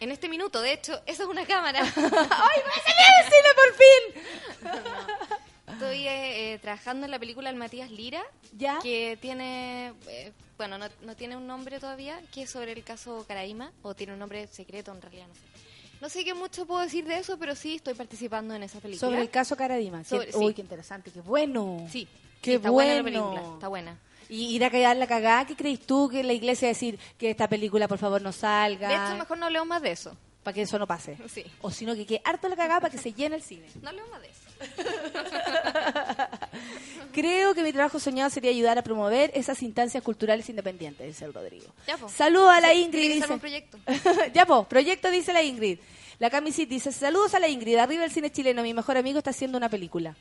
En 0.02 0.12
este 0.12 0.28
minuto, 0.28 0.62
de 0.62 0.74
hecho, 0.74 1.00
esa 1.06 1.24
es 1.24 1.30
una 1.30 1.46
cámara. 1.46 1.80
¡Ay, 1.86 1.94
¡Se 1.96 2.02
viene 2.02 3.14
el 3.20 3.26
cine 3.32 3.50
por 3.56 3.74
fin! 3.78 5.74
Estoy 5.74 6.08
eh, 6.08 6.54
eh, 6.54 6.60
trabajando 6.60 7.06
en 7.06 7.12
la 7.12 7.20
película 7.20 7.50
El 7.50 7.56
Matías 7.56 7.90
Lira, 7.92 8.22
¿Ya? 8.58 8.80
que 8.82 9.18
tiene, 9.22 9.94
eh, 10.08 10.32
bueno, 10.58 10.78
no, 10.78 10.88
no 11.04 11.16
tiene 11.16 11.38
un 11.38 11.46
nombre 11.48 11.80
todavía, 11.80 12.20
que 12.34 12.42
es 12.44 12.50
sobre 12.50 12.72
el 12.74 12.84
caso 12.84 13.24
Caraíma, 13.28 13.72
o 13.84 13.94
tiene 13.94 14.14
un 14.14 14.20
nombre 14.20 14.48
secreto 14.48 14.92
en 14.92 15.02
realidad, 15.02 15.28
no 15.28 15.34
sé. 15.36 15.42
No 16.02 16.10
sé 16.10 16.24
qué 16.26 16.34
mucho 16.34 16.66
puedo 16.66 16.82
decir 16.82 17.06
de 17.06 17.20
eso, 17.20 17.38
pero 17.38 17.56
sí 17.56 17.76
estoy 17.76 17.94
participando 17.94 18.56
en 18.56 18.64
esa 18.64 18.80
película. 18.80 19.08
Sobre 19.08 19.22
el 19.22 19.30
caso 19.30 19.56
Caradima. 19.56 20.04
Sobre- 20.04 20.36
Uy, 20.36 20.48
sí. 20.50 20.54
qué 20.56 20.62
interesante, 20.62 21.12
qué 21.12 21.22
bueno. 21.22 21.88
Sí, 21.92 22.08
Qué 22.42 22.52
sí, 22.52 22.56
está 22.56 22.72
bueno. 22.72 22.90
buena 22.90 22.96
la 22.98 23.04
película, 23.38 23.54
está 23.54 23.68
buena. 23.68 23.98
Y 24.32 24.56
ir 24.56 24.64
a 24.64 24.70
quedar 24.70 24.96
la 24.96 25.08
cagada, 25.08 25.46
¿qué 25.46 25.58
crees 25.58 25.82
tú 25.82 26.08
que 26.08 26.24
la 26.24 26.32
iglesia 26.32 26.70
decir 26.70 26.98
que 27.18 27.32
esta 27.32 27.50
película 27.50 27.90
por 27.90 27.98
favor 27.98 28.22
no 28.22 28.32
salga? 28.32 28.88
De 28.88 28.96
hecho, 28.96 29.18
mejor 29.18 29.38
no 29.38 29.48
hablemos 29.48 29.68
más 29.68 29.82
de 29.82 29.92
eso. 29.92 30.16
Para 30.42 30.56
que 30.56 30.62
eso 30.62 30.80
no 30.80 30.88
pase. 30.88 31.18
Sí. 31.28 31.44
O 31.62 31.70
sino 31.70 31.94
que 31.96 32.06
quede 32.06 32.22
harto 32.24 32.48
la 32.48 32.56
cagada 32.56 32.80
para 32.80 32.92
que 32.92 32.98
se 32.98 33.12
llene 33.12 33.36
el 33.36 33.44
cine. 33.44 33.68
No 33.82 33.90
hablemos 33.90 34.10
más 34.10 34.22
de 34.22 34.30
eso. 34.30 34.40
Creo 37.12 37.54
que 37.54 37.62
mi 37.62 37.74
trabajo 37.74 38.00
soñado 38.00 38.30
sería 38.30 38.52
ayudar 38.52 38.78
a 38.78 38.84
promover 38.84 39.32
esas 39.34 39.62
instancias 39.64 40.02
culturales 40.02 40.48
independientes, 40.48 41.06
dice 41.06 41.26
el 41.26 41.34
Rodrigo. 41.34 41.66
Ya, 41.86 41.98
po. 41.98 42.08
Saludos 42.08 42.52
a 42.52 42.62
la 42.62 42.74
Ingrid. 42.74 43.16
dice. 43.16 43.34
un 43.34 43.40
proyecto. 43.42 43.80
ya, 44.34 44.46
pues, 44.46 44.66
proyecto 44.68 45.12
dice 45.12 45.34
la 45.34 45.44
Ingrid. 45.44 45.80
La 46.20 46.30
Camisit 46.30 46.70
dice, 46.70 46.94
saludos 46.94 47.34
a 47.34 47.40
la 47.40 47.50
Ingrid, 47.50 47.76
arriba 47.78 48.06
el 48.06 48.12
cine 48.12 48.32
chileno, 48.32 48.64
mi 48.64 48.74
mejor 48.74 48.96
amigo 48.96 49.18
está 49.18 49.32
haciendo 49.32 49.58
una 49.58 49.68
película. 49.68 50.16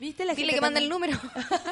¿Viste 0.00 0.24
la 0.24 0.34
Dile 0.34 0.54
que 0.54 0.62
manda 0.62 0.80
el 0.80 0.88
número. 0.88 1.18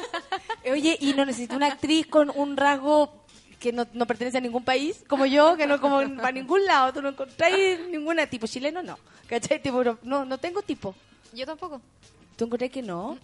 Oye, 0.71 0.95
y 1.01 1.13
no 1.13 1.25
necesito 1.25 1.55
una 1.55 1.65
actriz 1.65 2.05
con 2.05 2.31
un 2.35 2.57
rasgo 2.57 3.25
que 3.59 3.73
no, 3.73 3.87
no 3.93 4.05
pertenece 4.05 4.37
a 4.37 4.41
ningún 4.41 4.63
país, 4.63 5.03
como 5.07 5.25
yo, 5.25 5.57
que 5.57 5.65
no 5.65 5.81
como 5.81 5.97
para 6.17 6.31
ningún 6.31 6.63
lado. 6.63 6.93
Tú 6.93 7.01
no 7.01 7.09
encontráis 7.09 7.79
ninguna 7.89 8.27
tipo 8.27 8.45
chileno, 8.45 8.83
no. 8.83 8.99
¿Cachai? 9.27 9.59
Tipo, 9.59 9.83
no, 10.03 10.25
no, 10.25 10.37
tengo 10.37 10.61
tipo. 10.61 10.93
Yo 11.33 11.43
tampoco. 11.47 11.81
¿Tú 12.37 12.45
encontrás 12.45 12.69
que 12.69 12.83
no? 12.83 13.17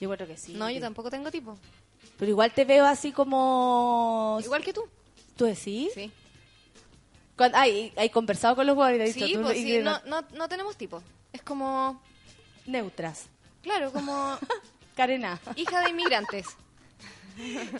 Yo 0.00 0.10
creo 0.10 0.26
que 0.26 0.36
sí. 0.36 0.54
No, 0.54 0.68
yo 0.68 0.80
tampoco 0.80 1.10
tengo 1.10 1.30
tipo. 1.30 1.56
Pero 2.18 2.30
igual 2.30 2.52
te 2.52 2.64
veo 2.64 2.84
así 2.86 3.12
como... 3.12 4.40
Igual 4.42 4.64
que 4.64 4.72
tú. 4.72 4.82
¿Tú 5.36 5.44
decís? 5.44 5.92
Sí. 5.94 6.10
Cuando, 7.36 7.56
ay, 7.56 7.92
hay 7.96 8.10
conversado 8.10 8.56
con 8.56 8.66
los 8.66 8.74
jugadores. 8.74 9.16
y 9.16 9.18
te 9.20 9.24
he 9.24 9.28
Sí, 9.28 9.38
pues 9.38 9.56
sí, 9.56 9.78
no, 9.78 10.00
no, 10.06 10.24
no 10.34 10.48
tenemos 10.48 10.76
tipo. 10.76 11.02
Es 11.32 11.42
como, 11.42 12.00
Neutras. 12.66 13.28
Claro, 13.64 13.90
como 13.92 14.38
Carena. 14.94 15.40
hija 15.56 15.80
de 15.80 15.90
inmigrantes. 15.90 16.46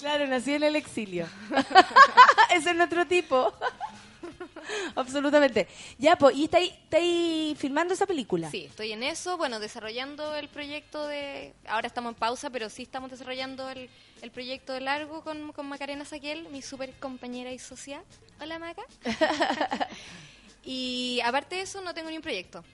Claro, 0.00 0.26
nací 0.26 0.52
en 0.52 0.64
el 0.64 0.74
exilio. 0.74 1.28
Ese 2.50 2.70
es 2.70 2.76
nuestro 2.76 3.06
tipo. 3.06 3.54
Absolutamente. 4.96 5.68
Ya, 5.96 6.16
pues, 6.16 6.34
¿y 6.34 6.44
estáis 6.46 6.72
estáis 6.72 7.56
filmando 7.56 7.94
esa 7.94 8.04
película? 8.04 8.50
Sí, 8.50 8.64
estoy 8.64 8.90
en 8.90 9.04
eso, 9.04 9.36
bueno, 9.36 9.60
desarrollando 9.60 10.34
el 10.34 10.48
proyecto 10.48 11.06
de... 11.06 11.54
Ahora 11.68 11.86
estamos 11.86 12.14
en 12.14 12.18
pausa, 12.18 12.50
pero 12.50 12.68
sí 12.68 12.82
estamos 12.82 13.12
desarrollando 13.12 13.70
el, 13.70 13.88
el 14.22 14.30
proyecto 14.32 14.72
de 14.72 14.80
largo 14.80 15.22
con, 15.22 15.52
con 15.52 15.68
Macarena 15.68 16.04
Saquiel, 16.04 16.48
mi 16.48 16.60
super 16.60 16.92
compañera 16.98 17.52
y 17.52 17.60
socia. 17.60 18.02
Hola, 18.40 18.58
Maca. 18.58 18.82
y 20.64 21.20
aparte 21.24 21.54
de 21.54 21.62
eso, 21.62 21.80
no 21.80 21.94
tengo 21.94 22.10
ni 22.10 22.16
un 22.16 22.22
proyecto 22.22 22.64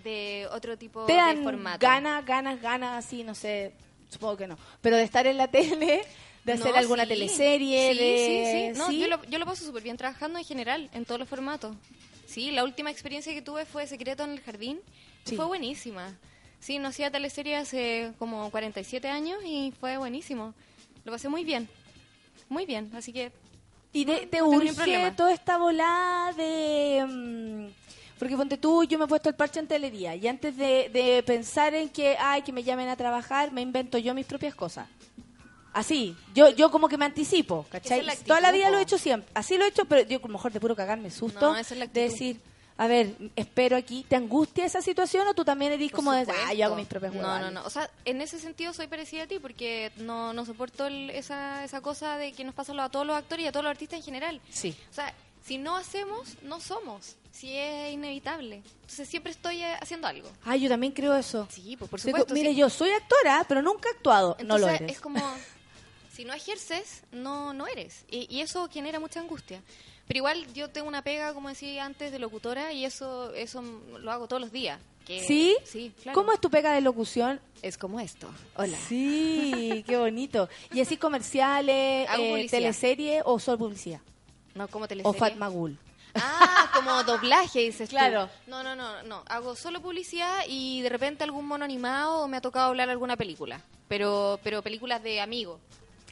de 0.00 0.46
otro 0.52 0.76
tipo 0.76 1.04
¿Te 1.06 1.12
de 1.14 1.18
dan 1.18 1.42
formato. 1.42 1.78
ganas, 1.80 2.24
ganas, 2.24 2.60
ganas, 2.60 3.04
así, 3.04 3.22
no 3.24 3.34
sé, 3.34 3.72
supongo 4.10 4.36
que 4.36 4.46
no, 4.46 4.58
pero 4.80 4.96
de 4.96 5.02
estar 5.04 5.26
en 5.26 5.36
la 5.36 5.48
tele, 5.50 6.02
de 6.44 6.52
hacer 6.52 6.72
No, 6.72 6.76
alguna 6.78 7.02
sí. 7.04 7.08
teleserie, 7.10 7.92
Sí, 7.92 7.98
de... 7.98 8.52
sí, 8.52 8.72
sí. 8.74 8.78
No, 8.78 8.88
¿sí? 8.88 8.98
Yo, 9.00 9.06
lo, 9.08 9.24
yo 9.24 9.38
lo 9.38 9.46
paso 9.46 9.64
súper 9.64 9.82
bien 9.82 9.96
trabajando 9.96 10.38
en 10.38 10.44
general, 10.44 10.88
en 10.92 11.04
todos 11.04 11.18
los 11.20 11.28
formatos. 11.28 11.74
Sí, 12.26 12.50
la 12.50 12.64
última 12.64 12.90
experiencia 12.90 13.32
que 13.32 13.40
tuve 13.42 13.64
fue 13.64 13.86
Secreto 13.86 14.22
en 14.24 14.30
el 14.32 14.40
Jardín. 14.40 14.80
Sí. 15.24 15.34
Fue 15.36 15.46
buenísima. 15.46 16.14
Sí, 16.60 16.78
no 16.78 16.88
hacía 16.88 17.10
teleserie 17.10 17.56
hace 17.56 18.12
como 18.18 18.50
47 18.50 19.08
años 19.08 19.38
y 19.46 19.72
fue 19.80 19.96
buenísimo. 19.96 20.52
Lo 21.04 21.12
pasé 21.12 21.28
muy 21.28 21.44
bien. 21.44 21.68
Muy 22.48 22.66
bien, 22.66 22.90
así 22.94 23.12
que... 23.12 23.30
Y 23.92 24.04
de, 24.04 24.12
no 24.24 24.28
te 24.28 24.40
ningún 24.40 24.56
urge 24.68 25.10
toda 25.16 25.32
esta 25.32 25.56
volada 25.56 26.32
de... 26.34 27.04
mm, 27.08 27.66
porque 28.18 28.36
ponte 28.36 28.56
tú, 28.58 28.84
yo 28.84 28.98
me 28.98 29.04
he 29.04 29.08
puesto 29.08 29.28
el 29.28 29.34
parche 29.34 29.60
en 29.60 29.66
telería 29.68 30.14
y 30.16 30.26
antes 30.28 30.56
de, 30.56 30.88
de 30.92 31.22
pensar 31.22 31.74
en 31.74 31.88
que, 31.88 32.16
ay, 32.18 32.42
que 32.42 32.52
me 32.52 32.62
llamen 32.64 32.88
a 32.88 32.96
trabajar, 32.96 33.52
me 33.52 33.60
invento 33.62 33.98
yo 33.98 34.14
mis 34.14 34.26
propias 34.26 34.54
cosas. 34.54 34.88
Así, 35.72 36.16
yo 36.34 36.48
yo 36.50 36.70
como 36.70 36.88
que 36.88 36.96
me 36.96 37.04
anticipo, 37.04 37.66
¿cachai? 37.70 38.02
La 38.02 38.12
actitud, 38.12 38.28
Toda 38.28 38.40
la 38.40 38.50
vida 38.52 38.70
lo 38.70 38.78
he 38.78 38.82
hecho 38.82 38.98
siempre. 38.98 39.30
Así 39.34 39.56
lo 39.56 39.64
he 39.64 39.68
hecho, 39.68 39.84
pero 39.84 40.02
yo 40.08 40.18
a 40.18 40.22
lo 40.22 40.28
mejor 40.28 40.50
de 40.52 40.60
puro 40.60 40.74
cagarme 40.74 41.10
susto 41.10 41.52
No, 41.52 41.56
es 41.56 41.68
de 41.68 41.86
decir, 41.86 42.40
a 42.78 42.86
ver, 42.88 43.14
espero 43.36 43.76
aquí. 43.76 44.04
¿Te 44.08 44.16
angustia 44.16 44.64
esa 44.64 44.80
situación 44.82 45.28
o 45.28 45.34
tú 45.34 45.44
también 45.44 45.70
eres 45.72 45.92
como 45.92 46.10
de, 46.12 46.26
ah, 46.46 46.54
yo 46.54 46.64
hago 46.64 46.74
mis 46.76 46.86
propias 46.86 47.12
No, 47.12 47.20
huevadas"? 47.20 47.42
no, 47.52 47.60
no. 47.60 47.66
O 47.66 47.70
sea, 47.70 47.88
en 48.06 48.20
ese 48.22 48.40
sentido 48.40 48.72
soy 48.72 48.88
parecida 48.88 49.24
a 49.24 49.26
ti 49.26 49.38
porque 49.38 49.92
no, 49.98 50.32
no 50.32 50.44
soporto 50.46 50.86
el- 50.86 51.10
esa, 51.10 51.62
esa 51.64 51.80
cosa 51.80 52.16
de 52.16 52.32
que 52.32 52.44
nos 52.44 52.54
pasa 52.54 52.72
a 52.82 52.88
todos 52.88 53.06
los 53.06 53.16
actores 53.16 53.44
y 53.44 53.48
a 53.48 53.52
todos 53.52 53.64
los 53.64 53.70
artistas 53.70 53.98
en 53.98 54.04
general. 54.04 54.40
Sí. 54.50 54.74
O 54.90 54.94
sea, 54.94 55.14
si 55.44 55.58
no 55.58 55.76
hacemos, 55.76 56.34
no 56.42 56.60
somos. 56.60 57.14
Si 57.30 57.56
es 57.56 57.92
inevitable. 57.92 58.62
Entonces 58.80 59.08
siempre 59.08 59.30
estoy 59.32 59.62
eh, 59.62 59.74
haciendo 59.80 60.06
algo. 60.08 60.28
Ah, 60.44 60.56
yo 60.56 60.68
también 60.68 60.92
creo 60.92 61.14
eso. 61.14 61.46
Sí, 61.50 61.76
pues 61.76 61.90
por 61.90 62.00
supuesto. 62.00 62.34
Mire, 62.34 62.50
sí. 62.50 62.56
yo 62.56 62.68
soy 62.70 62.90
actora, 62.90 63.44
pero 63.48 63.62
nunca 63.62 63.88
he 63.88 63.92
actuado. 63.92 64.36
no 64.44 64.58
lo 64.58 64.68
eres. 64.68 64.92
es 64.92 65.00
como, 65.00 65.20
si 66.12 66.24
no 66.24 66.32
ejerces, 66.34 67.02
no, 67.12 67.52
no 67.54 67.66
eres. 67.66 68.04
Y, 68.10 68.26
y 68.34 68.40
eso 68.40 68.68
genera 68.68 68.98
mucha 68.98 69.20
angustia. 69.20 69.62
Pero 70.08 70.18
igual 70.18 70.52
yo 70.54 70.70
tengo 70.70 70.88
una 70.88 71.02
pega, 71.02 71.34
como 71.34 71.48
decía 71.50 71.84
antes, 71.84 72.10
de 72.10 72.18
locutora 72.18 72.72
y 72.72 72.84
eso 72.86 73.32
eso 73.34 73.62
lo 74.00 74.10
hago 74.10 74.26
todos 74.26 74.40
los 74.40 74.50
días. 74.50 74.80
que- 75.06 75.20
¿Sí? 75.22 75.54
Sí, 75.64 75.92
claro. 76.02 76.18
¿Cómo 76.18 76.32
es 76.32 76.40
tu 76.40 76.48
pega 76.50 76.72
de 76.72 76.80
locución? 76.80 77.40
Es 77.60 77.76
como 77.76 78.00
esto. 78.00 78.28
Hola. 78.56 78.76
Sí, 78.88 79.84
qué 79.86 79.96
bonito. 79.98 80.48
¿Y 80.72 80.80
así 80.80 80.96
comerciales, 80.96 82.08
eh, 82.18 82.46
teleserie 82.50 83.20
o 83.24 83.38
solo 83.38 83.58
publicidad? 83.58 84.00
No, 84.54 84.66
como 84.68 84.86
O 84.86 84.88
teleserie. 84.88 85.18
Fat 85.18 85.36
Magul. 85.36 85.78
Ah, 86.14 86.70
como 86.74 87.02
doblaje, 87.04 87.60
dices 87.60 87.88
tú. 87.88 87.96
Claro. 87.96 88.28
No, 88.46 88.62
no, 88.62 88.74
no, 88.74 89.02
no. 89.02 89.22
Hago 89.28 89.54
solo 89.54 89.80
publicidad 89.80 90.44
y 90.48 90.80
de 90.82 90.88
repente 90.88 91.24
algún 91.24 91.46
mono 91.46 91.64
animado 91.64 92.26
me 92.28 92.36
ha 92.36 92.40
tocado 92.40 92.66
hablar 92.68 92.90
alguna 92.90 93.16
película. 93.16 93.60
Pero, 93.88 94.38
pero 94.42 94.62
películas 94.62 95.02
de 95.02 95.20
amigos. 95.20 95.60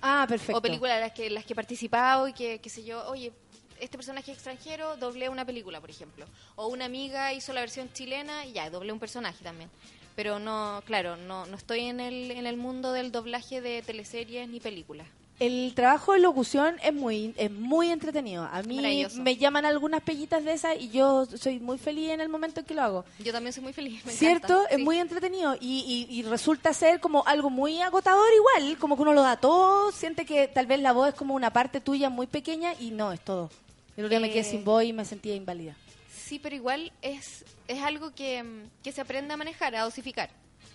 Ah, 0.00 0.26
perfecto. 0.28 0.58
O 0.58 0.62
películas 0.62 0.96
en 0.96 1.00
las 1.00 1.12
que, 1.12 1.30
las 1.30 1.44
que 1.44 1.52
he 1.52 1.56
participado 1.56 2.28
y 2.28 2.32
que, 2.32 2.58
qué 2.58 2.70
sé 2.70 2.84
yo, 2.84 3.06
oye, 3.08 3.32
este 3.80 3.96
personaje 3.96 4.32
extranjero, 4.32 4.96
doblé 4.96 5.28
una 5.28 5.44
película, 5.44 5.80
por 5.80 5.90
ejemplo. 5.90 6.26
O 6.54 6.68
una 6.68 6.86
amiga 6.86 7.32
hizo 7.32 7.52
la 7.52 7.60
versión 7.60 7.92
chilena 7.92 8.46
y 8.46 8.52
ya, 8.52 8.70
doblé 8.70 8.92
un 8.92 8.98
personaje 8.98 9.42
también. 9.42 9.70
Pero 10.14 10.38
no, 10.38 10.82
claro, 10.86 11.16
no, 11.16 11.44
no 11.46 11.56
estoy 11.56 11.80
en 11.80 12.00
el, 12.00 12.30
en 12.30 12.46
el 12.46 12.56
mundo 12.56 12.92
del 12.92 13.12
doblaje 13.12 13.60
de 13.60 13.82
teleseries 13.82 14.48
ni 14.48 14.60
películas. 14.60 15.06
El 15.38 15.74
trabajo 15.74 16.14
de 16.14 16.20
locución 16.20 16.76
es 16.82 16.94
muy 16.94 17.34
es 17.36 17.50
muy 17.50 17.90
entretenido. 17.90 18.44
A 18.50 18.62
mí 18.62 19.06
me 19.16 19.36
llaman 19.36 19.66
algunas 19.66 20.02
pellitas 20.02 20.42
de 20.44 20.52
esas 20.54 20.76
y 20.80 20.88
yo 20.88 21.26
soy 21.26 21.60
muy 21.60 21.76
feliz 21.76 22.08
en 22.10 22.22
el 22.22 22.30
momento 22.30 22.60
en 22.60 22.66
que 22.66 22.72
lo 22.74 22.80
hago. 22.82 23.04
Yo 23.18 23.32
también 23.32 23.52
soy 23.52 23.62
muy 23.62 23.74
feliz. 23.74 24.02
me 24.06 24.12
¿Cierto? 24.12 24.54
encanta, 24.54 24.70
Es 24.70 24.76
sí. 24.78 24.82
muy 24.84 24.98
entretenido 24.98 25.54
y, 25.60 26.06
y- 26.10 26.18
y 26.18 26.22
resulta 26.22 26.72
ser 26.72 27.00
como 27.00 27.22
algo 27.26 27.50
muy 27.50 27.82
agotador 27.82 28.26
igual, 28.34 28.78
como 28.78 28.96
que 28.96 29.02
uno 29.02 29.12
lo 29.12 29.20
da 29.22 29.36
todo, 29.36 29.92
siente 29.92 30.24
que 30.24 30.48
tal 30.48 30.66
vez 30.66 30.80
la 30.80 30.92
voz 30.92 31.08
es 31.10 31.14
como 31.14 31.34
una 31.34 31.52
parte 31.52 31.82
tuya 31.82 32.08
muy 32.08 32.26
pequeña 32.26 32.72
y 32.80 32.90
no, 32.90 33.12
es 33.12 33.20
todo. 33.20 33.50
El 33.98 34.04
otro 34.06 34.08
día 34.08 34.20
me 34.20 34.30
quedé 34.30 34.40
Eh, 34.40 34.44
sin 34.44 34.64
voz 34.64 34.84
y 34.84 34.94
me 34.94 35.04
sentía 35.04 35.34
inválida. 35.34 35.76
Sí, 36.14 36.38
pero 36.38 36.56
igual 36.56 36.92
es, 37.02 37.44
es 37.68 37.82
algo 37.82 38.14
que, 38.14 38.42
que 38.82 38.90
se 38.90 39.02
aprende 39.02 39.34
a 39.34 39.36
manejar, 39.36 39.76
a 39.76 39.82
dosificar. 39.82 40.30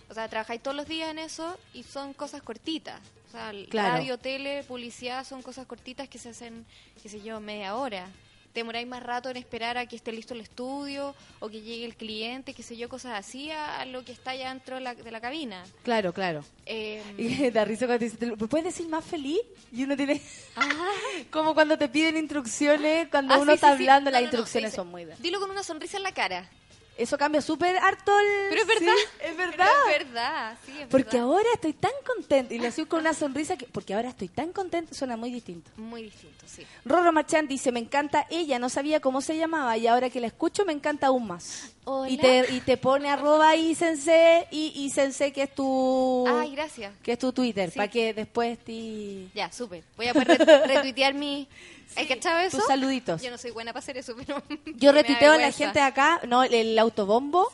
O 0.08 0.14
sea, 0.14 0.28
trabajáis 0.28 0.62
todos 0.62 0.76
los 0.76 0.86
días 0.86 1.10
en 1.10 1.18
eso 1.18 1.58
y 1.74 1.82
son 1.82 2.12
cosas 2.12 2.42
cortitas. 2.42 3.00
O 3.32 3.34
sea, 3.34 3.48
el 3.48 3.66
Claro. 3.68 3.94
radio, 3.96 4.18
tele, 4.18 4.62
publicidad 4.64 5.24
son 5.24 5.40
cosas 5.40 5.66
cortitas 5.66 6.06
que 6.06 6.18
se 6.18 6.28
hacen, 6.28 6.66
qué 7.02 7.08
sé 7.08 7.22
yo, 7.22 7.40
media 7.40 7.76
hora. 7.76 8.06
Te 8.52 8.60
demoráis 8.60 8.86
más 8.86 9.02
rato 9.02 9.30
en 9.30 9.38
esperar 9.38 9.78
a 9.78 9.86
que 9.86 9.96
esté 9.96 10.12
listo 10.12 10.34
el 10.34 10.42
estudio 10.42 11.14
o 11.40 11.48
que 11.48 11.62
llegue 11.62 11.86
el 11.86 11.96
cliente, 11.96 12.52
qué 12.52 12.62
sé 12.62 12.76
yo, 12.76 12.90
cosas 12.90 13.18
así, 13.18 13.50
a, 13.50 13.86
lo 13.86 14.04
que 14.04 14.12
está 14.12 14.34
ya 14.34 14.50
dentro 14.52 14.74
de 14.74 14.82
la, 14.82 14.94
de 14.94 15.10
la 15.10 15.22
cabina. 15.22 15.64
Claro, 15.82 16.12
claro. 16.12 16.44
Eh, 16.66 17.02
Y 17.16 17.48
da 17.48 17.64
risa 17.64 17.86
cuando 17.86 18.00
te 18.00 18.10
dice, 18.10 18.26
¿me 18.26 18.36
puedes 18.48 18.66
decir 18.66 18.86
más 18.90 19.02
feliz? 19.06 19.40
Y 19.72 19.84
uno 19.84 19.96
tiene... 19.96 20.20
como 21.30 21.54
cuando 21.54 21.78
te 21.78 21.88
piden 21.88 22.18
instrucciones, 22.18 23.08
cuando 23.08 23.32
Ah, 23.32 23.38
uno 23.38 23.52
sí, 23.52 23.54
está 23.54 23.68
sí, 23.72 23.76
sí. 23.78 23.82
hablando, 23.84 24.10
No, 24.10 24.12
las 24.12 24.20
no, 24.20 24.26
instrucciones 24.26 24.74
son 24.74 24.88
muy... 24.88 25.06
de- 25.06 25.16
Dilo 25.16 25.40
con 25.40 25.50
una 25.50 25.62
sonrisa 25.62 25.96
en 25.96 26.02
la 26.02 26.12
cara. 26.12 26.50
Eso 26.98 27.16
cambia 27.16 27.40
súper 27.40 27.76
harto 27.78 28.12
el... 28.20 28.26
Pero 28.50 28.62
es 28.62 28.68
sí, 28.78 28.84
verdad. 28.84 28.94
es 29.24 29.36
verdad. 29.36 29.66
Pero 29.86 29.96
es 29.96 30.04
verdad, 30.12 30.58
sí, 30.66 30.72
es 30.78 30.86
Porque 30.88 31.18
ahora 31.18 31.48
estoy 31.54 31.72
tan 31.72 31.90
contenta 32.06 32.52
y 32.52 32.58
le 32.58 32.66
hacía 32.68 32.84
con 32.86 33.00
una 33.00 33.14
sonrisa 33.14 33.56
que 33.56 33.66
porque 33.66 33.94
ahora 33.94 34.10
estoy 34.10 34.28
tan 34.28 34.52
contenta 34.52 34.94
suena 34.94 35.16
muy 35.16 35.30
distinto. 35.32 35.70
Muy 35.76 36.02
distinto, 36.04 36.44
sí. 36.46 36.66
Rorro 36.84 37.10
Machán 37.12 37.48
dice, 37.48 37.72
me 37.72 37.80
encanta 37.80 38.26
ella, 38.30 38.58
no 38.58 38.68
sabía 38.68 39.00
cómo 39.00 39.22
se 39.22 39.36
llamaba 39.38 39.76
y 39.78 39.86
ahora 39.86 40.10
que 40.10 40.20
la 40.20 40.26
escucho 40.26 40.64
me 40.66 40.72
encanta 40.74 41.06
aún 41.06 41.26
más. 41.26 41.70
Hola. 41.84 42.10
Y 42.10 42.18
te, 42.18 42.52
y 42.52 42.60
te 42.60 42.76
pone 42.76 43.08
arroba 43.10 43.52
sensei 43.74 44.44
y, 44.50 44.72
y 44.76 44.90
sensei 44.90 45.32
que 45.32 45.44
es 45.44 45.54
tu 45.54 46.24
Ay, 46.28 46.54
gracias. 46.54 46.92
que 47.02 47.12
es 47.12 47.18
tu 47.18 47.32
Twitter, 47.32 47.70
Sí. 47.70 47.76
para 47.76 47.88
que 47.90 48.12
después 48.14 48.58
ti... 48.58 49.30
Ya, 49.34 49.50
súper. 49.50 49.82
Voy 49.96 50.08
a 50.08 50.12
poder 50.12 50.38
retuitear 50.68 51.14
mi... 51.14 51.48
¿Hay 51.96 52.06
cachado 52.06 52.38
eso? 52.40 52.58
tus 52.58 52.66
saluditos. 52.66 53.22
Yo 53.22 53.30
no 53.30 53.38
soy 53.38 53.50
buena 53.50 53.72
para 53.72 53.82
hacer 53.82 53.96
eso, 53.98 54.14
pero... 54.16 54.42
Yo 54.76 54.92
retuiteo 54.92 55.32
a 55.32 55.38
la 55.38 55.52
gente 55.52 55.78
de 55.78 55.84
acá, 55.84 56.20
no, 56.26 56.42
el, 56.44 56.78
autobombo, 56.78 57.50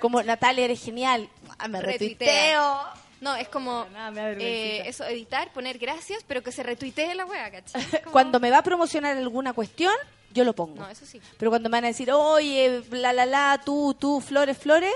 como 0.00 0.22
Natalia 0.22 0.64
eres 0.64 0.82
genial, 0.82 1.28
Ah, 1.58 1.68
me 1.68 1.80
retuiteo. 1.80 2.26
Retuiteo. 2.26 3.10
No, 3.20 3.36
es 3.36 3.48
como 3.48 3.86
Nada, 3.92 4.10
me 4.10 4.20
da 4.20 4.30
eh, 4.30 4.34
vergüencita. 4.34 4.88
eso, 4.88 5.04
editar, 5.04 5.52
poner 5.52 5.76
gracias, 5.78 6.24
pero 6.26 6.42
que 6.42 6.52
se 6.52 6.62
retuitee 6.62 7.14
la 7.14 7.26
wea, 7.26 7.50
¿cachai? 7.50 7.84
Como- 8.04 8.12
Cuando 8.12 8.40
me 8.40 8.50
va 8.50 8.58
a 8.58 8.62
promocionar 8.62 9.14
alguna 9.16 9.52
cuestión, 9.52 9.92
yo 10.32 10.42
lo 10.44 10.54
pongo. 10.54 10.76
No, 10.80 10.88
eso 10.88 11.04
sí. 11.04 11.20
Pero 11.36 11.50
cuando 11.50 11.68
me 11.68 11.76
van 11.76 11.84
a 11.84 11.88
decir, 11.88 12.10
oye, 12.12 12.82
la, 12.90 13.12
la, 13.12 13.26
la, 13.26 13.60
tú, 13.62 13.94
tú, 13.98 14.22
flores, 14.22 14.56
flores, 14.56 14.94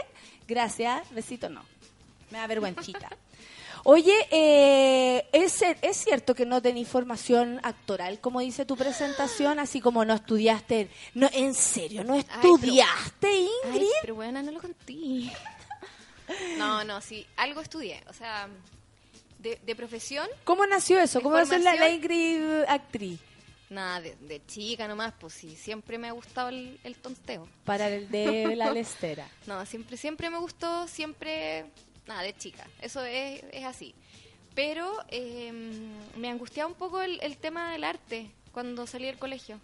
gracias, 0.48 1.02
besito, 1.10 1.50
no. 1.50 1.62
Me 2.30 2.38
da 2.38 2.46
vergüenchita. 2.46 3.10
Oye, 3.86 4.14
eh, 4.30 5.26
¿es, 5.32 5.60
¿es 5.82 5.96
cierto 5.98 6.34
que 6.34 6.46
no 6.46 6.62
tenés 6.62 6.88
formación 6.88 7.60
actoral, 7.62 8.18
como 8.18 8.40
dice 8.40 8.64
tu 8.64 8.76
presentación? 8.76 9.58
Así 9.58 9.80
como 9.80 10.04
no 10.06 10.14
estudiaste, 10.14 10.88
no, 11.14 11.28
en 11.32 11.52
serio, 11.54 12.02
no 12.02 12.14
estudiaste, 12.14 13.26
Ay, 13.26 13.48
Ingrid. 13.66 13.86
pero 14.00 14.14
bueno, 14.14 14.42
no 14.42 14.50
lo 14.52 14.60
conté. 14.60 14.94
No, 16.56 16.82
no, 16.84 17.02
sí, 17.02 17.26
algo 17.36 17.60
estudié. 17.60 18.02
O 18.08 18.14
sea, 18.14 18.48
de, 19.40 19.60
de 19.62 19.76
profesión, 19.76 20.26
¿Cómo 20.44 20.66
nació 20.66 20.98
eso? 20.98 21.18
¿De 21.18 21.22
¿Cómo 21.22 21.36
nació 21.36 21.58
la, 21.58 21.74
la? 21.74 21.90
Ingrid 21.90 22.62
actriz? 22.66 23.20
nada, 23.68 24.00
de, 24.00 24.14
de 24.16 24.40
chica 24.46 24.88
nomás, 24.88 25.12
pues 25.20 25.34
sí, 25.34 25.54
siempre 25.54 25.98
me 25.98 26.08
ha 26.08 26.12
gustado 26.12 26.48
el, 26.48 26.80
el 26.82 26.94
tonteo. 26.96 27.46
Para 27.66 27.88
el 27.88 28.08
de 28.10 28.56
la 28.56 28.70
lestera. 28.72 29.28
No, 29.46 29.66
siempre, 29.66 29.98
siempre 29.98 30.30
me 30.30 30.38
gustó, 30.38 30.88
siempre, 30.88 31.66
nada, 32.06 32.22
de 32.22 32.36
chica. 32.36 32.66
Eso 32.80 33.02
es, 33.04 33.42
es 33.52 33.64
así. 33.64 33.94
Pero 34.54 34.92
eh, 35.08 35.52
me 36.16 36.30
angustiaba 36.30 36.68
un 36.68 36.76
poco 36.76 37.02
el, 37.02 37.18
el 37.22 37.36
tema 37.36 37.72
del 37.72 37.84
arte 37.84 38.30
cuando 38.52 38.86
salí 38.86 39.06
del 39.06 39.18
colegio. 39.18 39.58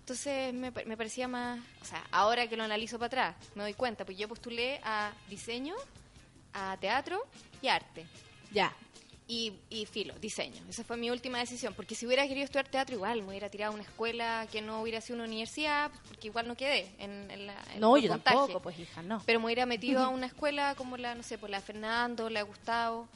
Entonces 0.00 0.54
me, 0.54 0.70
me 0.70 0.96
parecía 0.96 1.26
más, 1.26 1.58
o 1.82 1.84
sea, 1.84 2.04
ahora 2.12 2.46
que 2.46 2.56
lo 2.56 2.62
analizo 2.62 2.98
para 2.98 3.06
atrás, 3.06 3.36
me 3.56 3.64
doy 3.64 3.74
cuenta, 3.74 4.04
pues 4.04 4.16
yo 4.16 4.28
postulé 4.28 4.80
a 4.84 5.12
diseño, 5.28 5.74
a 6.52 6.76
teatro 6.78 7.26
y 7.60 7.68
arte. 7.68 8.06
Ya. 8.52 8.72
Y, 9.28 9.54
y 9.70 9.86
filo, 9.86 10.14
diseño. 10.20 10.62
Esa 10.68 10.84
fue 10.84 10.96
mi 10.96 11.10
última 11.10 11.38
decisión. 11.38 11.74
Porque 11.74 11.96
si 11.96 12.06
hubiera 12.06 12.22
querido 12.28 12.44
estudiar 12.44 12.68
teatro, 12.68 12.94
igual 12.94 13.22
me 13.22 13.28
hubiera 13.30 13.48
tirado 13.50 13.72
a 13.72 13.74
una 13.74 13.82
escuela 13.82 14.46
que 14.52 14.62
no 14.62 14.80
hubiera 14.82 15.00
sido 15.00 15.16
una 15.16 15.24
universidad, 15.24 15.90
pues, 15.90 16.02
porque 16.06 16.28
igual 16.28 16.46
no 16.46 16.54
quedé 16.56 16.88
en, 16.98 17.28
en 17.32 17.46
la. 17.48 17.54
en 17.74 17.80
No, 17.80 17.96
yo 17.96 18.08
tampoco, 18.08 18.60
pues 18.60 18.78
hija, 18.78 19.02
no. 19.02 19.20
Pero 19.26 19.40
me 19.40 19.46
hubiera 19.46 19.66
metido 19.66 20.00
a 20.04 20.08
una 20.08 20.26
escuela 20.26 20.76
como 20.76 20.96
la, 20.96 21.16
no 21.16 21.24
sé, 21.24 21.38
por 21.38 21.50
la 21.50 21.60
Fernando, 21.60 22.30
la 22.30 22.42
Gustavo. 22.42 23.08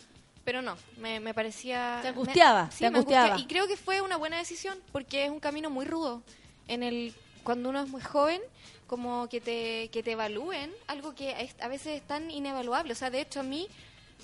Pero 0.45 0.62
no, 0.62 0.77
me, 0.97 1.20
me 1.20 1.32
parecía... 1.35 1.99
Te 2.03 2.09
angustiaba, 2.09 2.65
me- 2.65 2.73
sí, 2.73 2.78
te 2.78 2.91
me 2.91 2.97
angustiaba. 2.99 3.24
angustiaba. 3.27 3.41
Y 3.41 3.47
creo 3.47 3.69
que 3.69 3.77
fue 3.77 4.01
una 4.01 4.16
buena 4.16 4.39
decisión, 4.39 4.78
porque 4.91 5.27
es 5.27 5.31
un 5.31 5.39
camino 5.39 5.69
muy 5.70 5.85
rudo. 5.85 6.23
En 6.66 6.82
el 6.82 7.15
Cuando 7.45 7.69
uno 7.69 7.82
es 7.82 7.89
muy 7.89 8.01
joven, 8.01 8.41
como 8.87 9.28
que 9.28 9.41
te, 9.41 9.91
que 9.93 10.03
te 10.03 10.12
evalúen, 10.12 10.73
algo 10.89 11.15
que 11.15 11.31
es- 11.43 11.55
a 11.61 11.69
veces 11.69 12.01
es 12.01 12.03
tan 12.09 12.31
inevaluable. 12.31 12.93
O 12.95 12.97
sea, 12.97 13.11
de 13.11 13.20
hecho 13.20 13.41
a 13.41 13.43
mí, 13.45 13.69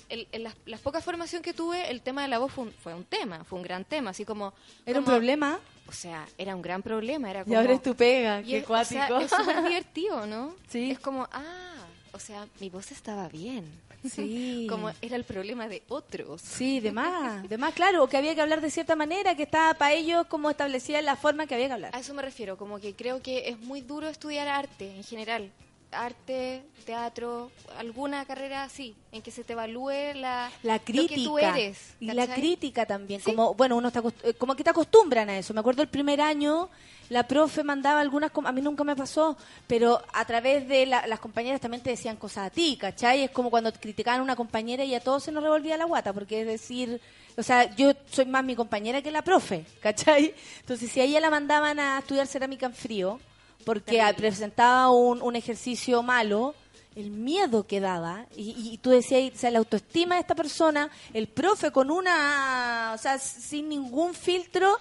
el- 0.09 0.27
en 0.31 0.43
las, 0.43 0.55
las 0.65 0.79
pocas 0.81 1.03
formación 1.03 1.41
que 1.41 1.53
tuve, 1.53 1.89
el 1.89 2.01
tema 2.01 2.21
de 2.21 2.27
la 2.27 2.39
voz 2.39 2.51
fue 2.51 2.65
un, 2.65 2.71
fue 2.71 2.93
un 2.93 3.03
tema, 3.05 3.43
fue 3.43 3.57
un 3.59 3.63
gran 3.63 3.83
tema. 3.85 4.11
Así 4.11 4.25
como... 4.25 4.53
¿Era 4.85 4.99
un 4.99 5.05
problema? 5.05 5.59
O 5.87 5.91
sea, 5.91 6.27
era 6.37 6.55
un 6.55 6.61
gran 6.61 6.81
problema. 6.83 7.29
Era 7.29 7.43
Y 7.45 7.53
ahora 7.53 7.73
es 7.73 7.81
tu 7.81 7.95
pega, 7.95 8.41
y 8.41 8.45
qué 8.45 8.57
es- 8.59 8.69
o 8.69 8.83
sea, 8.85 9.07
cuático. 9.07 9.19
es 9.19 9.29
súper 9.31 9.63
divertido, 9.67 10.25
¿no? 10.27 10.55
Sí. 10.69 10.91
Es 10.91 10.99
como, 10.99 11.27
ah, 11.31 11.85
o 12.11 12.19
sea, 12.19 12.47
mi 12.59 12.69
voz 12.69 12.91
estaba 12.91 13.27
bien. 13.29 13.69
Sí. 14.09 14.67
como 14.69 14.91
era 15.01 15.15
el 15.15 15.23
problema 15.23 15.67
de 15.67 15.81
otros. 15.89 16.41
Sí, 16.41 16.79
de 16.79 16.91
más, 16.91 17.47
de 17.49 17.57
más, 17.57 17.73
claro, 17.73 18.07
que 18.07 18.15
había 18.17 18.35
que 18.35 18.41
hablar 18.41 18.61
de 18.61 18.69
cierta 18.69 18.95
manera, 18.95 19.35
que 19.35 19.43
estaba 19.43 19.73
para 19.73 19.93
ellos 19.93 20.25
como 20.27 20.49
establecida 20.49 21.01
la 21.01 21.15
forma 21.15 21.47
que 21.47 21.55
había 21.55 21.67
que 21.67 21.73
hablar. 21.73 21.95
A 21.95 21.99
eso 21.99 22.13
me 22.13 22.21
refiero, 22.21 22.57
como 22.57 22.79
que 22.79 22.93
creo 22.95 23.21
que 23.21 23.49
es 23.49 23.59
muy 23.59 23.81
duro 23.81 24.07
estudiar 24.07 24.47
arte 24.47 24.95
en 24.95 25.03
general. 25.03 25.51
Arte, 25.91 26.63
teatro, 26.85 27.49
alguna 27.77 28.25
carrera 28.25 28.63
así, 28.63 28.95
en 29.11 29.21
que 29.21 29.31
se 29.31 29.43
te 29.43 29.53
evalúe 29.53 30.13
la, 30.15 30.51
La 30.63 30.75
lo 30.77 30.83
crítica. 30.83 31.15
que 31.15 31.23
tú 31.23 31.39
eres. 31.39 31.77
y 31.99 32.07
la 32.11 32.27
crítica 32.27 32.85
también. 32.85 33.21
Sí. 33.21 33.25
Como, 33.31 33.53
bueno, 33.53 33.77
uno 33.77 33.87
está 33.87 34.01
eh, 34.23 34.33
como 34.33 34.55
que 34.55 34.63
te 34.63 34.69
acostumbran 34.69 35.29
a 35.29 35.37
eso. 35.37 35.53
Me 35.53 35.61
acuerdo 35.61 35.81
el 35.81 35.87
primer 35.87 36.19
año, 36.21 36.69
la 37.09 37.25
profe 37.27 37.63
mandaba 37.63 38.01
algunas, 38.01 38.31
a 38.43 38.51
mí 38.51 38.61
nunca 38.61 38.83
me 38.83 38.95
pasó, 38.95 39.37
pero 39.65 40.01
a 40.13 40.25
través 40.25 40.67
de 40.67 40.85
la- 40.85 41.07
las 41.07 41.19
compañeras 41.21 41.61
también 41.61 41.81
te 41.81 41.91
decían 41.91 42.17
cosas 42.17 42.47
a 42.47 42.49
ti, 42.49 42.77
¿cachai? 42.79 43.23
Es 43.23 43.31
como 43.31 43.49
cuando 43.49 43.71
criticaban 43.71 44.19
a 44.19 44.23
una 44.23 44.35
compañera 44.35 44.83
y 44.83 44.93
a 44.93 44.99
todos 44.99 45.23
se 45.23 45.31
nos 45.31 45.41
revolvía 45.43 45.77
la 45.77 45.85
guata, 45.85 46.11
porque 46.13 46.41
es 46.41 46.47
decir, 46.47 46.99
o 47.37 47.43
sea, 47.43 47.73
yo 47.75 47.93
soy 48.11 48.25
más 48.25 48.43
mi 48.43 48.55
compañera 48.55 49.01
que 49.01 49.11
la 49.11 49.21
profe, 49.21 49.63
¿cachai? 49.79 50.33
Entonces, 50.59 50.91
si 50.91 50.99
a 50.99 51.03
ella 51.05 51.21
la 51.21 51.29
mandaban 51.29 51.79
a 51.79 51.99
estudiar 51.99 52.27
cerámica 52.27 52.65
en 52.65 52.73
frío, 52.73 53.19
porque 53.67 54.01
presentaba 54.15 54.89
un, 54.91 55.21
un 55.21 55.35
ejercicio 55.35 56.01
malo, 56.01 56.55
el 56.95 57.11
miedo 57.11 57.67
que 57.67 57.81
daba, 57.81 58.25
y, 58.35 58.71
y 58.71 58.77
tú 58.77 58.91
decías, 58.91 59.33
o 59.35 59.37
sea, 59.37 59.51
la 59.51 59.59
autoestima 59.59 60.15
de 60.15 60.21
esta 60.21 60.35
persona, 60.35 60.89
el 61.13 61.27
profe 61.27 61.69
con 61.71 61.91
una, 61.91 62.93
o 62.95 62.97
sea, 62.97 63.19
sin 63.19 63.67
ningún 63.67 64.13
filtro, 64.13 64.77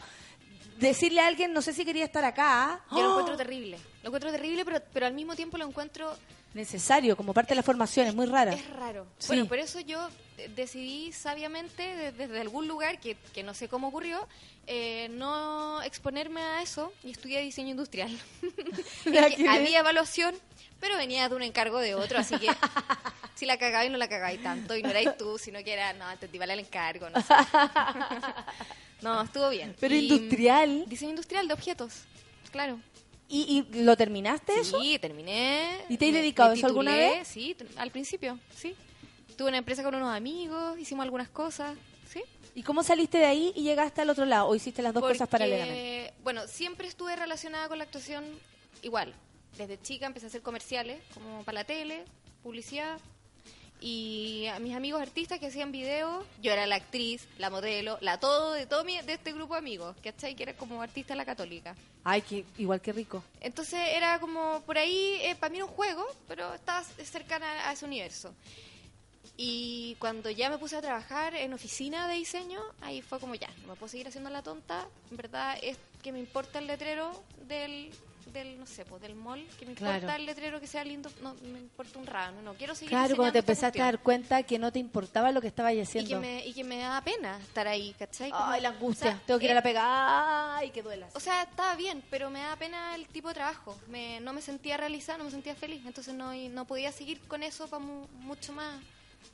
decirle 0.78 1.20
a 1.20 1.26
alguien, 1.26 1.52
no 1.52 1.62
sé 1.62 1.72
si 1.72 1.84
quería 1.84 2.04
estar 2.04 2.24
acá, 2.24 2.80
Yo 2.92 2.98
lo 2.98 3.08
¡Oh! 3.08 3.10
encuentro 3.10 3.36
terrible. 3.36 3.76
Lo 4.04 4.10
encuentro 4.10 4.30
terrible, 4.30 4.64
pero, 4.64 4.80
pero 4.92 5.06
al 5.06 5.14
mismo 5.14 5.34
tiempo 5.34 5.58
lo 5.58 5.66
encuentro 5.66 6.16
necesario, 6.57 7.16
como 7.16 7.33
parte 7.33 7.51
de 7.51 7.57
la 7.57 7.62
formación, 7.62 8.07
es 8.09 8.15
muy 8.15 8.27
rara. 8.27 8.53
Es 8.55 8.69
raro. 8.70 9.07
Sí. 9.19 9.28
Bueno, 9.28 9.47
por 9.47 9.59
eso 9.59 9.78
yo 9.81 10.09
decidí 10.57 11.12
sabiamente, 11.12 11.83
de- 11.83 12.12
desde 12.12 12.41
algún 12.41 12.66
lugar, 12.66 12.99
que, 12.99 13.16
que 13.33 13.43
no 13.43 13.55
sé 13.55 13.69
cómo 13.69 13.89
ocurrió, 13.89 14.27
eh, 14.66 15.09
no 15.12 15.81
exponerme 15.83 16.41
a 16.41 16.62
eso 16.62 16.93
y 17.05 17.11
estudié 17.12 17.41
diseño 17.43 17.70
industrial. 17.70 18.11
Que 19.05 19.49
había 19.49 19.78
evaluación, 19.81 20.35
pero 20.81 20.97
venía 20.97 21.28
de 21.28 21.35
un 21.37 21.43
encargo 21.43 21.78
de 21.78 21.95
otro, 21.95 22.19
así 22.19 22.37
que 22.39 22.49
si 23.37 23.47
la 23.47 23.57
cagabais 23.59 23.91
no 23.91 23.99
la 23.99 24.09
cagabais 24.09 24.43
tanto, 24.43 24.77
y 24.77 24.83
no 24.83 24.91
erais 24.91 25.16
tú, 25.16 25.39
sino 25.39 25.62
que 25.62 25.73
era, 25.73 25.93
no, 25.93 26.05
te 26.19 26.28
iba 26.33 26.45
el 26.45 26.59
encargo, 26.61 27.09
no 27.11 27.20
sé. 27.23 27.35
No, 29.03 29.23
estuvo 29.23 29.51
bien. 29.51 29.77
Pero 29.78 29.95
Y, 29.95 30.09
industrial. 30.09 30.85
Diseño 30.89 31.11
industrial 31.11 31.47
de 31.47 31.55
objetos, 31.55 31.93
claro. 32.51 32.81
¿Y, 33.28 33.66
y 33.73 33.82
lo 33.82 33.97
terminaste 33.97 34.53
eso? 34.61 34.81
Sí, 34.81 34.98
terminé. 34.98 35.81
¿Y 35.89 35.97
te 35.97 36.07
has 36.07 36.12
dedicado 36.12 36.51
me 36.51 36.59
eso 36.59 36.66
alguna 36.66 36.94
vez? 36.94 37.27
Sí, 37.27 37.57
al 37.77 37.90
principio, 37.90 38.39
sí. 38.55 38.74
Tuve 39.36 39.48
una 39.48 39.59
empresa 39.59 39.82
con 39.82 39.94
unos 39.94 40.15
amigos, 40.15 40.78
hicimos 40.78 41.03
algunas 41.05 41.28
cosas, 41.28 41.77
¿sí? 42.09 42.23
¿Y 42.55 42.62
cómo 42.62 42.82
saliste 42.82 43.19
de 43.19 43.27
ahí 43.27 43.53
y 43.55 43.62
llegaste 43.62 44.01
al 44.01 44.11
otro 44.11 44.24
lado? 44.24 44.48
¿O 44.48 44.55
hiciste 44.55 44.81
las 44.81 44.94
dos 44.94 45.03
cosas 45.03 45.19
Porque, 45.28 45.31
paralelamente? 45.32 46.15
bueno, 46.23 46.47
siempre 46.47 46.89
estuve 46.89 47.15
relacionada 47.16 47.69
con 47.69 47.78
la 47.78 47.85
actuación 47.85 48.24
igual. 48.82 49.12
Desde 49.59 49.81
chica 49.81 50.07
empecé 50.07 50.27
a 50.27 50.28
hacer 50.28 50.43
comerciales, 50.43 51.03
como 51.12 51.43
para 51.44 51.57
la 51.61 51.65
tele, 51.65 52.05
publicidad. 52.43 52.98
Y 53.81 54.47
a 54.47 54.59
mis 54.59 54.74
amigos 54.74 55.03
artistas 55.03 55.39
que 55.39 55.47
hacían 55.47 55.70
videos, 55.70 56.24
yo 56.40 56.51
era 56.51 56.66
la 56.66 56.77
actriz, 56.77 57.28
la 57.39 57.51
modelo, 57.51 57.98
la 58.01 58.19
todo 58.19 58.53
de 58.53 58.66
todo 58.66 58.85
mi, 58.85 58.98
de 59.01 59.12
este 59.12 59.32
grupo 59.32 59.55
de 59.55 59.59
amigos, 59.59 59.94
¿cachai? 60.03 60.35
Que 60.35 60.44
era 60.44 60.55
como 60.55 60.81
artista 60.81 61.15
la 61.15 61.27
católica. 61.27 61.77
Ay, 62.03 62.23
que, 62.23 62.44
igual 62.57 62.81
que 62.81 62.93
rico. 62.93 63.23
Entonces 63.40 63.78
era 63.93 64.19
como, 64.19 64.62
por 64.62 64.78
ahí, 64.78 65.19
eh, 65.23 65.35
para 65.35 65.51
mí 65.51 65.59
era 65.59 65.66
un 65.66 65.73
juego, 65.73 66.07
pero 66.27 66.55
estaba 66.55 66.82
cercana 66.85 67.69
a 67.69 67.73
ese 67.73 67.85
universo. 67.85 68.35
Y 69.36 69.97
cuando 69.98 70.31
ya 70.31 70.48
me 70.48 70.57
puse 70.57 70.77
a 70.77 70.81
trabajar 70.81 71.35
en 71.35 71.53
oficina 71.53 72.09
de 72.09 72.15
diseño, 72.15 72.62
ahí 72.81 73.03
fue 73.03 73.20
como 73.20 73.35
ya, 73.35 73.48
no 73.62 73.69
me 73.69 73.74
puedo 73.74 73.89
seguir 73.89 74.09
haciendo 74.09 74.31
la 74.31 74.43
tonta. 74.43 74.89
En 75.11 75.19
verdad 75.19 75.59
es 75.62 75.77
que 76.03 76.12
me 76.12 76.19
importa 76.19 76.59
el 76.59 76.66
letrero 76.66 77.12
del, 77.47 77.90
del 78.32 78.59
no 78.59 78.66
sé, 78.66 78.85
pues 78.85 79.01
del 79.03 79.15
mall, 79.15 79.47
que 79.59 79.65
me 79.66 79.73
importa 79.73 79.98
Claro. 80.01 80.15
el 80.16 80.27
letrero 80.27 80.61
que 80.61 80.66
sea 80.66 80.85
lindo, 80.85 81.11
no 81.23 81.35
me 81.43 81.59
importa 81.59 81.98
un 81.98 82.07
ramo, 82.07 82.43
no 82.43 82.55
quiero 82.55 82.74
seguir 82.74 82.90
Claro, 82.90 83.16
cuando 83.16 83.32
te 83.32 83.39
empezaste 83.39 83.81
a 83.81 83.85
dar 83.86 83.98
cuenta 84.01 84.43
que 84.43 84.59
no 84.59 84.70
te 84.73 84.78
importaba 84.78 85.32
lo 85.32 85.40
que 85.40 85.47
estabas 85.48 85.73
y 85.74 85.81
haciendo. 85.81 86.11
que, 86.11 86.16
me, 86.19 86.47
y 86.47 86.53
que 86.53 86.65
me 86.65 86.78
da 86.78 87.01
pena 87.03 87.39
estar 87.39 87.66
ahí, 87.69 87.94
¿cachai? 87.98 88.31
Como- 88.31 88.44
Ay, 88.47 88.61
la 88.61 88.70
angustia. 88.70 89.11
o 89.11 89.12
sea, 89.15 89.23
Tengo 89.27 89.39
que 89.39 89.44
ir 89.47 89.51
a 89.51 89.53
eh, 89.53 89.57
la 89.57 89.62
pega. 89.62 90.57
Ay, 90.57 90.70
que 90.70 90.82
duelas. 90.82 91.15
O 91.16 91.20
sea, 91.20 91.43
estaba 91.44 91.74
bien, 91.77 92.03
pero 92.11 92.28
me 92.31 92.40
da 92.40 92.57
pena 92.57 92.94
el 92.94 93.07
tipo 93.09 93.28
de 93.28 93.35
trabajo. 93.35 93.78
Me, 93.89 94.20
no 94.20 94.32
me 94.32 94.43
sentía 94.43 94.77
realizada, 94.77 95.19
no 95.19 95.24
me 95.24 95.31
sentía 95.31 95.55
feliz. 95.55 95.82
Entonces 95.86 96.12
no, 96.15 96.35
y 96.35 96.48
no 96.48 96.65
podía 96.66 96.93
seguir 96.93 97.20
con 97.28 97.43
eso 97.43 97.66
para 97.69 97.82
mucho 97.85 98.53
más, 98.53 98.81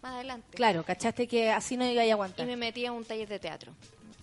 más 0.03 0.15
adelante. 0.15 0.57
Claro, 0.57 0.85
cachaste 0.85 1.27
que 1.27 1.51
así 1.51 1.77
no 1.77 1.85
iba 1.89 2.03
a 2.03 2.07
Y 2.07 2.11
aguantar. 2.11 2.47
me 2.47 2.57
metí 2.57 2.85
a 2.87 2.93
un 2.93 3.05
taller 3.05 3.29
de 3.29 3.39
teatro. 3.39 3.73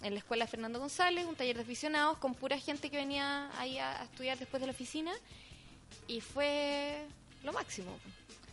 En 0.01 0.13
la 0.13 0.19
escuela 0.19 0.47
Fernando 0.47 0.79
González, 0.79 1.25
un 1.25 1.35
taller 1.35 1.57
de 1.57 1.63
aficionados 1.63 2.17
con 2.19 2.33
pura 2.33 2.57
gente 2.57 2.89
que 2.89 2.97
venía 2.97 3.49
ahí 3.59 3.77
a, 3.79 4.01
a 4.01 4.03
estudiar 4.05 4.37
después 4.37 4.61
de 4.61 4.67
la 4.67 4.71
oficina. 4.71 5.11
Y 6.07 6.21
fue 6.21 7.05
lo 7.43 7.51
máximo. 7.53 7.91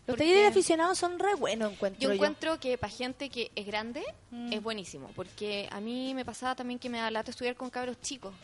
Los 0.07 0.17
talleres 0.17 0.43
de 0.43 0.49
aficionados 0.49 0.99
son 0.99 1.19
re 1.19 1.35
buenos, 1.35 1.73
encuentro 1.73 2.01
Yo 2.01 2.09
yo. 2.11 2.15
encuentro 2.15 2.61
que 2.61 2.79
para 2.79 2.93
gente 2.93 3.29
que 3.29 3.51
es 3.57 3.67
grande 3.67 4.03
Mm. 4.31 4.53
es 4.53 4.63
buenísimo. 4.63 5.11
Porque 5.17 5.69
a 5.73 5.81
mí 5.81 6.15
me 6.15 6.25
pasaba 6.25 6.55
también 6.55 6.79
que 6.79 6.89
me 6.89 6.99
da 6.99 7.11
lata 7.11 7.31
estudiar 7.31 7.57
con 7.57 7.71
cabros 7.71 8.01
chicos. 8.01 8.35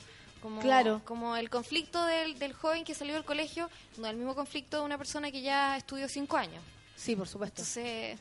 Como, 0.40 0.60
Claro. 0.60 1.00
como 1.04 1.36
el 1.36 1.50
conflicto 1.50 2.04
del, 2.04 2.36
del 2.38 2.52
joven 2.52 2.82
que 2.84 2.94
salió 2.94 3.14
del 3.14 3.24
colegio, 3.24 3.70
no 3.98 4.08
el 4.08 4.16
mismo 4.16 4.34
conflicto 4.34 4.78
de 4.78 4.84
una 4.84 4.98
persona 4.98 5.30
que 5.30 5.40
ya 5.40 5.76
estudió 5.76 6.08
cinco 6.08 6.36
años. 6.36 6.62
Sí, 6.96 7.14
por 7.14 7.28
supuesto. 7.28 7.62
Entonces. 7.62 8.18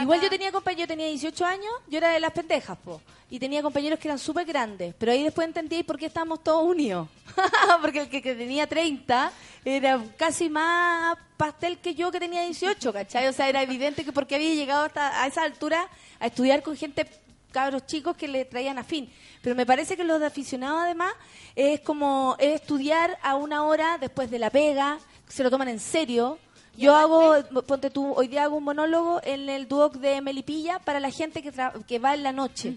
Igual 0.00 0.20
yo 0.20 0.28
tenía 0.28 0.52
compañeros, 0.52 0.82
yo 0.82 0.88
tenía 0.88 1.06
18 1.08 1.44
años, 1.44 1.72
yo 1.88 1.98
era 1.98 2.10
de 2.10 2.20
las 2.20 2.32
pendejas, 2.32 2.76
po. 2.78 3.00
Y 3.30 3.38
tenía 3.38 3.62
compañeros 3.62 3.98
que 3.98 4.08
eran 4.08 4.18
súper 4.18 4.44
grandes. 4.44 4.94
Pero 4.98 5.12
ahí 5.12 5.22
después 5.22 5.46
entendí 5.46 5.82
por 5.82 5.98
qué 5.98 6.06
estábamos 6.06 6.42
todos 6.42 6.64
unidos. 6.64 7.08
Porque 7.80 8.00
el 8.00 8.08
que, 8.08 8.20
que 8.20 8.34
tenía 8.34 8.66
30 8.66 9.32
era 9.64 10.02
casi 10.16 10.50
más 10.50 11.16
pastel 11.36 11.78
que 11.78 11.94
yo 11.94 12.10
que 12.10 12.20
tenía 12.20 12.42
18, 12.42 12.92
¿cachai? 12.92 13.28
O 13.28 13.32
sea, 13.32 13.48
era 13.48 13.62
evidente 13.62 14.04
que 14.04 14.12
porque 14.12 14.34
había 14.34 14.54
llegado 14.54 14.84
hasta 14.84 15.22
a 15.22 15.26
esa 15.26 15.42
altura 15.42 15.88
a 16.20 16.26
estudiar 16.26 16.62
con 16.62 16.76
gente 16.76 17.06
cabros 17.52 17.86
chicos 17.86 18.16
que 18.16 18.26
le 18.26 18.44
traían 18.44 18.78
a 18.78 18.84
fin. 18.84 19.12
Pero 19.42 19.54
me 19.54 19.66
parece 19.66 19.96
que 19.96 20.04
los 20.04 20.18
de 20.18 20.26
aficionados 20.26 20.82
además 20.82 21.12
es 21.54 21.80
como 21.80 22.36
es 22.38 22.60
estudiar 22.60 23.18
a 23.22 23.36
una 23.36 23.64
hora 23.64 23.98
después 23.98 24.30
de 24.30 24.38
la 24.38 24.50
pega, 24.50 24.98
se 25.28 25.42
lo 25.42 25.50
toman 25.50 25.68
en 25.68 25.80
serio. 25.80 26.38
Yo 26.76 26.94
hago, 26.96 27.34
ponte 27.66 27.90
tú, 27.90 28.12
hoy 28.14 28.28
día 28.28 28.44
hago 28.44 28.56
un 28.56 28.64
monólogo 28.64 29.20
en 29.24 29.48
el 29.48 29.68
Duoc 29.68 29.96
de 29.96 30.20
Melipilla 30.22 30.78
para 30.78 31.00
la 31.00 31.10
gente 31.10 31.42
que, 31.42 31.52
tra- 31.52 31.84
que 31.84 31.98
va 31.98 32.14
en 32.14 32.22
la 32.22 32.32
noche. 32.32 32.74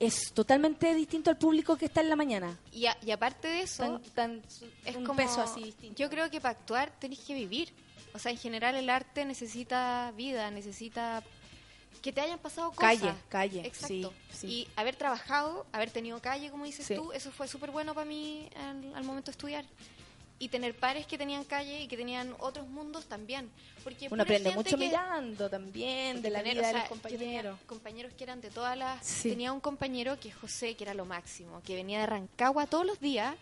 Es 0.00 0.32
totalmente 0.32 0.92
distinto 0.94 1.30
al 1.30 1.38
público 1.38 1.76
que 1.76 1.84
está 1.86 2.00
en 2.00 2.08
la 2.08 2.16
mañana. 2.16 2.58
Y, 2.72 2.86
a- 2.86 2.98
y 3.04 3.12
aparte 3.12 3.46
de 3.48 3.60
eso, 3.62 3.82
Tan- 3.84 4.02
tan- 4.14 4.42
es 4.84 4.96
un 4.96 5.04
como, 5.04 5.16
peso 5.18 5.40
así 5.40 5.62
distinto. 5.62 5.96
Yo 6.02 6.10
creo 6.10 6.28
que 6.30 6.40
para 6.40 6.58
actuar 6.58 6.90
tenés 6.98 7.20
que 7.20 7.34
vivir. 7.34 7.72
O 8.12 8.18
sea, 8.18 8.32
en 8.32 8.38
general 8.38 8.74
el 8.74 8.90
arte 8.90 9.24
necesita 9.24 10.12
vida, 10.16 10.50
necesita 10.50 11.22
que 12.02 12.12
te 12.12 12.20
hayan 12.20 12.38
pasado 12.38 12.70
cosas. 12.72 12.98
Calle, 13.00 13.14
calle, 13.28 13.60
Exacto. 13.66 14.12
sí, 14.30 14.36
sí. 14.38 14.46
Y 14.48 14.68
haber 14.76 14.94
trabajado, 14.96 15.64
haber 15.72 15.90
tenido 15.90 16.20
calle, 16.20 16.50
como 16.50 16.64
dices 16.64 16.86
Sí. 16.86 16.96
tú, 16.96 17.12
eso 17.12 17.30
fue 17.30 17.48
súper 17.48 17.70
bueno 17.70 17.94
para 17.94 18.04
mí 18.04 18.48
al, 18.56 18.94
al 18.94 19.04
momento 19.04 19.26
de 19.26 19.30
estudiar. 19.32 19.64
Y 20.38 20.48
tener 20.48 20.76
pares 20.76 21.06
que 21.06 21.16
tenían 21.16 21.44
calle 21.44 21.82
y 21.82 21.86
que 21.88 21.96
tenían 21.96 22.34
otros 22.40 22.66
mundos 22.68 23.06
también. 23.06 23.48
Porque 23.84 24.08
Uno 24.10 24.24
aprende 24.24 24.50
mucho 24.52 24.70
que- 24.76 24.86
mirando 24.88 25.48
también 25.48 26.20
de 26.22 26.30
la 26.30 26.40
tener, 26.40 26.54
vida 26.56 26.64
o 26.64 26.72
de 26.72 26.78
los 26.80 26.88
compañeros. 26.88 27.60
compañeros 27.66 28.12
que 28.18 28.24
eran 28.24 28.40
de 28.40 28.50
todas 28.50 28.76
las... 28.76 29.06
Sí. 29.06 29.30
Tenía 29.30 29.52
un 29.52 29.60
compañero 29.60 30.18
que 30.18 30.30
es 30.30 30.34
José, 30.36 30.74
que 30.74 30.84
era 30.84 30.92
lo 30.92 31.04
máximo, 31.06 31.62
que 31.64 31.76
venía 31.76 32.00
de 32.00 32.06
Rancagua 32.06 32.66
todos 32.66 32.84
los 32.84 32.98
días, 33.00 33.34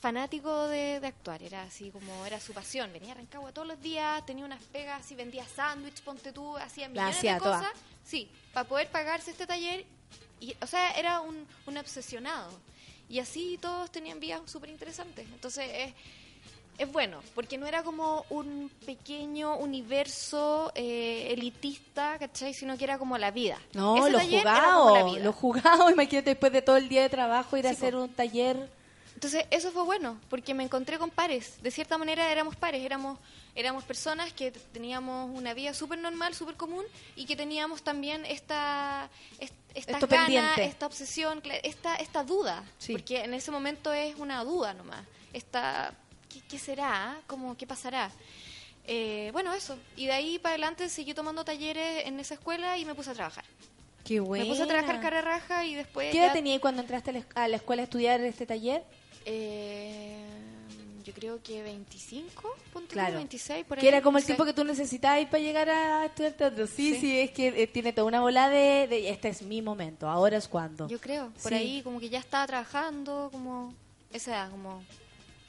fanático 0.00 0.66
de, 0.68 1.00
de 1.00 1.06
actuar, 1.06 1.42
era 1.42 1.62
así 1.62 1.90
como, 1.90 2.24
era 2.26 2.40
su 2.40 2.52
pasión, 2.52 2.92
venía 2.92 3.12
a 3.12 3.16
Rancagua 3.16 3.52
todos 3.52 3.66
los 3.68 3.80
días, 3.82 4.24
tenía 4.24 4.44
unas 4.44 4.62
pegas 4.64 5.00
así, 5.04 5.14
vendía 5.14 5.44
sándwich, 5.46 6.00
ponte 6.02 6.32
tú, 6.32 6.56
hacía 6.58 6.88
millones 6.88 7.16
hacía 7.16 7.34
de 7.34 7.40
toda. 7.40 7.58
cosas, 7.58 7.72
sí, 8.04 8.30
para 8.52 8.68
poder 8.68 8.88
pagarse 8.88 9.30
este 9.30 9.46
taller, 9.46 9.84
y, 10.40 10.54
o 10.62 10.66
sea, 10.66 10.92
era 10.92 11.20
un, 11.20 11.46
un 11.66 11.76
obsesionado, 11.76 12.50
y 13.10 13.18
así 13.18 13.58
todos 13.60 13.90
tenían 13.90 14.20
vidas 14.20 14.40
súper 14.50 14.70
interesantes, 14.70 15.26
entonces 15.32 15.66
es 15.74 15.94
es 16.78 16.90
bueno, 16.90 17.20
porque 17.34 17.58
no 17.58 17.66
era 17.66 17.82
como 17.82 18.24
un 18.30 18.70
pequeño 18.86 19.54
universo 19.58 20.72
eh, 20.74 21.26
elitista, 21.30 22.18
¿cachai? 22.18 22.54
Sino 22.54 22.78
que 22.78 22.84
era 22.84 22.96
como 22.96 23.18
la 23.18 23.30
vida. 23.30 23.58
No, 23.74 23.98
Ese 23.98 24.10
lo 24.10 24.16
la 24.18 24.24
jugado, 24.24 25.04
vida. 25.04 25.22
lo 25.24 25.32
jugado, 25.34 25.90
imagínate 25.92 26.30
después 26.30 26.50
de 26.52 26.62
todo 26.62 26.78
el 26.78 26.88
día 26.88 27.02
de 27.02 27.10
trabajo 27.10 27.58
ir 27.58 27.66
a 27.66 27.70
Sí, 27.70 27.76
hacer 27.76 27.92
po. 27.92 28.00
un 28.04 28.08
taller. 28.14 28.70
Entonces, 29.20 29.44
eso 29.50 29.70
fue 29.70 29.82
bueno, 29.82 30.18
porque 30.30 30.54
me 30.54 30.64
encontré 30.64 30.96
con 30.98 31.10
pares. 31.10 31.62
De 31.62 31.70
cierta 31.70 31.98
manera 31.98 32.32
éramos 32.32 32.56
pares, 32.56 32.82
éramos, 32.82 33.18
éramos 33.54 33.84
personas 33.84 34.32
que 34.32 34.50
teníamos 34.50 35.28
una 35.36 35.52
vida 35.52 35.74
súper 35.74 35.98
normal, 35.98 36.34
súper 36.34 36.54
común, 36.56 36.86
y 37.16 37.26
que 37.26 37.36
teníamos 37.36 37.82
también 37.82 38.24
esta, 38.24 39.10
est- 39.38 39.52
estas 39.74 39.96
Esto 39.96 40.08
pendiente. 40.08 40.64
esta 40.64 40.86
obsesión, 40.86 41.42
esta, 41.62 41.96
esta 41.96 42.24
duda. 42.24 42.64
Sí. 42.78 42.92
Porque 42.94 43.20
en 43.22 43.34
ese 43.34 43.50
momento 43.50 43.92
es 43.92 44.16
una 44.16 44.42
duda 44.42 44.72
nomás. 44.72 45.04
Esta, 45.34 45.92
¿qué, 46.30 46.40
qué 46.48 46.58
será? 46.58 47.20
¿Cómo, 47.26 47.58
¿Qué 47.58 47.66
pasará? 47.66 48.10
Eh, 48.86 49.28
bueno, 49.34 49.52
eso. 49.52 49.76
Y 49.96 50.06
de 50.06 50.12
ahí 50.12 50.38
para 50.38 50.54
adelante 50.54 50.88
seguí 50.88 51.12
tomando 51.12 51.44
talleres 51.44 52.06
en 52.06 52.18
esa 52.20 52.32
escuela 52.34 52.78
y 52.78 52.86
me 52.86 52.94
puse 52.94 53.10
a 53.10 53.12
trabajar. 53.12 53.44
Qué 54.02 54.18
bueno. 54.18 54.46
Me 54.46 54.50
puse 54.50 54.62
a 54.62 54.66
trabajar 54.66 54.98
cara 55.02 55.20
raja 55.20 55.66
y 55.66 55.74
después... 55.74 56.10
¿Qué 56.10 56.16
edad 56.20 56.28
ya- 56.28 56.32
tenías 56.32 56.58
cuando 56.60 56.80
entraste 56.80 57.22
a 57.34 57.48
la 57.48 57.56
escuela 57.56 57.82
a 57.82 57.84
estudiar 57.84 58.18
este 58.22 58.46
taller? 58.46 58.82
Eh, 59.26 60.16
yo 61.04 61.12
creo 61.14 61.42
que 61.42 61.62
25, 61.62 62.54
ponte 62.72 62.88
tú, 62.88 62.92
Claro. 62.94 63.16
26, 63.16 63.64
por 63.66 63.78
ahí. 63.78 63.82
Que 63.82 63.88
era 63.88 64.02
como 64.02 64.18
el 64.18 64.24
tiempo 64.24 64.44
que 64.44 64.52
tú 64.52 64.64
necesitabas 64.64 65.24
para 65.26 65.42
llegar 65.42 65.68
a 65.70 66.04
estudiar 66.06 66.32
teatro. 66.34 66.66
Sí, 66.66 66.94
sí, 66.94 67.00
Sí. 67.00 67.18
es 67.20 67.30
que 67.30 67.48
eh, 67.48 67.66
tiene 67.66 67.92
toda 67.92 68.06
una 68.06 68.20
bola 68.20 68.48
de, 68.48 68.86
de 68.86 69.08
este 69.10 69.28
es 69.28 69.42
mi 69.42 69.62
momento, 69.62 70.08
ahora 70.08 70.36
es 70.36 70.46
cuando. 70.48 70.88
Yo 70.88 71.00
creo, 71.00 71.30
por 71.42 71.50
Sí. 71.52 71.54
ahí 71.58 71.82
como 71.82 71.98
que 72.00 72.08
ya 72.10 72.18
estaba 72.18 72.46
trabajando, 72.46 73.28
como 73.32 73.74
esa 74.12 74.30
edad, 74.32 74.50
como... 74.50 74.82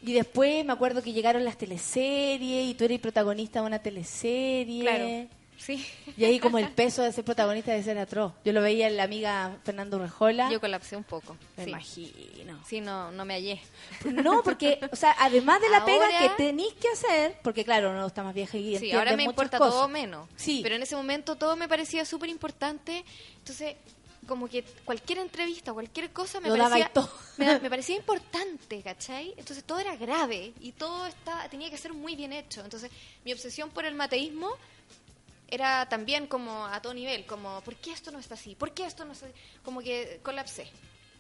Y 0.04 0.14
después 0.14 0.66
me 0.66 0.74
acuerdo 0.74 1.04
que 1.04 1.14
llegaron 1.14 1.46
las 1.46 1.58
teleseries 1.58 2.68
y 2.70 2.74
tú 2.74 2.86
eres 2.86 3.00
protagonista 3.00 3.60
de 3.62 3.68
una 3.68 3.80
teleserie. 3.80 4.82
Claro, 4.82 5.41
sí. 5.62 5.86
Y 6.18 6.26
ahí 6.26 6.40
como 6.40 6.58
el 6.58 6.70
peso 6.72 7.02
de 7.04 7.12
ser 7.12 7.24
protagonista 7.24 7.72
de 7.72 7.84
ser 7.84 7.98
atroz. 7.98 8.34
Yo 8.44 8.54
lo 8.54 8.62
veía 8.62 8.88
en 8.88 8.98
la 8.98 9.04
amiga 9.04 9.58
Fernando 9.64 9.98
Urrejola. 9.98 10.52
Yo 10.52 10.60
colapsé 10.60 10.96
un 10.96 11.04
poco. 11.04 11.38
Me 11.58 11.64
sí. 11.64 11.70
imagino. 11.70 12.60
Sí, 12.66 12.82
no, 12.82 13.12
no 13.12 13.26
me 13.26 13.36
hallé. 13.36 13.62
No, 14.06 14.42
porque, 14.44 14.80
o 14.92 14.96
sea, 14.96 15.16
además 15.20 15.62
de 15.62 15.70
la 15.70 15.86
pega 15.86 16.08
que 16.20 16.30
tenéis 16.38 16.74
que 16.74 16.88
hacer, 16.90 17.38
porque 17.44 17.64
claro, 17.64 17.94
no 17.94 18.06
está 18.08 18.24
más 18.24 18.34
vieja 18.34 18.58
y 18.58 18.78
Sí, 18.78 18.92
ahora 18.92 19.16
me 19.16 19.24
importa 19.24 19.58
cosas. 19.58 19.74
todo 19.74 19.88
menos. 19.88 20.28
Sí. 20.36 20.60
Pero 20.64 20.76
en 20.76 20.84
ese 20.84 20.96
momento 20.96 21.36
todo 21.36 21.56
me 21.56 21.68
parecía 21.68 22.04
súper 22.06 22.30
importante. 22.30 23.04
Entonces, 23.38 23.76
como 24.28 24.48
que 24.48 24.64
cualquier 24.86 25.20
entrevista, 25.20 25.74
cualquier 25.74 26.12
cosa 26.12 26.40
me 26.40 26.50
Lo 26.50 26.58
parecía, 26.58 26.92
me, 27.38 27.60
me 27.60 27.70
parecía 27.70 27.96
importante, 27.96 28.82
¿cachai? 28.82 29.34
Entonces 29.38 29.64
todo 29.64 29.80
era 29.80 29.96
grave 29.96 30.54
y 30.60 30.72
todo 30.74 31.06
está, 31.08 31.50
tenía 31.50 31.70
que 31.70 31.78
ser 31.78 31.94
muy 31.94 32.16
bien 32.16 32.32
hecho. 32.32 32.64
Entonces 32.64 32.92
mi 33.26 33.34
obsesión 33.34 33.72
por 33.72 33.86
el 33.86 33.96
mateísmo 33.96 34.50
era 35.52 35.88
también 35.88 36.28
como 36.28 36.66
a 36.66 36.82
todo 36.82 36.94
nivel, 36.94 37.26
como 37.26 37.62
¿por 37.62 37.76
qué 37.76 37.92
esto 37.92 38.10
no 38.10 38.20
está 38.20 38.34
así? 38.36 38.56
¿Por 38.56 38.74
qué 38.74 38.86
esto 38.86 39.06
no 39.06 39.12
está 39.12 39.28
así? 39.28 39.36
Como 39.64 39.82
que 39.82 40.20
colapsé. 40.24 40.68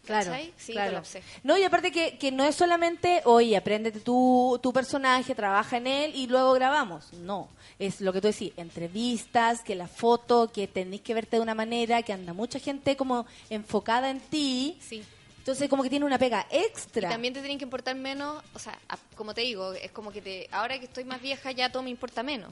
Claro. 0.05 0.33
Sí, 0.57 0.71
claro. 0.71 0.91
colapsé. 0.91 1.21
No, 1.43 1.57
y 1.57 1.63
aparte 1.63 1.91
que, 1.91 2.17
que 2.17 2.31
no 2.31 2.43
es 2.43 2.55
solamente, 2.55 3.21
oye, 3.25 3.55
apréndete 3.55 3.99
tu, 3.99 4.59
tu 4.63 4.73
personaje, 4.73 5.35
trabaja 5.35 5.77
en 5.77 5.85
él 5.85 6.11
y 6.15 6.27
luego 6.27 6.53
grabamos. 6.53 7.13
No, 7.13 7.49
es 7.77 8.01
lo 8.01 8.11
que 8.11 8.21
tú 8.21 8.27
decís, 8.27 8.53
entrevistas, 8.57 9.61
que 9.61 9.75
la 9.75 9.87
foto, 9.87 10.51
que 10.51 10.67
tenés 10.67 11.01
que 11.01 11.13
verte 11.13 11.35
de 11.35 11.41
una 11.41 11.53
manera, 11.53 12.01
que 12.01 12.13
anda 12.13 12.33
mucha 12.33 12.57
gente 12.57 12.95
como 12.95 13.27
enfocada 13.49 14.09
en 14.09 14.19
ti. 14.19 14.77
Sí. 14.81 15.03
Entonces 15.37 15.69
como 15.69 15.81
que 15.81 15.89
tiene 15.89 16.05
una 16.05 16.19
pega 16.19 16.45
extra. 16.51 17.07
Y 17.09 17.11
también 17.11 17.33
te 17.33 17.39
tienen 17.39 17.57
que 17.57 17.63
importar 17.63 17.95
menos, 17.95 18.43
o 18.53 18.59
sea, 18.59 18.77
como 19.15 19.33
te 19.33 19.41
digo, 19.41 19.73
es 19.73 19.91
como 19.91 20.11
que 20.11 20.21
te, 20.21 20.47
ahora 20.51 20.77
que 20.77 20.85
estoy 20.85 21.03
más 21.03 21.19
vieja 21.19 21.51
ya 21.51 21.71
todo 21.71 21.81
me 21.81 21.89
importa 21.89 22.21
menos. 22.21 22.51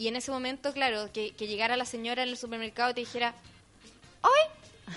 Y 0.00 0.08
en 0.08 0.16
ese 0.16 0.30
momento, 0.30 0.72
claro, 0.72 1.10
que, 1.12 1.32
que 1.32 1.46
llegara 1.46 1.76
la 1.76 1.84
señora 1.84 2.22
en 2.22 2.30
el 2.30 2.38
supermercado 2.38 2.90
y 2.90 2.94
te 2.94 3.00
dijera, 3.00 3.34
¡Hoy! 4.22 4.30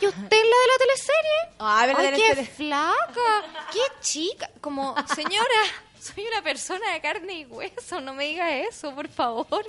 ¿y 0.02 0.08
usted 0.08 0.24
es 0.24 0.32
la 0.32 0.38
de 0.38 0.68
la 0.72 0.78
teleserie? 0.80 1.56
Ah, 1.60 1.84
¿verdad? 1.86 2.14
¡Ay, 2.14 2.36
qué 2.36 2.46
flaca! 2.46 3.68
¡Qué 3.74 3.80
chica! 4.02 4.50
Como, 4.62 4.96
señora, 5.14 5.60
soy 6.02 6.26
una 6.26 6.42
persona 6.42 6.94
de 6.94 7.02
carne 7.02 7.34
y 7.40 7.46
hueso, 7.46 8.00
no 8.00 8.14
me 8.14 8.26
diga 8.28 8.56
eso, 8.60 8.96
por 8.96 9.10
favor. 9.10 9.66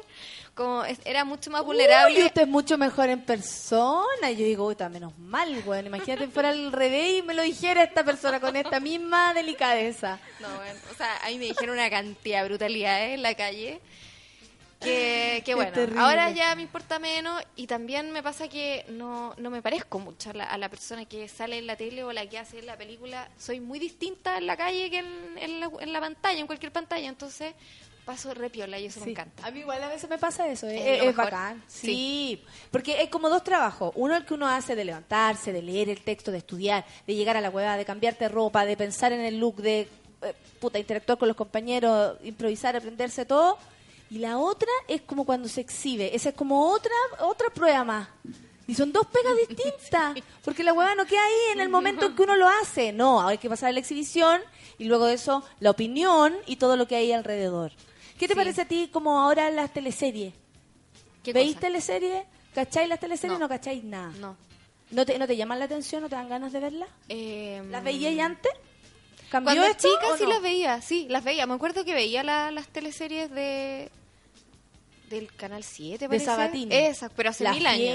Como, 0.55 0.85
es- 0.85 1.01
era 1.05 1.24
mucho 1.24 1.51
más 1.51 1.62
Uy, 1.62 1.66
vulnerable. 1.66 2.24
usted 2.27 2.43
es 2.43 2.48
mucho 2.48 2.78
mejor 2.78 3.09
en 3.09 3.20
persona. 3.24 4.31
Y 4.31 4.36
yo 4.36 4.44
digo, 4.44 4.66
uy, 4.66 4.73
está 4.73 4.89
menos 4.89 5.19
mal, 5.19 5.62
weón. 5.66 5.86
Imagínate 5.86 6.28
fuera 6.28 6.51
al 6.51 6.70
revés 6.70 7.19
y 7.19 7.23
me 7.23 7.35
lo 7.35 7.43
dijera 7.43 7.82
esta 7.82 8.05
persona 8.05 8.39
con 8.40 8.55
esta 8.55 8.78
misma 8.78 9.35
delicadeza. 9.35 10.20
No, 10.39 10.48
bueno, 10.59 10.78
o 10.93 10.94
sea, 10.94 11.16
a 11.24 11.28
mí 11.28 11.39
me 11.39 11.47
dijeron 11.47 11.74
una 11.74 11.90
cantidad 11.90 12.43
de 12.43 12.48
brutalidades 12.48 13.15
en 13.15 13.23
la 13.23 13.35
calle. 13.35 13.81
Que, 14.85 15.43
que 15.44 15.55
bueno, 15.55 15.73
ahora 15.98 16.31
ya 16.31 16.55
me 16.55 16.62
importa 16.62 16.98
menos 16.98 17.43
y 17.56 17.66
también 17.66 18.11
me 18.12 18.23
pasa 18.23 18.48
que 18.48 18.85
no, 18.89 19.35
no 19.39 19.51
me 19.51 19.62
parezco 19.62 19.98
mucho 19.98 20.31
a 20.31 20.35
la, 20.35 20.44
a 20.44 20.59
la 20.59 20.69
persona 20.69 21.05
que 21.06 21.27
sale 21.28 21.59
en 21.59 21.66
la 21.66 21.77
tele 21.77 22.05
o 22.05 22.12
la 22.12 22.27
que 22.28 22.39
hace 22.39 22.59
en 22.59 22.66
la 22.66 22.77
película. 22.77 23.28
Soy 23.39 23.61
muy 23.61 23.78
distinta 23.78 24.39
en 24.39 24.47
la 24.47 24.56
calle 24.56 24.90
que 24.90 24.98
en, 24.98 25.39
en 25.39 25.61
la, 25.61 25.70
en 25.81 25.93
la 25.93 26.01
pantalla, 26.01 26.39
en 26.39 26.47
cualquier 26.47 26.73
pantalla. 26.73 27.09
Entonces 27.09 27.55
paso 28.05 28.35
repiola 28.35 28.78
y 28.78 28.85
eso 28.86 29.01
me 29.01 29.12
encanta. 29.12 29.47
A 29.47 29.51
mí 29.51 29.61
igual 29.61 29.82
a 29.82 29.89
veces 29.89 30.11
me 30.11 30.19
pasa 30.19 30.47
eso, 30.48 30.69
eh, 30.69 31.09
Es 31.09 31.16
bacán. 31.16 31.62
Sí. 31.66 32.43
porque 32.70 33.02
es 33.02 33.09
como 33.09 33.31
dos 33.31 33.43
trabajos. 33.43 33.93
Uno 33.97 34.15
el 34.15 34.27
que 34.27 34.35
uno 34.35 34.47
hace 34.47 34.77
de 34.77 34.85
levantarse, 34.85 35.52
de 35.52 35.62
leer 35.62 35.89
el 35.89 36.02
texto, 36.02 36.31
de 36.31 36.39
estudiar, 36.39 36.85
de 37.06 37.15
llegar 37.15 37.36
a 37.36 37.40
la 37.40 37.48
hueva, 37.48 37.77
de 37.78 37.85
cambiarte 37.86 38.28
ropa, 38.28 38.66
de 38.66 38.77
pensar 38.77 39.12
en 39.12 39.20
el 39.20 39.39
look, 39.39 39.56
de 39.56 39.89
eh, 40.23 40.35
puta, 40.61 40.78
interactuar 40.78 41.16
con 41.16 41.28
los 41.28 41.36
compañeros, 41.36 42.19
improvisar, 42.23 42.77
aprenderse 42.77 43.24
todo. 43.24 43.56
Y 44.11 44.19
la 44.19 44.39
otra 44.39 44.69
es 44.89 45.03
como 45.03 45.25
cuando 45.25 45.49
se 45.49 45.61
exhibe. 45.61 46.15
Esa 46.15 46.29
es 46.31 46.35
como 46.35 46.69
otra 46.71 46.93
otra 47.21 47.49
prueba 47.51 47.85
más. 47.85 48.09
Y 48.67 48.75
son 48.75 48.93
dos 48.93 49.07
pegas 49.07 49.35
distintas. 49.49 50.15
Porque 50.45 50.63
la 50.63 50.73
hueva 50.73 50.95
no 50.95 51.05
queda 51.07 51.23
ahí 51.25 51.53
en 51.53 51.61
el 51.61 51.69
momento 51.69 52.07
en 52.07 52.17
que 52.17 52.23
uno 52.23 52.37
lo 52.37 52.49
hace. 52.49 52.93
No, 52.93 53.27
hay 53.27 53.39
que 53.39 53.49
pasar 53.49 53.73
la 53.75 53.81
exhibición 53.81 54.41
y 54.79 54.85
luego 54.85 55.07
de 55.07 55.15
eso 55.15 55.45
la 55.61 55.71
opinión 55.71 56.35
y 56.47 56.57
todo 56.57 56.77
lo 56.77 56.87
que 56.89 56.97
hay 56.97 57.13
alrededor. 57.13 57.73
¿Qué 58.19 58.27
te 58.29 58.35
Sí. 58.35 58.39
parece 58.39 58.61
a 58.63 58.69
ti 58.69 58.89
como 58.93 59.19
ahora 59.21 59.51
las 59.51 59.73
teleseries? 59.73 60.33
¿Qué 61.23 61.33
¿Veis 61.33 61.55
cosa? 61.55 61.61
teleseries? 61.67 62.25
¿Cacháis 62.55 62.89
las 62.89 63.01
teleseries 63.01 63.35
o 63.37 63.39
No. 63.39 63.45
no 63.47 63.49
cacháis 63.49 63.83
nada? 63.85 64.13
No. 64.21 64.37
¿No 64.91 65.05
te, 65.05 65.19
¿No 65.19 65.27
te 65.27 65.37
llaman 65.37 65.59
la 65.59 65.65
atención? 65.65 66.03
¿No 66.03 66.09
te 66.09 66.15
dan 66.15 66.29
ganas 66.29 66.53
de 66.53 66.61
verlas? 66.61 66.89
Eh, 67.09 67.63
¿Las 67.71 67.83
veíais 67.83 68.21
antes? 68.21 68.53
¿Cambió 69.35 69.55
Cuando 69.55 69.66
esto 69.70 69.89
chica 69.89 70.16
sí 70.16 70.23
no? 70.24 70.28
las 70.31 70.43
veía, 70.43 70.81
sí, 70.81 71.06
las 71.09 71.24
veía. 71.24 71.44
Me 71.47 71.55
acuerdo 71.55 71.85
que 71.85 71.93
veía 71.93 72.23
la- 72.23 72.51
las 72.52 72.69
teleseries 72.69 73.31
de 73.32 73.90
del 75.11 75.32
Canal 75.35 75.62
7, 75.65 75.98
De 76.05 76.09
parece. 76.09 76.24
Sabatini. 76.24 76.74
Esa, 76.74 77.09
pero 77.09 77.31
hace 77.31 77.44
La 77.44 77.52
mil 77.52 77.66
años. 77.66 77.94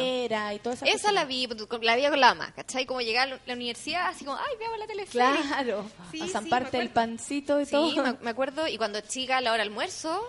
Y 0.55 0.59
toda 0.59 0.75
esa 0.75 0.85
Esa 0.85 1.11
la 1.11 1.23
vi, 1.25 1.47
la 1.81 1.95
vi 1.95 2.07
con 2.07 2.19
la 2.19 2.33
mamá, 2.35 2.51
¿cachai? 2.53 2.85
Como 2.85 3.01
llegar 3.01 3.27
a 3.31 3.39
la 3.45 3.53
universidad, 3.53 4.07
así 4.07 4.25
como, 4.25 4.37
ay, 4.37 4.53
veamos 4.59 4.79
la 4.79 4.85
teleserie. 4.87 5.41
Claro. 5.41 5.85
Sí, 6.11 6.21
a 6.21 6.25
sí, 6.25 6.29
zamparte 6.31 6.77
me 6.77 6.83
el 6.83 6.89
pancito 6.91 7.59
y 7.61 7.65
Sí, 7.65 7.71
todo. 7.71 8.03
me, 8.03 8.13
me 8.21 8.29
acuerdo, 8.29 8.67
y 8.67 8.77
cuando 8.77 8.99
chica 9.01 9.37
a 9.37 9.41
la 9.41 9.53
hora 9.53 9.63
almuerzo, 9.63 10.21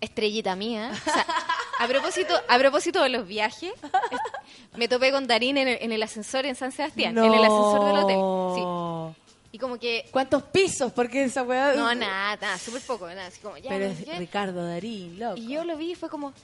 estrellita 0.00 0.56
mía. 0.56 0.90
O 0.92 1.10
sea, 1.10 1.26
a 1.78 1.86
propósito, 1.86 2.34
a 2.48 2.58
propósito 2.58 3.02
de 3.02 3.08
los 3.10 3.26
viajes, 3.26 3.72
me 4.76 4.88
topé 4.88 5.12
con 5.12 5.26
Darín 5.26 5.56
en 5.56 5.68
el, 5.68 5.78
en 5.80 5.92
el 5.92 6.02
ascensor 6.02 6.46
en 6.46 6.56
San 6.56 6.72
Sebastián, 6.72 7.16
en 7.16 7.32
el 7.32 7.44
ascensor 7.44 7.84
del 7.86 7.96
hotel. 7.98 9.14
Sí. 9.14 9.22
Y 9.50 9.58
como 9.58 9.78
que, 9.78 10.06
¿Cuántos 10.10 10.42
pisos? 10.44 10.92
Porque 10.92 11.24
esa 11.24 11.42
weá... 11.42 11.72
no, 11.74 11.94
nada, 11.94 12.36
nada, 12.36 12.58
súper 12.58 12.82
poco, 12.82 13.06
nada, 13.08 13.26
así 13.26 13.40
como, 13.40 13.56
ya, 13.56 13.70
Pero 13.70 13.86
no 13.86 13.92
es. 13.92 14.18
Ricardo 14.18 14.66
Darín, 14.66 15.18
loco. 15.18 15.36
Y 15.38 15.48
yo 15.48 15.64
lo 15.64 15.76
vi 15.76 15.92
y 15.92 15.94
fue 15.94 16.10
como, 16.10 16.34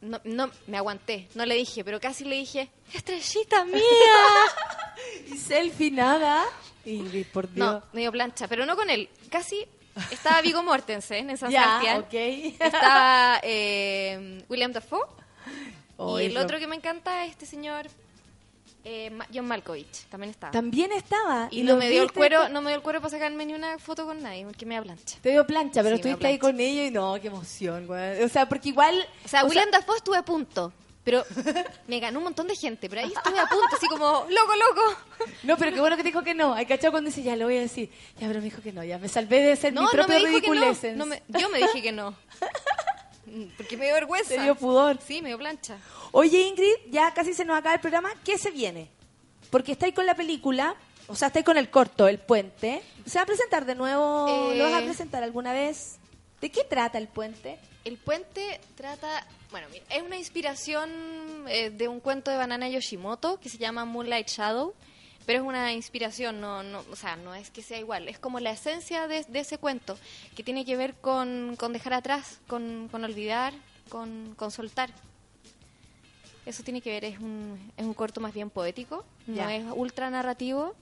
no, 0.00 0.20
no, 0.24 0.50
me 0.68 0.76
aguanté, 0.76 1.28
no 1.34 1.44
le 1.44 1.56
dije, 1.56 1.84
pero 1.84 2.00
casi 2.00 2.24
le 2.24 2.36
dije, 2.36 2.70
estrellita 2.92 3.64
mía. 3.64 3.80
Y 5.30 5.36
selfie 5.36 5.90
nada. 5.90 6.44
Y 6.84 7.24
por 7.24 7.52
Dios. 7.52 7.66
No, 7.66 7.82
medio 7.92 8.10
plancha, 8.12 8.48
pero 8.48 8.64
no 8.64 8.76
con 8.76 8.88
él. 8.88 9.10
Casi 9.28 9.66
estaba 10.10 10.40
Vigo 10.40 10.62
Mortensen 10.62 11.28
en 11.28 11.36
San 11.36 11.50
Ya, 11.52 11.80
Sebastián. 11.80 11.98
ok. 12.00 12.60
Estaba 12.60 13.40
eh, 13.42 14.42
William 14.48 14.72
Dafoe. 14.72 15.06
Oh, 15.98 16.18
y 16.20 16.26
el 16.26 16.36
otro 16.38 16.58
que 16.58 16.66
me 16.66 16.76
encanta 16.76 17.24
es 17.24 17.32
este 17.32 17.44
señor 17.46 17.88
eh, 18.88 19.10
John 19.34 19.46
Malkovich. 19.46 20.04
También 20.08 20.30
estaba. 20.30 20.52
También 20.52 20.92
estaba. 20.92 21.48
y 21.50 21.62
no 21.62 21.76
me 21.76 21.90
dio 21.90 22.02
el 22.04 22.12
cuero, 22.12 22.48
no 22.48 22.62
me 22.62 22.70
dio 22.70 22.76
el 22.76 22.82
cuero 22.82 23.00
para 23.00 23.10
sacarme 23.10 23.44
ni 23.44 23.52
una 23.54 23.78
foto 23.78 24.06
con 24.06 24.22
nadie, 24.22 24.44
porque 24.46 24.64
me 24.64 24.76
da 24.76 24.82
plancha. 24.82 25.18
Te 25.20 25.30
dio 25.30 25.46
plancha, 25.46 25.82
pero 25.82 25.96
Sí, 25.96 26.02
dio 26.02 26.10
estuviste 26.12 26.26
ahí 26.28 26.38
con 26.38 26.60
ella 26.60 26.84
y 26.86 26.90
no, 26.92 27.16
qué 27.20 27.26
emoción, 27.26 27.86
güey. 27.86 28.22
O 28.22 28.28
sea, 28.28 28.48
porque 28.48 28.68
igual... 28.68 29.06
O 29.24 29.28
sea, 29.28 29.44
William 29.44 29.70
Dafoe 29.72 29.96
estuve 29.96 30.16
a 30.18 30.24
punto. 30.24 30.72
Pero 31.02 31.24
me 31.86 32.00
ganó 32.00 32.18
un 32.18 32.24
montón 32.24 32.48
de 32.48 32.56
gente, 32.56 32.88
pero 32.88 33.00
ahí 33.02 33.12
estuve 33.12 33.38
a 33.38 33.46
punto, 33.46 33.76
así 33.76 33.86
como, 33.86 34.04
loco, 34.28 34.52
loco. 34.56 34.96
No, 35.44 35.56
pero 35.56 35.72
qué 35.72 35.78
bueno 35.80 35.96
que 35.96 36.02
te 36.02 36.08
dijo 36.08 36.22
que 36.24 36.34
no. 36.34 36.52
Hay 36.54 36.66
cachado 36.66 36.90
cuando 36.92 37.08
dice, 37.10 37.22
ya 37.22 37.36
lo 37.36 37.44
voy 37.44 37.58
a 37.58 37.60
decir. 37.60 37.90
Ya, 38.18 38.26
pero 38.26 38.40
me 38.40 38.46
dijo 38.46 38.60
que 38.60 38.72
no. 38.72 38.82
Ya 38.82 38.98
me 38.98 39.08
salvé 39.08 39.40
de 39.40 39.54
ser 39.56 39.72
No, 39.72 39.82
mi 39.82 39.86
no 39.86 39.92
propio 39.92 40.14
me 40.14 40.18
dijo 40.28 40.40
que 40.40 40.46
no. 40.48 40.52
ridiculeces. 40.54 40.96
no 40.96 41.06
me- 41.06 41.22
yo 41.28 41.48
me 41.48 41.58
dije 41.58 41.80
que 41.80 41.92
no. 41.92 42.12
Porque 43.56 43.76
me 43.76 43.86
dio 43.86 43.94
vergüenza. 43.94 44.34
Te 44.34 44.42
dio 44.42 44.54
pudor. 44.54 44.98
Sí, 45.04 45.22
me 45.22 45.28
dio 45.28 45.38
plancha. 45.38 45.78
Oye, 46.12 46.42
Ingrid, 46.42 46.90
ya 46.90 47.12
casi 47.12 47.34
se 47.34 47.44
nos 47.44 47.56
acaba 47.58 47.74
el 47.74 47.80
programa. 47.80 48.12
¿Qué 48.24 48.38
se 48.38 48.50
viene? 48.50 48.88
Porque 49.50 49.72
estáis 49.72 49.94
con 49.94 50.06
la 50.06 50.14
película, 50.14 50.76
o 51.06 51.14
sea, 51.14 51.28
estáis 51.28 51.44
con 51.44 51.56
el 51.56 51.70
corto, 51.70 52.08
El 52.08 52.18
Puente. 52.18 52.82
¿Se 53.04 53.18
va 53.18 53.22
a 53.22 53.26
presentar 53.26 53.64
de 53.64 53.74
nuevo? 53.74 54.52
Eh. 54.52 54.56
¿Lo 54.56 54.64
vas 54.64 54.82
a 54.82 54.84
presentar 54.84 55.22
alguna 55.22 55.52
vez? 55.52 55.98
¿De 56.40 56.50
qué 56.50 56.64
trata 56.64 56.98
El 56.98 57.08
Puente? 57.08 57.58
El 57.84 57.98
puente 57.98 58.60
trata, 58.74 59.24
bueno, 59.52 59.68
mira, 59.70 59.84
es 59.90 60.02
una 60.02 60.16
inspiración 60.16 60.90
eh, 61.46 61.70
de 61.70 61.86
un 61.86 62.00
cuento 62.00 62.32
de 62.32 62.36
Banana 62.36 62.68
Yoshimoto 62.68 63.38
que 63.38 63.48
se 63.48 63.58
llama 63.58 63.84
Moonlight 63.84 64.28
Shadow, 64.28 64.74
pero 65.26 65.40
es 65.40 65.44
una 65.44 65.72
inspiración, 65.72 66.40
no, 66.40 66.62
no, 66.62 66.84
o 66.90 66.96
sea, 66.96 67.16
no 67.16 67.34
es 67.34 67.50
que 67.50 67.60
sea 67.62 67.78
igual, 67.78 68.08
es 68.08 68.18
como 68.18 68.40
la 68.40 68.52
esencia 68.52 69.08
de, 69.08 69.24
de 69.24 69.40
ese 69.40 69.58
cuento, 69.58 69.98
que 70.36 70.42
tiene 70.42 70.64
que 70.64 70.76
ver 70.76 70.94
con, 70.94 71.56
con 71.56 71.72
dejar 71.72 71.92
atrás, 71.94 72.38
con, 72.46 72.88
con 72.90 73.04
olvidar, 73.04 73.52
con, 73.88 74.34
con 74.36 74.50
soltar. 74.50 74.90
Eso 76.46 76.62
tiene 76.62 76.80
que 76.80 76.90
ver, 76.90 77.04
es 77.04 77.18
un, 77.18 77.72
es 77.76 77.84
un 77.84 77.92
corto 77.92 78.20
más 78.20 78.32
bien 78.32 78.50
poético, 78.50 79.04
no 79.26 79.48
es 79.48 79.64
ultra 79.74 80.08
narrativo. 80.10 80.74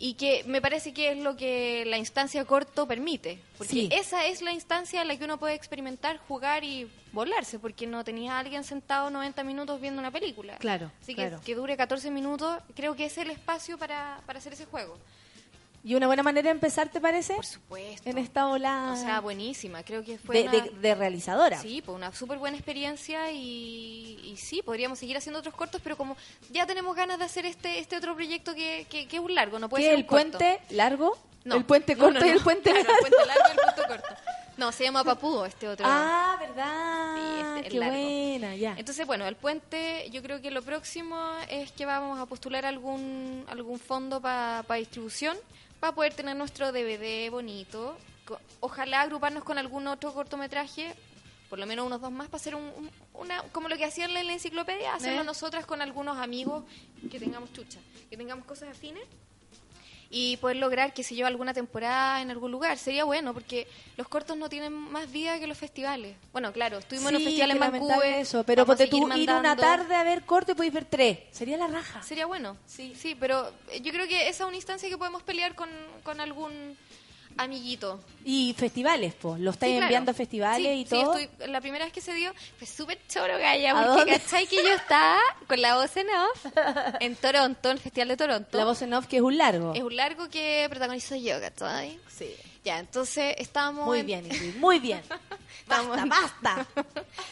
Y 0.00 0.14
que 0.14 0.44
me 0.46 0.60
parece 0.60 0.92
que 0.94 1.10
es 1.10 1.18
lo 1.18 1.36
que 1.36 1.84
la 1.86 1.98
instancia 1.98 2.44
corto 2.44 2.86
permite. 2.86 3.40
Porque 3.56 3.72
Sí. 3.72 3.88
esa 3.90 4.26
es 4.26 4.42
la 4.42 4.52
instancia 4.52 5.02
en 5.02 5.08
la 5.08 5.16
que 5.16 5.24
uno 5.24 5.38
puede 5.38 5.54
experimentar, 5.54 6.18
jugar 6.28 6.62
y 6.62 6.88
volarse, 7.12 7.58
porque 7.58 7.86
no 7.88 8.04
tenía 8.04 8.34
a 8.36 8.38
alguien 8.38 8.62
sentado 8.62 9.10
90 9.10 9.42
minutos 9.42 9.80
viendo 9.80 9.98
una 10.00 10.12
película. 10.12 10.56
Claro, 10.58 10.92
Así 11.02 11.14
que 11.16 11.22
claro. 11.26 11.40
que 11.44 11.54
dure 11.56 11.76
14 11.76 12.10
minutos, 12.12 12.58
creo 12.76 12.94
que 12.94 13.06
es 13.06 13.18
el 13.18 13.30
espacio 13.30 13.76
para, 13.76 14.20
para 14.24 14.38
hacer 14.38 14.52
ese 14.52 14.66
juego. 14.66 14.96
¿Y 15.84 15.94
una 15.94 16.06
buena 16.06 16.22
manera 16.22 16.46
de 16.48 16.50
empezar, 16.52 16.88
te 16.90 17.00
parece? 17.00 17.34
Por 17.34 17.46
supuesto. 17.46 18.08
En 18.10 18.18
esta 18.18 18.48
ola 18.48 18.90
O 18.92 18.96
sea, 18.96 19.20
buenísima. 19.20 19.82
Creo 19.84 20.04
que 20.04 20.18
fue 20.18 20.36
de, 20.42 20.48
una... 20.48 20.52
de- 20.64 20.70
de 20.70 20.94
realizadora. 20.94 21.60
Sí, 21.60 21.80
pues 21.82 21.96
una 21.96 22.12
súper 22.12 22.38
buena 22.38 22.56
experiencia 22.56 23.30
y, 23.30 24.20
y 24.24 24.36
sí, 24.36 24.60
podríamos 24.62 24.98
seguir 24.98 25.16
haciendo 25.16 25.38
otros 25.38 25.54
cortos, 25.54 25.80
pero 25.82 25.96
como 25.96 26.16
ya 26.50 26.66
tenemos 26.66 26.94
ganas 26.96 27.18
de 27.18 27.24
hacer 27.24 27.46
este 27.46 27.78
este 27.78 27.96
otro 27.96 28.14
proyecto 28.14 28.54
que, 28.54 28.86
que, 28.90 29.06
que 29.06 29.16
es 29.16 29.22
un 29.22 29.34
largo, 29.34 29.58
no 29.58 29.68
puede 29.68 29.84
¿Qué, 29.84 29.88
ser 29.90 29.94
el 29.96 30.02
un 30.02 30.08
corto. 30.08 30.38
puente 30.38 30.60
largo? 30.70 31.16
No. 31.44 31.54
¿El 31.54 31.64
puente 31.64 31.94
No, 31.94 32.04
corto 32.04 32.20
no, 32.20 32.26
y 32.26 32.30
el 32.30 32.34
no. 32.38 32.44
puente 32.44 32.70
Claro, 32.70 32.88
el 32.90 32.98
puente 32.98 33.26
largo 33.26 33.42
y 33.46 33.50
el 33.52 33.56
punto 33.74 33.88
corto. 33.88 34.14
No, 34.58 34.72
se 34.72 34.82
llama 34.82 35.04
Papudo 35.04 35.46
este 35.46 35.68
otro. 35.68 35.86
Ah, 35.88 36.36
¿verdad? 36.40 37.14
Sí, 37.14 37.58
este, 37.60 37.68
Qué 37.70 37.78
largo. 37.78 37.94
buena, 37.96 38.56
ya. 38.56 38.74
Entonces, 38.76 39.06
bueno, 39.06 39.24
el 39.28 39.36
puente, 39.36 40.10
yo 40.10 40.20
creo 40.20 40.40
que 40.42 40.50
lo 40.50 40.62
próximo 40.62 41.16
es 41.48 41.70
que 41.70 41.86
vamos 41.86 42.18
a 42.18 42.26
postular 42.26 42.66
algún 42.66 43.44
algún 43.48 43.78
fondo 43.78 44.20
para 44.20 44.64
distribución 44.76 45.36
para 45.80 45.94
poder 45.94 46.14
tener 46.14 46.36
nuestro 46.36 46.72
DVD 46.72 47.30
bonito. 47.30 47.96
Ojalá 48.60 49.00
agruparnos 49.02 49.44
con 49.44 49.58
algún 49.58 49.86
otro 49.86 50.12
cortometraje, 50.12 50.94
por 51.48 51.58
lo 51.58 51.66
menos 51.66 51.86
unos 51.86 52.00
dos 52.00 52.10
más, 52.12 52.26
para 52.28 52.36
hacer 52.36 52.54
un, 52.54 52.64
un- 52.64 52.90
una 53.14 53.42
como 53.52 53.68
lo 53.68 53.76
que 53.76 53.84
hacían 53.84 54.14
en 54.16 54.26
la 54.26 54.32
enciclopedia, 54.34 54.94
hacerlo 54.94 55.22
¿Eh? 55.22 55.24
nosotras 55.24 55.64
con 55.66 55.80
algunos 55.80 56.18
amigos 56.18 56.64
que 57.10 57.18
tengamos 57.18 57.52
chucha, 57.52 57.78
que 58.10 58.16
tengamos 58.16 58.44
cosas 58.44 58.68
afines 58.70 59.02
y 60.10 60.38
poder 60.38 60.56
lograr, 60.56 60.94
que 60.94 61.02
se 61.02 61.14
yo, 61.14 61.26
alguna 61.26 61.52
temporada 61.52 62.22
en 62.22 62.30
algún 62.30 62.50
lugar. 62.50 62.78
Sería 62.78 63.04
bueno, 63.04 63.34
porque 63.34 63.66
los 63.96 64.08
cortos 64.08 64.36
no 64.36 64.48
tienen 64.48 64.72
más 64.72 65.10
vida 65.10 65.38
que 65.38 65.46
los 65.46 65.58
festivales. 65.58 66.16
Bueno, 66.32 66.52
claro, 66.52 66.78
estuvimos 66.78 67.10
en 67.10 67.16
un 67.16 67.24
festival 67.24 67.50
en 67.50 67.58
Vancouver. 67.58 68.14
eso, 68.14 68.44
pero 68.44 68.64
ponte 68.64 68.86
tú 68.86 68.96
ir 69.16 69.30
una 69.30 69.56
tarde 69.56 69.94
a 69.94 70.02
ver 70.04 70.24
corto 70.24 70.52
y 70.52 70.54
podéis 70.54 70.72
ver 70.72 70.86
tres. 70.86 71.18
Sería 71.30 71.56
la 71.56 71.66
raja. 71.66 72.02
Sería 72.02 72.26
bueno, 72.26 72.56
sí, 72.66 72.94
sí, 72.98 73.14
pero 73.18 73.52
yo 73.82 73.92
creo 73.92 74.08
que 74.08 74.28
esa 74.28 74.44
es 74.44 74.48
una 74.48 74.56
instancia 74.56 74.88
que 74.88 74.96
podemos 74.96 75.22
pelear 75.22 75.54
con, 75.54 75.68
con 76.02 76.20
algún 76.20 76.76
amiguito. 77.38 78.00
Y 78.24 78.54
festivales, 78.58 79.14
pues. 79.14 79.40
Lo 79.40 79.50
estáis 79.52 79.70
Sí, 79.72 79.76
claro. 79.76 79.86
enviando 79.86 80.10
a 80.10 80.14
festivales 80.14 80.66
Sí, 80.66 80.80
y 80.80 80.84
sí, 80.84 80.90
todo. 80.90 81.16
estoy- 81.16 81.48
la 81.48 81.60
primera 81.60 81.84
vez 81.84 81.94
que 81.94 82.00
se 82.00 82.12
dio 82.14 82.32
fue 82.58 82.66
súper 82.66 82.98
choro, 83.08 83.38
Gaya, 83.38 83.78
¿A 83.78 83.94
porque? 83.96 84.12
¿cachai 84.18 84.46
que 84.46 84.56
yo 84.56 84.74
estaba 84.74 85.16
con 85.46 85.60
la 85.62 85.76
voz 85.76 85.96
en 85.96 86.06
off 86.10 86.46
en 87.00 87.16
Toronto, 87.16 87.70
en 87.70 87.76
el 87.76 87.82
Festival 87.82 88.08
de 88.08 88.16
Toronto? 88.16 88.58
La 88.58 88.64
voz 88.64 88.82
en 88.82 88.92
off 88.94 89.06
que 89.06 89.16
es 89.16 89.22
un 89.22 89.38
largo. 89.38 89.72
Es 89.74 89.82
un 89.82 89.96
largo 89.96 90.28
que 90.28 90.66
protagonizo 90.68 91.16
yo, 91.16 91.40
¿cachai? 91.40 91.98
Sí. 92.14 92.34
Ya, 92.64 92.80
entonces 92.80 93.34
estábamos... 93.38 93.86
Muy 93.86 94.00
en- 94.00 94.06
bien, 94.06 94.54
muy 94.60 94.78
bien. 94.78 95.00
Estábamos, 95.62 95.98
basta. 96.08 96.66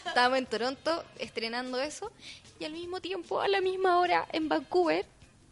estábamos 0.07 0.39
en 0.39 0.47
Toronto 0.47 1.05
estrenando 1.19 1.81
eso 1.81 2.11
y 2.61 2.65
al 2.65 2.73
mismo 2.73 3.01
tiempo, 3.01 3.41
a 3.41 3.49
la 3.49 3.61
misma 3.61 3.99
hora, 3.99 4.27
en 4.33 4.49
Vancouver, 4.49 5.05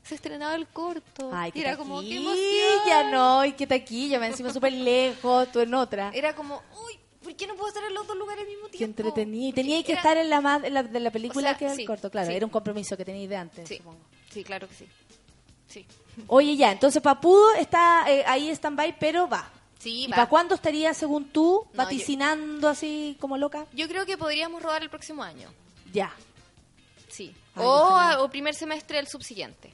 se 0.04 0.14
estrenaba 0.16 0.54
el 0.54 0.66
corto. 0.68 1.30
Ay, 1.32 1.48
y 1.48 1.52
qué 1.52 1.60
era 1.62 1.76
como, 1.76 2.00
qué 2.02 2.16
emoción. 2.16 3.10
no, 3.10 3.44
y 3.44 3.52
qué 3.52 3.66
taquilla, 3.66 4.18
me 4.20 4.26
encima 4.28 4.52
súper 4.52 4.72
lejos, 4.72 5.50
tú 5.50 5.60
en 5.60 5.72
otra. 5.74 6.10
Era 6.14 6.34
como, 6.34 6.62
uy, 6.86 6.98
¿por 7.22 7.34
qué 7.34 7.46
no 7.46 7.54
puedo 7.54 7.68
estar 7.68 7.82
en 7.84 7.94
los 7.94 8.06
dos 8.06 8.16
lugares 8.16 8.42
al 8.42 8.48
mismo 8.48 8.66
Qué 8.66 8.78
tiempo? 8.78 9.00
entretenido. 9.02 9.48
Y 9.48 9.52
tenía 9.52 9.82
que 9.82 9.92
era- 9.92 10.00
estar 10.00 10.16
en 10.18 10.28
la, 10.30 10.40
más, 10.40 10.62
en 10.62 10.74
la 10.74 10.82
de 10.82 11.00
la 11.00 11.10
película 11.10 11.48
O 11.50 11.50
sea, 11.50 11.58
que 11.58 11.66
el 11.66 11.76
sí, 11.76 11.84
corto, 11.86 12.10
claro. 12.10 12.28
sí. 12.28 12.34
Era 12.34 12.44
un 12.46 12.52
compromiso 12.52 12.96
que 12.96 13.04
teníais 13.04 13.28
de 13.30 13.36
antes, 13.36 13.68
Sí, 13.68 13.78
supongo. 13.78 13.98
sí, 14.30 14.44
claro 14.44 14.68
que 14.68 14.74
sí. 14.74 14.86
Sí. 15.68 15.86
Oye, 16.28 16.54
ya, 16.56 16.70
entonces 16.70 17.02
Papudo 17.02 17.54
está 17.54 18.04
eh, 18.08 18.22
ahí 18.26 18.48
stand-by, 18.50 18.98
pero 19.00 19.26
va. 19.28 19.50
Sí, 19.78 20.04
¿Y 20.04 20.06
va. 20.08 20.16
para 20.16 20.28
cuándo 20.28 20.54
estaría, 20.54 20.94
según 20.94 21.24
tú, 21.30 21.66
No, 21.72 21.78
vaticinando 21.78 22.68
así 22.68 23.16
como 23.20 23.36
loca? 23.38 23.66
Yo 23.72 23.88
creo 23.88 24.06
que 24.06 24.16
podríamos 24.16 24.62
rodar 24.62 24.82
el 24.82 24.90
próximo 24.90 25.22
año. 25.22 25.48
Ya. 25.92 26.12
Sí. 27.08 27.34
Ay, 27.56 27.62
o, 27.64 28.24
o 28.24 28.28
primer 28.28 28.54
semestre 28.54 28.96
del 28.98 29.08
subsiguiente. 29.08 29.72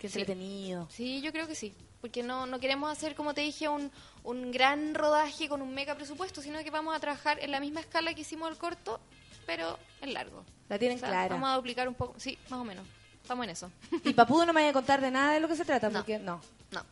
Qué 0.00 0.08
Sí. 0.08 0.20
entretenido. 0.20 0.88
Sí, 0.90 1.20
yo 1.20 1.32
creo 1.32 1.46
que 1.46 1.54
sí. 1.54 1.74
Porque 2.00 2.22
no, 2.22 2.46
no 2.46 2.60
queremos 2.60 2.90
hacer, 2.92 3.14
como 3.16 3.34
te 3.34 3.40
dije, 3.40 3.68
un, 3.68 3.90
un 4.22 4.52
gran 4.52 4.94
rodaje 4.94 5.48
con 5.48 5.60
un 5.62 5.74
mega 5.74 5.96
presupuesto, 5.96 6.40
sino 6.40 6.62
que 6.62 6.70
vamos 6.70 6.94
a 6.94 7.00
trabajar 7.00 7.38
en 7.40 7.50
la 7.50 7.58
misma 7.58 7.80
escala 7.80 8.14
que 8.14 8.20
hicimos 8.20 8.48
el 8.50 8.56
corto, 8.56 9.00
pero 9.46 9.76
en 10.00 10.14
largo. 10.14 10.44
La 10.68 10.78
tienen 10.78 10.98
O 10.98 11.00
sea, 11.00 11.08
clara. 11.08 11.34
Vamos 11.34 11.48
a 11.50 11.56
duplicar 11.56 11.88
un 11.88 11.94
poco. 11.94 12.14
Sí, 12.18 12.38
más 12.48 12.60
o 12.60 12.64
menos. 12.64 12.86
Estamos 13.20 13.44
en 13.44 13.50
eso. 13.50 13.70
Y 14.04 14.12
Papudo 14.14 14.46
no 14.46 14.52
me 14.52 14.60
vaya 14.60 14.70
a 14.70 14.72
contar 14.72 15.00
de 15.00 15.10
nada 15.10 15.32
de 15.34 15.40
lo 15.40 15.48
que 15.48 15.56
se 15.56 15.64
trata, 15.64 15.88
No. 15.90 15.98
porque 15.98 16.18
no. 16.18 16.40
No. 16.70 16.82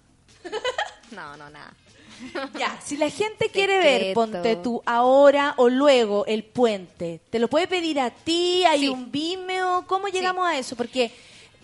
No, 1.12 1.36
no, 1.36 1.50
nada. 1.50 1.72
Ya, 2.58 2.80
si 2.82 2.96
la 2.96 3.10
gente 3.10 3.50
quiere 3.50 3.78
ver, 3.78 4.14
ponte 4.14 4.56
tú 4.56 4.82
ahora 4.86 5.52
o 5.58 5.68
luego 5.68 6.24
el 6.26 6.44
puente, 6.44 7.20
¿te 7.30 7.38
lo 7.38 7.48
puede 7.48 7.68
pedir 7.68 8.00
a 8.00 8.10
ti? 8.10 8.64
¿Hay 8.64 8.80
Sí. 8.80 8.88
un 8.88 9.12
Vimeo? 9.12 9.84
¿Cómo 9.86 10.08
llegamos 10.08 10.48
a 10.48 10.56
eso? 10.58 10.76
Porque 10.76 11.12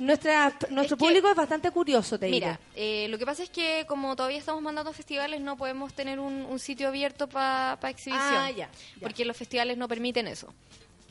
nuestra, 0.05 0.53
nuestro 0.71 0.97
público 0.97 1.29
es 1.29 1.35
bastante 1.37 1.71
curioso, 1.71 2.19
te 2.19 2.29
Mira, 2.29 2.53
digo. 2.53 2.59
eh, 2.77 3.07
lo 3.09 3.19
que 3.19 3.27
pasa 3.27 3.43
es 3.43 3.51
que 3.51 3.85
como 3.87 4.15
todavía 4.17 4.39
estamos 4.39 4.63
mandando 4.63 4.93
festivales, 4.93 5.41
no 5.41 5.57
podemos 5.57 5.93
tener 5.95 6.19
un, 6.21 6.43
un 6.47 6.59
sitio 6.59 6.89
abierto 6.89 7.29
para 7.29 7.79
exhibición. 7.89 8.35
Ah, 8.37 8.51
ya, 8.51 8.69
ya. 8.69 9.01
Porque 9.01 9.25
los 9.25 9.37
festivales 9.37 9.77
no 9.79 9.89
permiten 9.89 10.27
eso. 10.29 10.53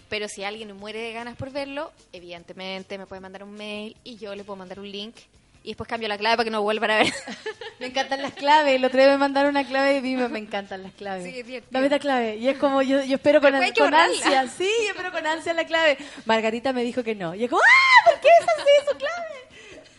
Pero 0.09 0.27
si 0.27 0.43
alguien 0.43 0.75
muere 0.75 0.99
de 0.99 1.13
ganas 1.13 1.37
por 1.37 1.51
verlo, 1.51 1.91
evidentemente 2.11 2.97
me 2.97 3.05
puede 3.07 3.21
mandar 3.21 3.43
un 3.43 3.53
mail 3.53 3.95
y 4.03 4.17
yo 4.17 4.35
le 4.35 4.43
puedo 4.43 4.57
mandar 4.57 4.79
un 4.79 4.91
link. 4.91 5.15
Y 5.63 5.69
después 5.69 5.87
cambio 5.87 6.09
la 6.09 6.17
clave 6.17 6.37
para 6.37 6.45
que 6.45 6.51
no 6.51 6.61
vuelvan 6.61 6.91
a 6.91 6.97
ver. 6.97 7.13
Me 7.79 7.87
encantan 7.87 8.21
las 8.21 8.33
claves. 8.33 8.75
El 8.75 8.85
otro 8.85 8.99
día 8.99 9.09
me 9.09 9.17
mandaron 9.17 9.51
una 9.51 9.63
clave 9.65 9.93
de 9.93 10.01
Vimeo. 10.01 10.29
Me 10.29 10.37
encantan 10.37 10.83
las 10.83 10.91
claves. 10.93 11.23
Sí. 11.23 11.63
Dame 11.71 11.89
la 11.89 11.97
clave. 11.97 12.35
Y 12.35 12.47
es 12.47 12.57
como, 12.57 12.83
yo, 12.83 13.03
yo 13.03 13.15
espero 13.15 13.41
con, 13.41 13.55
ansia. 13.55 14.47
Sí, 14.47 14.69
yo 14.83 14.89
espero 14.89 15.11
con 15.11 15.25
ansia 15.25 15.55
la 15.55 15.65
clave. 15.65 15.97
Margarita 16.25 16.73
me 16.73 16.83
dijo 16.83 17.03
que 17.03 17.15
no. 17.15 17.33
Y 17.33 17.45
es 17.45 17.49
como, 17.49 17.61
¡ah! 17.61 18.09
¿Por 18.09 18.19
qué 18.21 18.27
es 18.27 18.47
así 18.47 18.87
su 18.87 18.97
clave? 18.97 19.50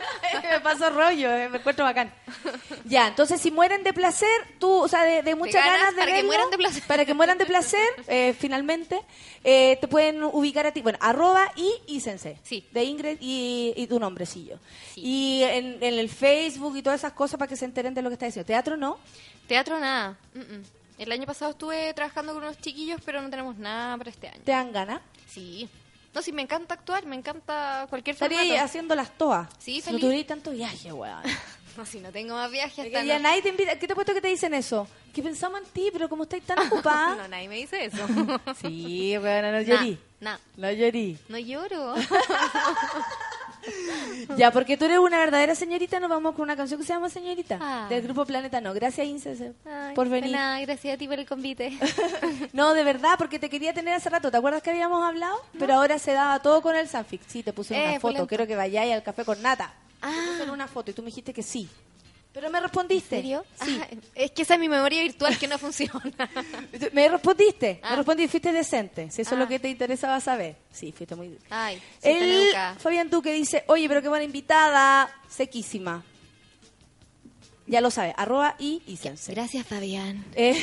me 0.51 0.61
paso 0.61 0.91
rollo, 0.91 1.31
eh, 1.35 1.49
me 1.49 1.59
encuentro 1.59 1.85
bacán. 1.85 2.13
Ya, 2.85 3.09
entonces 3.09 3.41
si 3.41 3.51
mueren 3.51 3.83
de 3.83 3.93
placer, 3.93 4.29
tú, 4.59 4.71
o 4.71 4.89
sea, 4.89 5.03
de, 5.05 5.23
de 5.23 5.35
muchas 5.35 5.65
ganas, 5.65 5.95
ganas, 5.95 5.95
de 5.97 6.01
para 6.03 6.13
que 6.17 6.23
mueran 6.25 6.51
de 6.51 6.57
placer. 6.57 6.83
para 6.87 7.05
que 7.05 7.15
mueran 7.15 7.39
de 7.39 7.47
placer, 7.47 7.89
eh, 8.09 8.35
finalmente, 8.39 9.01
eh, 9.45 9.79
te 9.81 9.89
pueden 9.89 10.23
ubicar 10.25 10.67
a 10.67 10.73
ti, 10.73 10.83
bueno, 10.83 10.99
arroba 11.01 11.51
y 11.57 11.73
y 11.87 12.01
sensei, 12.01 12.37
Sí. 12.43 12.67
de 12.73 12.85
Ingrid 12.85 13.19
y, 13.21 13.73
y 13.77 13.87
tu 13.87 13.99
nombrecillo. 14.01 14.59
Y 14.97 15.43
en, 15.45 15.83
en 15.83 15.99
el 15.99 16.09
Facebook 16.09 16.77
y 16.77 16.83
todas 16.83 17.01
esas 17.01 17.13
cosas 17.13 17.39
para 17.39 17.49
que 17.49 17.57
se 17.57 17.65
enteren 17.65 17.95
de 17.95 18.03
lo 18.03 18.09
que 18.11 18.15
está 18.15 18.27
diciendo. 18.27 18.47
Teatro 18.47 18.77
no, 18.77 18.99
Teatro 19.47 19.79
nada. 19.81 20.17
Mm, 20.35 20.39
mm. 20.41 20.63
El 20.99 21.11
año 21.13 21.27
pasado 21.27 21.51
estuve 21.51 21.93
trabajando 21.95 22.33
con 22.35 22.43
unos 22.45 22.59
chiquillos, 22.61 23.01
pero 23.05 23.21
no 23.21 23.29
tenemos 23.31 23.57
nada 23.57 23.97
para 23.97 24.11
este 24.11 24.29
año. 24.29 24.41
te 24.45 24.53
dan 24.53 24.71
ganas. 24.73 25.01
Sí. 25.29 25.69
No, 26.15 26.21
sí, 26.23 26.31
me 26.33 26.43
encanta 26.43 26.75
actuar, 26.75 27.07
me 27.07 27.17
encanta 27.17 27.87
cualquier 27.89 28.15
Estaría 28.15 28.39
formato. 28.41 28.65
haciendo 28.65 28.95
las 28.95 29.17
toas. 29.17 29.49
Sí, 29.59 29.77
si 29.81 29.81
no 29.81 29.85
feliz. 29.85 30.01
tuvierais 30.01 30.27
tanto 30.27 30.51
viaje, 30.51 30.93
weón. 30.93 31.23
No, 31.75 31.87
si 31.87 32.01
no 32.01 32.13
tengo 32.13 32.35
más 32.35 32.51
viajes. 32.51 32.85
Hasta 32.85 33.03
ya 33.03 33.17
no- 33.17 33.23
nadie 33.23 33.41
te 33.41 33.49
invita. 33.49 33.79
¿Qué 33.79 33.87
te 33.87 33.95
he 33.95 33.97
puesto 33.97 34.13
que 34.13 34.21
te 34.21 34.29
dicen 34.29 34.53
eso? 34.53 34.87
Que 35.15 35.23
pensamos 35.23 35.59
en 35.59 35.67
ti, 35.69 35.89
pero 35.91 36.07
como 36.07 36.25
estáis 36.25 36.43
tan 36.45 36.59
ocupada. 36.67 37.15
No, 37.15 37.29
nadie 37.29 37.49
me 37.49 37.57
dice 37.57 37.87
eso. 37.87 38.07
Sí, 38.61 39.17
bueno, 39.17 39.51
no 39.53 39.63
llorí. 39.63 39.99
Nah, 40.21 40.37
No 40.59 40.71
llorí. 40.71 41.17
no 41.31 41.39
lloro. 41.39 41.95
Ya, 44.37 44.51
porque 44.51 44.77
tú 44.77 44.85
eres 44.87 44.99
una 44.99 45.19
verdadera 45.19 45.55
señorita, 45.55 46.01
nos 46.01 46.09
vamos 46.11 46.35
con 46.35 46.43
una 46.43 46.57
canción 46.57 46.81
que 46.81 46.87
se 46.87 46.93
llama 46.93 47.09
Señorita, 47.09 47.59
Ah. 47.61 47.87
del 47.89 48.03
grupo 48.03 48.25
Planeta 48.25 48.61
No. 48.61 48.73
Gracias, 48.75 49.07
Ince, 49.07 49.53
por 49.95 50.09
venir. 50.09 50.31
nada, 50.33 50.61
gracias 50.61 50.95
a 50.95 50.99
ti 50.99 51.07
por 51.09 51.19
el 51.19 51.27
convite. 51.27 51.79
No, 52.53 52.75
de 52.75 52.85
verdad, 52.85 53.15
porque 53.19 53.39
te 53.39 53.49
quería 53.51 53.73
tener 53.73 53.95
hace 53.95 54.09
rato. 54.11 54.31
¿Te 54.31 54.37
acuerdas 54.37 54.63
que 54.63 54.71
habíamos 54.71 55.05
hablado? 55.05 55.37
Pero 55.59 55.75
ahora 55.75 55.99
se 55.99 56.13
daba 56.13 56.39
todo 56.41 56.61
con 56.63 56.77
el 56.77 56.89
Sanfic. 56.89 57.21
Sí, 57.27 57.43
te 57.43 57.53
puse 57.53 57.75
Eh, 57.75 57.81
una 57.83 57.93
foto. 57.95 58.01
polenta. 58.03 58.27
Quiero 58.27 58.47
que 58.47 58.57
vayáis 58.57 58.93
al 58.95 59.03
café 59.03 59.25
con 59.25 59.41
nata. 59.43 59.73
Te 60.01 60.07
Ah. 60.09 60.13
puse 60.39 60.51
una 60.51 60.67
foto 60.67 60.91
y 60.91 60.95
tú 60.95 61.03
me 61.03 61.07
dijiste 61.07 61.33
que 61.33 61.43
sí. 61.43 61.69
Pero 62.33 62.49
me 62.51 62.61
respondiste. 62.61 63.17
¿En 63.17 63.23
serio? 63.23 63.45
Sí. 63.63 63.79
Ah, 63.83 63.89
es 64.15 64.31
que 64.31 64.43
esa 64.43 64.55
es 64.55 64.61
mi 64.61 64.69
memoria 64.69 65.03
virtual 65.03 65.39
que 65.39 65.47
no 65.47 65.59
funciona. 65.59 66.01
Me 66.93 67.09
respondiste. 67.09 67.81
Me 67.83 67.89
Ah. 67.89 67.97
respondiste, 67.97 68.31
fuiste 68.31 68.53
decente. 68.53 69.11
Si 69.11 69.21
eso 69.21 69.35
es 69.35 69.37
Ah. 69.37 69.41
lo 69.41 69.49
que 69.49 69.59
te 69.59 69.69
interesaba 69.69 70.19
saber. 70.21 70.57
Sí, 70.73 70.93
fuiste 70.93 71.15
muy... 71.15 71.37
Ay, 71.51 71.77
sí, 72.03 72.09
El. 72.09 72.55
Fabián 72.79 73.11
Duque 73.11 73.33
dice, 73.35 73.65
oye, 73.67 73.87
pero 73.87 74.01
qué 74.01 74.09
buena 74.09 74.25
invitada, 74.25 75.15
sequísima. 75.29 76.03
Ya 77.67 77.81
lo 77.81 77.91
sabe, 77.91 78.13
arroba 78.17 78.57
y 78.59 78.83
Isense. 78.87 79.33
Gracias, 79.33 79.67
Fabián. 79.67 80.25
Eh, 80.35 80.57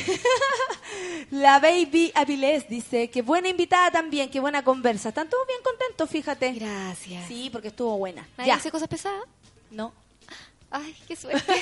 la 1.30 1.58
Baby 1.60 2.12
Avilés 2.14 2.68
dice, 2.68 3.08
qué 3.10 3.22
buena 3.22 3.48
invitada 3.48 3.90
también, 3.90 4.28
qué 4.28 4.38
buena 4.40 4.62
conversa. 4.64 5.08
Están 5.10 5.28
todos 5.30 5.46
bien 5.46 5.60
contentos, 5.62 6.10
fíjate. 6.10 6.52
Gracias. 6.52 7.26
Sí, 7.28 7.48
porque 7.50 7.68
estuvo 7.68 7.96
buena. 7.96 8.26
¿Nadie 8.36 8.48
Ya. 8.48 8.56
hace 8.56 8.70
cosas 8.70 8.88
pesadas? 8.88 9.22
No. 9.70 9.92
Ay, 10.70 10.94
qué 11.06 11.16
suerte. 11.16 11.52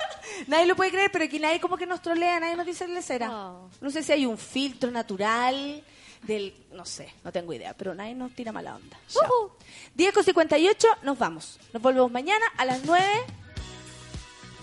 Nadie 0.46 0.66
lo 0.66 0.76
puede 0.76 0.90
creer, 0.90 1.10
pero 1.10 1.24
aquí 1.24 1.38
nadie 1.40 1.58
como 1.60 1.76
que 1.76 1.86
nos 1.86 2.00
trolea, 2.00 2.38
nadie 2.38 2.54
nos 2.54 2.66
dice 2.66 2.86
lesera. 2.86 3.26
No. 3.28 3.70
No 3.80 3.90
sé 3.90 4.02
si 4.04 4.12
hay 4.12 4.24
un 4.26 4.38
filtro 4.38 4.90
natural 4.90 5.82
del... 6.22 6.54
No 6.72 6.84
sé, 6.84 7.12
no 7.24 7.32
tengo 7.32 7.52
idea, 7.52 7.74
pero 7.74 7.94
nadie 7.94 8.14
nos 8.14 8.32
tira 8.34 8.52
mala 8.52 8.76
onda. 8.76 8.96
Chao. 9.08 9.22
Ujú. 9.46 9.52
10 9.94 10.12
con 10.14 10.22
58, 10.24 10.86
nos 11.02 11.18
vamos. 11.18 11.58
Nos 11.72 11.82
volvemos 11.82 12.12
mañana 12.12 12.44
a 12.56 12.64
las 12.66 12.84
9 12.84 13.04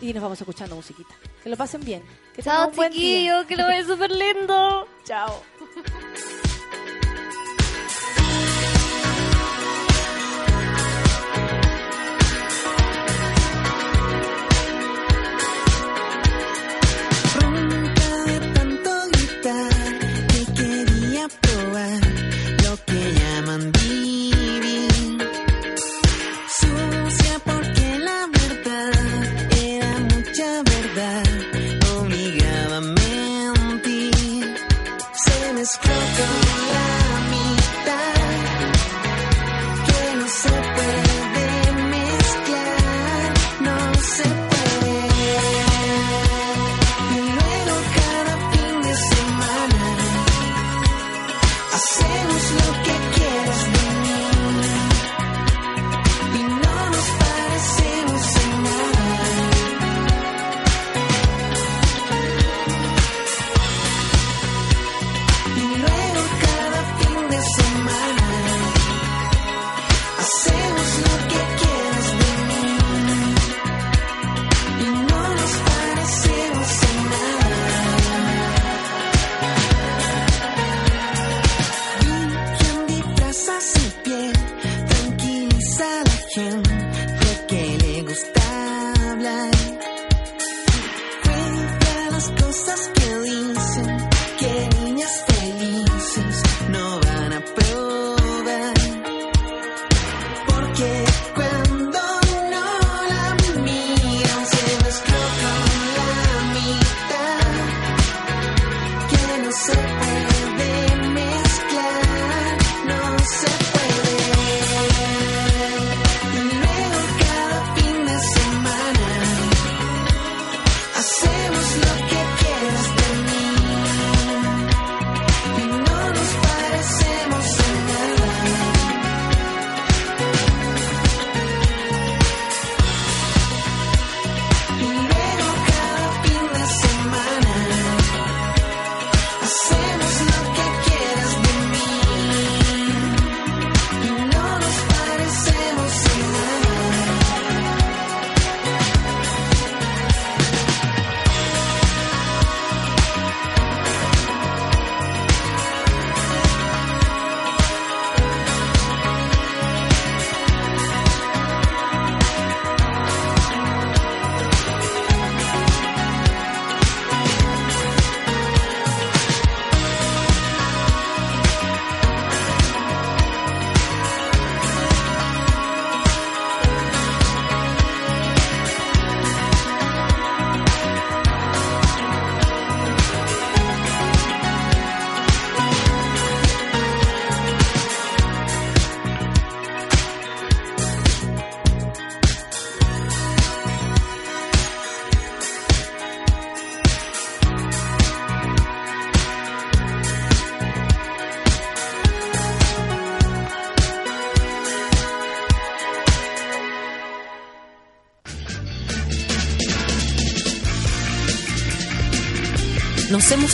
y 0.01 0.13
nos 0.13 0.23
vamos 0.23 0.39
escuchando 0.39 0.75
musiquita. 0.75 1.13
Que 1.43 1.49
lo 1.49 1.57
pasen 1.57 1.83
bien. 1.83 2.03
Que 2.33 2.41
Chao, 2.43 2.69
un 2.69 2.75
buen 2.75 2.93
día. 2.93 3.45
que 3.47 3.55
lo 3.57 3.67
ves 3.67 3.85
súper 3.87 4.11
lindo. 4.11 4.87
Chao. 5.03 5.41